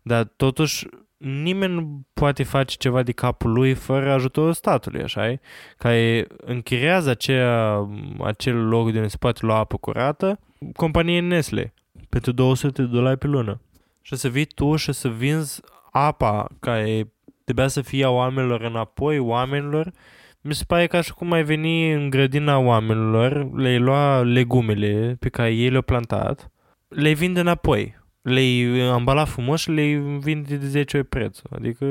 dar 0.02 0.24
totuși 0.24 0.86
nimeni 1.20 1.74
nu 1.74 2.02
poate 2.12 2.42
face 2.42 2.76
ceva 2.76 3.02
de 3.02 3.12
capul 3.12 3.52
lui 3.52 3.74
fără 3.74 4.12
ajutorul 4.12 4.52
statului, 4.52 5.02
așa 5.02 5.28
e? 5.28 5.40
Care 5.76 6.26
închiriază 6.36 7.10
acea, 7.10 7.88
acel 8.24 8.68
loc 8.68 8.90
de 8.90 8.96
unde 8.96 9.08
se 9.08 9.16
poate 9.16 9.46
lua 9.46 9.56
apă 9.56 9.76
curată, 9.76 10.40
companie 10.76 11.20
Nestle, 11.20 11.74
pentru 12.08 12.32
200 12.32 12.82
de 12.82 12.88
dolari 12.88 13.18
pe 13.18 13.26
lună. 13.26 13.60
Și 14.02 14.16
să 14.16 14.28
vii 14.28 14.44
tu 14.44 14.76
și 14.76 14.92
să 14.92 15.08
vinzi 15.08 15.60
apa 15.90 16.46
care 16.60 17.12
trebuia 17.44 17.68
să 17.68 17.80
fie 17.80 18.04
a 18.04 18.10
oamenilor 18.10 18.60
înapoi, 18.60 19.18
oamenilor, 19.18 19.92
mi 20.40 20.54
se 20.54 20.64
pare 20.66 20.86
ca 20.86 21.00
și 21.00 21.12
cum 21.12 21.32
ai 21.32 21.44
veni 21.44 21.92
în 21.92 22.10
grădina 22.10 22.58
oamenilor, 22.58 23.54
le-ai 23.54 23.78
lua 23.78 24.20
legumele 24.20 25.16
pe 25.18 25.28
care 25.28 25.50
ei 25.50 25.70
le-au 25.70 25.82
plantat, 25.82 26.50
le-ai 26.88 27.14
vinde 27.14 27.40
înapoi 27.40 27.99
le-ai 28.22 28.80
ambalat 28.80 29.28
frumos 29.28 29.60
și 29.60 29.70
le-ai 29.70 29.94
vinde 29.98 30.56
de 30.56 30.66
10 30.66 30.96
ori 30.96 31.06
prețul. 31.06 31.50
Adică 31.54 31.84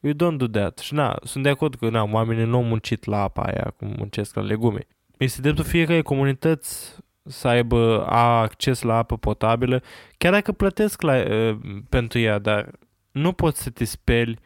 you 0.00 0.12
don't 0.12 0.36
do 0.36 0.46
that. 0.46 0.78
Și 0.78 0.94
na, 0.94 1.18
sunt 1.22 1.42
de 1.42 1.48
acord 1.48 1.74
că 1.74 1.90
na, 1.90 2.08
oamenii 2.12 2.44
nu 2.44 2.56
au 2.56 2.64
muncit 2.64 3.04
la 3.04 3.22
apa 3.22 3.42
aia 3.42 3.74
cum 3.76 3.94
muncesc 3.98 4.34
la 4.34 4.42
legume. 4.42 4.86
Este 5.16 5.40
dreptul 5.40 5.64
fiecare 5.64 6.02
comunități 6.02 6.96
să 7.22 7.48
aibă 7.48 8.06
a, 8.08 8.40
acces 8.40 8.82
la 8.82 8.96
apă 8.96 9.16
potabilă, 9.16 9.82
chiar 10.18 10.32
dacă 10.32 10.52
plătesc 10.52 11.02
la, 11.02 11.14
uh, 11.14 11.58
pentru 11.88 12.18
ea, 12.18 12.38
dar 12.38 12.70
nu 13.10 13.32
poți 13.32 13.62
să 13.62 13.70
te 13.70 13.84
speli 13.84 14.38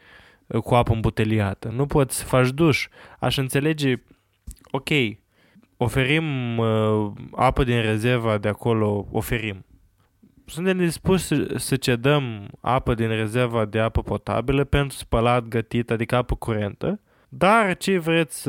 uh, 0.46 0.60
cu 0.60 0.74
apă 0.74 0.92
îmbuteliată, 0.92 1.68
nu 1.68 1.86
poți 1.86 2.16
să 2.16 2.24
faci 2.24 2.48
duș. 2.48 2.88
Aș 3.18 3.36
înțelege, 3.36 4.02
ok, 4.70 4.88
oferim 5.76 6.58
uh, 6.58 7.12
apă 7.32 7.64
din 7.64 7.80
rezerva 7.80 8.38
de 8.38 8.48
acolo, 8.48 9.06
oferim 9.10 9.64
suntem 10.50 10.78
dispuși 10.78 11.24
să, 11.24 11.54
să 11.56 11.76
cedăm 11.76 12.48
apă 12.60 12.94
din 12.94 13.08
rezerva 13.08 13.64
de 13.64 13.78
apă 13.78 14.02
potabilă 14.02 14.64
pentru 14.64 14.96
spălat, 14.96 15.48
gătit, 15.48 15.90
adică 15.90 16.16
apă 16.16 16.34
curentă, 16.34 17.00
dar 17.28 17.76
ce 17.76 17.98
vreți, 17.98 18.48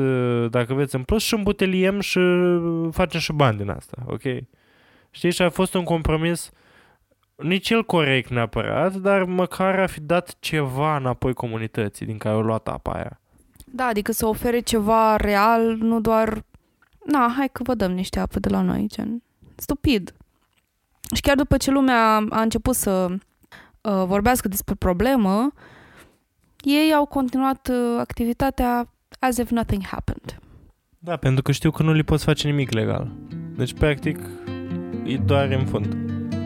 dacă 0.50 0.74
vreți 0.74 0.94
în 0.94 1.02
plus, 1.02 1.22
și 1.22 1.34
îmbuteliem 1.34 2.00
și 2.00 2.20
facem 2.90 3.20
și 3.20 3.32
bani 3.32 3.56
din 3.56 3.70
asta, 3.70 4.02
ok? 4.06 4.22
Știți, 5.10 5.36
și 5.36 5.42
a 5.42 5.50
fost 5.50 5.74
un 5.74 5.84
compromis 5.84 6.52
nici 7.36 7.70
el 7.70 7.84
corect 7.84 8.30
neapărat, 8.30 8.94
dar 8.94 9.24
măcar 9.24 9.78
a 9.78 9.86
fi 9.86 10.00
dat 10.00 10.36
ceva 10.40 10.96
înapoi 10.96 11.34
comunității 11.34 12.06
din 12.06 12.18
care 12.18 12.34
au 12.34 12.42
luat 12.42 12.68
apa 12.68 12.92
aia. 12.92 13.20
Da, 13.64 13.84
adică 13.84 14.12
să 14.12 14.26
ofere 14.26 14.60
ceva 14.60 15.16
real, 15.16 15.76
nu 15.76 16.00
doar, 16.00 16.44
na, 17.04 17.32
hai 17.36 17.48
că 17.52 17.62
vă 17.62 17.74
dăm 17.74 17.92
niște 17.92 18.20
apă 18.20 18.38
de 18.38 18.48
la 18.48 18.60
noi, 18.60 18.86
gen, 18.88 19.22
stupid. 19.56 20.14
Și 21.14 21.20
chiar 21.20 21.36
după 21.36 21.56
ce 21.56 21.70
lumea 21.70 22.26
a 22.30 22.40
început 22.40 22.74
să 22.74 23.06
uh, 23.10 24.02
vorbească 24.06 24.48
despre 24.48 24.74
problemă, 24.74 25.52
ei 26.60 26.92
au 26.92 27.04
continuat 27.04 27.68
uh, 27.68 27.98
activitatea 27.98 28.88
as 29.18 29.36
if 29.36 29.50
nothing 29.50 29.86
happened. 29.86 30.38
Da, 30.98 31.16
pentru 31.16 31.42
că 31.42 31.52
știu 31.52 31.70
că 31.70 31.82
nu 31.82 31.92
li 31.92 32.02
poți 32.02 32.24
face 32.24 32.48
nimic 32.48 32.72
legal. 32.72 33.12
Deci, 33.56 33.74
practic, 33.74 34.18
e 35.04 35.16
doar 35.16 35.50
în 35.50 35.66
fund. 35.66 35.96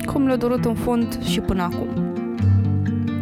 Cum 0.06 0.26
le-a 0.26 0.36
durut 0.36 0.64
în 0.64 0.74
fund 0.74 1.24
și 1.24 1.40
până 1.40 1.62
acum. 1.62 2.14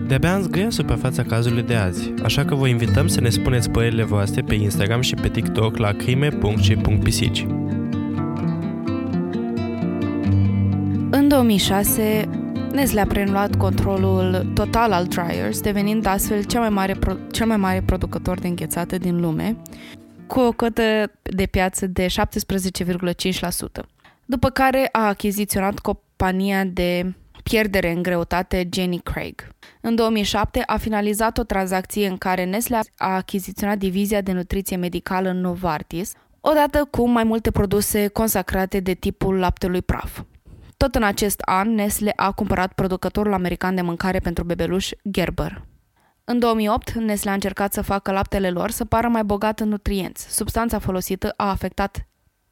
De-abia 0.06 0.34
am 0.34 0.42
zgâiat 0.42 0.72
suprafața 0.72 1.22
cazului 1.22 1.62
de 1.62 1.74
azi, 1.74 2.12
așa 2.22 2.44
că 2.44 2.54
vă 2.54 2.66
invităm 2.66 3.06
să 3.06 3.20
ne 3.20 3.28
spuneți 3.28 3.70
părerile 3.70 4.02
voastre 4.02 4.42
pe 4.42 4.54
Instagram 4.54 5.00
și 5.00 5.14
pe 5.14 5.28
TikTok 5.28 5.76
la 5.76 5.92
crime.și.pisici. 5.92 7.46
În 11.16 11.28
2006, 11.28 12.28
Nestle 12.72 13.00
a 13.00 13.06
preluat 13.06 13.56
controlul 13.56 14.52
total 14.54 14.92
al 14.92 15.06
Dryers, 15.06 15.60
devenind 15.60 16.06
astfel 16.06 16.44
cel 16.44 16.60
mai 16.60 16.68
mare, 16.68 16.94
pro- 16.94 17.16
cel 17.30 17.46
mai 17.46 17.56
mare 17.56 17.82
producător 17.82 18.38
de 18.38 18.46
înghețată 18.46 18.98
din 18.98 19.20
lume, 19.20 19.56
cu 20.26 20.40
o 20.40 20.52
cotă 20.52 21.12
de 21.22 21.46
piață 21.46 21.86
de 21.86 22.06
17,5%. 22.06 23.84
După 24.24 24.50
care 24.50 24.88
a 24.92 25.06
achiziționat 25.06 25.78
compania 25.78 26.64
de 26.64 27.14
pierdere 27.42 27.92
în 27.92 28.02
greutate 28.02 28.68
Jenny 28.72 28.98
Craig. 28.98 29.48
În 29.80 29.94
2007 29.94 30.62
a 30.66 30.76
finalizat 30.76 31.38
o 31.38 31.42
tranzacție 31.42 32.06
în 32.06 32.16
care 32.16 32.44
Nestle 32.44 32.80
a 32.96 33.14
achiziționat 33.14 33.78
divizia 33.78 34.20
de 34.20 34.32
nutriție 34.32 34.76
medicală 34.76 35.32
Novartis, 35.32 36.12
odată 36.40 36.88
cu 36.90 37.08
mai 37.08 37.24
multe 37.24 37.50
produse 37.50 38.06
consacrate 38.06 38.80
de 38.80 38.94
tipul 38.94 39.38
laptelui 39.38 39.82
praf. 39.82 40.20
Tot 40.76 40.94
în 40.94 41.02
acest 41.02 41.40
an, 41.40 41.74
Nestle 41.74 42.12
a 42.16 42.32
cumpărat 42.32 42.72
producătorul 42.72 43.32
american 43.32 43.74
de 43.74 43.80
mâncare 43.80 44.18
pentru 44.18 44.44
bebeluși 44.44 44.94
Gerber. 45.10 45.66
În 46.24 46.38
2008, 46.38 46.90
Nestle 46.92 47.30
a 47.30 47.34
încercat 47.34 47.72
să 47.72 47.82
facă 47.82 48.12
laptele 48.12 48.50
lor 48.50 48.70
să 48.70 48.84
pară 48.84 49.08
mai 49.08 49.24
bogat 49.24 49.60
în 49.60 49.68
nutrienți. 49.68 50.34
Substanța 50.34 50.78
folosită 50.78 51.34
a 51.36 51.48
afectat 51.48 52.06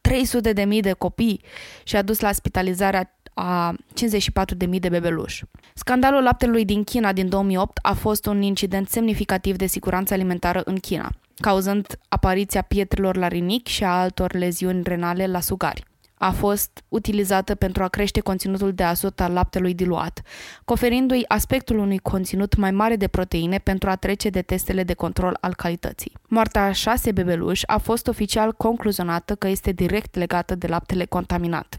300.000 0.09 0.81
de 0.81 0.93
copii 0.93 1.41
și 1.85 1.97
a 1.97 2.03
dus 2.03 2.21
la 2.21 2.33
spitalizarea 2.33 3.17
a 3.35 3.75
54.000 3.75 4.79
de 4.81 4.89
bebeluși. 4.89 5.45
Scandalul 5.75 6.23
laptelui 6.23 6.65
din 6.65 6.85
China 6.85 7.13
din 7.13 7.29
2008 7.29 7.79
a 7.83 7.93
fost 7.93 8.27
un 8.27 8.43
incident 8.43 8.89
semnificativ 8.89 9.57
de 9.57 9.67
siguranță 9.67 10.15
alimentară 10.15 10.63
în 10.65 10.77
China, 10.77 11.11
cauzând 11.41 11.99
apariția 12.09 12.63
pietrelor 12.63 13.17
la 13.17 13.29
rinic 13.29 13.67
și 13.67 13.85
a 13.85 14.01
altor 14.01 14.35
leziuni 14.35 14.83
renale 14.83 15.27
la 15.27 15.41
sugari 15.41 15.91
a 16.23 16.31
fost 16.31 16.85
utilizată 16.89 17.55
pentru 17.55 17.83
a 17.83 17.89
crește 17.89 18.21
conținutul 18.21 18.73
de 18.73 18.83
azot 18.83 19.21
al 19.21 19.33
laptelui 19.33 19.75
diluat, 19.75 20.23
conferindu-i 20.65 21.25
aspectul 21.29 21.79
unui 21.79 21.99
conținut 21.99 22.57
mai 22.57 22.71
mare 22.71 22.97
de 22.97 23.09
proteine 23.09 23.59
pentru 23.59 23.91
a 23.91 23.97
trece 23.97 24.29
de 24.29 24.43
testele 24.43 24.83
de 24.83 24.95
control 24.95 25.37
al 25.41 25.55
calității. 25.55 26.13
Moartea 26.29 26.65
a 26.65 26.73
șase 26.73 27.13
bebeluși 27.13 27.67
a 27.67 27.79
fost 27.79 28.07
oficial 28.09 28.53
concluzionată 28.53 29.35
că 29.35 29.49
este 29.49 29.73
direct 29.73 30.15
legată 30.15 30.55
de 30.55 30.67
laptele 30.67 31.05
contaminat. 31.05 31.79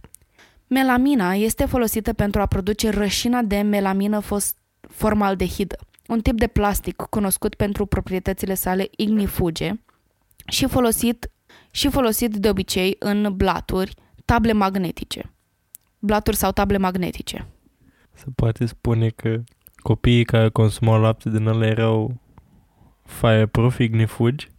Melamina 0.67 1.33
este 1.33 1.65
folosită 1.65 2.13
pentru 2.13 2.41
a 2.41 2.45
produce 2.45 2.89
rășina 2.89 3.41
de 3.41 3.61
melamină 3.61 4.19
fost 4.19 4.55
formaldehidă, 4.79 5.77
un 6.07 6.21
tip 6.21 6.37
de 6.37 6.47
plastic 6.47 6.95
cunoscut 6.95 7.55
pentru 7.55 7.85
proprietățile 7.85 8.53
sale 8.53 8.87
ignifuge 8.95 9.71
și 10.45 10.67
folosit 10.67 11.31
și 11.71 11.89
folosit 11.89 12.35
de 12.35 12.49
obicei 12.49 12.95
în 12.99 13.33
blaturi, 13.35 13.93
table 14.25 14.53
magnetice. 14.53 15.33
Blaturi 15.99 16.35
sau 16.35 16.51
table 16.51 16.77
magnetice. 16.77 17.47
Se 18.13 18.25
poate 18.35 18.65
spune 18.65 19.09
că 19.09 19.43
copiii 19.75 20.25
care 20.25 20.49
consumau 20.49 20.99
lapte 20.99 21.29
din 21.29 21.45
ăla 21.45 21.65
erau 21.65 22.21
fireproof, 23.05 23.79
ignifugi 23.79 24.51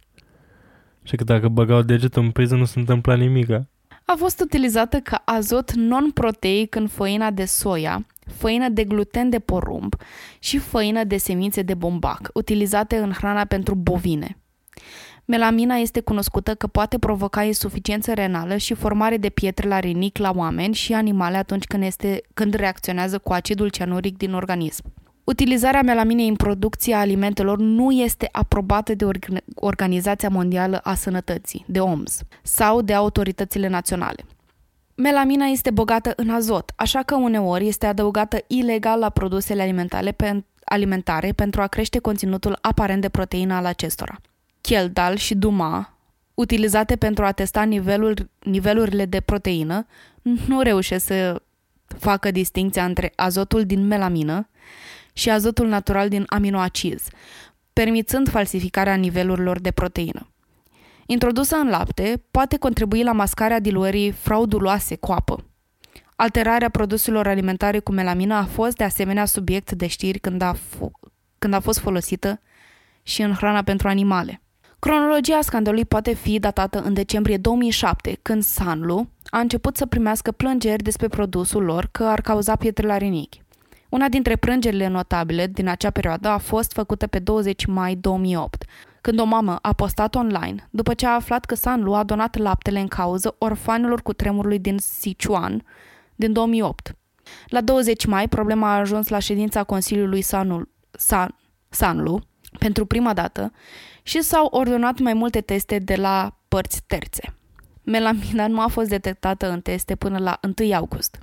și 1.03 1.15
că 1.15 1.23
dacă 1.23 1.47
băgau 1.47 1.81
degetul 1.81 2.23
în 2.23 2.31
priză 2.31 2.55
nu 2.55 2.65
se 2.65 2.79
întâmpla 2.79 3.15
nimica. 3.15 3.67
A 4.05 4.13
fost 4.17 4.39
utilizată 4.39 4.99
ca 4.99 5.21
azot 5.25 5.73
non-proteic 5.73 6.75
în 6.75 6.87
făina 6.87 7.31
de 7.31 7.45
soia, 7.45 8.05
făină 8.25 8.69
de 8.69 8.83
gluten 8.83 9.29
de 9.29 9.39
porumb 9.39 9.95
și 10.39 10.57
făină 10.57 11.03
de 11.03 11.17
semințe 11.17 11.61
de 11.61 11.73
bombac, 11.73 12.29
utilizate 12.33 12.97
în 12.97 13.11
hrana 13.11 13.45
pentru 13.45 13.75
bovine. 13.75 14.37
Melamina 15.27 15.75
este 15.75 15.99
cunoscută 15.99 16.55
că 16.55 16.67
poate 16.67 16.99
provoca 16.99 17.43
insuficiență 17.43 18.13
renală 18.13 18.57
și 18.57 18.73
formare 18.73 19.17
de 19.17 19.29
pietre 19.29 19.67
la 19.67 19.79
rinic 19.79 20.17
la 20.17 20.31
oameni 20.35 20.73
și 20.73 20.93
animale 20.93 21.37
atunci 21.37 21.65
când, 21.65 21.83
este, 21.83 22.21
când 22.33 22.53
reacționează 22.53 23.17
cu 23.17 23.33
acidul 23.33 23.69
cianuric 23.69 24.17
din 24.17 24.33
organism. 24.33 24.83
Utilizarea 25.23 25.81
melaminei 25.81 26.27
în 26.27 26.35
producția 26.35 26.99
alimentelor 26.99 27.57
nu 27.57 27.91
este 27.91 28.29
aprobată 28.31 28.93
de 28.93 29.05
Organizația 29.55 30.29
Mondială 30.29 30.77
a 30.77 30.93
Sănătății, 30.93 31.65
de 31.67 31.79
OMS, 31.79 32.21
sau 32.41 32.81
de 32.81 32.93
autoritățile 32.93 33.67
naționale. 33.67 34.25
Melamina 34.95 35.45
este 35.45 35.71
bogată 35.71 36.13
în 36.15 36.29
azot, 36.29 36.71
așa 36.75 36.99
că 36.99 37.15
uneori 37.15 37.67
este 37.67 37.85
adăugată 37.85 38.37
ilegal 38.47 38.99
la 38.99 39.09
produsele 39.09 39.61
alimentare, 39.61 40.15
alimentare 40.63 41.31
pentru 41.31 41.61
a 41.61 41.67
crește 41.67 41.99
conținutul 41.99 42.57
aparent 42.61 43.01
de 43.01 43.09
proteină 43.09 43.53
al 43.53 43.65
acestora. 43.65 44.19
Kjeldal 44.65 45.15
și 45.15 45.35
Duma, 45.35 45.97
utilizate 46.33 46.95
pentru 46.95 47.25
a 47.25 47.31
testa 47.31 47.63
nivelul, 47.63 48.29
nivelurile 48.43 49.05
de 49.05 49.19
proteină, 49.19 49.85
nu 50.47 50.61
reușesc 50.61 51.05
să 51.05 51.41
facă 51.99 52.31
distinția 52.31 52.85
între 52.85 53.13
azotul 53.15 53.65
din 53.65 53.87
melamină 53.87 54.49
și 55.13 55.29
azotul 55.29 55.67
natural 55.67 56.09
din 56.09 56.23
aminoacizi, 56.27 57.09
permițând 57.73 58.29
falsificarea 58.29 58.95
nivelurilor 58.95 59.59
de 59.59 59.71
proteină. 59.71 60.29
introdusă 61.05 61.55
în 61.55 61.69
lapte, 61.69 62.23
poate 62.31 62.57
contribui 62.57 63.03
la 63.03 63.11
mascarea 63.11 63.59
diluării 63.59 64.11
frauduloase 64.11 64.95
cu 64.95 65.11
apă. 65.11 65.43
Alterarea 66.15 66.69
produselor 66.69 67.27
alimentare 67.27 67.79
cu 67.79 67.91
melamină 67.91 68.35
a 68.35 68.45
fost 68.45 68.75
de 68.75 68.83
asemenea 68.83 69.25
subiect 69.25 69.71
de 69.71 69.87
știri 69.87 70.19
când 70.19 70.41
a, 70.41 70.55
f- 70.55 71.09
când 71.39 71.53
a 71.53 71.59
fost 71.59 71.79
folosită 71.79 72.41
și 73.03 73.21
în 73.21 73.33
hrana 73.33 73.61
pentru 73.61 73.87
animale. 73.87 74.39
Cronologia 74.85 75.41
scandalului 75.41 75.85
poate 75.85 76.13
fi 76.13 76.39
datată 76.39 76.81
în 76.81 76.93
decembrie 76.93 77.37
2007, 77.37 78.19
când 78.21 78.43
Sanlu 78.43 79.07
a 79.29 79.39
început 79.39 79.77
să 79.77 79.85
primească 79.85 80.31
plângeri 80.31 80.83
despre 80.83 81.07
produsul 81.07 81.63
lor 81.63 81.87
că 81.91 82.03
ar 82.03 82.21
cauza 82.21 82.55
pietre 82.55 82.87
la 82.87 82.97
rinichi. 82.97 83.41
Una 83.89 84.07
dintre 84.07 84.35
plângerile 84.35 84.87
notabile 84.87 85.47
din 85.47 85.67
acea 85.67 85.89
perioadă 85.89 86.27
a 86.27 86.37
fost 86.37 86.71
făcută 86.71 87.07
pe 87.07 87.19
20 87.19 87.65
mai 87.65 87.95
2008, 87.95 88.65
când 89.01 89.19
o 89.19 89.23
mamă 89.23 89.59
a 89.61 89.73
postat 89.73 90.15
online 90.15 90.67
după 90.69 90.93
ce 90.93 91.05
a 91.05 91.13
aflat 91.13 91.45
că 91.45 91.55
Sanlu 91.55 91.93
a 91.93 92.03
donat 92.03 92.37
laptele 92.37 92.79
în 92.79 92.87
cauză 92.87 93.35
orfanilor 93.37 94.01
cu 94.01 94.13
tremurului 94.13 94.59
din 94.59 94.77
Sichuan 94.77 95.63
din 96.15 96.33
2008. 96.33 96.95
La 97.47 97.61
20 97.61 98.05
mai, 98.05 98.27
problema 98.27 98.73
a 98.73 98.79
ajuns 98.79 99.07
la 99.07 99.19
ședința 99.19 99.63
Consiliului 99.63 100.21
Sanul, 100.21 100.69
San, 100.91 101.35
Sanlu 101.69 102.21
pentru 102.59 102.85
prima 102.85 103.13
dată 103.13 103.51
și 104.07 104.21
s-au 104.21 104.45
ordonat 104.45 104.99
mai 104.99 105.13
multe 105.13 105.41
teste 105.41 105.79
de 105.79 105.95
la 105.95 106.37
părți 106.47 106.83
terțe. 106.87 107.33
Melamina 107.83 108.47
nu 108.47 108.61
a 108.61 108.67
fost 108.67 108.89
detectată 108.89 109.49
în 109.49 109.61
teste 109.61 109.95
până 109.95 110.17
la 110.17 110.39
1 110.59 110.73
august. 110.73 111.17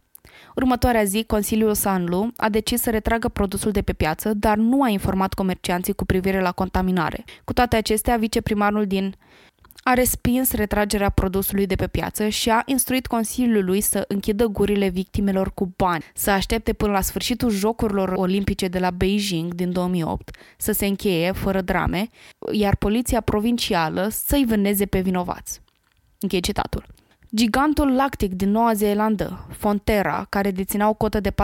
Următoarea 0.54 1.04
zi, 1.04 1.24
Consiliul 1.24 1.74
Sanlu 1.74 2.32
a 2.36 2.48
decis 2.48 2.80
să 2.80 2.90
retragă 2.90 3.28
produsul 3.28 3.70
de 3.70 3.82
pe 3.82 3.92
piață, 3.92 4.34
dar 4.34 4.56
nu 4.56 4.82
a 4.82 4.88
informat 4.88 5.34
comercianții 5.34 5.92
cu 5.92 6.04
privire 6.04 6.40
la 6.40 6.52
contaminare. 6.52 7.24
Cu 7.44 7.52
toate 7.52 7.76
acestea, 7.76 8.16
viceprimarul 8.16 8.86
din 8.86 9.14
a 9.82 9.92
respins 9.92 10.52
retragerea 10.52 11.10
produsului 11.10 11.66
de 11.66 11.74
pe 11.74 11.86
piață 11.86 12.28
și 12.28 12.50
a 12.50 12.62
instruit 12.64 13.06
Consiliului 13.06 13.80
să 13.80 14.04
închidă 14.08 14.46
gurile 14.46 14.88
victimelor 14.88 15.52
cu 15.54 15.72
bani, 15.76 16.04
să 16.14 16.30
aștepte 16.30 16.72
până 16.72 16.92
la 16.92 17.00
sfârșitul 17.00 17.50
Jocurilor 17.50 18.08
Olimpice 18.08 18.68
de 18.68 18.78
la 18.78 18.90
Beijing 18.90 19.54
din 19.54 19.72
2008 19.72 20.36
să 20.56 20.72
se 20.72 20.86
încheie 20.86 21.32
fără 21.32 21.60
drame, 21.60 22.08
iar 22.52 22.76
poliția 22.76 23.20
provincială 23.20 24.08
să-i 24.10 24.44
vâneze 24.44 24.86
pe 24.86 25.00
vinovați. 25.00 25.60
Încheie 26.18 26.42
citatul. 26.42 26.84
Gigantul 27.34 27.94
lactic 27.94 28.34
din 28.34 28.50
Noua 28.50 28.72
Zeelandă, 28.72 29.46
Fonterra, 29.50 30.26
care 30.28 30.50
deținea 30.50 30.88
o 30.88 30.94
cotă 30.94 31.20
de 31.20 31.30
43% 31.30 31.34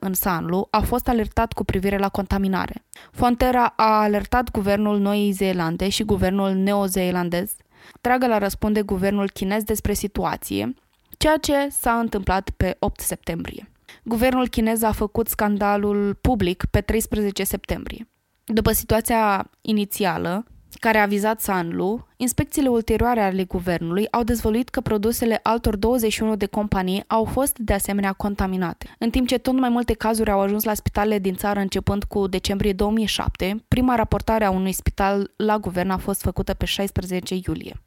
în 0.00 0.14
Sanlu, 0.14 0.68
a 0.70 0.80
fost 0.80 1.08
alertat 1.08 1.52
cu 1.52 1.64
privire 1.64 1.98
la 1.98 2.08
contaminare. 2.08 2.84
Fonterra 3.12 3.72
a 3.76 4.00
alertat 4.00 4.50
guvernul 4.50 4.98
Noii 4.98 5.30
Zeelande 5.30 5.88
și 5.88 6.04
guvernul 6.04 6.52
neozeelandez 6.52 7.56
tragă 8.00 8.26
la 8.26 8.38
răspunde 8.38 8.82
guvernul 8.82 9.30
chinez 9.30 9.62
despre 9.62 9.92
situație, 9.92 10.74
ceea 11.18 11.36
ce 11.36 11.68
s-a 11.68 11.98
întâmplat 11.98 12.50
pe 12.50 12.76
8 12.78 13.00
septembrie. 13.00 13.72
Guvernul 14.02 14.48
chinez 14.48 14.82
a 14.82 14.92
făcut 14.92 15.28
scandalul 15.28 16.14
public 16.14 16.64
pe 16.70 16.80
13 16.80 17.44
septembrie. 17.44 18.08
După 18.44 18.72
situația 18.72 19.50
inițială, 19.60 20.44
care 20.80 20.98
a 20.98 21.06
vizat 21.06 21.40
Sanlu, 21.40 22.06
inspecțiile 22.16 22.68
ulterioare 22.68 23.20
ale 23.20 23.44
guvernului 23.44 24.06
au 24.10 24.22
dezvăluit 24.22 24.68
că 24.68 24.80
produsele 24.80 25.40
altor 25.42 25.76
21 25.76 26.36
de 26.36 26.46
companii 26.46 27.04
au 27.06 27.24
fost 27.24 27.58
de 27.58 27.72
asemenea 27.72 28.12
contaminate. 28.12 28.94
În 28.98 29.10
timp 29.10 29.26
ce 29.26 29.38
tot 29.38 29.58
mai 29.58 29.68
multe 29.68 29.92
cazuri 29.92 30.30
au 30.30 30.40
ajuns 30.40 30.64
la 30.64 30.74
spitalele 30.74 31.18
din 31.18 31.34
țară 31.34 31.60
începând 31.60 32.04
cu 32.04 32.26
decembrie 32.26 32.72
2007, 32.72 33.64
prima 33.68 33.94
raportare 33.94 34.44
a 34.44 34.50
unui 34.50 34.72
spital 34.72 35.32
la 35.36 35.58
guvern 35.58 35.90
a 35.90 35.96
fost 35.96 36.22
făcută 36.22 36.54
pe 36.54 36.64
16 36.64 37.34
iulie. 37.46 37.80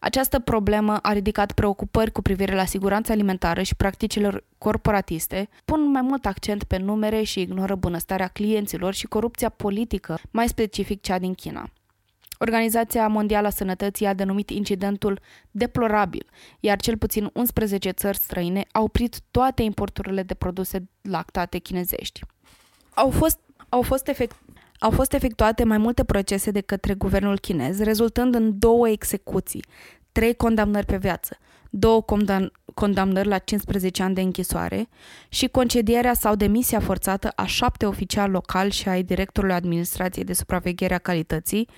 Această 0.00 0.38
problemă 0.38 0.96
a 0.96 1.12
ridicat 1.12 1.52
preocupări 1.52 2.12
cu 2.12 2.22
privire 2.22 2.54
la 2.54 2.64
siguranța 2.64 3.12
alimentară 3.12 3.62
și 3.62 3.76
practicile 3.76 4.44
corporatiste, 4.58 5.48
pun 5.64 5.90
mai 5.90 6.02
mult 6.02 6.26
accent 6.26 6.64
pe 6.64 6.76
numere 6.76 7.22
și 7.22 7.40
ignoră 7.40 7.74
bunăstarea 7.74 8.26
clienților 8.26 8.94
și 8.94 9.06
corupția 9.06 9.48
politică, 9.48 10.18
mai 10.30 10.48
specific 10.48 11.00
cea 11.00 11.18
din 11.18 11.34
China. 11.34 11.70
Organizația 12.38 13.08
Mondială 13.08 13.46
a 13.46 13.50
Sănătății 13.50 14.06
a 14.06 14.14
denumit 14.14 14.50
incidentul 14.50 15.20
deplorabil, 15.50 16.26
iar 16.60 16.80
cel 16.80 16.96
puțin 16.96 17.30
11 17.32 17.90
țări 17.90 18.16
străine 18.16 18.64
au 18.72 18.84
oprit 18.84 19.20
toate 19.30 19.62
importurile 19.62 20.22
de 20.22 20.34
produse 20.34 20.88
lactate 21.02 21.58
chinezești. 21.58 22.20
Au 22.94 23.10
fost, 23.10 23.38
au 23.68 23.82
fost 23.82 24.08
efect, 24.08 24.36
au 24.78 24.90
fost 24.90 25.12
efectuate 25.12 25.64
mai 25.64 25.78
multe 25.78 26.04
procese 26.04 26.50
de 26.50 26.60
către 26.60 26.94
guvernul 26.94 27.38
chinez, 27.38 27.80
rezultând 27.80 28.34
în 28.34 28.58
două 28.58 28.88
execuții, 28.88 29.64
trei 30.12 30.34
condamnări 30.34 30.86
pe 30.86 30.96
viață, 30.96 31.36
două 31.70 32.04
condam- 32.04 32.52
condamnări 32.74 33.28
la 33.28 33.38
15 33.38 34.02
ani 34.02 34.14
de 34.14 34.20
închisoare 34.20 34.88
și 35.28 35.46
concedierea 35.46 36.14
sau 36.14 36.34
demisia 36.34 36.80
forțată 36.80 37.32
a 37.34 37.44
șapte 37.46 37.86
oficiali 37.86 38.32
locali 38.32 38.70
și 38.70 38.88
ai 38.88 39.02
directorului 39.02 39.54
administrației 39.54 40.24
de 40.24 40.32
supraveghere 40.32 40.94
a 40.94 40.98
calității, 40.98 41.68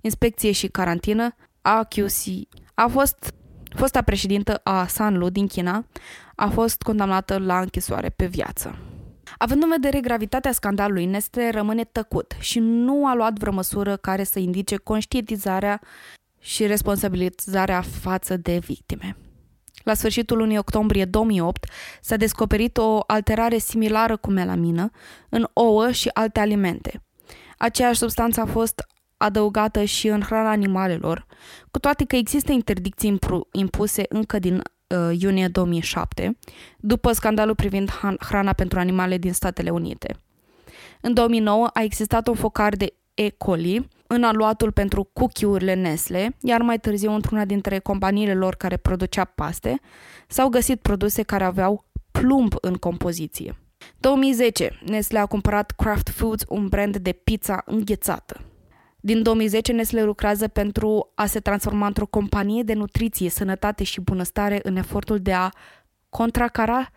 inspecție 0.00 0.52
și 0.52 0.66
carantină, 0.66 1.34
AQC. 1.62 2.48
A 2.74 2.86
fost 2.86 3.34
fosta 3.76 4.02
președintă 4.02 4.60
a 4.62 4.86
Sanlu 4.86 5.28
din 5.28 5.46
China 5.46 5.86
a 6.34 6.48
fost 6.48 6.82
condamnată 6.82 7.38
la 7.38 7.60
închisoare 7.60 8.08
pe 8.08 8.26
viață. 8.26 8.78
Având 9.38 9.62
în 9.62 9.68
vedere 9.68 10.00
gravitatea 10.00 10.52
scandalului, 10.52 11.04
Nestle 11.04 11.50
rămâne 11.50 11.84
tăcut 11.84 12.36
și 12.38 12.58
nu 12.58 13.06
a 13.06 13.14
luat 13.14 13.38
vreo 13.38 13.52
măsură 13.52 13.96
care 13.96 14.24
să 14.24 14.38
indice 14.38 14.76
conștientizarea 14.76 15.80
și 16.40 16.66
responsabilizarea 16.66 17.80
față 17.80 18.36
de 18.36 18.58
victime. 18.58 19.16
La 19.88 19.94
sfârșitul 19.94 20.36
lunii 20.36 20.58
octombrie 20.58 21.04
2008 21.04 21.66
s-a 22.00 22.16
descoperit 22.16 22.76
o 22.76 23.00
alterare 23.06 23.58
similară 23.58 24.16
cu 24.16 24.30
melamină 24.30 24.90
în 25.28 25.46
ouă 25.52 25.90
și 25.90 26.10
alte 26.12 26.40
alimente. 26.40 27.02
Aceeași 27.58 27.98
substanță 27.98 28.40
a 28.40 28.46
fost 28.46 28.86
adăugată 29.16 29.84
și 29.84 30.08
în 30.08 30.20
hrana 30.20 30.50
animalelor, 30.50 31.26
cu 31.70 31.78
toate 31.78 32.04
că 32.04 32.16
există 32.16 32.52
interdicții 32.52 33.18
impuse 33.52 34.02
încă 34.08 34.38
din 34.38 34.54
uh, 34.56 35.20
iunie 35.20 35.48
2007, 35.48 36.38
după 36.78 37.12
scandalul 37.12 37.54
privind 37.54 37.90
hrana 38.20 38.52
pentru 38.52 38.78
animale 38.78 39.18
din 39.18 39.32
Statele 39.32 39.70
Unite. 39.70 40.16
În 41.00 41.14
2009 41.14 41.70
a 41.72 41.82
existat 41.82 42.26
un 42.26 42.34
focar 42.34 42.76
de 42.76 42.94
E. 43.20 43.30
coli 43.30 43.88
în 44.06 44.24
aluatul 44.24 44.72
pentru 44.72 45.10
cookie-urile 45.12 45.74
Nestle, 45.74 46.36
iar 46.40 46.60
mai 46.60 46.78
târziu 46.78 47.12
într-una 47.12 47.44
dintre 47.44 47.78
companiile 47.78 48.34
lor 48.34 48.54
care 48.54 48.76
producea 48.76 49.24
paste, 49.24 49.80
s-au 50.28 50.48
găsit 50.48 50.80
produse 50.80 51.22
care 51.22 51.44
aveau 51.44 51.84
plumb 52.10 52.54
în 52.60 52.74
compoziție. 52.74 53.58
2010, 54.00 54.78
Nestle 54.86 55.18
a 55.18 55.26
cumpărat 55.26 55.70
Kraft 55.70 56.08
Foods, 56.08 56.44
un 56.48 56.68
brand 56.68 56.96
de 56.96 57.12
pizza 57.12 57.62
înghețată. 57.64 58.40
Din 59.00 59.22
2010, 59.22 59.72
Nestle 59.72 60.02
lucrează 60.02 60.48
pentru 60.48 61.12
a 61.14 61.26
se 61.26 61.40
transforma 61.40 61.86
într-o 61.86 62.06
companie 62.06 62.62
de 62.62 62.72
nutriție, 62.72 63.30
sănătate 63.30 63.84
și 63.84 64.00
bunăstare 64.00 64.60
în 64.62 64.76
efortul 64.76 65.18
de 65.18 65.32
a 65.32 65.48
contracara 66.08 66.90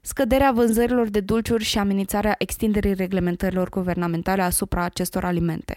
scăderea 0.00 0.52
vânzărilor 0.52 1.08
de 1.08 1.20
dulciuri 1.20 1.64
și 1.64 1.78
amenințarea 1.78 2.34
extinderii 2.38 2.94
reglementărilor 2.94 3.68
guvernamentale 3.68 4.42
asupra 4.42 4.84
acestor 4.84 5.24
alimente. 5.24 5.76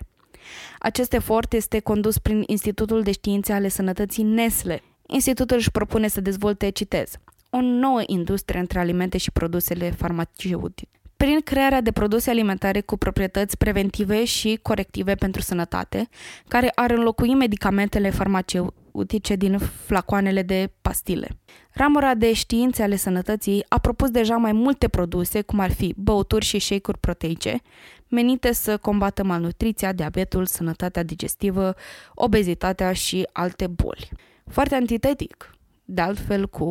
Acest 0.79 1.13
efort 1.13 1.53
este 1.53 1.79
condus 1.79 2.17
prin 2.17 2.43
Institutul 2.45 3.01
de 3.01 3.11
Științe 3.11 3.53
ale 3.53 3.67
Sănătății 3.67 4.23
Nestle. 4.23 4.81
Institutul 5.07 5.57
își 5.57 5.71
propune 5.71 6.07
să 6.07 6.21
dezvolte, 6.21 6.69
citez, 6.69 7.11
o 7.49 7.61
nouă 7.61 8.01
industrie 8.05 8.59
între 8.59 8.79
alimente 8.79 9.17
și 9.17 9.31
produsele 9.31 9.91
farmaceutice. 9.91 11.00
Prin 11.21 11.41
crearea 11.41 11.81
de 11.81 11.91
produse 11.91 12.29
alimentare 12.29 12.81
cu 12.81 12.97
proprietăți 12.97 13.57
preventive 13.57 14.25
și 14.25 14.59
corective 14.61 15.15
pentru 15.15 15.41
sănătate, 15.41 16.09
care 16.47 16.71
ar 16.75 16.91
înlocui 16.91 17.33
medicamentele 17.33 18.09
farmaceutice 18.09 19.35
din 19.35 19.57
flacoanele 19.57 20.41
de 20.41 20.71
pastile. 20.81 21.27
Ramura 21.71 22.13
de 22.13 22.33
științe 22.33 22.83
ale 22.83 22.95
sănătății 22.95 23.65
a 23.67 23.77
propus 23.77 24.09
deja 24.09 24.35
mai 24.35 24.51
multe 24.51 24.87
produse, 24.87 25.41
cum 25.41 25.59
ar 25.59 25.71
fi 25.71 25.93
băuturi 25.97 26.45
și 26.45 26.59
shake-uri 26.59 26.99
proteice, 26.99 27.61
menite 28.07 28.51
să 28.51 28.77
combată 28.77 29.23
malnutriția, 29.23 29.93
diabetul, 29.93 30.45
sănătatea 30.45 31.03
digestivă, 31.03 31.75
obezitatea 32.13 32.93
și 32.93 33.27
alte 33.31 33.67
boli. 33.67 34.09
Foarte 34.47 34.75
antitetic, 34.75 35.55
de 35.85 36.01
altfel 36.01 36.47
cu 36.47 36.63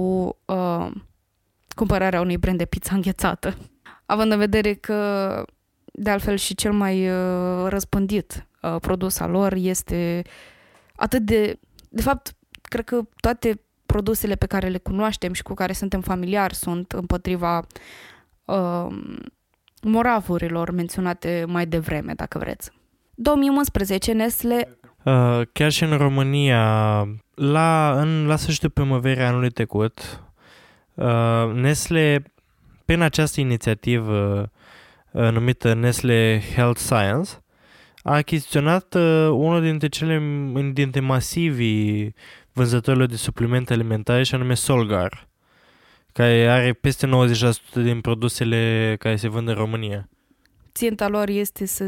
uh, 0.44 0.90
cumpărarea 1.74 2.20
unui 2.20 2.36
brand 2.36 2.58
de 2.58 2.64
pizza 2.64 2.94
înghețată. 2.94 3.56
Având 4.10 4.32
în 4.32 4.38
vedere 4.38 4.74
că, 4.74 5.44
de 5.92 6.10
altfel, 6.10 6.36
și 6.36 6.54
cel 6.54 6.72
mai 6.72 7.10
uh, 7.10 7.66
răspândit 7.68 8.46
uh, 8.62 8.76
produs 8.80 9.18
al 9.18 9.30
lor 9.30 9.52
este 9.52 10.22
atât 10.96 11.22
de... 11.22 11.58
De 11.88 12.02
fapt, 12.02 12.32
cred 12.62 12.84
că 12.84 13.00
toate 13.20 13.60
produsele 13.86 14.34
pe 14.34 14.46
care 14.46 14.68
le 14.68 14.78
cunoaștem 14.78 15.32
și 15.32 15.42
cu 15.42 15.54
care 15.54 15.72
suntem 15.72 16.00
familiari 16.00 16.54
sunt 16.54 16.92
împotriva 16.92 17.66
uh, 18.44 18.86
moravurilor 19.82 20.70
menționate 20.70 21.44
mai 21.48 21.66
devreme, 21.66 22.12
dacă 22.14 22.38
vreți. 22.38 22.70
2011, 23.14 24.12
Nestle 24.12 24.80
Uh, 25.04 25.40
chiar 25.52 25.70
și 25.70 25.82
în 25.82 25.96
România, 25.96 26.62
la, 27.34 28.00
în, 28.00 28.26
la 28.26 28.36
sfârșitul 28.36 28.70
primăverii 28.70 29.22
anului 29.22 29.50
trecut, 29.50 30.22
uh, 30.94 31.52
Nestle, 31.54 32.32
prin 32.90 33.02
această 33.02 33.40
inițiativă 33.40 34.50
uh, 35.10 35.30
numită 35.30 35.74
Nestle 35.74 36.42
Health 36.54 36.80
Science, 36.80 37.30
a 38.02 38.14
achiziționat 38.14 38.94
uh, 38.94 39.28
unul 39.32 39.62
dintre 39.62 39.88
cele 39.88 40.22
dintre 40.72 41.00
masivii 41.00 42.14
vânzătorilor 42.52 43.06
de 43.06 43.16
suplimente 43.16 43.72
alimentare 43.72 44.22
și 44.22 44.34
anume 44.34 44.54
Solgar, 44.54 45.28
care 46.12 46.48
are 46.48 46.72
peste 46.72 47.08
90% 47.08 47.72
din 47.72 48.00
produsele 48.00 48.96
care 48.98 49.16
se 49.16 49.28
vând 49.28 49.48
în 49.48 49.54
România. 49.54 50.08
Ținta 50.74 51.08
lor 51.08 51.28
este 51.28 51.66
să 51.66 51.84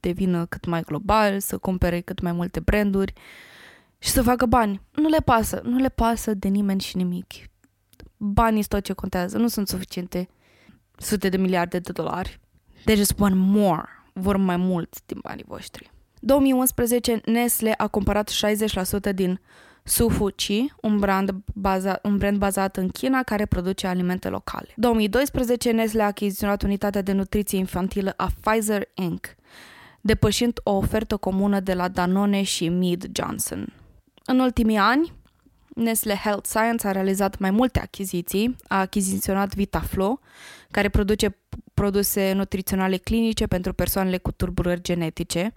devină 0.00 0.46
cât 0.46 0.64
mai 0.66 0.80
global, 0.80 1.40
să 1.40 1.58
cumpere 1.58 2.00
cât 2.00 2.20
mai 2.20 2.32
multe 2.32 2.60
branduri 2.60 3.12
și 3.98 4.08
să 4.08 4.22
facă 4.22 4.46
bani. 4.46 4.80
Nu 4.94 5.08
le 5.08 5.20
pasă, 5.24 5.60
nu 5.64 5.78
le 5.78 5.88
pasă 5.88 6.34
de 6.34 6.48
nimeni 6.48 6.80
și 6.80 6.96
nimic. 6.96 7.26
Banii 8.16 8.62
sunt 8.62 8.68
tot 8.68 8.84
ce 8.84 8.92
contează, 8.92 9.38
nu 9.38 9.48
sunt 9.48 9.68
suficiente 9.68 10.28
sute 11.00 11.28
de 11.28 11.36
miliarde 11.36 11.78
de 11.78 11.92
dolari. 11.92 12.40
They 12.84 12.96
just 12.96 13.14
want 13.18 13.34
more, 13.36 13.88
vor 14.12 14.36
mai 14.36 14.56
mult 14.56 14.96
din 15.06 15.18
banii 15.22 15.44
voștri. 15.46 15.90
2011, 16.20 17.20
Nestle 17.24 17.74
a 17.76 17.88
cumpărat 17.88 18.30
60% 19.10 19.14
din 19.14 19.40
Sufuci, 19.82 20.64
un 20.80 20.98
brand, 20.98 21.34
baza, 21.54 21.98
un 22.02 22.16
brand 22.16 22.38
bazat 22.38 22.76
în 22.76 22.88
China 22.88 23.22
care 23.22 23.46
produce 23.46 23.86
alimente 23.86 24.28
locale. 24.28 24.68
2012, 24.76 25.70
Nestle 25.70 26.02
a 26.02 26.06
achiziționat 26.06 26.62
unitatea 26.62 27.02
de 27.02 27.12
nutriție 27.12 27.58
infantilă 27.58 28.14
a 28.16 28.30
Pfizer 28.40 28.88
Inc., 28.94 29.26
depășind 30.00 30.60
o 30.62 30.70
ofertă 30.70 31.16
comună 31.16 31.60
de 31.60 31.74
la 31.74 31.88
Danone 31.88 32.42
și 32.42 32.68
Mead 32.68 33.06
Johnson. 33.12 33.72
În 34.24 34.38
ultimii 34.38 34.76
ani, 34.76 35.12
Nestle 35.74 36.14
Health 36.14 36.46
Science 36.46 36.86
a 36.86 36.90
realizat 36.90 37.38
mai 37.38 37.50
multe 37.50 37.80
achiziții. 37.80 38.56
A 38.68 38.80
achiziționat 38.80 39.54
VitaFlow, 39.54 40.20
care 40.70 40.88
produce 40.88 41.36
produse 41.74 42.32
nutriționale 42.32 42.96
clinice 42.96 43.46
pentru 43.46 43.72
persoanele 43.72 44.18
cu 44.18 44.32
tulburări 44.32 44.82
genetice. 44.82 45.52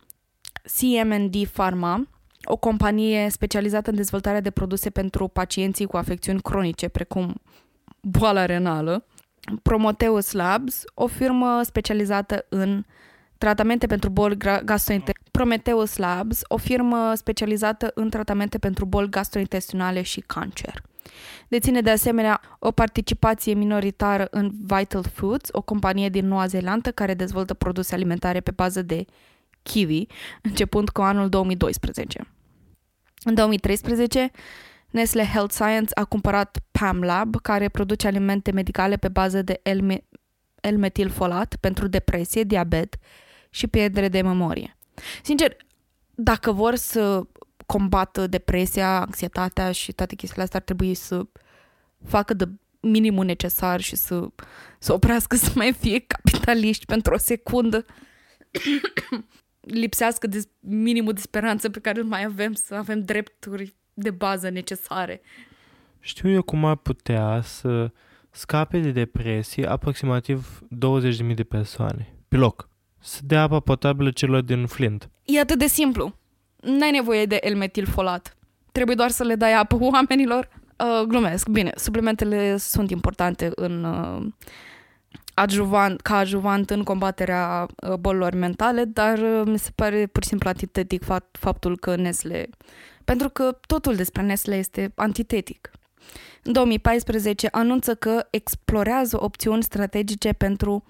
CMND 0.77 1.47
Pharma, 1.47 2.07
o 2.43 2.55
companie 2.55 3.29
specializată 3.29 3.89
în 3.89 3.95
dezvoltarea 3.95 4.41
de 4.41 4.51
produse 4.51 4.89
pentru 4.89 5.27
pacienții 5.27 5.85
cu 5.85 5.97
afecțiuni 5.97 6.41
cronice, 6.41 6.87
precum 6.87 7.41
boala 8.01 8.45
renală. 8.45 9.05
Prometheus 9.61 10.31
Labs, 10.31 10.83
o 10.93 11.07
firmă 11.07 11.61
specializată 11.63 12.45
în 12.49 12.83
tratamente 13.37 13.87
pentru 13.87 14.09
boli 14.09 14.37
gastrointestinale. 14.37 15.29
Prometheus 15.31 15.97
Labs, 15.97 16.41
o 16.47 16.57
firmă 16.57 17.13
specializată 17.15 17.91
în 17.95 18.09
tratamente 18.09 18.57
pentru 18.57 18.85
boli 18.85 19.09
gastrointestinale 19.09 20.01
și 20.01 20.19
cancer. 20.19 20.83
Deține 21.47 21.81
de 21.81 21.89
asemenea 21.89 22.41
o 22.59 22.71
participație 22.71 23.53
minoritară 23.53 24.27
în 24.31 24.51
Vital 24.59 25.03
Foods, 25.13 25.49
o 25.51 25.61
companie 25.61 26.09
din 26.09 26.27
Noua 26.27 26.45
Zeelandă 26.45 26.91
care 26.91 27.13
dezvoltă 27.13 27.53
produse 27.53 27.93
alimentare 27.93 28.39
pe 28.39 28.51
bază 28.51 28.81
de 28.81 29.05
kiwi, 29.63 30.07
începând 30.41 30.89
cu 30.89 31.01
anul 31.01 31.29
2012. 31.29 32.27
În 33.23 33.33
2013, 33.33 34.31
Nestle 34.89 35.25
Health 35.25 35.53
Science 35.53 35.91
a 35.93 36.05
cumpărat 36.05 36.59
PAM 36.71 37.01
Lab, 37.01 37.41
care 37.41 37.69
produce 37.69 38.07
alimente 38.07 38.51
medicale 38.51 38.95
pe 38.95 39.07
bază 39.07 39.41
de 39.41 39.61
L-metilfolat 40.61 41.55
pentru 41.59 41.87
depresie, 41.87 42.43
diabet 42.43 42.95
și 43.49 43.67
pierdere 43.67 44.07
de 44.07 44.21
memorie. 44.21 44.77
Sincer, 45.23 45.57
dacă 46.15 46.51
vor 46.51 46.75
să 46.75 47.21
combată 47.65 48.27
depresia, 48.27 48.99
anxietatea 49.01 49.71
și 49.71 49.91
toate 49.91 50.15
chestiile 50.15 50.43
astea, 50.43 50.59
ar 50.59 50.65
trebui 50.65 50.93
să 50.93 51.25
facă 52.05 52.33
de 52.33 52.49
minimul 52.79 53.25
necesar 53.25 53.81
și 53.81 53.95
să, 53.95 54.27
să 54.79 54.93
oprească 54.93 55.35
să 55.35 55.51
mai 55.55 55.73
fie 55.73 55.99
capitaliști 55.99 56.85
pentru 56.85 57.13
o 57.13 57.17
secundă. 57.17 57.85
Lipsească 59.59 60.27
de 60.27 60.43
minimul 60.59 61.13
de 61.13 61.21
speranță 61.21 61.69
pe 61.69 61.79
care 61.79 61.99
îl 61.99 62.05
mai 62.05 62.23
avem 62.23 62.53
să 62.53 62.75
avem 62.75 63.01
drepturi 63.01 63.75
de 63.93 64.09
bază 64.09 64.49
necesare. 64.49 65.21
Știu 65.99 66.29
eu 66.29 66.41
cum 66.41 66.65
ar 66.65 66.75
putea 66.75 67.41
să 67.41 67.91
scape 68.31 68.79
de 68.79 68.91
depresie 68.91 69.65
aproximativ 69.67 70.61
20.000 71.27 71.33
de 71.35 71.43
persoane 71.43 72.15
pe 72.27 72.37
loc. 72.37 72.69
Să 72.99 73.19
dea 73.23 73.41
apa 73.41 73.59
potabilă 73.59 74.11
celor 74.11 74.41
din 74.41 74.65
Flint. 74.65 75.09
E 75.25 75.39
atât 75.39 75.59
de 75.59 75.67
simplu. 75.67 76.15
N-ai 76.63 76.91
nevoie 76.91 77.25
de 77.25 77.39
L-metilfolat. 77.51 78.37
Trebuie 78.71 78.95
doar 78.95 79.09
să 79.09 79.23
le 79.23 79.35
dai 79.35 79.53
apă 79.53 79.77
oamenilor. 79.91 80.49
Uh, 80.77 81.07
glumesc. 81.07 81.49
Bine, 81.49 81.71
suplimentele 81.75 82.57
sunt 82.57 82.89
importante 82.89 83.51
în 83.55 83.83
uh, 83.83 84.25
adjuvant, 85.33 86.01
ca 86.01 86.17
adjuvant 86.17 86.69
în 86.69 86.83
combaterea 86.83 87.67
uh, 87.89 87.93
bolilor 87.93 88.33
mentale, 88.33 88.83
dar 88.83 89.17
uh, 89.17 89.41
mi 89.45 89.59
se 89.59 89.69
pare 89.75 90.05
pur 90.05 90.23
și 90.23 90.29
simplu 90.29 90.49
antitetic 90.49 91.03
fapt, 91.03 91.37
faptul 91.39 91.77
că 91.77 91.95
Nestle... 91.95 92.49
Pentru 93.03 93.29
că 93.29 93.57
totul 93.67 93.95
despre 93.95 94.21
Nestle 94.21 94.55
este 94.55 94.91
antitetic. 94.95 95.71
În 96.43 96.51
2014 96.51 97.47
anunță 97.51 97.95
că 97.95 98.27
explorează 98.29 99.23
opțiuni 99.23 99.63
strategice 99.63 100.33
pentru 100.33 100.83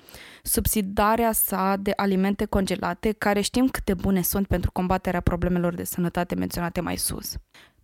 subsidarea 0.44 1.32
sa 1.32 1.76
de 1.80 1.94
alimente 1.96 2.46
congelate, 2.46 3.12
care 3.12 3.42
știm 3.42 3.68
cât 3.68 3.84
de 3.84 3.94
bune 3.94 4.22
sunt 4.22 4.48
pentru 4.48 4.72
combaterea 4.72 5.20
problemelor 5.20 5.74
de 5.74 5.84
sănătate 5.84 6.36
menționate 6.36 6.82
mai 6.82 6.98
sus. 6.98 7.34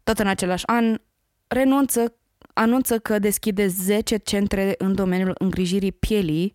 Tot 0.04 0.20
în 0.20 0.28
același 0.28 0.68
an, 0.68 0.98
renunță, 1.48 2.14
anunță 2.54 3.00
că 3.00 3.20
deschide 3.20 3.68
10 3.68 4.18
centre 4.18 4.76
în 4.78 4.96
domeniul 4.96 5.36
îngrijirii 5.38 5.92
pielii, 5.92 6.54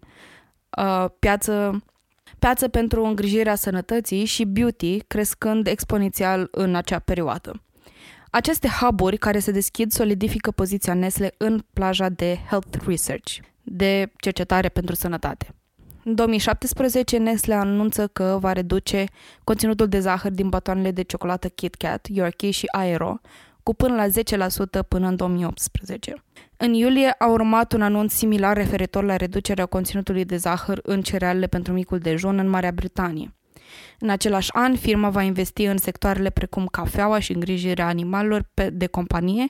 uh, 0.79 1.07
piață, 1.19 1.85
piață 2.39 2.69
pentru 2.69 3.05
îngrijirea 3.05 3.55
sănătății 3.55 4.25
și 4.25 4.45
beauty, 4.45 4.99
crescând 4.99 5.67
exponențial 5.67 6.49
în 6.51 6.75
acea 6.75 6.99
perioadă. 6.99 7.63
Aceste 8.35 8.69
hub 8.69 9.19
care 9.19 9.39
se 9.39 9.51
deschid 9.51 9.93
solidifică 9.93 10.51
poziția 10.51 10.95
Nestle 10.95 11.35
în 11.37 11.65
plaja 11.73 12.09
de 12.09 12.39
Health 12.49 12.79
Research, 12.87 13.37
de 13.63 14.13
cercetare 14.17 14.69
pentru 14.69 14.95
sănătate. 14.95 15.55
În 16.05 16.15
2017, 16.15 17.17
Nestle 17.17 17.55
anunță 17.55 18.07
că 18.07 18.39
va 18.41 18.53
reduce 18.53 19.05
conținutul 19.45 19.89
de 19.89 20.01
zahăr 20.01 20.31
din 20.31 20.49
batoanele 20.49 20.91
de 20.91 21.03
ciocolată 21.03 21.49
KitKat, 21.49 22.07
Yorkie 22.11 22.51
și 22.51 22.67
Aero 22.73 23.21
cu 23.63 23.75
până 23.75 23.95
la 23.95 24.07
10% 24.07 24.89
până 24.89 25.09
în 25.09 25.17
2018. 25.17 26.15
În 26.57 26.73
iulie 26.73 27.15
a 27.19 27.27
urmat 27.27 27.73
un 27.73 27.83
anunț 27.83 28.13
similar 28.13 28.57
referitor 28.57 29.05
la 29.05 29.17
reducerea 29.17 29.67
conținutului 29.67 30.25
de 30.25 30.37
zahăr 30.37 30.81
în 30.83 31.03
cerealele 31.03 31.47
pentru 31.47 31.73
micul 31.73 31.99
dejun 31.99 32.39
în 32.39 32.49
Marea 32.49 32.73
Britanie. 32.73 33.35
În 33.99 34.09
același 34.09 34.53
an, 34.53 34.77
firma 34.77 35.11
va 35.11 35.23
investi 35.23 35.65
în 35.65 35.77
sectoarele 35.79 36.31
precum 36.31 36.67
cafeaua 36.67 37.19
și 37.19 37.33
îngrijirea 37.33 37.87
animalelor 37.87 38.51
de 38.73 38.87
companie 38.87 39.47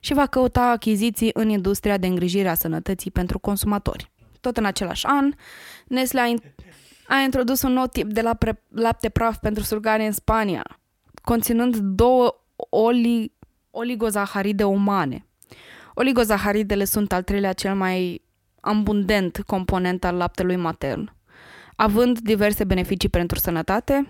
și 0.00 0.14
va 0.14 0.26
căuta 0.26 0.62
achiziții 0.62 1.30
în 1.32 1.48
industria 1.48 1.96
de 1.96 2.06
îngrijire 2.06 2.48
a 2.48 2.54
sănătății 2.54 3.10
pentru 3.10 3.38
consumatori. 3.38 4.10
Tot 4.40 4.56
în 4.56 4.64
același 4.64 5.06
an, 5.06 5.32
Nestle 5.86 6.20
a, 6.20 6.26
in- 6.26 6.54
a 7.06 7.16
introdus 7.16 7.62
un 7.62 7.72
nou 7.72 7.86
tip 7.86 8.06
de 8.12 8.20
lapte, 8.20 8.62
lapte 8.68 9.08
praf 9.08 9.36
pentru 9.36 9.62
surgare 9.62 10.06
în 10.06 10.12
Spania, 10.12 10.80
conținând 11.22 11.76
două 11.76 12.34
oli- 12.70 13.32
oligozaharide 13.70 14.64
umane. 14.64 15.26
Oligozaharidele 15.94 16.84
sunt 16.84 17.12
al 17.12 17.22
treilea 17.22 17.52
cel 17.52 17.74
mai 17.74 18.24
abundent 18.60 19.42
component 19.46 20.04
al 20.04 20.16
laptelui 20.16 20.56
matern 20.56 21.14
având 21.80 22.18
diverse 22.18 22.64
beneficii 22.64 23.08
pentru 23.08 23.38
sănătate, 23.38 24.06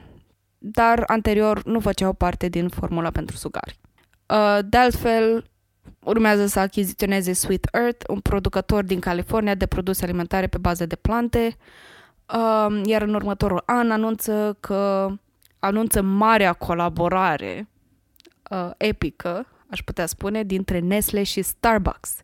dar 0.59 1.05
anterior 1.06 1.62
nu 1.64 1.80
făceau 1.80 2.12
parte 2.12 2.48
din 2.48 2.68
formula 2.68 3.10
pentru 3.10 3.36
sugari. 3.36 3.78
Uh, 4.26 4.59
de 4.64 4.76
altfel, 4.76 5.51
urmează 6.05 6.47
să 6.47 6.59
achiziționeze 6.60 7.32
Sweet 7.32 7.68
Earth, 7.72 8.05
un 8.09 8.20
producător 8.20 8.84
din 8.84 9.01
California 9.01 9.55
de 9.55 9.66
produse 9.66 10.05
alimentare 10.05 10.47
pe 10.47 10.59
bază 10.59 10.86
de 10.86 10.97
plante, 10.97 11.56
uh, 12.34 12.80
iar 12.84 13.02
în 13.02 13.14
următorul 13.14 13.62
an 13.66 13.90
anunță 13.90 14.56
că 14.60 15.10
anunță 15.59 16.02
marea 16.02 16.52
colaborare 16.52 17.68
uh, 18.51 18.70
epică, 18.76 19.47
aș 19.66 19.82
putea 19.82 20.06
spune, 20.06 20.42
dintre 20.42 20.78
Nestle 20.78 21.22
și 21.22 21.42
Starbucks 21.42 22.20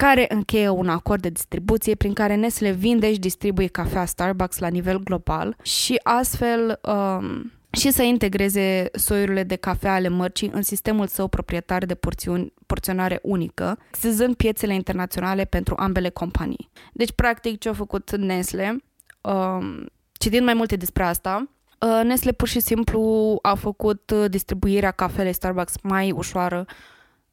care 0.00 0.26
încheie 0.28 0.68
un 0.68 0.88
acord 0.88 1.22
de 1.22 1.28
distribuție 1.28 1.94
prin 1.94 2.12
care 2.12 2.34
Nestle 2.34 2.70
vinde 2.70 3.12
și 3.12 3.18
distribuie 3.18 3.66
cafea 3.66 4.04
Starbucks 4.04 4.58
la 4.58 4.68
nivel 4.68 4.98
global 4.98 5.56
și 5.62 6.00
astfel 6.02 6.80
um, 6.82 7.52
și 7.70 7.90
să 7.90 8.02
integreze 8.02 8.88
soiurile 8.92 9.42
de 9.42 9.56
cafea 9.56 9.94
ale 9.94 10.08
mărcii 10.08 10.50
în 10.52 10.62
sistemul 10.62 11.06
său 11.06 11.28
proprietar 11.28 11.84
de 11.84 11.94
porțiuni, 11.94 12.52
porționare 12.66 13.18
unică, 13.22 13.78
sezând 13.92 14.34
piețele 14.34 14.74
internaționale 14.74 15.44
pentru 15.44 15.74
ambele 15.78 16.08
companii. 16.08 16.70
Deci, 16.92 17.12
practic, 17.12 17.58
ce 17.58 17.68
a 17.68 17.72
făcut 17.72 18.16
Nestle, 18.16 18.76
um, 19.20 19.86
citind 20.12 20.44
mai 20.44 20.54
multe 20.54 20.76
despre 20.76 21.02
asta, 21.02 21.48
Uh, 21.86 22.00
Nestle 22.04 22.32
pur 22.32 22.48
și 22.48 22.60
simplu 22.60 23.38
a 23.42 23.54
făcut 23.54 24.10
uh, 24.10 24.30
distribuirea 24.30 24.90
cafelei 24.90 25.32
Starbucks 25.32 25.74
mai 25.82 26.10
ușoară 26.10 26.66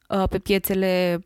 uh, 0.08 0.24
pe 0.30 0.38
piețele 0.38 1.20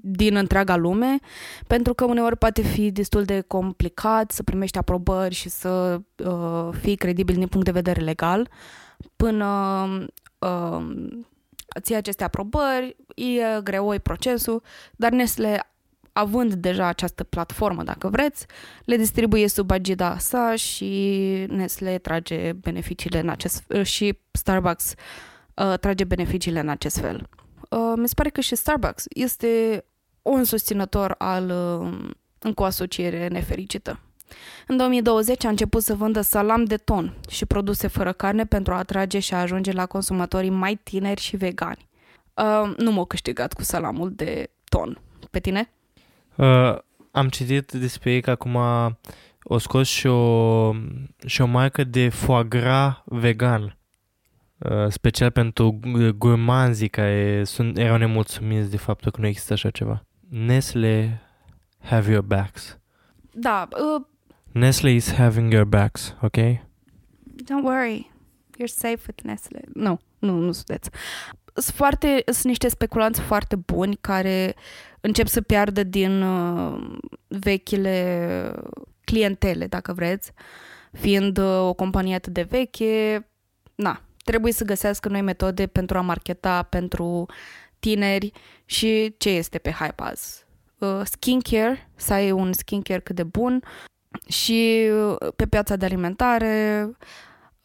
din 0.00 0.36
întreaga 0.36 0.76
lume, 0.76 1.18
pentru 1.66 1.94
că 1.94 2.04
uneori 2.04 2.36
poate 2.36 2.62
fi 2.62 2.90
destul 2.90 3.24
de 3.24 3.40
complicat 3.40 4.30
să 4.30 4.42
primești 4.42 4.78
aprobări 4.78 5.34
și 5.34 5.48
să 5.48 6.00
uh, 6.24 6.68
fii 6.80 6.96
credibil 6.96 7.34
din 7.34 7.46
punct 7.46 7.66
de 7.66 7.72
vedere 7.72 8.00
legal 8.00 8.48
până 9.16 9.46
uh, 10.38 11.06
ții 11.80 11.94
aceste 11.94 12.24
aprobări, 12.24 12.96
e 13.14 13.60
greu, 13.62 13.94
e 13.94 13.98
procesul, 13.98 14.62
dar 14.96 15.10
Nestle 15.10 15.62
având 16.18 16.54
deja 16.54 16.86
această 16.86 17.24
platformă, 17.24 17.82
dacă 17.82 18.08
vreți, 18.08 18.46
le 18.84 18.96
distribuie 18.96 19.48
sub 19.48 19.70
agida 19.70 20.18
sa 20.18 20.54
și 20.54 21.46
Nestle 21.48 21.98
trage 21.98 22.52
beneficiile 22.52 23.20
în 23.20 23.28
acest 23.28 23.64
și 23.82 24.18
Starbucks 24.30 24.94
uh, 25.54 25.78
trage 25.80 26.04
beneficiile 26.04 26.60
în 26.60 26.68
acest 26.68 26.98
fel. 26.98 27.28
Uh, 27.70 27.92
mi 27.96 28.08
se 28.08 28.14
pare 28.14 28.28
că 28.28 28.40
și 28.40 28.54
Starbucks 28.54 29.04
este 29.08 29.84
un 30.30 30.44
susținător 30.44 31.14
al 31.18 31.50
uh, 31.50 32.10
încă 32.38 32.62
o 32.62 32.64
asociere 32.64 33.28
nefericită. 33.28 34.00
În 34.66 34.76
2020 34.76 35.44
a 35.44 35.48
început 35.48 35.82
să 35.82 35.94
vândă 35.94 36.20
salam 36.20 36.64
de 36.64 36.76
ton 36.76 37.14
și 37.28 37.46
produse 37.46 37.86
fără 37.86 38.12
carne 38.12 38.44
pentru 38.44 38.72
a 38.72 38.76
atrage 38.76 39.18
și 39.18 39.34
a 39.34 39.40
ajunge 39.40 39.72
la 39.72 39.86
consumatorii 39.86 40.50
mai 40.50 40.80
tineri 40.82 41.20
și 41.20 41.36
vegani. 41.36 41.88
Uh, 42.34 42.72
nu 42.76 42.92
m-au 42.92 43.04
câștigat 43.04 43.52
cu 43.52 43.62
salamul 43.62 44.12
de 44.14 44.50
ton. 44.64 45.00
Pe 45.30 45.38
tine? 45.38 45.70
Uh, 46.34 46.78
am 47.10 47.28
citit 47.28 47.72
despre 47.72 48.12
ei 48.12 48.20
că 48.20 48.30
acum 48.30 48.58
o 49.42 49.58
scos 49.58 49.88
și 49.88 50.06
o, 50.06 50.72
și 51.26 51.40
o 51.40 51.46
marcă 51.46 51.84
de 51.84 52.08
foie 52.08 52.44
gras 52.44 52.94
vegan. 53.04 53.76
Uh, 54.58 54.86
special 54.88 55.30
pentru 55.30 55.80
gurmanzii 56.16 56.88
care 56.88 57.44
sunt, 57.44 57.78
erau 57.78 57.96
nemulțumiți 57.96 58.70
de 58.70 58.76
faptul 58.76 59.10
că 59.10 59.20
nu 59.20 59.26
există 59.26 59.52
așa 59.52 59.70
ceva. 59.70 60.04
Nestle 60.28 61.22
have 61.80 62.10
your 62.10 62.22
backs. 62.22 62.78
Da, 63.32 63.68
uh, 63.72 64.04
Nestle 64.52 64.90
is 64.90 65.12
having 65.12 65.52
your 65.52 65.64
backs, 65.64 66.14
ok? 66.22 66.36
don't 67.48 67.64
worry. 67.64 68.10
You're 68.58 68.66
safe 68.66 69.06
with 69.06 69.22
Nestle. 69.22 69.60
Nu, 69.74 70.00
nu, 70.18 70.32
nu 70.32 70.52
sunteți. 70.52 70.90
Sunt, 71.54 71.76
foarte, 71.76 72.22
sunt 72.26 72.44
niște 72.44 72.68
speculanți 72.68 73.20
foarte 73.20 73.56
buni 73.56 73.98
care 74.00 74.54
încep 75.00 75.26
să 75.26 75.40
piardă 75.40 75.82
din 75.82 76.22
uh, 76.22 76.96
vechile 77.26 78.52
clientele, 79.04 79.66
dacă 79.66 79.92
vreți, 79.92 80.32
fiind 80.92 81.38
uh, 81.38 81.60
o 81.60 81.72
companie 81.72 82.14
atât 82.14 82.32
de 82.32 82.42
veche, 82.42 83.28
na, 83.74 84.02
trebuie 84.24 84.52
să 84.52 84.64
găsească 84.64 85.08
noi 85.08 85.20
metode 85.20 85.66
pentru 85.66 85.98
a 85.98 86.00
marketa 86.00 86.62
pentru 86.62 87.26
tineri 87.78 88.32
și 88.68 89.14
ce 89.18 89.28
este 89.28 89.58
pe 89.58 89.70
Hype 89.70 90.02
azi. 90.02 90.46
Uh, 90.78 91.00
skincare, 91.04 91.90
să 91.96 92.12
ai 92.12 92.30
un 92.30 92.52
skincare 92.52 93.00
cât 93.00 93.14
de 93.16 93.22
bun 93.22 93.62
și 94.26 94.88
uh, 94.92 95.32
pe 95.36 95.46
piața 95.46 95.76
de 95.76 95.84
alimentare, 95.84 96.90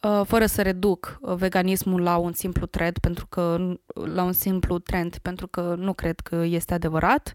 uh, 0.00 0.20
fără 0.26 0.46
să 0.46 0.62
reduc 0.62 1.18
uh, 1.20 1.34
veganismul 1.34 2.00
la 2.02 2.16
un 2.16 2.32
simplu 2.32 2.66
trend, 2.66 2.98
pentru 2.98 3.26
că 3.26 3.74
la 3.94 4.22
un 4.22 4.32
simplu 4.32 4.78
trend, 4.78 5.16
pentru 5.16 5.46
că 5.46 5.74
nu 5.78 5.92
cred 5.92 6.20
că 6.20 6.36
este 6.36 6.74
adevărat. 6.74 7.34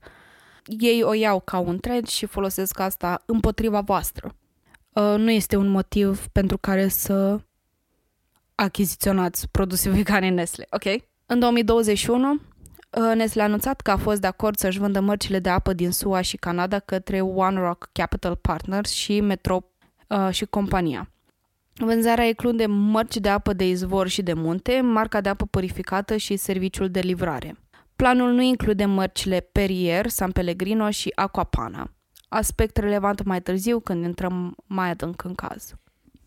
Ei 0.66 1.04
o 1.04 1.14
iau 1.14 1.40
ca 1.40 1.60
un 1.60 1.80
trend 1.80 2.08
și 2.08 2.26
folosesc 2.26 2.80
asta 2.80 3.24
împotriva 3.26 3.82
voastră. 3.82 4.36
Uh, 4.94 5.16
Nu 5.18 5.32
este 5.32 5.56
un 5.56 5.68
motiv 5.68 6.28
pentru 6.28 6.58
care 6.58 6.88
să 6.88 7.40
achiziționați 8.56 9.50
produse 9.50 9.90
vegane 10.00 10.30
Nestle, 10.30 10.68
ok? 10.70 11.02
În 11.26 11.40
2021, 11.40 12.40
uh, 12.90 13.16
Nestle 13.16 13.41
a 13.41 13.45
anunțat 13.45 13.82
că 13.82 13.91
a 13.91 13.98
fost 13.98 14.22
de 14.22 14.28
acord 14.28 14.57
să-și 14.57 14.80
vândă 14.80 14.99
mărcile 14.99 15.40
de 15.40 15.49
apă 15.49 15.74
din 15.74 15.91
SUA 15.91 16.22
și 16.22 16.38
Canada 16.38 16.80
către 16.80 17.22
One 17.22 17.60
Rock 17.60 17.90
Capital 17.91 18.36
Partners 18.36 18.91
și 18.91 19.22
Metro 19.22 19.64
uh, 20.07 20.30
și 20.32 20.45
compania. 20.45 21.10
Vânzarea 21.76 22.26
include 22.26 22.66
mărci 22.66 23.18
de 23.18 23.30
apă 23.30 23.53
de 23.53 23.68
izvor 23.68 24.07
și 24.07 24.22
de 24.22 24.34
munte, 24.34 24.82
marca 24.82 25.22
de 25.22 25.30
apă 25.30 25.45
purificată 25.45 26.18
și 26.18 26.36
serviciul 26.36 26.90
de 26.90 26.99
livrare. 26.99 27.57
Planul 27.95 28.32
nu 28.32 28.41
include 28.41 28.86
mărcile 28.86 29.40
Perrier, 29.40 30.07
San 30.07 30.32
Pellegrino 30.32 30.90
și 30.90 31.11
Aquapana. 31.16 31.91
Aspect 32.30 32.78
relevant 32.78 33.24
mai 33.24 33.41
târziu 33.41 33.80
când 33.80 34.03
intrăm 34.03 34.56
mai 34.66 34.90
adânc 34.90 35.24
în 35.24 35.34
caz. 35.34 35.74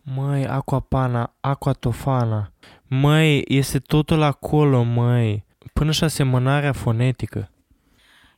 Măi, 0.02 0.46
Aquapana, 0.46 1.34
Aquatofana. 1.40 2.52
Măi, 2.82 3.44
este 3.46 3.78
totul 3.78 4.22
acolo, 4.22 4.82
măi. 4.82 5.44
Până 5.72 5.90
și 5.90 6.04
asemănarea 6.04 6.72
fonetică. 6.72 7.50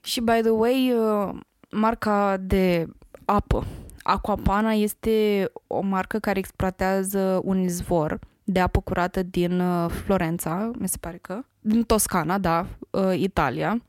Și, 0.03 0.21
by 0.21 0.41
the 0.41 0.51
way, 0.51 0.93
uh, 0.93 1.41
marca 1.71 2.37
de 2.37 2.87
apă, 3.25 3.65
Aquapana, 4.03 4.73
este 4.73 5.51
o 5.67 5.81
marcă 5.81 6.19
care 6.19 6.39
exploatează 6.39 7.41
un 7.45 7.59
izvor 7.59 8.19
de 8.45 8.61
apă 8.61 8.81
curată 8.81 9.23
din 9.23 9.61
uh, 9.61 9.91
Florența, 9.91 10.71
mi 10.79 10.89
se 10.89 10.97
pare 11.01 11.17
că, 11.17 11.45
din 11.61 11.83
Toscana, 11.83 12.39
da, 12.39 12.67
uh, 12.91 13.19
Italia, 13.19 13.83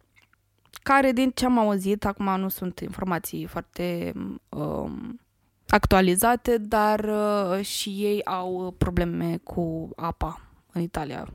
care, 0.83 1.11
din 1.11 1.29
ce 1.29 1.45
am 1.45 1.57
auzit, 1.59 2.05
acum 2.05 2.39
nu 2.39 2.49
sunt 2.49 2.79
informații 2.79 3.45
foarte 3.45 4.13
um, 4.49 5.19
actualizate, 5.67 6.57
dar 6.57 6.99
uh, 6.99 7.65
și 7.65 7.89
ei 7.89 8.25
au 8.25 8.75
probleme 8.77 9.39
cu 9.43 9.89
apa 9.95 10.41
în 10.71 10.81
Italia. 10.81 11.27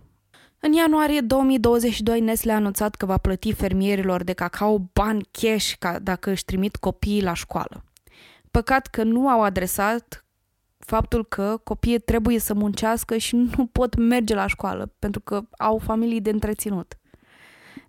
În 0.63 0.73
ianuarie 0.73 1.21
2022, 1.21 2.21
Nestle 2.21 2.53
a 2.53 2.55
anunțat 2.55 2.95
că 2.95 3.07
va 3.07 3.17
plăti 3.17 3.53
fermierilor 3.53 4.25
de 4.25 4.33
cacao 4.33 4.79
bani 4.93 5.29
cash 5.31 5.73
ca 5.79 5.99
dacă 5.99 6.31
își 6.31 6.45
trimit 6.45 6.77
copiii 6.77 7.23
la 7.23 7.33
școală. 7.33 7.85
Păcat 8.51 8.87
că 8.87 9.03
nu 9.03 9.29
au 9.29 9.43
adresat 9.43 10.25
faptul 10.79 11.25
că 11.25 11.61
copiii 11.65 11.99
trebuie 11.99 12.39
să 12.39 12.55
muncească 12.55 13.17
și 13.17 13.37
nu 13.37 13.67
pot 13.73 13.95
merge 13.95 14.35
la 14.35 14.47
școală 14.47 14.93
pentru 14.99 15.21
că 15.21 15.43
au 15.59 15.79
familii 15.79 16.21
de 16.21 16.31
întreținut. 16.31 17.00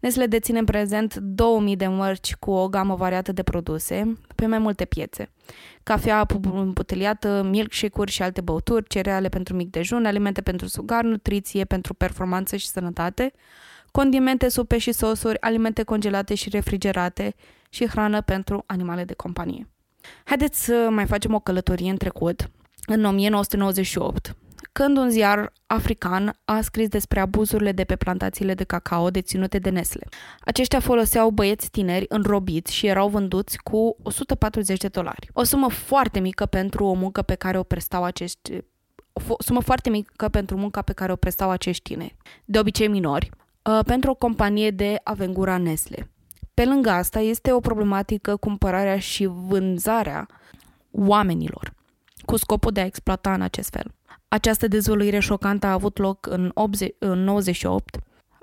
Nestle 0.01 0.25
deține 0.25 0.59
în 0.59 0.65
prezent 0.65 1.15
2000 1.15 1.75
de 1.75 1.87
mărci 1.87 2.35
cu 2.35 2.51
o 2.51 2.67
gamă 2.67 2.95
variată 2.95 3.31
de 3.31 3.43
produse 3.43 4.17
pe 4.35 4.45
mai 4.45 4.59
multe 4.59 4.85
piețe. 4.85 5.31
Cafea 5.83 6.25
îmbuteliată, 6.53 7.47
milkshake-uri 7.49 8.11
și 8.11 8.21
alte 8.21 8.41
băuturi, 8.41 8.87
cereale 8.87 9.29
pentru 9.29 9.55
mic 9.55 9.69
dejun, 9.69 10.05
alimente 10.05 10.41
pentru 10.41 10.67
sugar, 10.67 11.03
nutriție 11.03 11.65
pentru 11.65 11.93
performanță 11.93 12.55
și 12.55 12.67
sănătate, 12.67 13.33
condimente, 13.91 14.49
supe 14.49 14.77
și 14.77 14.91
sosuri, 14.91 15.41
alimente 15.41 15.83
congelate 15.83 16.35
și 16.35 16.49
refrigerate 16.49 17.35
și 17.69 17.87
hrană 17.87 18.21
pentru 18.21 18.63
animale 18.65 19.03
de 19.03 19.13
companie. 19.13 19.67
Haideți 20.23 20.63
să 20.65 20.87
mai 20.89 21.05
facem 21.05 21.33
o 21.33 21.39
călătorie 21.39 21.89
în 21.89 21.97
trecut, 21.97 22.49
în 22.85 23.05
1998, 23.05 24.35
când 24.71 24.97
un 24.97 25.09
ziar 25.09 25.53
african 25.67 26.33
a 26.45 26.61
scris 26.61 26.87
despre 26.87 27.19
abuzurile 27.19 27.71
de 27.71 27.83
pe 27.83 27.95
plantațiile 27.95 28.53
de 28.53 28.63
cacao 28.63 29.09
deținute 29.09 29.59
de 29.59 29.69
Nestle. 29.69 30.07
Aceștia 30.39 30.79
foloseau 30.79 31.29
băieți 31.29 31.69
tineri 31.69 32.05
înrobiți 32.09 32.73
și 32.73 32.87
erau 32.87 33.09
vânduți 33.09 33.57
cu 33.57 33.95
140 34.03 34.79
de 34.79 34.87
dolari. 34.87 35.29
O 35.33 35.43
sumă 35.43 35.69
foarte 35.69 36.19
mică 36.19 36.45
pentru 36.45 36.85
o 36.85 36.93
muncă 36.93 37.21
pe 37.21 37.35
care 37.35 37.57
o 37.57 37.63
prestau 37.63 38.03
acești 38.03 38.63
o 39.13 39.21
fo- 39.21 39.45
sumă 39.45 39.61
foarte 39.61 39.89
mică 39.89 40.27
pentru 40.27 40.57
munca 40.57 40.81
pe 40.81 40.93
care 40.93 41.11
o 41.11 41.15
prestau 41.15 41.49
acești 41.49 41.83
tineri, 41.83 42.15
de 42.45 42.59
obicei 42.59 42.87
minori, 42.87 43.29
uh, 43.63 43.79
pentru 43.85 44.09
o 44.11 44.15
companie 44.15 44.71
de 44.71 44.99
avengura 45.03 45.57
Nestle. 45.57 46.09
Pe 46.53 46.65
lângă 46.65 46.89
asta, 46.89 47.19
este 47.19 47.51
o 47.51 47.59
problematică 47.59 48.35
cumpărarea 48.35 48.99
și 48.99 49.25
vânzarea 49.25 50.27
oamenilor, 50.91 51.73
cu 52.25 52.35
scopul 52.35 52.71
de 52.71 52.79
a 52.79 52.85
exploata 52.85 53.33
în 53.33 53.41
acest 53.41 53.69
fel. 53.69 53.93
Această 54.33 54.67
dezvăluire 54.67 55.19
șocantă 55.19 55.67
a 55.67 55.71
avut 55.71 55.97
loc 55.97 56.25
în, 56.25 56.51
80, 56.53 56.95
în 56.99 57.23
98, 57.23 57.95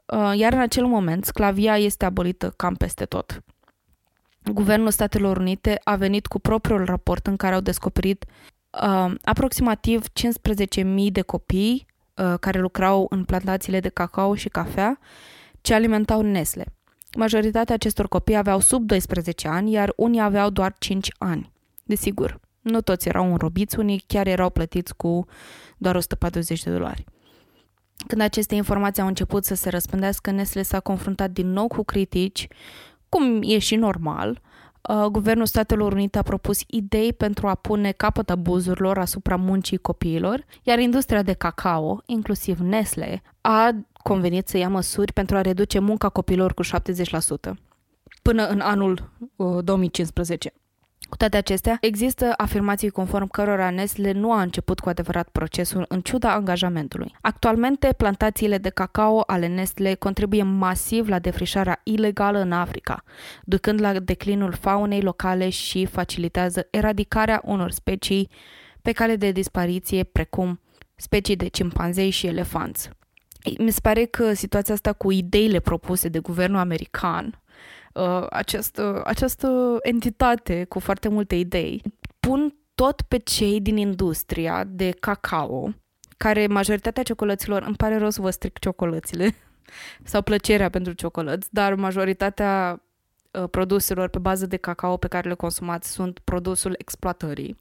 uh, 0.07 0.33
iar 0.35 0.53
în 0.53 0.59
acel 0.59 0.87
moment 0.87 1.25
sclavia 1.25 1.77
este 1.79 2.05
abolită 2.05 2.53
cam 2.57 2.75
peste 2.75 3.05
tot. 3.05 3.43
Guvernul 4.53 4.91
Statelor 4.91 5.37
Unite 5.37 5.81
a 5.85 5.97
venit 5.97 6.27
cu 6.27 6.39
propriul 6.39 6.85
raport 6.85 7.27
în 7.27 7.37
care 7.37 7.55
au 7.55 7.61
descoperit 7.61 8.25
uh, 8.83 9.15
aproximativ 9.23 10.05
15.000 10.81 10.85
de 11.13 11.23
copii 11.23 11.87
uh, 12.15 12.35
care 12.41 12.61
lucrau 12.61 13.07
în 13.11 13.25
plantațiile 13.25 13.81
de 13.81 13.89
cacao 13.89 14.35
și 14.35 14.49
cafea 14.49 14.99
ce 15.61 15.75
alimentau 15.75 16.21
Nestle. 16.21 16.65
Majoritatea 17.17 17.75
acestor 17.75 18.09
copii 18.09 18.37
aveau 18.37 18.61
sub 18.61 18.87
12 18.87 19.49
ani, 19.49 19.73
iar 19.73 19.93
unii 19.97 20.21
aveau 20.21 20.51
doar 20.51 20.75
5 20.79 21.09
ani. 21.19 21.53
Desigur, 21.85 22.41
nu 22.69 22.81
toți 22.81 23.09
erau 23.09 23.31
înrobiți, 23.31 23.79
unii 23.79 24.03
chiar 24.07 24.27
erau 24.27 24.51
plătiți 24.51 24.97
cu 24.97 25.27
doar 25.77 25.95
140 25.95 26.63
de 26.63 26.71
dolari. 26.71 27.05
Când 28.07 28.21
aceste 28.21 28.55
informații 28.55 29.03
au 29.03 29.09
început 29.09 29.45
să 29.45 29.55
se 29.55 29.69
răspândească, 29.69 30.31
Nestle 30.31 30.63
s-a 30.63 30.81
confruntat 30.81 31.31
din 31.31 31.53
nou 31.53 31.67
cu 31.67 31.83
critici, 31.83 32.49
cum 33.09 33.41
e 33.43 33.59
și 33.59 33.77
normal, 33.77 34.41
uh, 34.89 35.05
Guvernul 35.05 35.47
Statelor 35.47 35.93
Unite 35.93 36.19
a 36.19 36.23
propus 36.23 36.61
idei 36.67 37.13
pentru 37.13 37.49
a 37.49 37.55
pune 37.55 37.93
capăt 37.93 38.31
abuzurilor 38.31 38.99
asupra 38.99 39.37
muncii 39.37 39.77
copiilor, 39.77 40.45
iar 40.63 40.79
industria 40.79 41.23
de 41.23 41.33
cacao, 41.33 42.03
inclusiv 42.07 42.59
Nestle, 42.59 43.23
a 43.41 43.71
convenit 44.03 44.49
să 44.49 44.57
ia 44.57 44.69
măsuri 44.69 45.13
pentru 45.13 45.37
a 45.37 45.41
reduce 45.41 45.79
munca 45.79 46.09
copiilor 46.09 46.55
cu 46.55 46.63
70% 46.65 46.69
până 48.23 48.47
în 48.47 48.61
anul 48.61 49.13
uh, 49.37 49.65
2015. 49.65 50.53
Cu 51.09 51.17
toate 51.17 51.37
acestea, 51.37 51.79
există 51.81 52.35
afirmații 52.37 52.91
conform 52.91 53.29
cărora 53.29 53.71
Nestle 53.71 54.13
nu 54.13 54.33
a 54.33 54.41
început 54.41 54.81
cu 54.81 54.89
adevărat 54.89 55.29
procesul 55.29 55.85
în 55.89 56.01
ciuda 56.01 56.33
angajamentului. 56.33 57.15
Actualmente, 57.21 57.95
plantațiile 57.97 58.59
de 58.59 58.69
cacao 58.69 59.23
ale 59.27 59.47
Nestle 59.47 59.95
contribuie 59.95 60.43
masiv 60.43 61.09
la 61.09 61.19
defrișarea 61.19 61.81
ilegală 61.83 62.39
în 62.39 62.53
Africa, 62.53 63.05
ducând 63.45 63.81
la 63.81 63.93
declinul 63.99 64.53
faunei 64.53 65.01
locale 65.01 65.49
și 65.49 65.87
facilitează 65.87 66.67
eradicarea 66.71 67.41
unor 67.45 67.71
specii 67.71 68.31
pe 68.83 68.93
cale 68.93 69.17
de 69.17 69.31
dispariție, 69.31 70.05
precum 70.05 70.61
specii 70.97 71.37
de 71.37 71.49
cimpanzei 71.49 72.11
și 72.11 72.27
elefanți. 72.27 72.91
Mi 73.59 73.71
se 73.71 73.81
pare 73.83 74.05
că 74.05 74.33
situația 74.33 74.75
asta 74.75 74.93
cu 74.93 75.11
ideile 75.11 75.61
propuse 75.61 76.09
de 76.09 76.19
guvernul 76.19 76.59
american 76.59 77.43
uh, 77.95 78.27
această, 78.31 79.03
această 79.05 79.79
entitate 79.83 80.65
cu 80.65 80.79
foarte 80.79 81.09
multe 81.09 81.35
idei 81.35 81.83
pun 82.21 82.55
tot 82.75 83.03
pe 83.03 83.19
cei 83.19 83.61
din 83.61 83.77
industria 83.77 84.65
de 84.65 84.91
cacao, 84.91 85.75
care 86.17 86.47
majoritatea 86.47 87.03
ciocolăților, 87.03 87.63
îmi 87.63 87.77
pare 87.77 87.97
rău 87.99 88.11
să 88.11 88.21
vă 88.21 88.31
stric 88.31 88.59
ciocolățile 88.59 89.35
sau 90.11 90.23
plăcerea 90.23 90.71
pentru 90.71 90.93
ciocolăți, 90.93 91.49
dar 91.51 91.75
majoritatea 91.75 92.83
uh, 93.31 93.45
produselor 93.51 94.09
pe 94.09 94.19
bază 94.19 94.47
de 94.47 94.57
cacao 94.57 94.97
pe 94.97 95.09
care 95.09 95.29
le 95.29 95.35
consumați 95.35 95.91
sunt 95.91 96.19
produsul 96.19 96.75
exploatării 96.79 97.57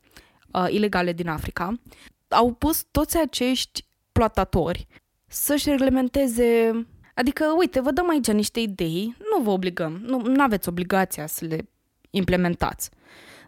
uh, 0.52 0.66
ilegale 0.70 1.14
din 1.14 1.28
Africa. 1.28 1.80
Au 2.28 2.52
pus 2.54 2.86
toți 2.92 3.18
acești 3.18 3.86
ploatatori 4.12 4.88
să-și 5.28 5.70
reglementeze 5.70 6.86
Adică, 7.18 7.46
uite, 7.58 7.82
vă 7.82 7.92
dăm 7.92 8.10
aici 8.10 8.32
niște 8.32 8.60
idei, 8.60 9.16
nu 9.32 9.44
vă 9.44 9.50
obligăm, 9.50 9.92
nu 10.24 10.44
aveți 10.44 10.70
obligația 10.70 11.28
să 11.28 11.46
le 11.46 11.70
implementați. 12.10 12.90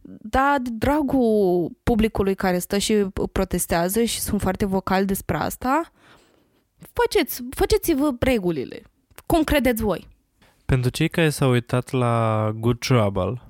Dar, 0.01 0.57
dragul 0.61 1.71
publicului 1.83 2.35
care 2.35 2.59
stă 2.59 2.77
și 2.77 2.93
protestează 3.31 4.03
și 4.03 4.19
sunt 4.19 4.41
foarte 4.41 4.65
vocali 4.65 5.05
despre 5.05 5.37
asta, 5.37 5.91
faceți, 6.93 7.43
faceți-vă 7.49 8.15
regulile. 8.19 8.81
Cum 9.25 9.43
credeți 9.43 9.83
voi? 9.83 10.07
Pentru 10.65 10.89
cei 10.89 11.07
care 11.07 11.29
s-au 11.29 11.51
uitat 11.51 11.91
la 11.91 12.49
Good 12.55 12.79
Trouble, 12.79 13.41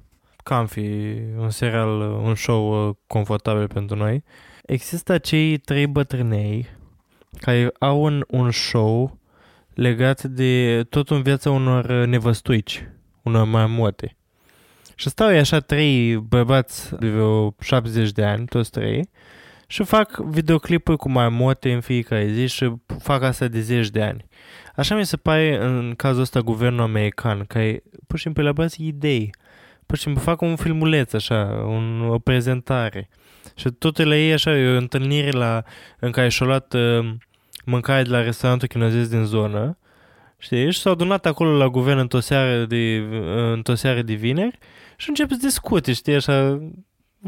Comfy, 0.43 1.13
un 1.37 1.49
serial, 1.49 2.01
un 2.01 2.35
show 2.35 2.87
uh, 2.87 2.95
confortabil 3.07 3.67
pentru 3.67 3.95
noi, 3.95 4.23
există 4.65 5.17
cei 5.17 5.57
trei 5.57 5.87
bătrânei 5.87 6.67
care 7.37 7.71
au 7.79 8.03
un, 8.03 8.23
un 8.27 8.51
show 8.51 9.18
legat 9.79 10.23
de 10.23 10.83
tot 10.89 11.09
în 11.09 11.21
viața 11.21 11.51
unor 11.51 12.05
nevăstuici, 12.05 12.87
unor 13.21 13.45
mamote. 13.45 14.17
Și 14.95 15.09
stau 15.09 15.27
așa 15.27 15.59
trei 15.59 16.17
bărbați 16.17 16.95
de 16.95 17.09
vreo 17.09 17.55
70 17.59 18.11
de 18.11 18.23
ani, 18.23 18.45
toți 18.45 18.71
trei, 18.71 19.09
și 19.67 19.83
fac 19.83 20.17
videoclipuri 20.17 20.97
cu 20.97 21.09
mai 21.09 21.29
mote 21.29 21.73
în 21.73 21.81
fiecare 21.81 22.31
zi 22.31 22.47
și 22.47 22.73
fac 22.99 23.21
asta 23.21 23.47
de 23.47 23.59
zeci 23.59 23.89
de 23.89 24.01
ani. 24.01 24.25
Așa 24.75 24.95
mi 24.95 25.05
se 25.05 25.17
pare 25.17 25.57
în 25.63 25.93
cazul 25.95 26.21
ăsta 26.21 26.39
guvernul 26.39 26.81
american, 26.81 27.45
care 27.47 27.83
pur 28.07 28.17
și 28.17 28.23
simplu 28.23 28.41
elaborează 28.41 28.75
idei. 28.79 29.29
Pur 29.85 29.97
și 29.97 30.03
simplu 30.03 30.21
fac 30.21 30.41
un 30.41 30.55
filmuleț 30.55 31.13
așa, 31.13 31.63
un, 31.67 32.01
o 32.09 32.19
prezentare. 32.19 33.09
Și 33.55 33.69
totul 33.69 34.07
la 34.07 34.15
ei 34.15 34.33
așa, 34.33 34.57
e 34.57 34.73
o 34.73 34.77
întâlnire 34.77 35.31
la, 35.31 35.63
în 35.99 36.11
care 36.11 36.29
și-au 36.29 36.47
luat 36.47 36.73
uh, 36.73 37.09
mâncare 37.69 38.03
de 38.03 38.09
la 38.09 38.21
restaurantul 38.21 38.67
chinezez 38.67 39.07
din 39.07 39.23
zonă, 39.23 39.77
știi? 40.37 40.71
Și 40.71 40.79
s-au 40.79 40.91
adunat 40.91 41.25
acolo 41.25 41.57
la 41.57 41.67
guvern 41.67 41.99
într-o 41.99 42.19
seară 42.19 42.65
de, 42.65 43.07
într-o 43.53 43.75
seară 43.75 44.01
de 44.01 44.13
vineri 44.13 44.57
și 44.97 45.09
încep 45.09 45.29
să 45.29 45.37
discute, 45.41 45.93
știi, 45.93 46.15
așa, 46.15 46.61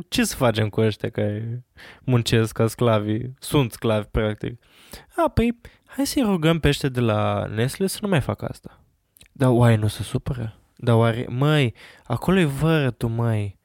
ce 0.08 0.24
să 0.24 0.36
facem 0.36 0.70
cu 0.70 0.82
ăștia 0.82 1.10
care 1.10 1.66
muncesc 2.04 2.54
ca 2.54 2.68
sclavi, 2.68 3.18
sunt 3.40 3.72
sclavi, 3.72 4.08
practic. 4.12 4.62
A, 5.16 5.30
păi, 5.30 5.60
hai 5.86 6.06
să-i 6.06 6.24
rugăm 6.24 6.60
pe 6.60 6.68
ăștia 6.68 6.90
de 6.90 7.00
la 7.00 7.46
Nestle 7.46 7.88
să 7.88 8.00
nu 8.02 8.08
mai 8.08 8.22
facă 8.22 8.46
asta. 8.46 8.84
Dar 9.32 9.50
oare 9.50 9.76
nu 9.76 9.88
se 9.88 10.04
supără? 10.04 10.56
Dar 10.76 10.96
oare, 10.96 11.26
măi, 11.30 11.76
acolo 12.04 12.40
e 12.40 12.46
vără 12.46 12.92
tu, 12.92 13.08
măi. 13.08 13.60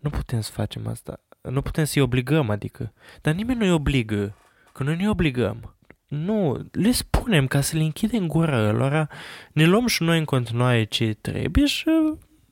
Nu 0.00 0.10
putem 0.10 0.40
să 0.40 0.50
facem 0.52 0.86
asta. 0.86 1.20
Nu 1.42 1.62
putem 1.62 1.84
să-i 1.84 2.02
obligăm, 2.02 2.50
adică. 2.50 2.92
Dar 3.20 3.34
nimeni 3.34 3.58
nu-i 3.58 3.72
obligă. 3.72 4.36
Că 4.72 4.82
noi 4.82 4.96
nu-i 4.96 5.08
obligăm. 5.08 5.73
Nu, 6.14 6.66
le 6.72 6.90
spunem 6.90 7.46
ca 7.46 7.60
să 7.60 7.76
le 7.76 7.82
închidem 7.82 8.26
gura 8.26 8.72
lor, 8.72 9.08
ne 9.52 9.64
luăm 9.64 9.86
și 9.86 10.02
noi 10.02 10.18
în 10.18 10.24
continuare 10.24 10.84
ce 10.84 11.16
trebuie 11.20 11.66
și 11.66 11.84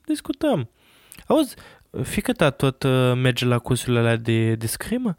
discutăm. 0.05 0.69
Auzi, 1.27 1.55
fică 2.01 2.31
ta 2.31 2.49
tot 2.49 2.83
uh, 2.83 3.13
merge 3.15 3.45
la 3.45 3.59
cursurile 3.59 3.99
alea 3.99 4.15
de, 4.15 4.55
de 4.55 4.67
scrimă 4.67 5.15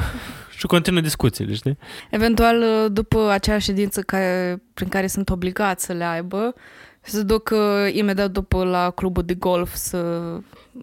și 0.58 0.66
continuă 0.66 1.00
discuțiile, 1.00 1.54
știi? 1.54 1.78
Eventual, 2.10 2.62
uh, 2.62 2.92
după 2.92 3.28
acea 3.30 3.58
ședință 3.58 4.00
care, 4.00 4.62
prin 4.74 4.88
care 4.88 5.06
sunt 5.06 5.30
obligați 5.30 5.84
să 5.84 5.92
le 5.92 6.04
aibă, 6.04 6.54
să 7.00 7.22
duc 7.22 7.50
uh, 7.52 7.94
imediat 7.94 8.30
după 8.30 8.64
la 8.64 8.90
clubul 8.90 9.22
de 9.22 9.34
golf 9.34 9.74
să, 9.74 10.32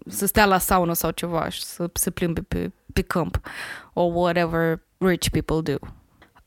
să 0.06 0.26
stea 0.26 0.46
la 0.46 0.58
saună 0.58 0.92
sau 0.92 1.10
ceva 1.10 1.48
și 1.48 1.62
să 1.62 1.90
se 1.92 2.10
plimbe 2.10 2.40
pe, 2.40 2.72
pe 2.92 3.02
câmp 3.02 3.40
or 3.92 4.12
whatever 4.14 4.82
rich 4.98 5.28
people 5.28 5.72
do. 5.72 5.86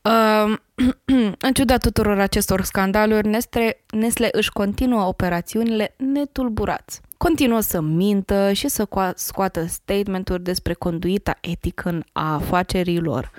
Uh, 0.08 0.56
în 1.46 1.52
ciuda 1.52 1.76
tuturor 1.76 2.18
acestor 2.18 2.62
scandaluri, 2.62 3.28
Nestle, 3.28 3.84
Nestle 3.90 4.28
își 4.32 4.52
continuă 4.52 5.04
operațiunile 5.04 5.94
netulburați. 5.96 7.00
Continuă 7.16 7.60
să 7.60 7.80
mintă 7.80 8.52
și 8.52 8.68
să 8.68 8.88
scoată 9.14 9.66
statementuri 9.66 10.42
despre 10.42 10.72
conduita 10.72 11.38
etică 11.40 12.04
a 12.12 12.34
afacerilor, 12.34 13.30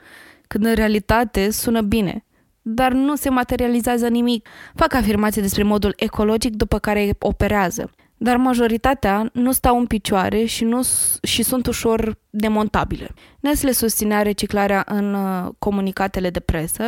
când 0.48 0.66
în 0.66 0.74
realitate 0.74 1.52
sună 1.52 1.82
bine, 1.82 2.26
dar 2.62 2.92
nu 2.92 3.16
se 3.16 3.30
materializează 3.30 4.08
nimic. 4.08 4.48
Fac 4.76 4.94
afirmații 4.94 5.42
despre 5.42 5.64
modul 5.64 5.94
ecologic 5.98 6.56
după 6.56 6.80
care 6.80 7.16
operează, 7.20 7.92
dar 8.22 8.38
majoritatea 8.38 9.30
nu 9.34 9.52
stau 9.52 9.78
în 9.78 9.86
picioare 9.86 10.46
și, 10.46 10.64
nu, 10.64 10.82
și 11.24 11.44
sunt 11.44 11.68
ușor 11.68 12.18
demontabile. 12.30 13.14
Nestle 13.40 13.72
susținea 13.72 14.22
reciclarea 14.22 14.84
în 14.88 15.14
uh, 15.14 15.50
comunicatele 15.60 16.30
de 16.30 16.40
presă, 16.40 16.84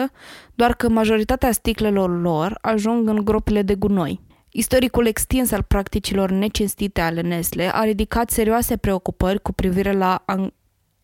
doar 0.55 0.73
că 0.73 0.89
majoritatea 0.89 1.51
sticlelor 1.51 2.21
lor 2.21 2.57
ajung 2.61 3.07
în 3.07 3.25
gropile 3.25 3.61
de 3.61 3.75
gunoi. 3.75 4.19
Istoricul 4.49 5.05
extins 5.05 5.51
al 5.51 5.63
practicilor 5.63 6.31
necinstite 6.31 7.01
ale 7.01 7.21
Nestle 7.21 7.75
a 7.75 7.83
ridicat 7.83 8.29
serioase 8.29 8.77
preocupări 8.77 9.41
cu 9.41 9.51
privire 9.51 9.91
la 9.91 10.23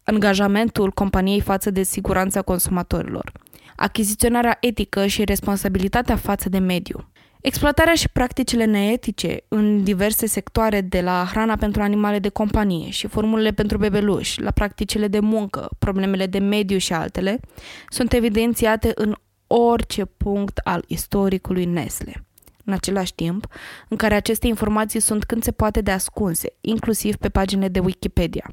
angajamentul 0.04 0.91
companiei 0.91 1.41
față 1.41 1.72
de 1.72 1.84
siguranța 1.84 2.41
consumatorilor, 2.41 3.32
achiziționarea 3.76 4.58
etică 4.62 5.06
și 5.06 5.24
responsabilitatea 5.24 6.16
față 6.16 6.49
de 6.49 6.58
mediu. 6.58 7.10
Exploatarea 7.48 7.94
și 7.94 8.10
practicile 8.10 8.65
neetice 8.65 9.44
în 9.48 9.84
diverse 9.84 10.26
sectoare, 10.26 10.82
de 10.82 11.02
la 11.02 11.28
hrana 11.30 11.56
pentru 11.56 11.82
animale 11.82 12.19
de 12.19 12.30
companie 12.30 12.90
și 12.90 13.07
formulele 13.07 13.52
pentru 13.52 13.78
bebeluși, 13.78 14.41
la 14.41 14.52
practicile 14.52 15.07
de 15.07 15.19
muncă, 15.19 15.69
problemele 15.80 16.26
de 16.26 16.40
mediu 16.40 16.78
și 16.78 16.94
altele, 16.94 17.40
sunt 17.90 18.14
evidențiate 18.14 18.91
în 18.95 19.15
orice 19.48 20.06
punct 20.06 20.57
al 20.64 20.84
istoricului 20.88 21.65
Nestle. 21.65 22.26
În 22.65 22.74
același 22.74 23.15
timp, 23.15 23.48
în 23.90 23.98
care 23.98 24.15
aceste 24.15 24.48
informații 24.48 24.99
sunt 24.99 25.24
când 25.24 25.44
se 25.44 25.52
poate 25.52 25.82
de 25.82 25.91
ascunse, 25.91 26.53
inclusiv 26.61 27.15
pe 27.15 27.30
paginile 27.30 27.68
de 27.68 27.80
Wikipedia. 27.80 28.52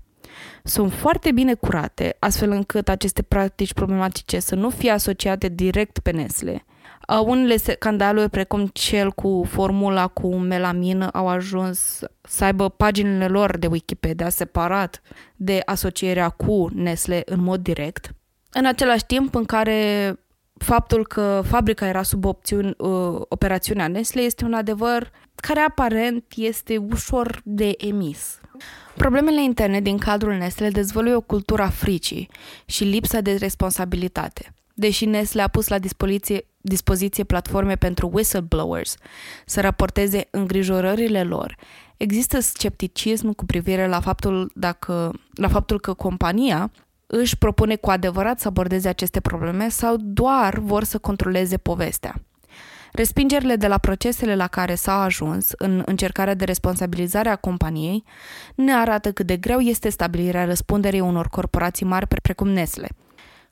Sunt 0.64 0.92
foarte 0.92 1.32
bine 1.32 1.54
curate, 1.54 2.16
astfel 2.18 2.50
încât 2.50 2.88
aceste 2.88 3.22
practici 3.22 3.72
problematice 3.72 4.38
să 4.38 4.54
nu 4.54 4.70
fie 4.70 4.90
asociate 4.90 5.48
direct 5.48 5.98
pe 5.98 6.10
Nestle, 6.10 6.64
unele 7.06 7.56
scandaluri, 7.56 8.30
precum 8.30 8.70
cel 8.72 9.12
cu 9.12 9.44
formula 9.48 10.06
cu 10.06 10.36
melamină, 10.36 11.08
au 11.08 11.28
ajuns 11.28 12.00
să 12.20 12.44
aibă 12.44 12.68
paginile 12.68 13.28
lor 13.28 13.58
de 13.58 13.66
Wikipedia 13.66 14.28
separat 14.28 15.02
de 15.36 15.62
asocierea 15.64 16.28
cu 16.28 16.68
Nestle 16.74 17.22
în 17.24 17.42
mod 17.42 17.60
direct. 17.60 18.14
În 18.52 18.66
același 18.66 19.06
timp 19.06 19.34
în 19.34 19.44
care 19.44 20.12
faptul 20.58 21.06
că 21.06 21.42
fabrica 21.46 21.86
era 21.86 22.02
sub 22.02 22.24
opțiuni, 22.24 22.74
uh, 22.78 23.20
operațiunea 23.28 23.88
Nestle 23.88 24.22
este 24.22 24.44
un 24.44 24.54
adevăr 24.54 25.10
care 25.34 25.60
aparent 25.60 26.24
este 26.36 26.76
ușor 26.76 27.40
de 27.44 27.74
emis. 27.76 28.38
Problemele 28.96 29.42
interne 29.42 29.80
din 29.80 29.98
cadrul 29.98 30.32
Nestle 30.32 30.70
dezvăluie 30.70 31.14
o 31.14 31.20
cultură 31.20 31.62
a 31.62 31.68
fricii 31.68 32.30
și 32.64 32.84
lipsa 32.84 33.20
de 33.20 33.34
responsabilitate. 33.34 34.54
Deși 34.74 35.04
Nestle 35.04 35.42
a 35.42 35.48
pus 35.48 35.68
la 35.68 35.78
dispoziție, 35.78 36.46
dispoziție 36.66 37.24
platforme 37.24 37.76
pentru 37.76 38.10
whistleblowers 38.12 38.96
să 39.46 39.60
raporteze 39.60 40.28
îngrijorările 40.30 41.22
lor, 41.22 41.56
există 41.96 42.40
scepticism 42.40 43.32
cu 43.32 43.44
privire 43.44 43.88
la 43.88 44.00
faptul, 44.00 44.50
dacă, 44.54 45.12
la 45.34 45.48
faptul 45.48 45.80
că 45.80 45.92
compania 45.92 46.70
își 47.06 47.38
propune 47.38 47.76
cu 47.76 47.90
adevărat 47.90 48.40
să 48.40 48.48
abordeze 48.48 48.88
aceste 48.88 49.20
probleme 49.20 49.68
sau 49.68 49.96
doar 49.98 50.58
vor 50.58 50.84
să 50.84 50.98
controleze 50.98 51.56
povestea. 51.56 52.14
Respingerile 52.92 53.56
de 53.56 53.66
la 53.66 53.78
procesele 53.78 54.36
la 54.36 54.46
care 54.46 54.74
s-a 54.74 55.02
ajuns 55.02 55.50
în 55.56 55.82
încercarea 55.86 56.34
de 56.34 56.44
responsabilizare 56.44 57.28
a 57.28 57.36
companiei 57.36 58.04
ne 58.54 58.72
arată 58.72 59.12
cât 59.12 59.26
de 59.26 59.36
greu 59.36 59.58
este 59.58 59.88
stabilirea 59.88 60.44
răspunderii 60.44 61.00
unor 61.00 61.28
corporații 61.28 61.86
mari 61.86 62.06
precum 62.22 62.48
Nestle. 62.48 62.88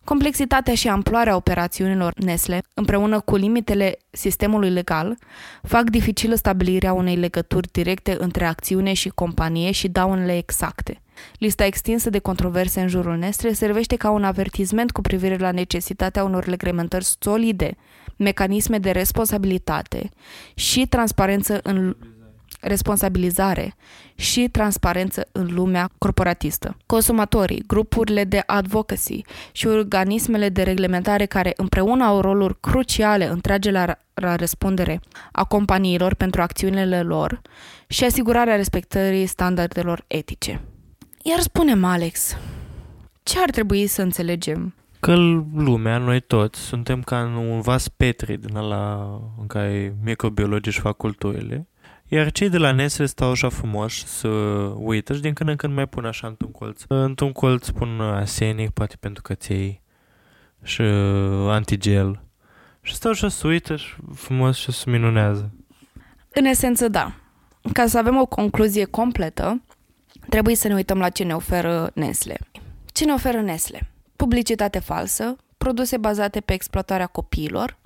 Complexitatea 0.04 0.74
și 0.74 0.88
amploarea 0.88 1.36
operațiunilor 1.36 2.12
Nestle, 2.16 2.62
împreună 2.74 3.20
cu 3.20 3.36
limitele 3.36 3.98
sistemului 4.10 4.70
legal, 4.70 5.16
fac 5.62 5.82
dificilă 5.90 6.34
stabilirea 6.34 6.92
unei 6.92 7.16
legături 7.16 7.68
directe 7.72 8.16
între 8.18 8.44
acțiune 8.44 8.92
și 8.92 9.08
companie 9.08 9.70
și 9.70 9.88
daunele 9.88 10.36
exacte. 10.36 11.00
Lista 11.38 11.64
extinsă 11.64 12.10
de 12.10 12.18
controverse 12.18 12.80
în 12.80 12.88
jurul 12.88 13.16
Nestle 13.16 13.52
servește 13.52 13.96
ca 13.96 14.10
un 14.10 14.24
avertisment 14.24 14.90
cu 14.90 15.00
privire 15.00 15.36
la 15.36 15.50
necesitatea 15.50 16.24
unor 16.24 16.44
reglementări 16.44 17.04
solide 17.20 17.76
mecanisme 18.16 18.78
de 18.78 18.90
responsabilitate 18.90 20.10
și 20.54 20.86
transparență 20.86 21.60
în 21.62 21.96
responsabilizare 22.62 23.74
și 24.14 24.48
transparență 24.48 25.28
în 25.32 25.48
lumea 25.54 25.90
corporatistă. 25.98 26.76
Consumatorii, 26.86 27.64
grupurile 27.66 28.24
de 28.24 28.42
advocacy 28.46 29.22
și 29.52 29.66
organismele 29.66 30.48
de 30.48 30.62
reglementare 30.62 31.26
care 31.26 31.52
împreună 31.56 32.04
au 32.04 32.20
roluri 32.20 32.60
cruciale 32.60 33.26
în 33.26 33.40
tragerea 33.40 33.98
la 34.14 34.36
răspundere 34.36 35.00
a 35.32 35.44
companiilor 35.44 36.14
pentru 36.14 36.42
acțiunile 36.42 37.02
lor 37.02 37.40
și 37.86 38.04
asigurarea 38.04 38.56
respectării 38.56 39.26
standardelor 39.26 40.04
etice. 40.06 40.60
Iar 41.22 41.40
spunem, 41.40 41.84
Alex, 41.84 42.36
ce 43.22 43.38
ar 43.38 43.50
trebui 43.50 43.86
să 43.86 44.02
înțelegem 44.02 44.74
că 45.02 45.14
lumea, 45.54 45.98
noi 45.98 46.20
toți, 46.20 46.60
suntem 46.60 47.02
ca 47.02 47.22
în 47.22 47.34
un 47.34 47.60
vas 47.60 47.88
petri 47.88 48.36
din 48.36 48.56
ăla 48.56 49.20
în 49.40 49.46
care 49.46 49.96
microbiologii 50.02 50.70
își 50.70 50.80
fac 50.80 50.96
culturile, 50.96 51.68
iar 52.14 52.32
cei 52.32 52.48
de 52.48 52.58
la 52.58 52.72
Nestle 52.72 53.06
stau 53.06 53.30
așa 53.30 53.48
frumos 53.48 54.04
să 54.06 54.28
uită 54.76 55.14
și 55.14 55.20
din 55.20 55.32
când 55.32 55.48
în 55.48 55.56
când 55.56 55.74
mai 55.74 55.86
pun 55.86 56.04
așa 56.04 56.26
într-un 56.26 56.50
colț. 56.50 56.82
Într-un 56.86 57.32
colț 57.32 57.68
pun 57.68 58.00
asenic, 58.00 58.70
poate 58.70 58.96
pentru 59.00 59.22
căței 59.22 59.82
și 60.62 60.82
antigel. 61.48 62.22
Și 62.82 62.94
stau 62.94 63.12
și 63.12 63.28
să 63.28 63.46
uită 63.46 63.76
și 63.76 63.94
frumos 64.14 64.56
și 64.56 64.72
să 64.72 64.90
minunează. 64.90 65.52
În 66.28 66.44
esență, 66.44 66.88
da. 66.88 67.14
Ca 67.72 67.86
să 67.86 67.98
avem 67.98 68.16
o 68.16 68.26
concluzie 68.26 68.84
completă, 68.84 69.62
trebuie 70.28 70.54
să 70.54 70.68
ne 70.68 70.74
uităm 70.74 70.98
la 70.98 71.08
ce 71.08 71.24
ne 71.24 71.34
oferă 71.34 71.90
Nestle. 71.94 72.38
Ce 72.92 73.04
ne 73.04 73.12
oferă 73.12 73.40
Nestle? 73.40 73.92
publicitate 74.22 74.78
falsă, 74.78 75.36
produse 75.58 75.96
bazate 75.96 76.40
pe 76.40 76.52
exploatarea 76.52 77.06
copiilor, 77.06 77.78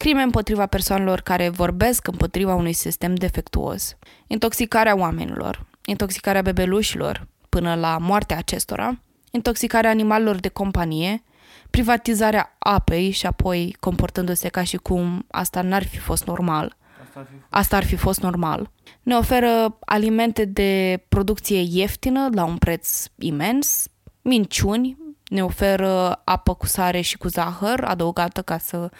crime 0.00 0.22
împotriva 0.22 0.66
persoanelor 0.66 1.20
care 1.20 1.48
vorbesc 1.48 2.06
împotriva 2.06 2.54
unui 2.54 2.72
sistem 2.72 3.14
defectuos, 3.14 3.96
intoxicarea 4.26 4.96
oamenilor, 4.96 5.66
intoxicarea 5.84 6.42
bebelușilor 6.42 7.26
până 7.48 7.74
la 7.74 7.98
moartea 7.98 8.36
acestora, 8.36 9.00
intoxicarea 9.30 9.90
animalelor 9.90 10.36
de 10.36 10.48
companie, 10.48 11.22
privatizarea 11.70 12.56
apei 12.58 13.10
și 13.10 13.26
apoi 13.26 13.76
comportându-se 13.80 14.48
ca 14.48 14.62
și 14.62 14.76
cum 14.76 15.26
asta 15.30 15.62
n-ar 15.62 15.84
fi 15.84 15.98
fost 15.98 16.26
normal. 16.26 16.76
Asta 17.48 17.76
ar 17.76 17.84
fi 17.84 17.96
fost 17.96 18.20
normal. 18.20 18.70
Ne 19.02 19.14
oferă 19.14 19.78
alimente 19.80 20.44
de 20.44 21.02
producție 21.08 21.60
ieftină 21.68 22.28
la 22.32 22.44
un 22.44 22.56
preț 22.56 23.04
imens, 23.18 23.86
minciuni, 24.22 24.96
ne 25.30 25.44
oferă 25.44 26.20
apă 26.24 26.54
cu 26.54 26.66
sare 26.66 27.00
și 27.00 27.18
cu 27.18 27.28
zahăr 27.28 27.84
adăugată 27.84 28.42
ca 28.42 28.58
să 28.58 28.90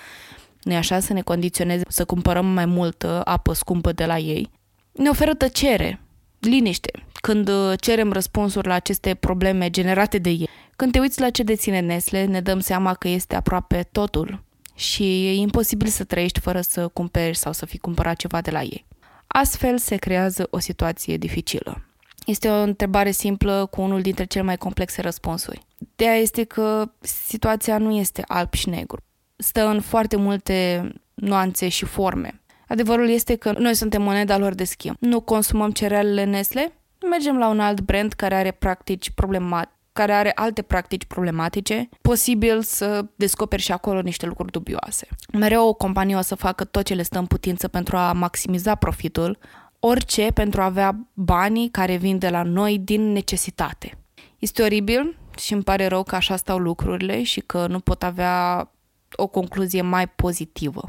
ne 0.62 0.76
așa 0.76 1.00
să 1.00 1.12
ne 1.12 1.20
condiționeze 1.20 1.82
să 1.88 2.04
cumpărăm 2.04 2.46
mai 2.46 2.66
multă 2.66 3.22
apă 3.24 3.52
scumpă 3.52 3.92
de 3.92 4.06
la 4.06 4.18
ei. 4.18 4.50
Ne 4.92 5.08
oferă 5.08 5.34
tăcere, 5.34 6.00
liniște, 6.38 6.90
când 7.20 7.48
uh, 7.48 7.72
cerem 7.80 8.12
răspunsuri 8.12 8.66
la 8.66 8.74
aceste 8.74 9.14
probleme 9.14 9.70
generate 9.70 10.18
de 10.18 10.30
ei. 10.30 10.48
Când 10.76 10.92
te 10.92 10.98
uiți 10.98 11.20
la 11.20 11.30
ce 11.30 11.42
deține 11.42 11.80
Nestle, 11.80 12.24
ne 12.24 12.40
dăm 12.40 12.60
seama 12.60 12.94
că 12.94 13.08
este 13.08 13.36
aproape 13.36 13.88
totul 13.92 14.44
și 14.74 15.26
e 15.26 15.32
imposibil 15.34 15.88
să 15.88 16.04
trăiești 16.04 16.40
fără 16.40 16.60
să 16.60 16.88
cumperi 16.88 17.36
sau 17.36 17.52
să 17.52 17.66
fi 17.66 17.78
cumpărat 17.78 18.16
ceva 18.16 18.40
de 18.40 18.50
la 18.50 18.62
ei. 18.62 18.86
Astfel 19.26 19.78
se 19.78 19.96
creează 19.96 20.46
o 20.50 20.58
situație 20.58 21.16
dificilă. 21.16 21.84
Este 22.26 22.48
o 22.48 22.62
întrebare 22.62 23.10
simplă 23.10 23.66
cu 23.70 23.80
unul 23.80 24.00
dintre 24.00 24.24
cele 24.24 24.44
mai 24.44 24.56
complexe 24.56 25.00
răspunsuri. 25.00 25.66
Ideea 25.78 26.14
este 26.14 26.44
că 26.44 26.90
situația 27.00 27.78
nu 27.78 27.96
este 27.96 28.24
alb 28.26 28.52
și 28.52 28.68
negru. 28.68 29.02
Stă 29.40 29.66
în 29.66 29.80
foarte 29.80 30.16
multe 30.16 30.88
nuanțe 31.14 31.68
și 31.68 31.84
forme. 31.84 32.40
Adevărul 32.68 33.08
este 33.08 33.36
că 33.36 33.52
noi 33.58 33.74
suntem 33.74 34.02
moneda 34.02 34.38
lor 34.38 34.54
de 34.54 34.64
schimb. 34.64 34.96
Nu 34.98 35.20
consumăm 35.20 35.70
cerealele 35.70 36.24
Nestle, 36.24 36.72
mergem 37.10 37.38
la 37.38 37.48
un 37.48 37.60
alt 37.60 37.80
brand 37.80 38.12
care 38.12 38.34
are 38.34 38.50
practici 38.50 39.10
problematice 39.10 39.74
care 39.92 40.12
are 40.12 40.32
alte 40.34 40.62
practici 40.62 41.04
problematice, 41.04 41.88
posibil 42.00 42.62
să 42.62 43.04
descoperi 43.16 43.62
și 43.62 43.72
acolo 43.72 44.00
niște 44.00 44.26
lucruri 44.26 44.52
dubioase. 44.52 45.08
Mereu 45.32 45.68
o 45.68 45.72
companie 45.72 46.16
o 46.16 46.20
să 46.20 46.34
facă 46.34 46.64
tot 46.64 46.84
ce 46.84 46.94
le 46.94 47.02
stă 47.02 47.18
în 47.18 47.26
putință 47.26 47.68
pentru 47.68 47.96
a 47.96 48.12
maximiza 48.12 48.74
profitul, 48.74 49.38
orice 49.80 50.30
pentru 50.34 50.60
a 50.60 50.64
avea 50.64 51.06
banii 51.14 51.68
care 51.68 51.96
vin 51.96 52.18
de 52.18 52.28
la 52.28 52.42
noi 52.42 52.78
din 52.78 53.12
necesitate. 53.12 53.98
Este 54.38 54.62
oribil 54.62 55.18
și 55.38 55.52
îmi 55.52 55.62
pare 55.62 55.86
rău 55.86 56.02
că 56.02 56.14
așa 56.14 56.36
stau 56.36 56.58
lucrurile 56.58 57.22
și 57.22 57.40
că 57.40 57.66
nu 57.66 57.80
pot 57.80 58.02
avea 58.02 58.70
o 59.16 59.26
concluzie 59.26 59.82
mai 59.82 60.08
pozitivă. 60.08 60.84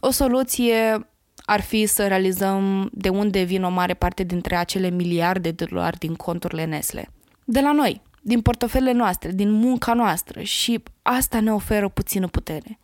O 0.00 0.10
soluție 0.10 1.08
ar 1.44 1.60
fi 1.60 1.86
să 1.86 2.06
realizăm 2.06 2.88
de 2.92 3.08
unde 3.08 3.42
vin 3.42 3.62
o 3.62 3.68
mare 3.68 3.94
parte 3.94 4.22
dintre 4.22 4.56
acele 4.56 4.90
miliarde 4.90 5.50
de 5.50 5.64
dolari 5.64 5.98
din 5.98 6.14
conturile 6.14 6.64
Nestle. 6.64 7.08
De 7.44 7.60
la 7.60 7.72
noi, 7.72 8.02
din 8.22 8.40
portofelele 8.40 8.92
noastre, 8.92 9.30
din 9.30 9.50
munca 9.50 9.94
noastră 9.94 10.40
și 10.40 10.82
asta 11.02 11.40
ne 11.40 11.52
oferă 11.52 11.88
puțină 11.88 12.26
putere. 12.26 12.78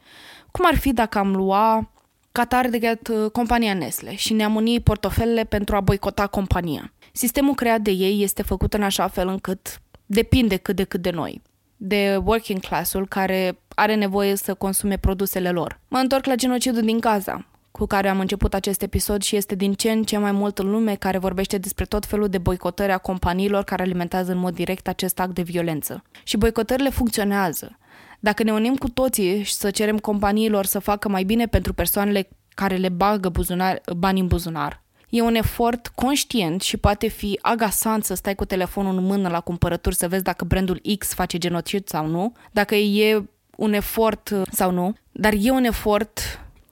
Cum 0.51 0.65
ar 0.67 0.77
fi 0.77 0.93
dacă 0.93 1.19
am 1.19 1.37
lua 1.37 1.91
ca 2.33 2.45
target 2.45 3.09
uh, 3.09 3.31
compania 3.31 3.75
Nestle 3.75 4.15
și 4.15 4.33
ne-am 4.33 4.55
unit 4.55 4.85
portofelele 4.85 5.45
pentru 5.45 5.77
a 5.77 5.81
boicota 5.81 6.27
compania. 6.27 6.93
Sistemul 7.13 7.55
creat 7.55 7.81
de 7.81 7.91
ei 7.91 8.23
este 8.23 8.43
făcut 8.43 8.75
în 8.75 8.83
așa 8.83 9.09
fel 9.09 9.29
încât 9.29 9.83
depinde 10.07 10.57
cât 10.57 10.77
de 10.77 10.85
cât 10.85 11.03
de 11.03 11.11
noi, 11.11 11.43
de 11.77 12.21
working 12.25 12.61
class-ul 12.61 13.09
care 13.09 13.59
are 13.75 13.95
nevoie 13.95 14.37
să 14.37 14.55
consume 14.55 14.97
produsele 14.97 15.51
lor. 15.51 15.81
Mă 15.89 15.99
întorc 15.99 16.25
la 16.25 16.35
genocidul 16.35 16.83
din 16.83 17.01
Gaza, 17.01 17.47
cu 17.71 17.87
care 17.87 18.09
am 18.09 18.21
început 18.21 18.55
acest 18.55 18.83
episod 18.83 19.23
și 19.23 19.37
este 19.37 19.55
din 19.55 19.73
ce 19.73 19.91
în 19.91 20.03
ce 20.03 20.19
mai 20.19 20.33
mult 20.33 20.59
în 20.59 20.71
lume 20.71 20.95
care 20.95 21.19
vorbește 21.19 21.59
despre 21.59 21.85
tot 21.85 22.07
felul 22.07 22.29
de 22.29 22.39
boicotări 22.39 22.93
a 22.93 22.99
companiilor 22.99 23.65
care 23.65 23.83
alimentează 23.83 24.33
în 24.33 24.39
mod 24.39 24.55
direct 24.55 24.89
acest 24.89 25.21
act 25.21 25.35
de 25.35 25.43
violență. 25.43 26.03
Și 26.25 26.37
boicotările 26.37 26.91
funcționează. 26.91 27.79
Dacă 28.21 28.43
ne 28.43 28.53
unim 28.53 28.77
cu 28.77 28.89
toții 28.89 29.43
și 29.43 29.53
să 29.53 29.71
cerem 29.71 29.99
companiilor 29.99 30.65
să 30.65 30.79
facă 30.79 31.09
mai 31.09 31.25
bine 31.25 31.47
pentru 31.47 31.73
persoanele 31.73 32.29
care 32.49 32.77
le 32.77 32.89
bagă 32.89 33.29
buzunar, 33.29 33.81
bani 33.97 34.21
în 34.21 34.27
buzunar, 34.27 34.83
e 35.09 35.21
un 35.21 35.35
efort 35.35 35.87
conștient 35.87 36.63
și 36.63 36.77
poate 36.77 37.07
fi 37.07 37.39
agasant 37.43 38.05
să 38.05 38.15
stai 38.15 38.35
cu 38.35 38.45
telefonul 38.45 38.97
în 38.97 39.05
mână 39.05 39.29
la 39.29 39.41
cumpărături 39.41 39.95
să 39.95 40.09
vezi 40.09 40.23
dacă 40.23 40.45
brandul 40.45 40.81
X 40.99 41.15
face 41.15 41.39
genocid 41.39 41.89
sau 41.89 42.07
nu, 42.07 42.33
dacă 42.53 42.75
e 42.75 43.25
un 43.57 43.73
efort 43.73 44.35
sau 44.51 44.71
nu, 44.71 44.95
dar 45.13 45.35
e 45.39 45.51
un 45.51 45.65
efort 45.65 46.21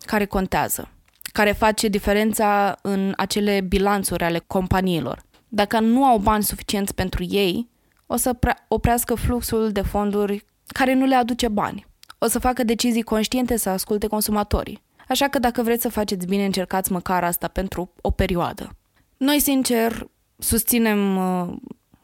care 0.06 0.24
contează, 0.24 0.88
care 1.32 1.52
face 1.52 1.88
diferența 1.88 2.78
în 2.82 3.12
acele 3.16 3.60
bilanțuri 3.60 4.24
ale 4.24 4.42
companiilor. 4.46 5.22
Dacă 5.48 5.80
nu 5.80 6.04
au 6.04 6.18
bani 6.18 6.42
suficienți 6.42 6.94
pentru 6.94 7.24
ei, 7.28 7.68
o 8.06 8.16
să 8.16 8.36
oprească 8.68 9.14
fluxul 9.14 9.72
de 9.72 9.82
fonduri 9.82 10.44
care 10.66 10.94
nu 10.94 11.04
le 11.04 11.14
aduce 11.14 11.48
bani. 11.48 11.86
O 12.18 12.26
să 12.26 12.38
facă 12.38 12.64
decizii 12.64 13.02
conștiente 13.02 13.56
să 13.56 13.68
asculte 13.68 14.06
consumatorii. 14.06 14.82
Așa 15.08 15.28
că 15.28 15.38
dacă 15.38 15.62
vreți 15.62 15.82
să 15.82 15.88
faceți 15.88 16.26
bine, 16.26 16.44
încercați 16.44 16.92
măcar 16.92 17.24
asta 17.24 17.48
pentru 17.48 17.92
o 18.00 18.10
perioadă. 18.10 18.76
Noi, 19.16 19.40
sincer, 19.40 20.08
susținem 20.38 21.16
uh, 21.16 21.54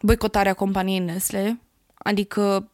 boicotarea 0.01 0.55
companiei 0.55 0.99
Nestle, 0.99 1.61
adică 1.99 2.71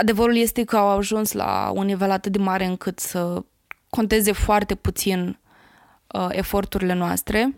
adevărul 0.00 0.36
este 0.36 0.64
că 0.64 0.76
au 0.76 0.88
ajuns 0.88 1.32
la 1.32 1.70
un 1.74 1.84
nivel 1.84 2.10
atât 2.10 2.32
de 2.32 2.38
mare 2.38 2.64
încât 2.64 2.98
să 2.98 3.44
conteze 3.90 4.32
foarte 4.32 4.74
puțin 4.74 5.38
uh, 6.14 6.28
eforturile 6.30 6.94
noastre, 6.94 7.54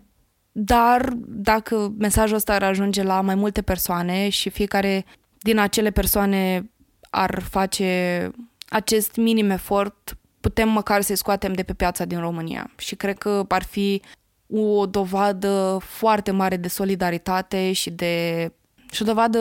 dar 0.52 1.12
dacă 1.26 1.92
mesajul 1.98 2.36
ăsta 2.36 2.54
ar 2.54 2.62
ajunge 2.62 3.02
la 3.02 3.20
mai 3.20 3.34
multe 3.34 3.62
persoane 3.62 4.28
și 4.28 4.50
fiecare 4.50 5.04
din 5.38 5.58
acele 5.58 5.90
persoane 5.90 6.70
ar 7.10 7.42
face 7.50 8.30
acest 8.68 9.16
minim 9.16 9.50
efort, 9.50 10.16
putem 10.40 10.68
măcar 10.68 11.00
să-i 11.00 11.16
scoatem 11.16 11.52
de 11.52 11.62
pe 11.62 11.72
piața 11.72 12.04
din 12.04 12.20
România. 12.20 12.70
Și 12.76 12.94
cred 12.94 13.18
că 13.18 13.44
ar 13.48 13.62
fi 13.62 14.02
o 14.48 14.86
dovadă 14.86 15.78
foarte 15.80 16.30
mare 16.30 16.56
de 16.56 16.68
solidaritate 16.68 17.72
și 17.72 17.90
de 17.90 18.52
și 18.90 19.02
o 19.02 19.04
dovadă 19.04 19.40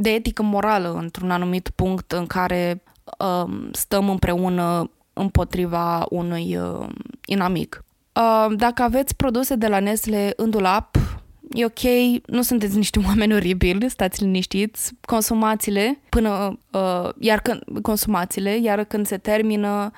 de 0.00 0.10
etică 0.10 0.42
morală 0.42 0.92
într-un 0.92 1.30
anumit 1.30 1.70
punct 1.74 2.12
în 2.12 2.26
care 2.26 2.82
uh, 3.18 3.68
stăm 3.72 4.10
împreună 4.10 4.90
împotriva 5.12 6.06
unui 6.10 6.56
uh, 6.56 6.86
inamic. 7.26 7.84
Uh, 8.12 8.56
dacă 8.56 8.82
aveți 8.82 9.16
produse 9.16 9.54
de 9.54 9.66
la 9.66 9.78
Nestle 9.78 10.32
în 10.36 10.50
dulap, 10.50 10.96
e 11.52 11.64
ok, 11.64 11.80
nu 12.26 12.42
sunteți 12.42 12.76
niște 12.76 13.00
oameni 13.06 13.34
oribili, 13.34 13.90
stați 13.90 14.22
liniștiți, 14.22 14.92
consumați-le 15.00 16.00
până, 16.08 16.58
uh, 16.72 17.08
iar 17.18 17.40
când, 17.40 17.62
consumați-le, 17.82 18.58
iar 18.58 18.84
când 18.84 19.06
se 19.06 19.16
termină, 19.16 19.90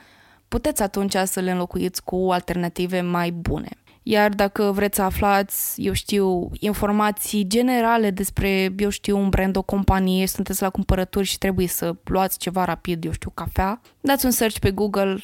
puteți 0.48 0.82
atunci 0.82 1.16
să 1.24 1.40
le 1.40 1.50
înlocuiți 1.50 2.04
cu 2.04 2.28
alternative 2.30 3.00
mai 3.00 3.30
bune. 3.30 3.68
Iar 4.10 4.30
dacă 4.30 4.70
vreți 4.74 4.96
să 4.96 5.02
aflați, 5.02 5.82
eu 5.82 5.92
știu, 5.92 6.50
informații 6.58 7.46
generale 7.46 8.10
despre, 8.10 8.74
eu 8.76 8.88
știu, 8.88 9.18
un 9.18 9.28
brand, 9.28 9.56
o 9.56 9.62
companie, 9.62 10.26
sunteți 10.26 10.62
la 10.62 10.70
cumpărături 10.70 11.26
și 11.26 11.38
trebuie 11.38 11.66
să 11.66 11.94
luați 12.04 12.38
ceva 12.38 12.64
rapid, 12.64 13.04
eu 13.04 13.12
știu, 13.12 13.30
cafea, 13.34 13.80
dați 14.00 14.24
un 14.24 14.30
search 14.30 14.58
pe 14.58 14.70
Google, 14.70 15.18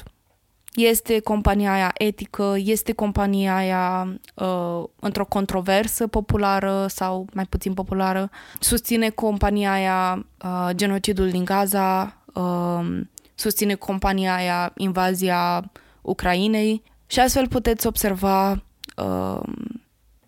este 0.75 1.21
compania 1.21 1.73
aia 1.73 1.91
etică, 1.99 2.55
este 2.59 2.93
compania 2.93 3.57
aia 3.57 4.19
uh, 4.35 4.85
într-o 5.01 5.25
controversă 5.25 6.07
populară 6.07 6.87
sau 6.89 7.27
mai 7.33 7.45
puțin 7.45 7.75
populară, 7.75 8.31
susține 8.59 9.09
compania 9.09 9.73
aia 9.73 10.27
uh, 10.45 10.71
genocidul 10.75 11.31
din 11.31 11.45
Gaza, 11.45 12.17
uh, 12.35 13.01
susține 13.35 13.75
compania 13.75 14.35
aia 14.35 14.73
invazia 14.77 15.71
Ucrainei. 16.03 16.83
Și 17.09 17.21
astfel 17.21 17.49
puteți 17.49 17.87
observa 17.87 18.61
uh, 18.97 19.40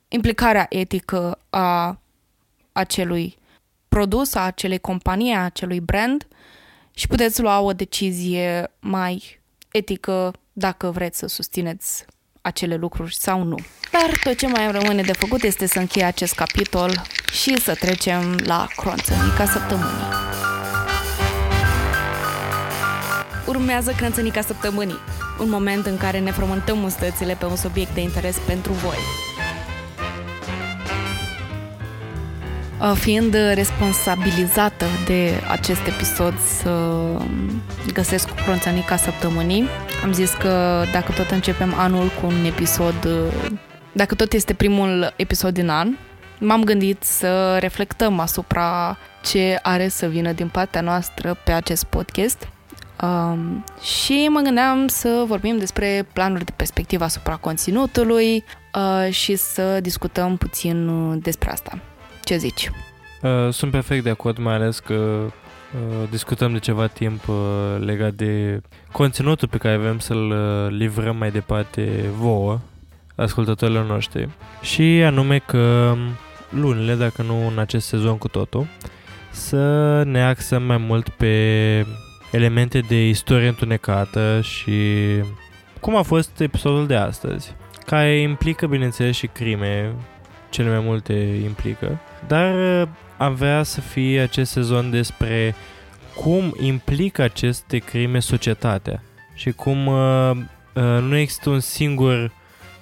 implicarea 0.08 0.66
etică 0.68 1.38
a 1.50 2.00
acelui 2.72 3.36
produs, 3.88 4.34
a 4.34 4.40
acelei 4.40 4.78
companii, 4.78 5.32
a 5.32 5.44
acelui 5.44 5.80
brand 5.80 6.26
și 6.94 7.06
puteți 7.06 7.40
lua 7.40 7.60
o 7.60 7.72
decizie 7.72 8.70
mai 8.80 9.40
etică 9.70 10.32
dacă 10.52 10.90
vreți 10.90 11.18
să 11.18 11.26
susțineți 11.26 12.04
acele 12.40 12.76
lucruri 12.76 13.14
sau 13.14 13.42
nu. 13.42 13.56
Dar 13.92 14.10
tot 14.24 14.36
ce 14.36 14.46
mai 14.46 14.70
rămâne 14.70 15.02
de 15.02 15.12
făcut 15.12 15.42
este 15.42 15.66
să 15.66 15.78
încheie 15.78 16.04
acest 16.04 16.34
capitol 16.34 17.02
și 17.32 17.60
să 17.60 17.74
trecem 17.74 18.38
la 18.44 18.66
cronțănica 18.76 19.46
săptămânii. 19.46 20.06
Urmează 23.46 23.92
crânțănica 23.92 24.40
săptămânii, 24.40 24.98
un 25.40 25.50
moment 25.50 25.86
în 25.86 25.96
care 25.96 26.18
ne 26.18 26.30
frământăm 26.30 26.78
mustățile 26.78 27.34
pe 27.38 27.44
un 27.44 27.56
subiect 27.56 27.94
de 27.94 28.00
interes 28.00 28.38
pentru 28.46 28.72
voi. 28.72 28.96
Fiind 32.94 33.36
responsabilizată 33.54 34.84
de 35.06 35.32
acest 35.50 35.86
episod 35.86 36.34
să 36.38 37.02
găsesc 37.92 38.34
cronțănica 38.34 38.96
săptămânii, 38.96 39.68
am 40.02 40.12
zis 40.12 40.30
că 40.30 40.84
dacă 40.92 41.12
tot 41.12 41.30
începem 41.30 41.74
anul 41.76 42.08
cu 42.20 42.26
un 42.26 42.44
episod, 42.44 43.08
dacă 43.92 44.14
tot 44.14 44.32
este 44.32 44.54
primul 44.54 45.12
episod 45.16 45.54
din 45.54 45.68
an, 45.68 45.96
m-am 46.40 46.64
gândit 46.64 47.02
să 47.02 47.56
reflectăm 47.60 48.18
asupra 48.18 48.96
ce 49.22 49.58
are 49.62 49.88
să 49.88 50.06
vină 50.06 50.32
din 50.32 50.48
partea 50.48 50.80
noastră 50.80 51.36
pe 51.44 51.52
acest 51.52 51.84
podcast 51.84 52.48
Um, 53.02 53.64
și 53.80 54.28
mă 54.30 54.40
gândeam 54.40 54.86
să 54.86 55.24
vorbim 55.26 55.58
despre 55.58 56.06
planuri 56.12 56.44
de 56.44 56.52
perspectivă 56.56 57.04
asupra 57.04 57.36
conținutului 57.36 58.44
uh, 58.74 59.12
și 59.12 59.36
să 59.36 59.80
discutăm 59.80 60.36
puțin 60.36 60.88
uh, 60.88 61.18
despre 61.22 61.50
asta. 61.50 61.78
Ce 62.24 62.36
zici? 62.36 62.70
Uh, 63.22 63.52
sunt 63.52 63.70
perfect 63.70 64.04
de 64.04 64.10
acord, 64.10 64.38
mai 64.38 64.54
ales 64.54 64.78
că 64.78 64.94
uh, 64.94 66.08
discutăm 66.10 66.52
de 66.52 66.58
ceva 66.58 66.86
timp 66.86 67.28
uh, 67.28 67.36
legat 67.78 68.12
de 68.12 68.60
conținutul 68.92 69.48
pe 69.48 69.56
care 69.56 69.74
avem 69.74 69.98
să-l 69.98 70.30
uh, 70.30 70.70
livrăm 70.70 71.16
mai 71.16 71.30
departe 71.30 72.04
vouă, 72.16 72.58
ascultătorilor 73.14 73.86
noștri. 73.86 74.28
Și 74.62 74.82
anume 74.82 75.38
că 75.38 75.94
lunile, 76.50 76.94
dacă 76.94 77.22
nu 77.22 77.46
în 77.46 77.58
acest 77.58 77.86
sezon 77.86 78.18
cu 78.18 78.28
totul, 78.28 78.66
să 79.30 80.02
ne 80.02 80.24
axăm 80.24 80.62
mai 80.62 80.76
mult 80.76 81.08
pe 81.08 81.86
elemente 82.30 82.80
de 82.80 83.08
istorie 83.08 83.48
întunecată 83.48 84.40
și 84.42 84.72
cum 85.80 85.96
a 85.96 86.02
fost 86.02 86.40
episodul 86.40 86.86
de 86.86 86.94
astăzi, 86.94 87.54
care 87.86 88.18
implică, 88.20 88.66
bineînțeles, 88.66 89.16
și 89.16 89.26
crime, 89.26 89.94
cele 90.50 90.68
mai 90.68 90.80
multe 90.80 91.12
implică, 91.44 92.00
dar 92.26 92.80
uh, 92.82 92.88
am 93.16 93.34
vrea 93.34 93.62
să 93.62 93.80
fie 93.80 94.20
acest 94.20 94.50
sezon 94.50 94.90
despre 94.90 95.54
cum 96.14 96.54
implică 96.60 97.22
aceste 97.22 97.78
crime 97.78 98.18
societatea 98.18 99.02
și 99.34 99.50
cum 99.50 99.86
uh, 99.86 100.30
uh, 100.74 100.98
nu 101.00 101.16
există 101.16 101.50
un 101.50 101.60
singur 101.60 102.32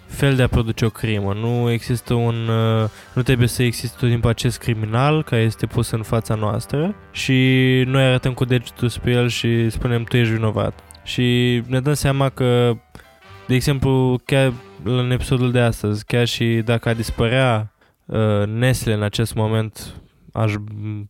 fel 0.07 0.37
de 0.37 0.43
a 0.43 0.49
produce 0.49 0.85
o 0.85 0.91
crimă. 0.91 1.35
Nu 1.35 1.70
există 1.70 2.15
un... 2.15 2.49
Uh, 2.49 2.89
nu 3.15 3.23
trebuie 3.23 3.49
să 3.49 3.62
existe 3.62 3.97
tot 4.01 4.09
timpul 4.09 4.31
acest 4.31 4.59
criminal 4.59 5.23
care 5.23 5.43
este 5.43 5.66
pus 5.66 5.91
în 5.91 6.03
fața 6.03 6.35
noastră 6.35 6.95
și 7.11 7.33
noi 7.87 8.03
arătăm 8.03 8.33
cu 8.33 8.45
degetul 8.45 8.89
spre 8.89 9.12
el 9.12 9.28
și 9.28 9.70
spunem 9.70 10.05
tu 10.05 10.16
ești 10.16 10.33
vinovat. 10.33 10.81
Și 11.05 11.62
ne 11.66 11.81
dăm 11.81 11.95
seama 11.95 12.28
că, 12.28 12.77
de 13.47 13.55
exemplu, 13.55 14.20
chiar 14.24 14.53
în 14.83 15.11
episodul 15.11 15.53
de 15.53 15.61
astăzi, 15.61 16.05
chiar 16.05 16.27
și 16.27 16.62
dacă 16.65 16.89
a 16.89 16.95
dispărea 16.95 17.75
uh, 18.07 18.47
Nestle 18.47 18.93
în 18.93 19.02
acest 19.02 19.35
moment, 19.35 20.01
aș 20.33 20.52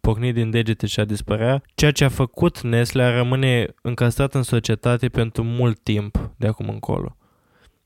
pocni 0.01 0.33
din 0.33 0.51
degete 0.51 0.87
și 0.87 1.01
a 1.01 1.05
dispărea, 1.05 1.63
ceea 1.75 1.91
ce 1.91 2.05
a 2.05 2.09
făcut 2.09 2.61
Nestle 2.61 3.03
a 3.03 3.17
rămâne 3.17 3.67
încastrat 3.83 4.35
în 4.35 4.43
societate 4.43 5.09
pentru 5.09 5.43
mult 5.43 5.79
timp 5.83 6.31
de 6.37 6.47
acum 6.47 6.69
încolo 6.69 7.17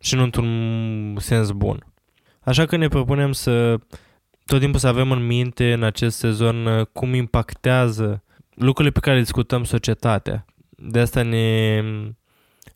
și 0.01 0.15
nu 0.15 0.23
într-un 0.23 1.17
sens 1.19 1.51
bun. 1.51 1.87
Așa 2.41 2.67
că 2.67 2.77
ne 2.77 2.89
propunem 2.89 3.33
să 3.33 3.79
tot 4.45 4.61
timpul 4.61 4.81
să 4.81 4.87
avem 4.87 5.11
în 5.11 5.27
minte 5.27 5.73
în 5.73 5.83
acest 5.83 6.19
sezon 6.19 6.67
uh, 6.67 6.87
cum 6.93 7.15
impactează 7.15 8.23
lucrurile 8.55 8.93
pe 8.93 9.01
care 9.01 9.17
le 9.17 9.23
discutăm 9.23 9.65
societatea. 9.65 10.45
De 10.69 11.01
asta 11.01 11.23
ne, 11.23 11.81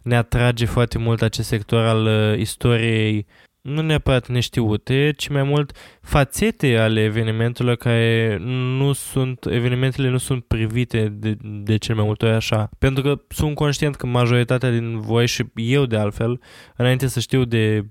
ne 0.03 0.17
atrage 0.17 0.65
foarte 0.65 0.99
mult 0.99 1.23
acest 1.23 1.49
sector 1.49 1.85
al 1.85 2.07
uh, 2.07 2.39
istoriei 2.39 3.27
nu 3.65 3.83
neapărat 3.83 4.29
neștiute, 4.29 5.13
ci 5.17 5.29
mai 5.29 5.43
mult 5.43 5.77
fațete 6.01 6.77
ale 6.77 7.03
evenimentelor 7.03 7.77
care 7.77 8.37
nu 8.79 8.93
sunt, 8.93 9.45
evenimentele 9.45 10.09
nu 10.09 10.19
sunt 10.19 10.45
privite 10.45 11.09
de, 11.09 11.37
de 11.41 11.77
cel 11.77 11.95
mai 11.95 12.05
multe 12.05 12.25
ori 12.25 12.35
așa. 12.35 12.71
Pentru 12.79 13.03
că 13.03 13.23
sunt 13.29 13.55
conștient 13.55 13.95
că 13.95 14.07
majoritatea 14.07 14.71
din 14.71 15.01
voi 15.01 15.27
și 15.27 15.45
eu 15.55 15.87
de 15.87 15.97
altfel, 15.97 16.41
înainte 16.77 17.07
să 17.07 17.21
știu 17.21 17.45
de 17.45 17.87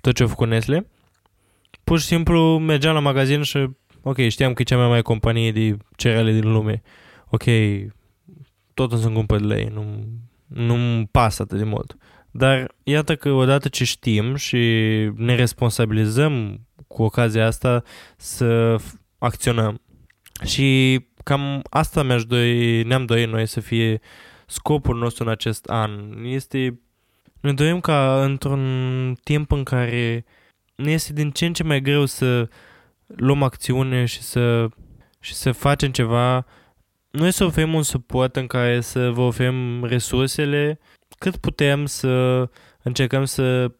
tot 0.00 0.14
ce 0.14 0.22
a 0.22 0.26
făcut 0.26 0.48
Nestle, 0.48 0.86
pur 1.84 2.00
și 2.00 2.06
simplu 2.06 2.58
mergeam 2.58 2.94
la 2.94 3.00
magazin 3.00 3.42
și 3.42 3.68
ok, 4.02 4.16
știam 4.16 4.52
că 4.52 4.62
e 4.62 4.64
cea 4.64 4.76
mai 4.76 4.88
mare 4.88 5.02
companie 5.02 5.52
de 5.52 5.76
cereale 5.96 6.32
din 6.32 6.52
lume. 6.52 6.82
Ok, 7.28 7.44
tot 8.74 8.92
sunt 8.92 9.14
cumpăr 9.14 9.40
de 9.40 9.46
lei, 9.46 9.70
nu, 9.72 10.06
nu-mi 10.46 11.06
pasă 11.10 11.42
atât 11.42 11.58
de 11.58 11.64
mult. 11.64 11.96
Dar 12.32 12.74
iată 12.82 13.16
că 13.16 13.30
odată 13.30 13.68
ce 13.68 13.84
știm 13.84 14.34
și 14.34 14.58
ne 15.16 15.34
responsabilizăm 15.34 16.60
cu 16.86 17.02
ocazia 17.02 17.46
asta 17.46 17.82
să 18.16 18.76
acționăm. 19.18 19.80
Și 20.44 21.00
cam 21.24 21.62
asta 21.70 22.02
mi-aș 22.02 22.24
doi, 22.24 22.82
ne-am 22.82 23.04
dorit 23.04 23.28
noi 23.28 23.46
să 23.46 23.60
fie 23.60 24.00
scopul 24.46 24.98
nostru 24.98 25.24
în 25.24 25.30
acest 25.30 25.66
an. 25.66 26.24
Este, 26.24 26.80
ne 27.40 27.52
dorim 27.52 27.80
ca 27.80 28.24
într-un 28.24 29.16
timp 29.22 29.52
în 29.52 29.62
care 29.62 30.24
ne 30.74 30.90
este 30.90 31.12
din 31.12 31.30
ce 31.30 31.46
în 31.46 31.52
ce 31.52 31.62
mai 31.62 31.80
greu 31.80 32.04
să 32.04 32.48
luăm 33.06 33.42
acțiune 33.42 34.04
și 34.04 34.22
să, 34.22 34.68
și 35.20 35.34
să 35.34 35.52
facem 35.52 35.90
ceva, 35.90 36.46
noi 37.10 37.32
să 37.32 37.44
oferim 37.44 37.74
un 37.74 37.82
suport 37.82 38.36
în 38.36 38.46
care 38.46 38.80
să 38.80 39.10
vă 39.10 39.20
oferim 39.20 39.84
resursele 39.84 40.78
cât 41.22 41.36
putem 41.36 41.86
să 41.86 42.48
încercăm 42.82 43.24
să 43.24 43.72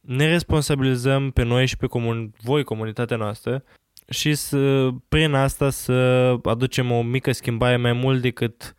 ne 0.00 0.26
responsabilizăm 0.26 1.30
pe 1.30 1.42
noi 1.42 1.66
și 1.66 1.76
pe 1.76 1.86
comun- 1.86 2.32
voi, 2.42 2.64
comunitatea 2.64 3.16
noastră, 3.16 3.64
și 4.08 4.34
să, 4.34 4.88
prin 5.08 5.34
asta 5.34 5.70
să 5.70 5.94
aducem 6.42 6.90
o 6.90 7.02
mică 7.02 7.32
schimbare 7.32 7.76
mai 7.76 7.92
mult 7.92 8.20
decât 8.20 8.74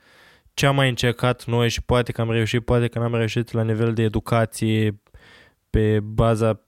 ce 0.53 0.65
am 0.65 0.75
mai 0.75 0.89
încercat 0.89 1.45
noi 1.45 1.69
și 1.69 1.81
poate 1.81 2.11
că 2.11 2.21
am 2.21 2.31
reușit, 2.31 2.65
poate 2.65 2.87
că 2.87 2.99
n-am 2.99 3.15
reușit 3.15 3.51
la 3.51 3.63
nivel 3.63 3.93
de 3.93 4.03
educație 4.03 5.01
pe 5.69 5.99
baza 5.99 6.61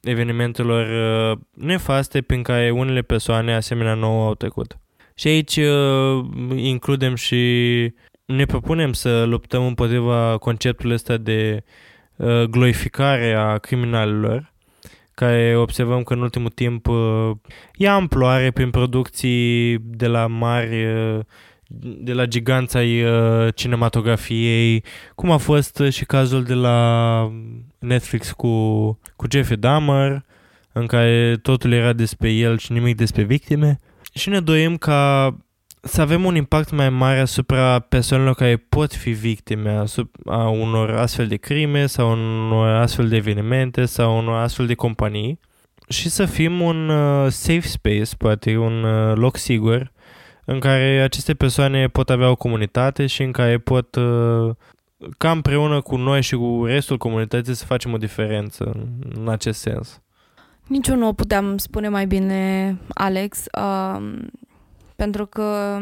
evenimentelor 0.00 0.86
uh, 0.86 1.38
nefaste 1.54 2.22
prin 2.22 2.42
care 2.42 2.70
unele 2.70 3.02
persoane 3.02 3.54
asemenea 3.54 3.94
nouă 3.94 4.26
au 4.26 4.34
trecut. 4.34 4.78
Și 5.14 5.28
aici 5.28 5.56
uh, 5.56 6.24
includem 6.54 7.14
și 7.14 7.92
ne 8.26 8.44
propunem 8.44 8.92
să 8.92 9.24
luptăm 9.24 9.66
împotriva 9.66 10.36
conceptului 10.38 10.94
ăsta 10.94 11.16
de 11.16 11.64
uh, 12.16 12.42
glorificare 12.42 13.32
a 13.32 13.58
criminalilor, 13.58 14.52
care 15.14 15.56
observăm 15.56 16.02
că 16.02 16.12
în 16.12 16.20
ultimul 16.20 16.50
timp 16.50 16.86
uh, 16.86 17.30
ia 17.74 17.94
amploare 17.94 18.50
prin 18.50 18.70
producții 18.70 19.78
de 19.78 20.06
la 20.06 20.26
mari, 20.26 20.84
uh, 20.84 21.18
de 21.98 22.12
la 22.12 22.26
giganța 22.26 22.80
uh, 22.80 23.54
cinematografiei, 23.54 24.84
cum 25.14 25.30
a 25.30 25.36
fost 25.36 25.82
și 25.90 26.04
cazul 26.04 26.42
de 26.42 26.54
la 26.54 27.30
Netflix 27.78 28.32
cu, 28.32 28.48
cu 29.16 29.26
Jeffrey 29.30 29.56
Dahmer, 29.56 30.24
în 30.72 30.86
care 30.86 31.36
totul 31.42 31.72
era 31.72 31.92
despre 31.92 32.30
el 32.30 32.58
și 32.58 32.72
nimic 32.72 32.96
despre 32.96 33.22
victime. 33.22 33.80
Și 34.14 34.28
ne 34.28 34.40
dorim 34.40 34.76
ca 34.76 35.34
să 35.86 36.00
avem 36.00 36.24
un 36.24 36.34
impact 36.34 36.70
mai 36.70 36.90
mare 36.90 37.18
asupra 37.18 37.78
persoanelor 37.78 38.34
care 38.34 38.56
pot 38.56 38.94
fi 38.94 39.10
victime 39.10 39.84
a 40.24 40.48
unor 40.48 40.90
astfel 40.90 41.26
de 41.26 41.36
crime 41.36 41.86
sau 41.86 42.10
unor 42.10 42.68
astfel 42.68 43.08
de 43.08 43.16
evenimente 43.16 43.84
sau 43.84 44.18
unor 44.18 44.34
astfel 44.34 44.66
de 44.66 44.74
companii 44.74 45.40
și 45.88 46.08
să 46.08 46.24
fim 46.24 46.60
un 46.60 46.88
uh, 46.88 47.30
safe 47.30 47.68
space, 47.68 48.16
poate 48.18 48.56
un 48.56 48.82
uh, 48.82 49.16
loc 49.16 49.36
sigur 49.36 49.92
în 50.44 50.60
care 50.60 51.00
aceste 51.00 51.34
persoane 51.34 51.88
pot 51.88 52.10
avea 52.10 52.30
o 52.30 52.36
comunitate 52.36 53.06
și 53.06 53.22
în 53.22 53.32
care 53.32 53.58
pot 53.58 53.94
uh, 53.94 54.54
ca 55.18 55.30
împreună 55.30 55.80
cu 55.80 55.96
noi 55.96 56.22
și 56.22 56.34
cu 56.34 56.64
restul 56.64 56.98
comunității 56.98 57.54
să 57.54 57.64
facem 57.64 57.92
o 57.92 57.96
diferență 57.96 58.72
în 59.14 59.28
acest 59.28 59.60
sens. 59.60 60.00
Nici 60.66 60.88
eu 60.88 60.96
nu 60.96 61.08
o 61.08 61.12
puteam 61.12 61.56
spune 61.56 61.88
mai 61.88 62.06
bine, 62.06 62.76
Alex. 62.94 63.44
Uh, 63.58 64.00
pentru 64.96 65.26
că 65.26 65.78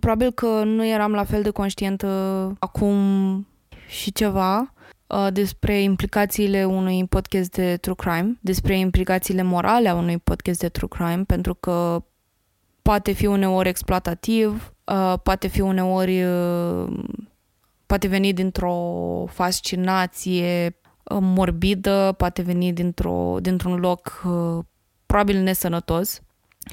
probabil 0.00 0.32
că 0.32 0.64
nu 0.64 0.86
eram 0.86 1.12
la 1.12 1.24
fel 1.24 1.42
de 1.42 1.50
conștientă 1.50 2.06
acum 2.58 2.96
și 3.88 4.12
ceva 4.12 4.74
uh, 5.06 5.26
despre 5.32 5.80
implicațiile 5.80 6.64
unui 6.64 7.06
podcast 7.06 7.50
de 7.50 7.76
true 7.76 7.94
crime, 7.94 8.38
despre 8.40 8.78
implicațiile 8.78 9.42
morale 9.42 9.88
a 9.88 9.94
unui 9.94 10.18
podcast 10.18 10.60
de 10.60 10.68
true 10.68 10.88
crime, 10.88 11.24
pentru 11.26 11.54
că 11.54 12.04
poate 12.82 13.12
fi 13.12 13.26
uneori 13.26 13.68
exploatativ, 13.68 14.74
uh, 14.84 15.14
poate 15.22 15.46
fi 15.46 15.60
uneori 15.60 16.24
uh, 16.24 17.04
poate 17.86 18.08
veni 18.08 18.32
dintr-o 18.32 18.76
fascinație 19.26 20.76
morbidă, 21.20 22.14
poate 22.16 22.42
veni 22.42 22.72
dintr-o, 22.72 23.36
dintr-un 23.40 23.74
loc 23.74 24.26
probabil 25.06 25.42
nesănătos. 25.42 26.20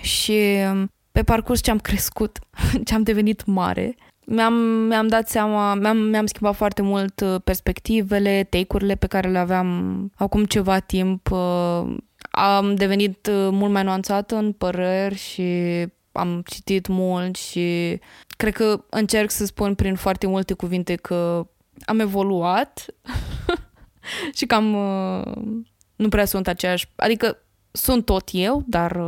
Și 0.01 0.55
um, 0.71 0.91
pe 1.11 1.23
parcurs 1.23 1.61
ce 1.61 1.71
am 1.71 1.79
crescut, 1.79 2.39
ce 2.85 2.93
am 2.93 3.03
devenit 3.03 3.45
mare, 3.45 3.95
mi-am, 4.25 4.53
mi-am 4.87 5.07
dat 5.07 5.29
seama, 5.29 5.73
mi-am, 5.73 5.97
mi-am 5.97 6.25
schimbat 6.25 6.55
foarte 6.55 6.81
mult 6.81 7.19
uh, 7.19 7.35
perspectivele, 7.43 8.47
take-urile 8.49 8.95
pe 8.95 9.07
care 9.07 9.29
le 9.29 9.37
aveam 9.37 10.11
acum 10.15 10.45
ceva 10.45 10.79
timp. 10.79 11.31
Uh, 11.31 11.95
am 12.31 12.75
devenit 12.75 13.27
uh, 13.27 13.49
mult 13.51 13.71
mai 13.71 13.83
nuanțată 13.83 14.35
în 14.35 14.51
păreri 14.51 15.15
și 15.15 15.85
am 16.11 16.43
citit 16.45 16.87
mult 16.87 17.35
și 17.35 17.99
cred 18.37 18.53
că 18.53 18.83
încerc 18.89 19.31
să 19.31 19.45
spun 19.45 19.75
prin 19.75 19.95
foarte 19.95 20.27
multe 20.27 20.53
cuvinte 20.53 20.95
că 20.95 21.47
am 21.85 21.99
evoluat 21.99 22.85
și 24.37 24.45
că 24.45 24.55
am 24.55 24.65
nu 25.95 26.09
prea 26.09 26.25
sunt 26.25 26.47
aceeași, 26.47 26.87
adică 26.95 27.37
sunt 27.71 28.05
tot 28.05 28.29
eu, 28.31 28.63
dar 28.67 29.01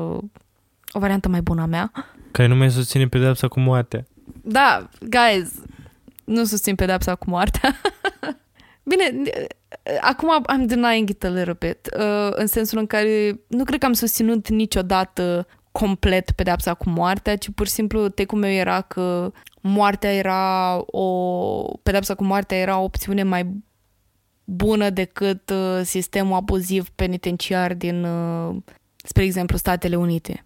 o 0.93 0.99
variantă 0.99 1.29
mai 1.29 1.41
bună 1.41 1.61
a 1.61 1.65
mea. 1.65 1.91
Care 2.31 2.47
nu 2.47 2.55
mai 2.55 2.71
susține 2.71 3.07
pedepsa 3.07 3.47
cu 3.47 3.59
moartea. 3.59 4.05
Da, 4.41 4.89
guys, 4.99 5.53
nu 6.23 6.43
susțin 6.43 6.75
pedepsa 6.75 7.15
cu 7.15 7.29
moartea. 7.29 7.75
Bine, 8.89 9.31
acum 10.01 10.29
am 10.45 10.65
denying 10.65 11.09
it 11.09 11.23
a 11.23 11.29
little 11.29 11.57
bit, 11.59 11.89
uh, 11.99 12.29
în 12.31 12.47
sensul 12.47 12.77
în 12.77 12.85
care 12.85 13.41
nu 13.47 13.63
cred 13.63 13.79
că 13.79 13.85
am 13.85 13.93
susținut 13.93 14.49
niciodată 14.49 15.47
complet 15.71 16.31
pedepsa 16.31 16.73
cu 16.73 16.89
moartea, 16.89 17.37
ci 17.37 17.49
pur 17.55 17.65
și 17.65 17.71
simplu 17.71 18.07
tecul 18.07 18.39
meu 18.39 18.51
era 18.51 18.81
că 18.81 19.31
moartea 19.61 20.13
era 20.13 20.81
o... 20.85 21.07
pedepsa 21.83 22.15
cu 22.15 22.23
moartea 22.23 22.57
era 22.57 22.79
o 22.79 22.83
opțiune 22.83 23.23
mai 23.23 23.63
bună 24.43 24.89
decât 24.89 25.49
uh, 25.49 25.81
sistemul 25.83 26.35
abuziv 26.35 26.89
penitenciar 26.89 27.73
din, 27.73 28.03
uh, 28.03 28.55
spre 29.03 29.23
exemplu, 29.23 29.57
Statele 29.57 29.95
Unite. 29.95 30.45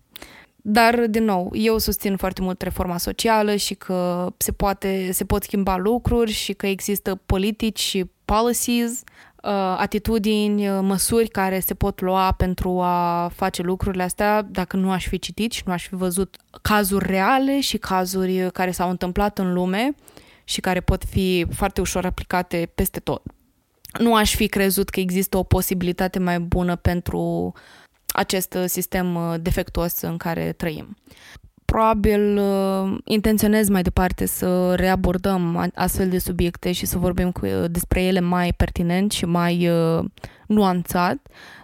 Dar, 0.69 1.05
din 1.09 1.23
nou, 1.23 1.49
eu 1.53 1.77
susțin 1.77 2.17
foarte 2.17 2.41
mult 2.41 2.61
reforma 2.61 2.97
socială 2.97 3.55
și 3.55 3.73
că 3.73 4.29
se, 4.37 4.51
poate, 4.51 5.11
se 5.11 5.25
pot 5.25 5.43
schimba 5.43 5.77
lucruri 5.77 6.31
și 6.31 6.53
că 6.53 6.67
există 6.67 7.15
politici 7.25 7.79
și 7.79 8.05
policies, 8.25 8.91
uh, 9.43 9.75
atitudini, 9.77 10.69
uh, 10.69 10.79
măsuri 10.81 11.27
care 11.27 11.59
se 11.59 11.73
pot 11.73 12.01
lua 12.01 12.31
pentru 12.31 12.81
a 12.81 13.31
face 13.35 13.61
lucrurile 13.61 14.03
astea 14.03 14.41
dacă 14.41 14.77
nu 14.77 14.91
aș 14.91 15.07
fi 15.07 15.19
citit 15.19 15.51
și 15.51 15.63
nu 15.65 15.71
aș 15.71 15.87
fi 15.87 15.95
văzut 15.95 16.35
cazuri 16.61 17.07
reale 17.07 17.59
și 17.59 17.77
cazuri 17.77 18.51
care 18.51 18.71
s-au 18.71 18.89
întâmplat 18.89 19.37
în 19.39 19.53
lume 19.53 19.95
și 20.43 20.61
care 20.61 20.79
pot 20.79 21.03
fi 21.03 21.45
foarte 21.55 21.81
ușor 21.81 22.05
aplicate 22.05 22.71
peste 22.75 22.99
tot. 22.99 23.21
Nu 23.99 24.15
aș 24.15 24.35
fi 24.35 24.47
crezut 24.47 24.89
că 24.89 24.99
există 24.99 25.37
o 25.37 25.43
posibilitate 25.43 26.19
mai 26.19 26.39
bună 26.39 26.75
pentru 26.75 27.53
acest 28.17 28.53
uh, 28.53 28.63
sistem 28.65 29.15
uh, 29.15 29.33
defectuos 29.41 30.01
în 30.01 30.17
care 30.17 30.51
trăim. 30.51 30.97
Probabil 31.65 32.37
uh, 32.37 32.97
intenționez 33.03 33.69
mai 33.69 33.81
departe 33.81 34.25
să 34.25 34.75
reabordăm 34.75 35.71
astfel 35.75 36.09
de 36.09 36.19
subiecte 36.19 36.71
și 36.71 36.85
să 36.85 36.97
vorbim 36.97 37.31
cu, 37.31 37.45
despre 37.71 38.03
ele 38.03 38.19
mai 38.19 38.53
pertinent 38.53 39.11
și 39.11 39.25
mai 39.25 39.69
nuanțat 40.47 41.17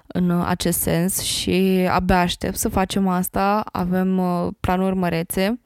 în 0.08 0.42
acest 0.46 0.80
sens 0.80 1.22
și 1.22 1.88
abia 1.90 2.20
aștept 2.20 2.56
să 2.56 2.70
facem 2.70 3.08
asta. 3.08 3.64
Avem 3.72 4.22
planuri 4.60 4.96
mărețe 4.96 5.60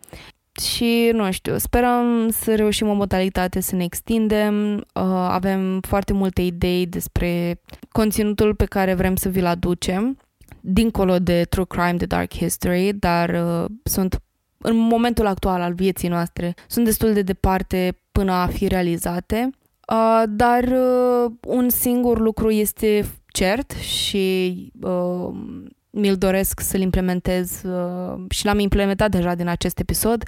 și, 0.61 1.09
nu 1.13 1.31
știu, 1.31 1.57
sperăm 1.57 2.29
să 2.29 2.55
reușim 2.55 2.87
o 2.87 2.93
modalitate 2.93 3.59
să 3.59 3.75
ne 3.75 3.83
extindem. 3.83 4.85
Avem 5.29 5.79
foarte 5.79 6.13
multe 6.13 6.41
idei 6.41 6.85
despre 6.85 7.61
conținutul 7.91 8.55
pe 8.55 8.65
care 8.65 8.93
vrem 8.93 9.15
să 9.15 9.29
vi-l 9.29 9.45
aducem 9.45 10.17
dincolo 10.69 11.19
de 11.19 11.43
True 11.43 11.65
Crime, 11.65 11.93
de 11.97 12.05
Dark 12.05 12.33
History, 12.33 12.93
dar 12.93 13.29
uh, 13.29 13.65
sunt 13.83 14.21
în 14.57 14.75
momentul 14.75 15.25
actual 15.25 15.61
al 15.61 15.73
vieții 15.73 16.07
noastre, 16.07 16.53
sunt 16.67 16.85
destul 16.85 17.13
de 17.13 17.21
departe 17.21 17.97
până 18.11 18.31
a 18.31 18.47
fi 18.47 18.67
realizate, 18.67 19.49
uh, 19.87 20.23
dar 20.29 20.63
uh, 20.63 21.31
un 21.47 21.69
singur 21.69 22.19
lucru 22.19 22.49
este 22.49 23.05
cert 23.27 23.71
și 23.71 24.55
uh, 24.81 25.29
mi-l 25.89 26.15
doresc 26.15 26.59
să-l 26.59 26.81
implementez 26.81 27.61
uh, 27.63 28.23
și 28.29 28.45
l-am 28.45 28.59
implementat 28.59 29.11
deja 29.11 29.35
din 29.35 29.47
acest 29.47 29.79
episod, 29.79 30.23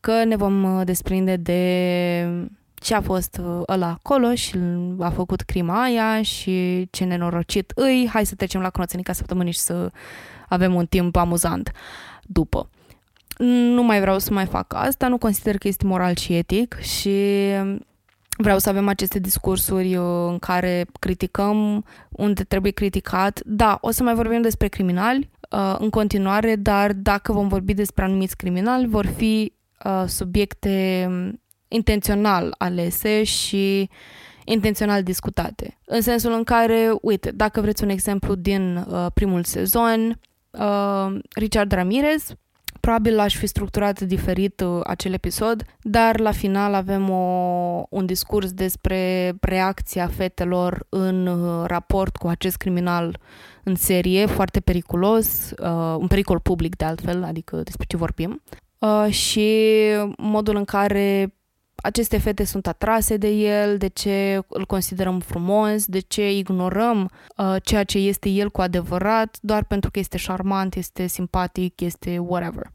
că 0.00 0.24
ne 0.24 0.36
vom 0.36 0.76
uh, 0.78 0.84
desprinde 0.84 1.36
de 1.36 2.50
ce 2.80 2.94
a 2.94 3.00
fost 3.00 3.40
uh, 3.42 3.62
ăla 3.68 3.88
acolo 3.88 4.34
și 4.34 4.58
a 4.98 5.10
făcut 5.10 5.40
crima 5.40 5.82
aia 5.82 6.22
și 6.22 6.86
ce 6.90 7.04
nenorocit 7.04 7.72
îi, 7.74 8.08
hai 8.12 8.26
să 8.26 8.34
trecem 8.34 8.60
la 8.60 8.70
cronoțenica 8.70 9.12
săptămânii 9.12 9.52
și 9.52 9.58
să 9.58 9.90
avem 10.48 10.74
un 10.74 10.86
timp 10.86 11.16
amuzant 11.16 11.72
după. 12.22 12.70
Nu 13.38 13.82
mai 13.82 14.00
vreau 14.00 14.18
să 14.18 14.32
mai 14.32 14.46
fac 14.46 14.74
asta, 14.74 15.08
nu 15.08 15.18
consider 15.18 15.58
că 15.58 15.68
este 15.68 15.86
moral 15.86 16.16
și 16.16 16.34
etic 16.34 16.78
și 16.80 17.10
vreau 18.36 18.58
să 18.58 18.68
avem 18.68 18.88
aceste 18.88 19.18
discursuri 19.18 19.96
uh, 19.96 20.04
în 20.28 20.38
care 20.38 20.86
criticăm 20.98 21.84
unde 22.08 22.42
trebuie 22.42 22.72
criticat. 22.72 23.40
Da, 23.44 23.78
o 23.80 23.90
să 23.90 24.02
mai 24.02 24.14
vorbim 24.14 24.42
despre 24.42 24.68
criminali 24.68 25.30
uh, 25.50 25.76
în 25.78 25.90
continuare, 25.90 26.56
dar 26.56 26.92
dacă 26.92 27.32
vom 27.32 27.48
vorbi 27.48 27.74
despre 27.74 28.04
anumiți 28.04 28.36
criminali, 28.36 28.86
vor 28.86 29.06
fi 29.06 29.52
subiecte 30.06 31.08
intențional 31.72 32.54
alese 32.58 33.22
și 33.24 33.90
intențional 34.44 35.02
discutate. 35.02 35.78
În 35.84 36.00
sensul 36.00 36.32
în 36.32 36.44
care, 36.44 36.90
uite, 37.00 37.30
dacă 37.30 37.60
vreți 37.60 37.82
un 37.82 37.88
exemplu 37.88 38.34
din 38.34 38.76
uh, 38.76 39.06
primul 39.14 39.44
sezon, 39.44 40.20
uh, 40.50 41.18
Richard 41.34 41.72
Ramirez, 41.72 42.34
probabil 42.80 43.18
aș 43.18 43.36
fi 43.36 43.46
structurat 43.46 44.00
diferit 44.00 44.60
uh, 44.60 44.80
acel 44.84 45.12
episod, 45.12 45.62
dar 45.82 46.20
la 46.20 46.30
final 46.32 46.74
avem 46.74 47.10
o, 47.10 47.84
un 47.90 48.06
discurs 48.06 48.52
despre 48.52 49.32
reacția 49.40 50.06
fetelor 50.06 50.86
în 50.88 51.26
uh, 51.26 51.66
raport 51.66 52.16
cu 52.16 52.26
acest 52.26 52.56
criminal 52.56 53.18
în 53.64 53.74
serie, 53.74 54.26
foarte 54.26 54.60
periculos, 54.60 55.50
uh, 55.50 55.96
un 55.98 56.06
pericol 56.06 56.40
public 56.40 56.76
de 56.76 56.84
altfel, 56.84 57.24
adică 57.24 57.56
despre 57.56 57.86
ce 57.88 57.96
vorbim, 57.96 58.42
uh, 58.78 59.12
și 59.12 59.66
modul 60.16 60.56
în 60.56 60.64
care 60.64 61.34
aceste 61.82 62.18
fete 62.18 62.44
sunt 62.44 62.66
atrase 62.66 63.16
de 63.16 63.28
el, 63.28 63.76
de 63.76 63.88
ce 63.88 64.40
îl 64.48 64.66
considerăm 64.66 65.20
frumos, 65.20 65.86
de 65.86 65.98
ce 65.98 66.36
ignorăm 66.36 67.10
uh, 67.36 67.56
ceea 67.62 67.84
ce 67.84 67.98
este 67.98 68.28
el 68.28 68.50
cu 68.50 68.60
adevărat, 68.60 69.38
doar 69.40 69.64
pentru 69.64 69.90
că 69.90 69.98
este 69.98 70.16
șarmant, 70.16 70.74
este 70.74 71.06
simpatic, 71.06 71.80
este 71.80 72.18
whatever. 72.18 72.70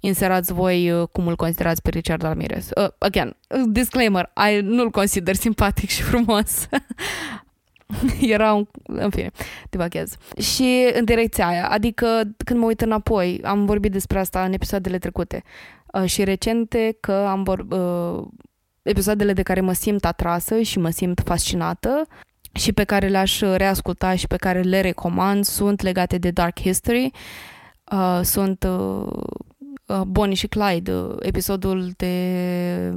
Inserați 0.00 0.52
voi 0.52 0.90
uh, 0.90 1.08
cum 1.12 1.26
îl 1.26 1.36
considerați 1.36 1.82
pe 1.82 1.90
Richard 1.90 2.22
Ramirez. 2.22 2.68
Uh, 2.76 2.88
again, 2.98 3.36
disclaimer, 3.66 4.32
I 4.50 4.60
nu-l 4.60 4.90
consider 4.90 5.34
simpatic 5.46 5.88
și 5.88 6.02
frumos. 6.02 6.68
Era 8.20 8.52
un... 8.52 8.66
În 8.82 9.10
fine, 9.10 9.30
te 9.70 9.76
baghez. 9.76 10.16
Și 10.38 10.90
în 10.92 11.04
direcția 11.04 11.46
aia, 11.46 11.68
adică 11.68 12.22
când 12.44 12.60
mă 12.60 12.66
uit 12.66 12.80
înapoi, 12.80 13.40
am 13.44 13.66
vorbit 13.66 13.92
despre 13.92 14.18
asta 14.18 14.44
în 14.44 14.52
episoadele 14.52 14.98
trecute 14.98 15.42
uh, 15.44 15.77
și 16.04 16.24
recente 16.24 16.96
că 17.00 17.12
am 17.12 17.42
vor, 17.42 17.58
uh, 17.58 18.26
episoadele 18.82 19.32
de 19.32 19.42
care 19.42 19.60
mă 19.60 19.72
simt 19.72 20.04
atrasă 20.04 20.60
și 20.60 20.78
mă 20.78 20.90
simt 20.90 21.20
fascinată 21.24 22.06
și 22.52 22.72
pe 22.72 22.84
care 22.84 23.08
le-aș 23.08 23.40
reasculta 23.40 24.14
și 24.14 24.26
pe 24.26 24.36
care 24.36 24.60
le 24.60 24.80
recomand 24.80 25.44
sunt 25.44 25.80
legate 25.80 26.18
de 26.18 26.30
Dark 26.30 26.60
History. 26.60 27.10
Uh, 27.92 28.20
sunt 28.22 28.64
uh, 28.64 29.06
uh, 29.86 30.00
Bonnie 30.00 30.34
și 30.34 30.46
Clyde, 30.46 30.92
uh, 30.92 31.16
episodul 31.20 31.90
de 31.96 32.94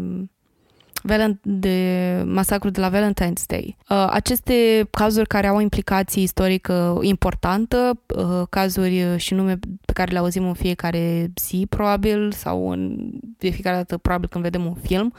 de 1.42 2.24
masacru 2.26 2.70
de 2.70 2.80
la 2.80 2.90
Valentine's 2.90 3.46
Day. 3.48 3.78
Uh, 3.90 4.08
aceste 4.10 4.88
cazuri 4.90 5.28
care 5.28 5.48
au 5.48 5.60
implicații 5.60 6.24
istorică 6.24 7.00
importantă, 7.02 8.00
uh, 8.16 8.48
cazuri 8.50 9.18
și 9.18 9.34
nume 9.34 9.60
pe 9.86 9.94
care 9.94 10.12
le 10.12 10.18
auzim 10.18 10.44
în 10.44 10.54
fiecare 10.54 11.32
zi, 11.40 11.66
probabil, 11.70 12.32
sau 12.32 12.70
în, 12.70 13.10
de 13.38 13.50
fiecare 13.50 13.76
dată, 13.76 13.98
probabil, 13.98 14.28
când 14.30 14.44
vedem 14.44 14.66
un 14.66 14.76
film. 14.76 15.14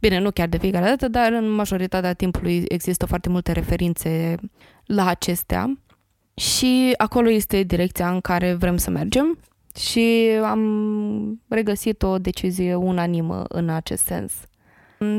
Bine, 0.00 0.18
nu 0.18 0.30
chiar 0.30 0.48
de 0.48 0.58
fiecare 0.58 0.84
dată, 0.84 1.08
dar 1.08 1.32
în 1.32 1.50
majoritatea 1.50 2.12
timpului 2.12 2.64
există 2.68 3.06
foarte 3.06 3.28
multe 3.28 3.52
referințe 3.52 4.34
la 4.84 5.06
acestea. 5.06 5.78
Și 6.34 6.94
acolo 6.96 7.30
este 7.30 7.62
direcția 7.62 8.10
în 8.10 8.20
care 8.20 8.54
vrem 8.54 8.76
să 8.76 8.90
mergem 8.90 9.38
și 9.78 10.30
am 10.44 11.40
regăsit 11.48 12.02
o 12.02 12.18
decizie 12.18 12.74
unanimă 12.74 13.44
în 13.48 13.68
acest 13.68 14.04
sens. 14.04 14.32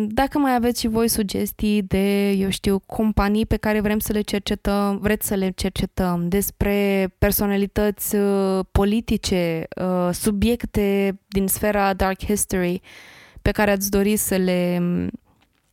Dacă 0.07 0.37
mai 0.37 0.55
aveți 0.55 0.79
și 0.79 0.87
voi 0.87 1.07
sugestii 1.07 1.81
de, 1.81 2.29
eu 2.29 2.49
știu, 2.49 2.79
companii 2.79 3.45
pe 3.45 3.57
care 3.57 3.81
vrem 3.81 3.99
să 3.99 4.11
le 4.13 4.21
cercetăm, 4.21 4.97
vreți 4.97 5.27
să 5.27 5.35
le 5.35 5.49
cercetăm, 5.49 6.27
despre 6.27 7.09
personalități 7.17 8.15
uh, 8.15 8.59
politice, 8.71 9.67
uh, 9.81 10.09
subiecte 10.11 11.19
din 11.27 11.47
sfera 11.47 11.93
dark 11.93 12.23
history 12.23 12.81
pe 13.41 13.51
care 13.51 13.71
ați 13.71 13.89
dori 13.89 14.15
să 14.15 14.35
le 14.35 14.81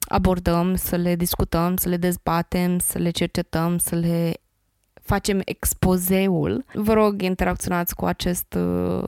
abordăm, 0.01 0.75
să 0.75 0.97
le 0.97 1.17
discutăm, 1.17 1.76
să 1.76 1.89
le 1.89 1.97
dezbatem, 1.97 2.78
să 2.78 2.99
le 2.99 3.10
cercetăm, 3.10 3.78
să 3.78 3.94
le 3.94 4.33
facem 5.07 5.41
expozeul. 5.44 6.65
Vă 6.75 6.93
rog, 6.93 7.23
interacționați 7.23 7.94
cu 7.94 8.05
acest, 8.05 8.55
uh, 8.55 9.02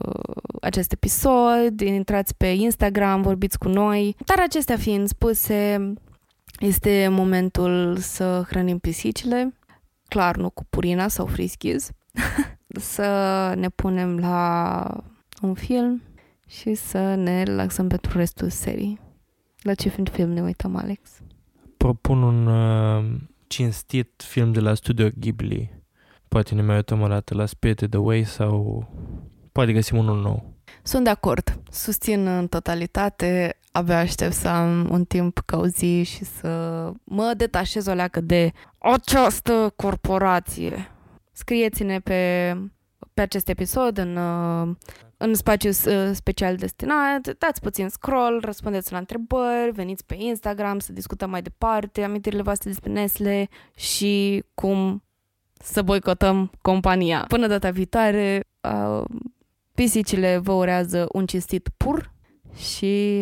acest 0.61 0.91
episod, 0.91 1.79
intrați 1.79 2.35
pe 2.35 2.45
Instagram, 2.45 3.21
vorbiți 3.21 3.57
cu 3.57 3.67
noi. 3.67 4.15
Dar 4.25 4.39
acestea 4.39 4.77
fiind 4.77 5.07
spuse, 5.07 5.93
este 6.59 7.07
momentul 7.11 7.97
să 7.97 8.45
hrănim 8.47 8.77
pisicile, 8.77 9.53
clar 10.07 10.35
nu 10.35 10.49
cu 10.49 10.65
purina 10.69 11.07
sau 11.07 11.25
friskies, 11.25 11.91
să 12.93 13.07
ne 13.57 13.69
punem 13.69 14.17
la 14.17 15.03
un 15.41 15.53
film 15.53 16.01
și 16.47 16.73
să 16.73 17.15
ne 17.15 17.43
relaxăm 17.43 17.87
pentru 17.87 18.17
restul 18.17 18.49
serii. 18.49 18.99
La 19.61 19.73
ce 19.73 19.89
film 19.89 20.29
ne 20.29 20.41
uităm, 20.41 20.75
Alex? 20.75 21.09
Propun 21.77 22.21
un 22.21 22.47
uh, 22.47 23.05
cinstit 23.47 24.23
film 24.27 24.51
de 24.51 24.59
la 24.59 24.73
Studio 24.73 25.07
Ghibli 25.19 25.78
Poate 26.29 26.55
ne 26.55 26.61
mai 26.61 26.75
uităm 26.75 27.01
o 27.01 27.07
dată 27.07 27.35
la 27.35 27.45
Spirited 27.45 27.93
Away 27.93 28.23
sau 28.23 28.85
poate 29.51 29.73
găsim 29.73 29.97
unul 29.97 30.21
nou. 30.21 30.53
Sunt 30.83 31.03
de 31.03 31.09
acord. 31.09 31.59
Susțin 31.71 32.27
în 32.27 32.47
totalitate. 32.47 33.59
Abia 33.71 33.99
aștept 33.99 34.33
să 34.33 34.47
am 34.47 34.87
un 34.91 35.05
timp 35.05 35.39
căuzi 35.45 36.01
și 36.01 36.23
să 36.23 36.91
mă 37.03 37.33
detașez 37.37 37.87
o 37.87 37.93
leacă 37.93 38.21
de 38.21 38.51
această 38.77 39.73
corporație. 39.75 40.91
Scrieți-ne 41.31 41.99
pe, 41.99 42.53
pe 43.13 43.21
acest 43.21 43.49
episod 43.49 43.97
în, 43.97 44.17
în 45.17 45.33
spațiu 45.33 45.71
special 46.13 46.55
destinat, 46.55 47.37
dați 47.37 47.61
puțin 47.61 47.89
scroll, 47.89 48.39
răspundeți 48.43 48.91
la 48.91 48.97
întrebări, 48.97 49.71
veniți 49.71 50.05
pe 50.05 50.15
Instagram 50.19 50.79
să 50.79 50.93
discutăm 50.93 51.29
mai 51.29 51.41
departe 51.41 52.03
amintirile 52.03 52.41
voastre 52.41 52.69
despre 52.69 52.91
Nestle 52.91 53.47
și 53.75 54.43
cum 54.53 55.03
să 55.63 55.81
boicotăm 55.81 56.51
compania. 56.61 57.25
Până 57.27 57.47
data 57.47 57.69
viitoare, 57.69 58.43
uh, 58.61 59.03
pisicile 59.73 60.37
vă 60.37 60.51
urează 60.51 61.07
un 61.11 61.25
cinstit 61.25 61.69
pur 61.77 62.11
și 62.55 63.13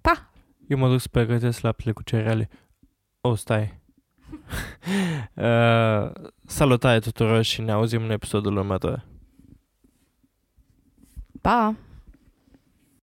pa! 0.00 0.30
Eu 0.66 0.78
mă 0.78 0.88
duc 0.88 1.00
să 1.00 1.08
pregătesc 1.10 1.60
laptele 1.60 1.92
cu 1.92 2.02
cereale. 2.02 2.48
O, 3.20 3.28
oh, 3.28 3.38
stai. 3.38 3.80
uh, 5.34 6.10
salutare 6.46 6.98
tuturor 6.98 7.42
și 7.42 7.60
ne 7.60 7.72
auzim 7.72 8.02
în 8.02 8.10
episodul 8.10 8.56
următor. 8.56 9.06
Pa! 11.40 11.74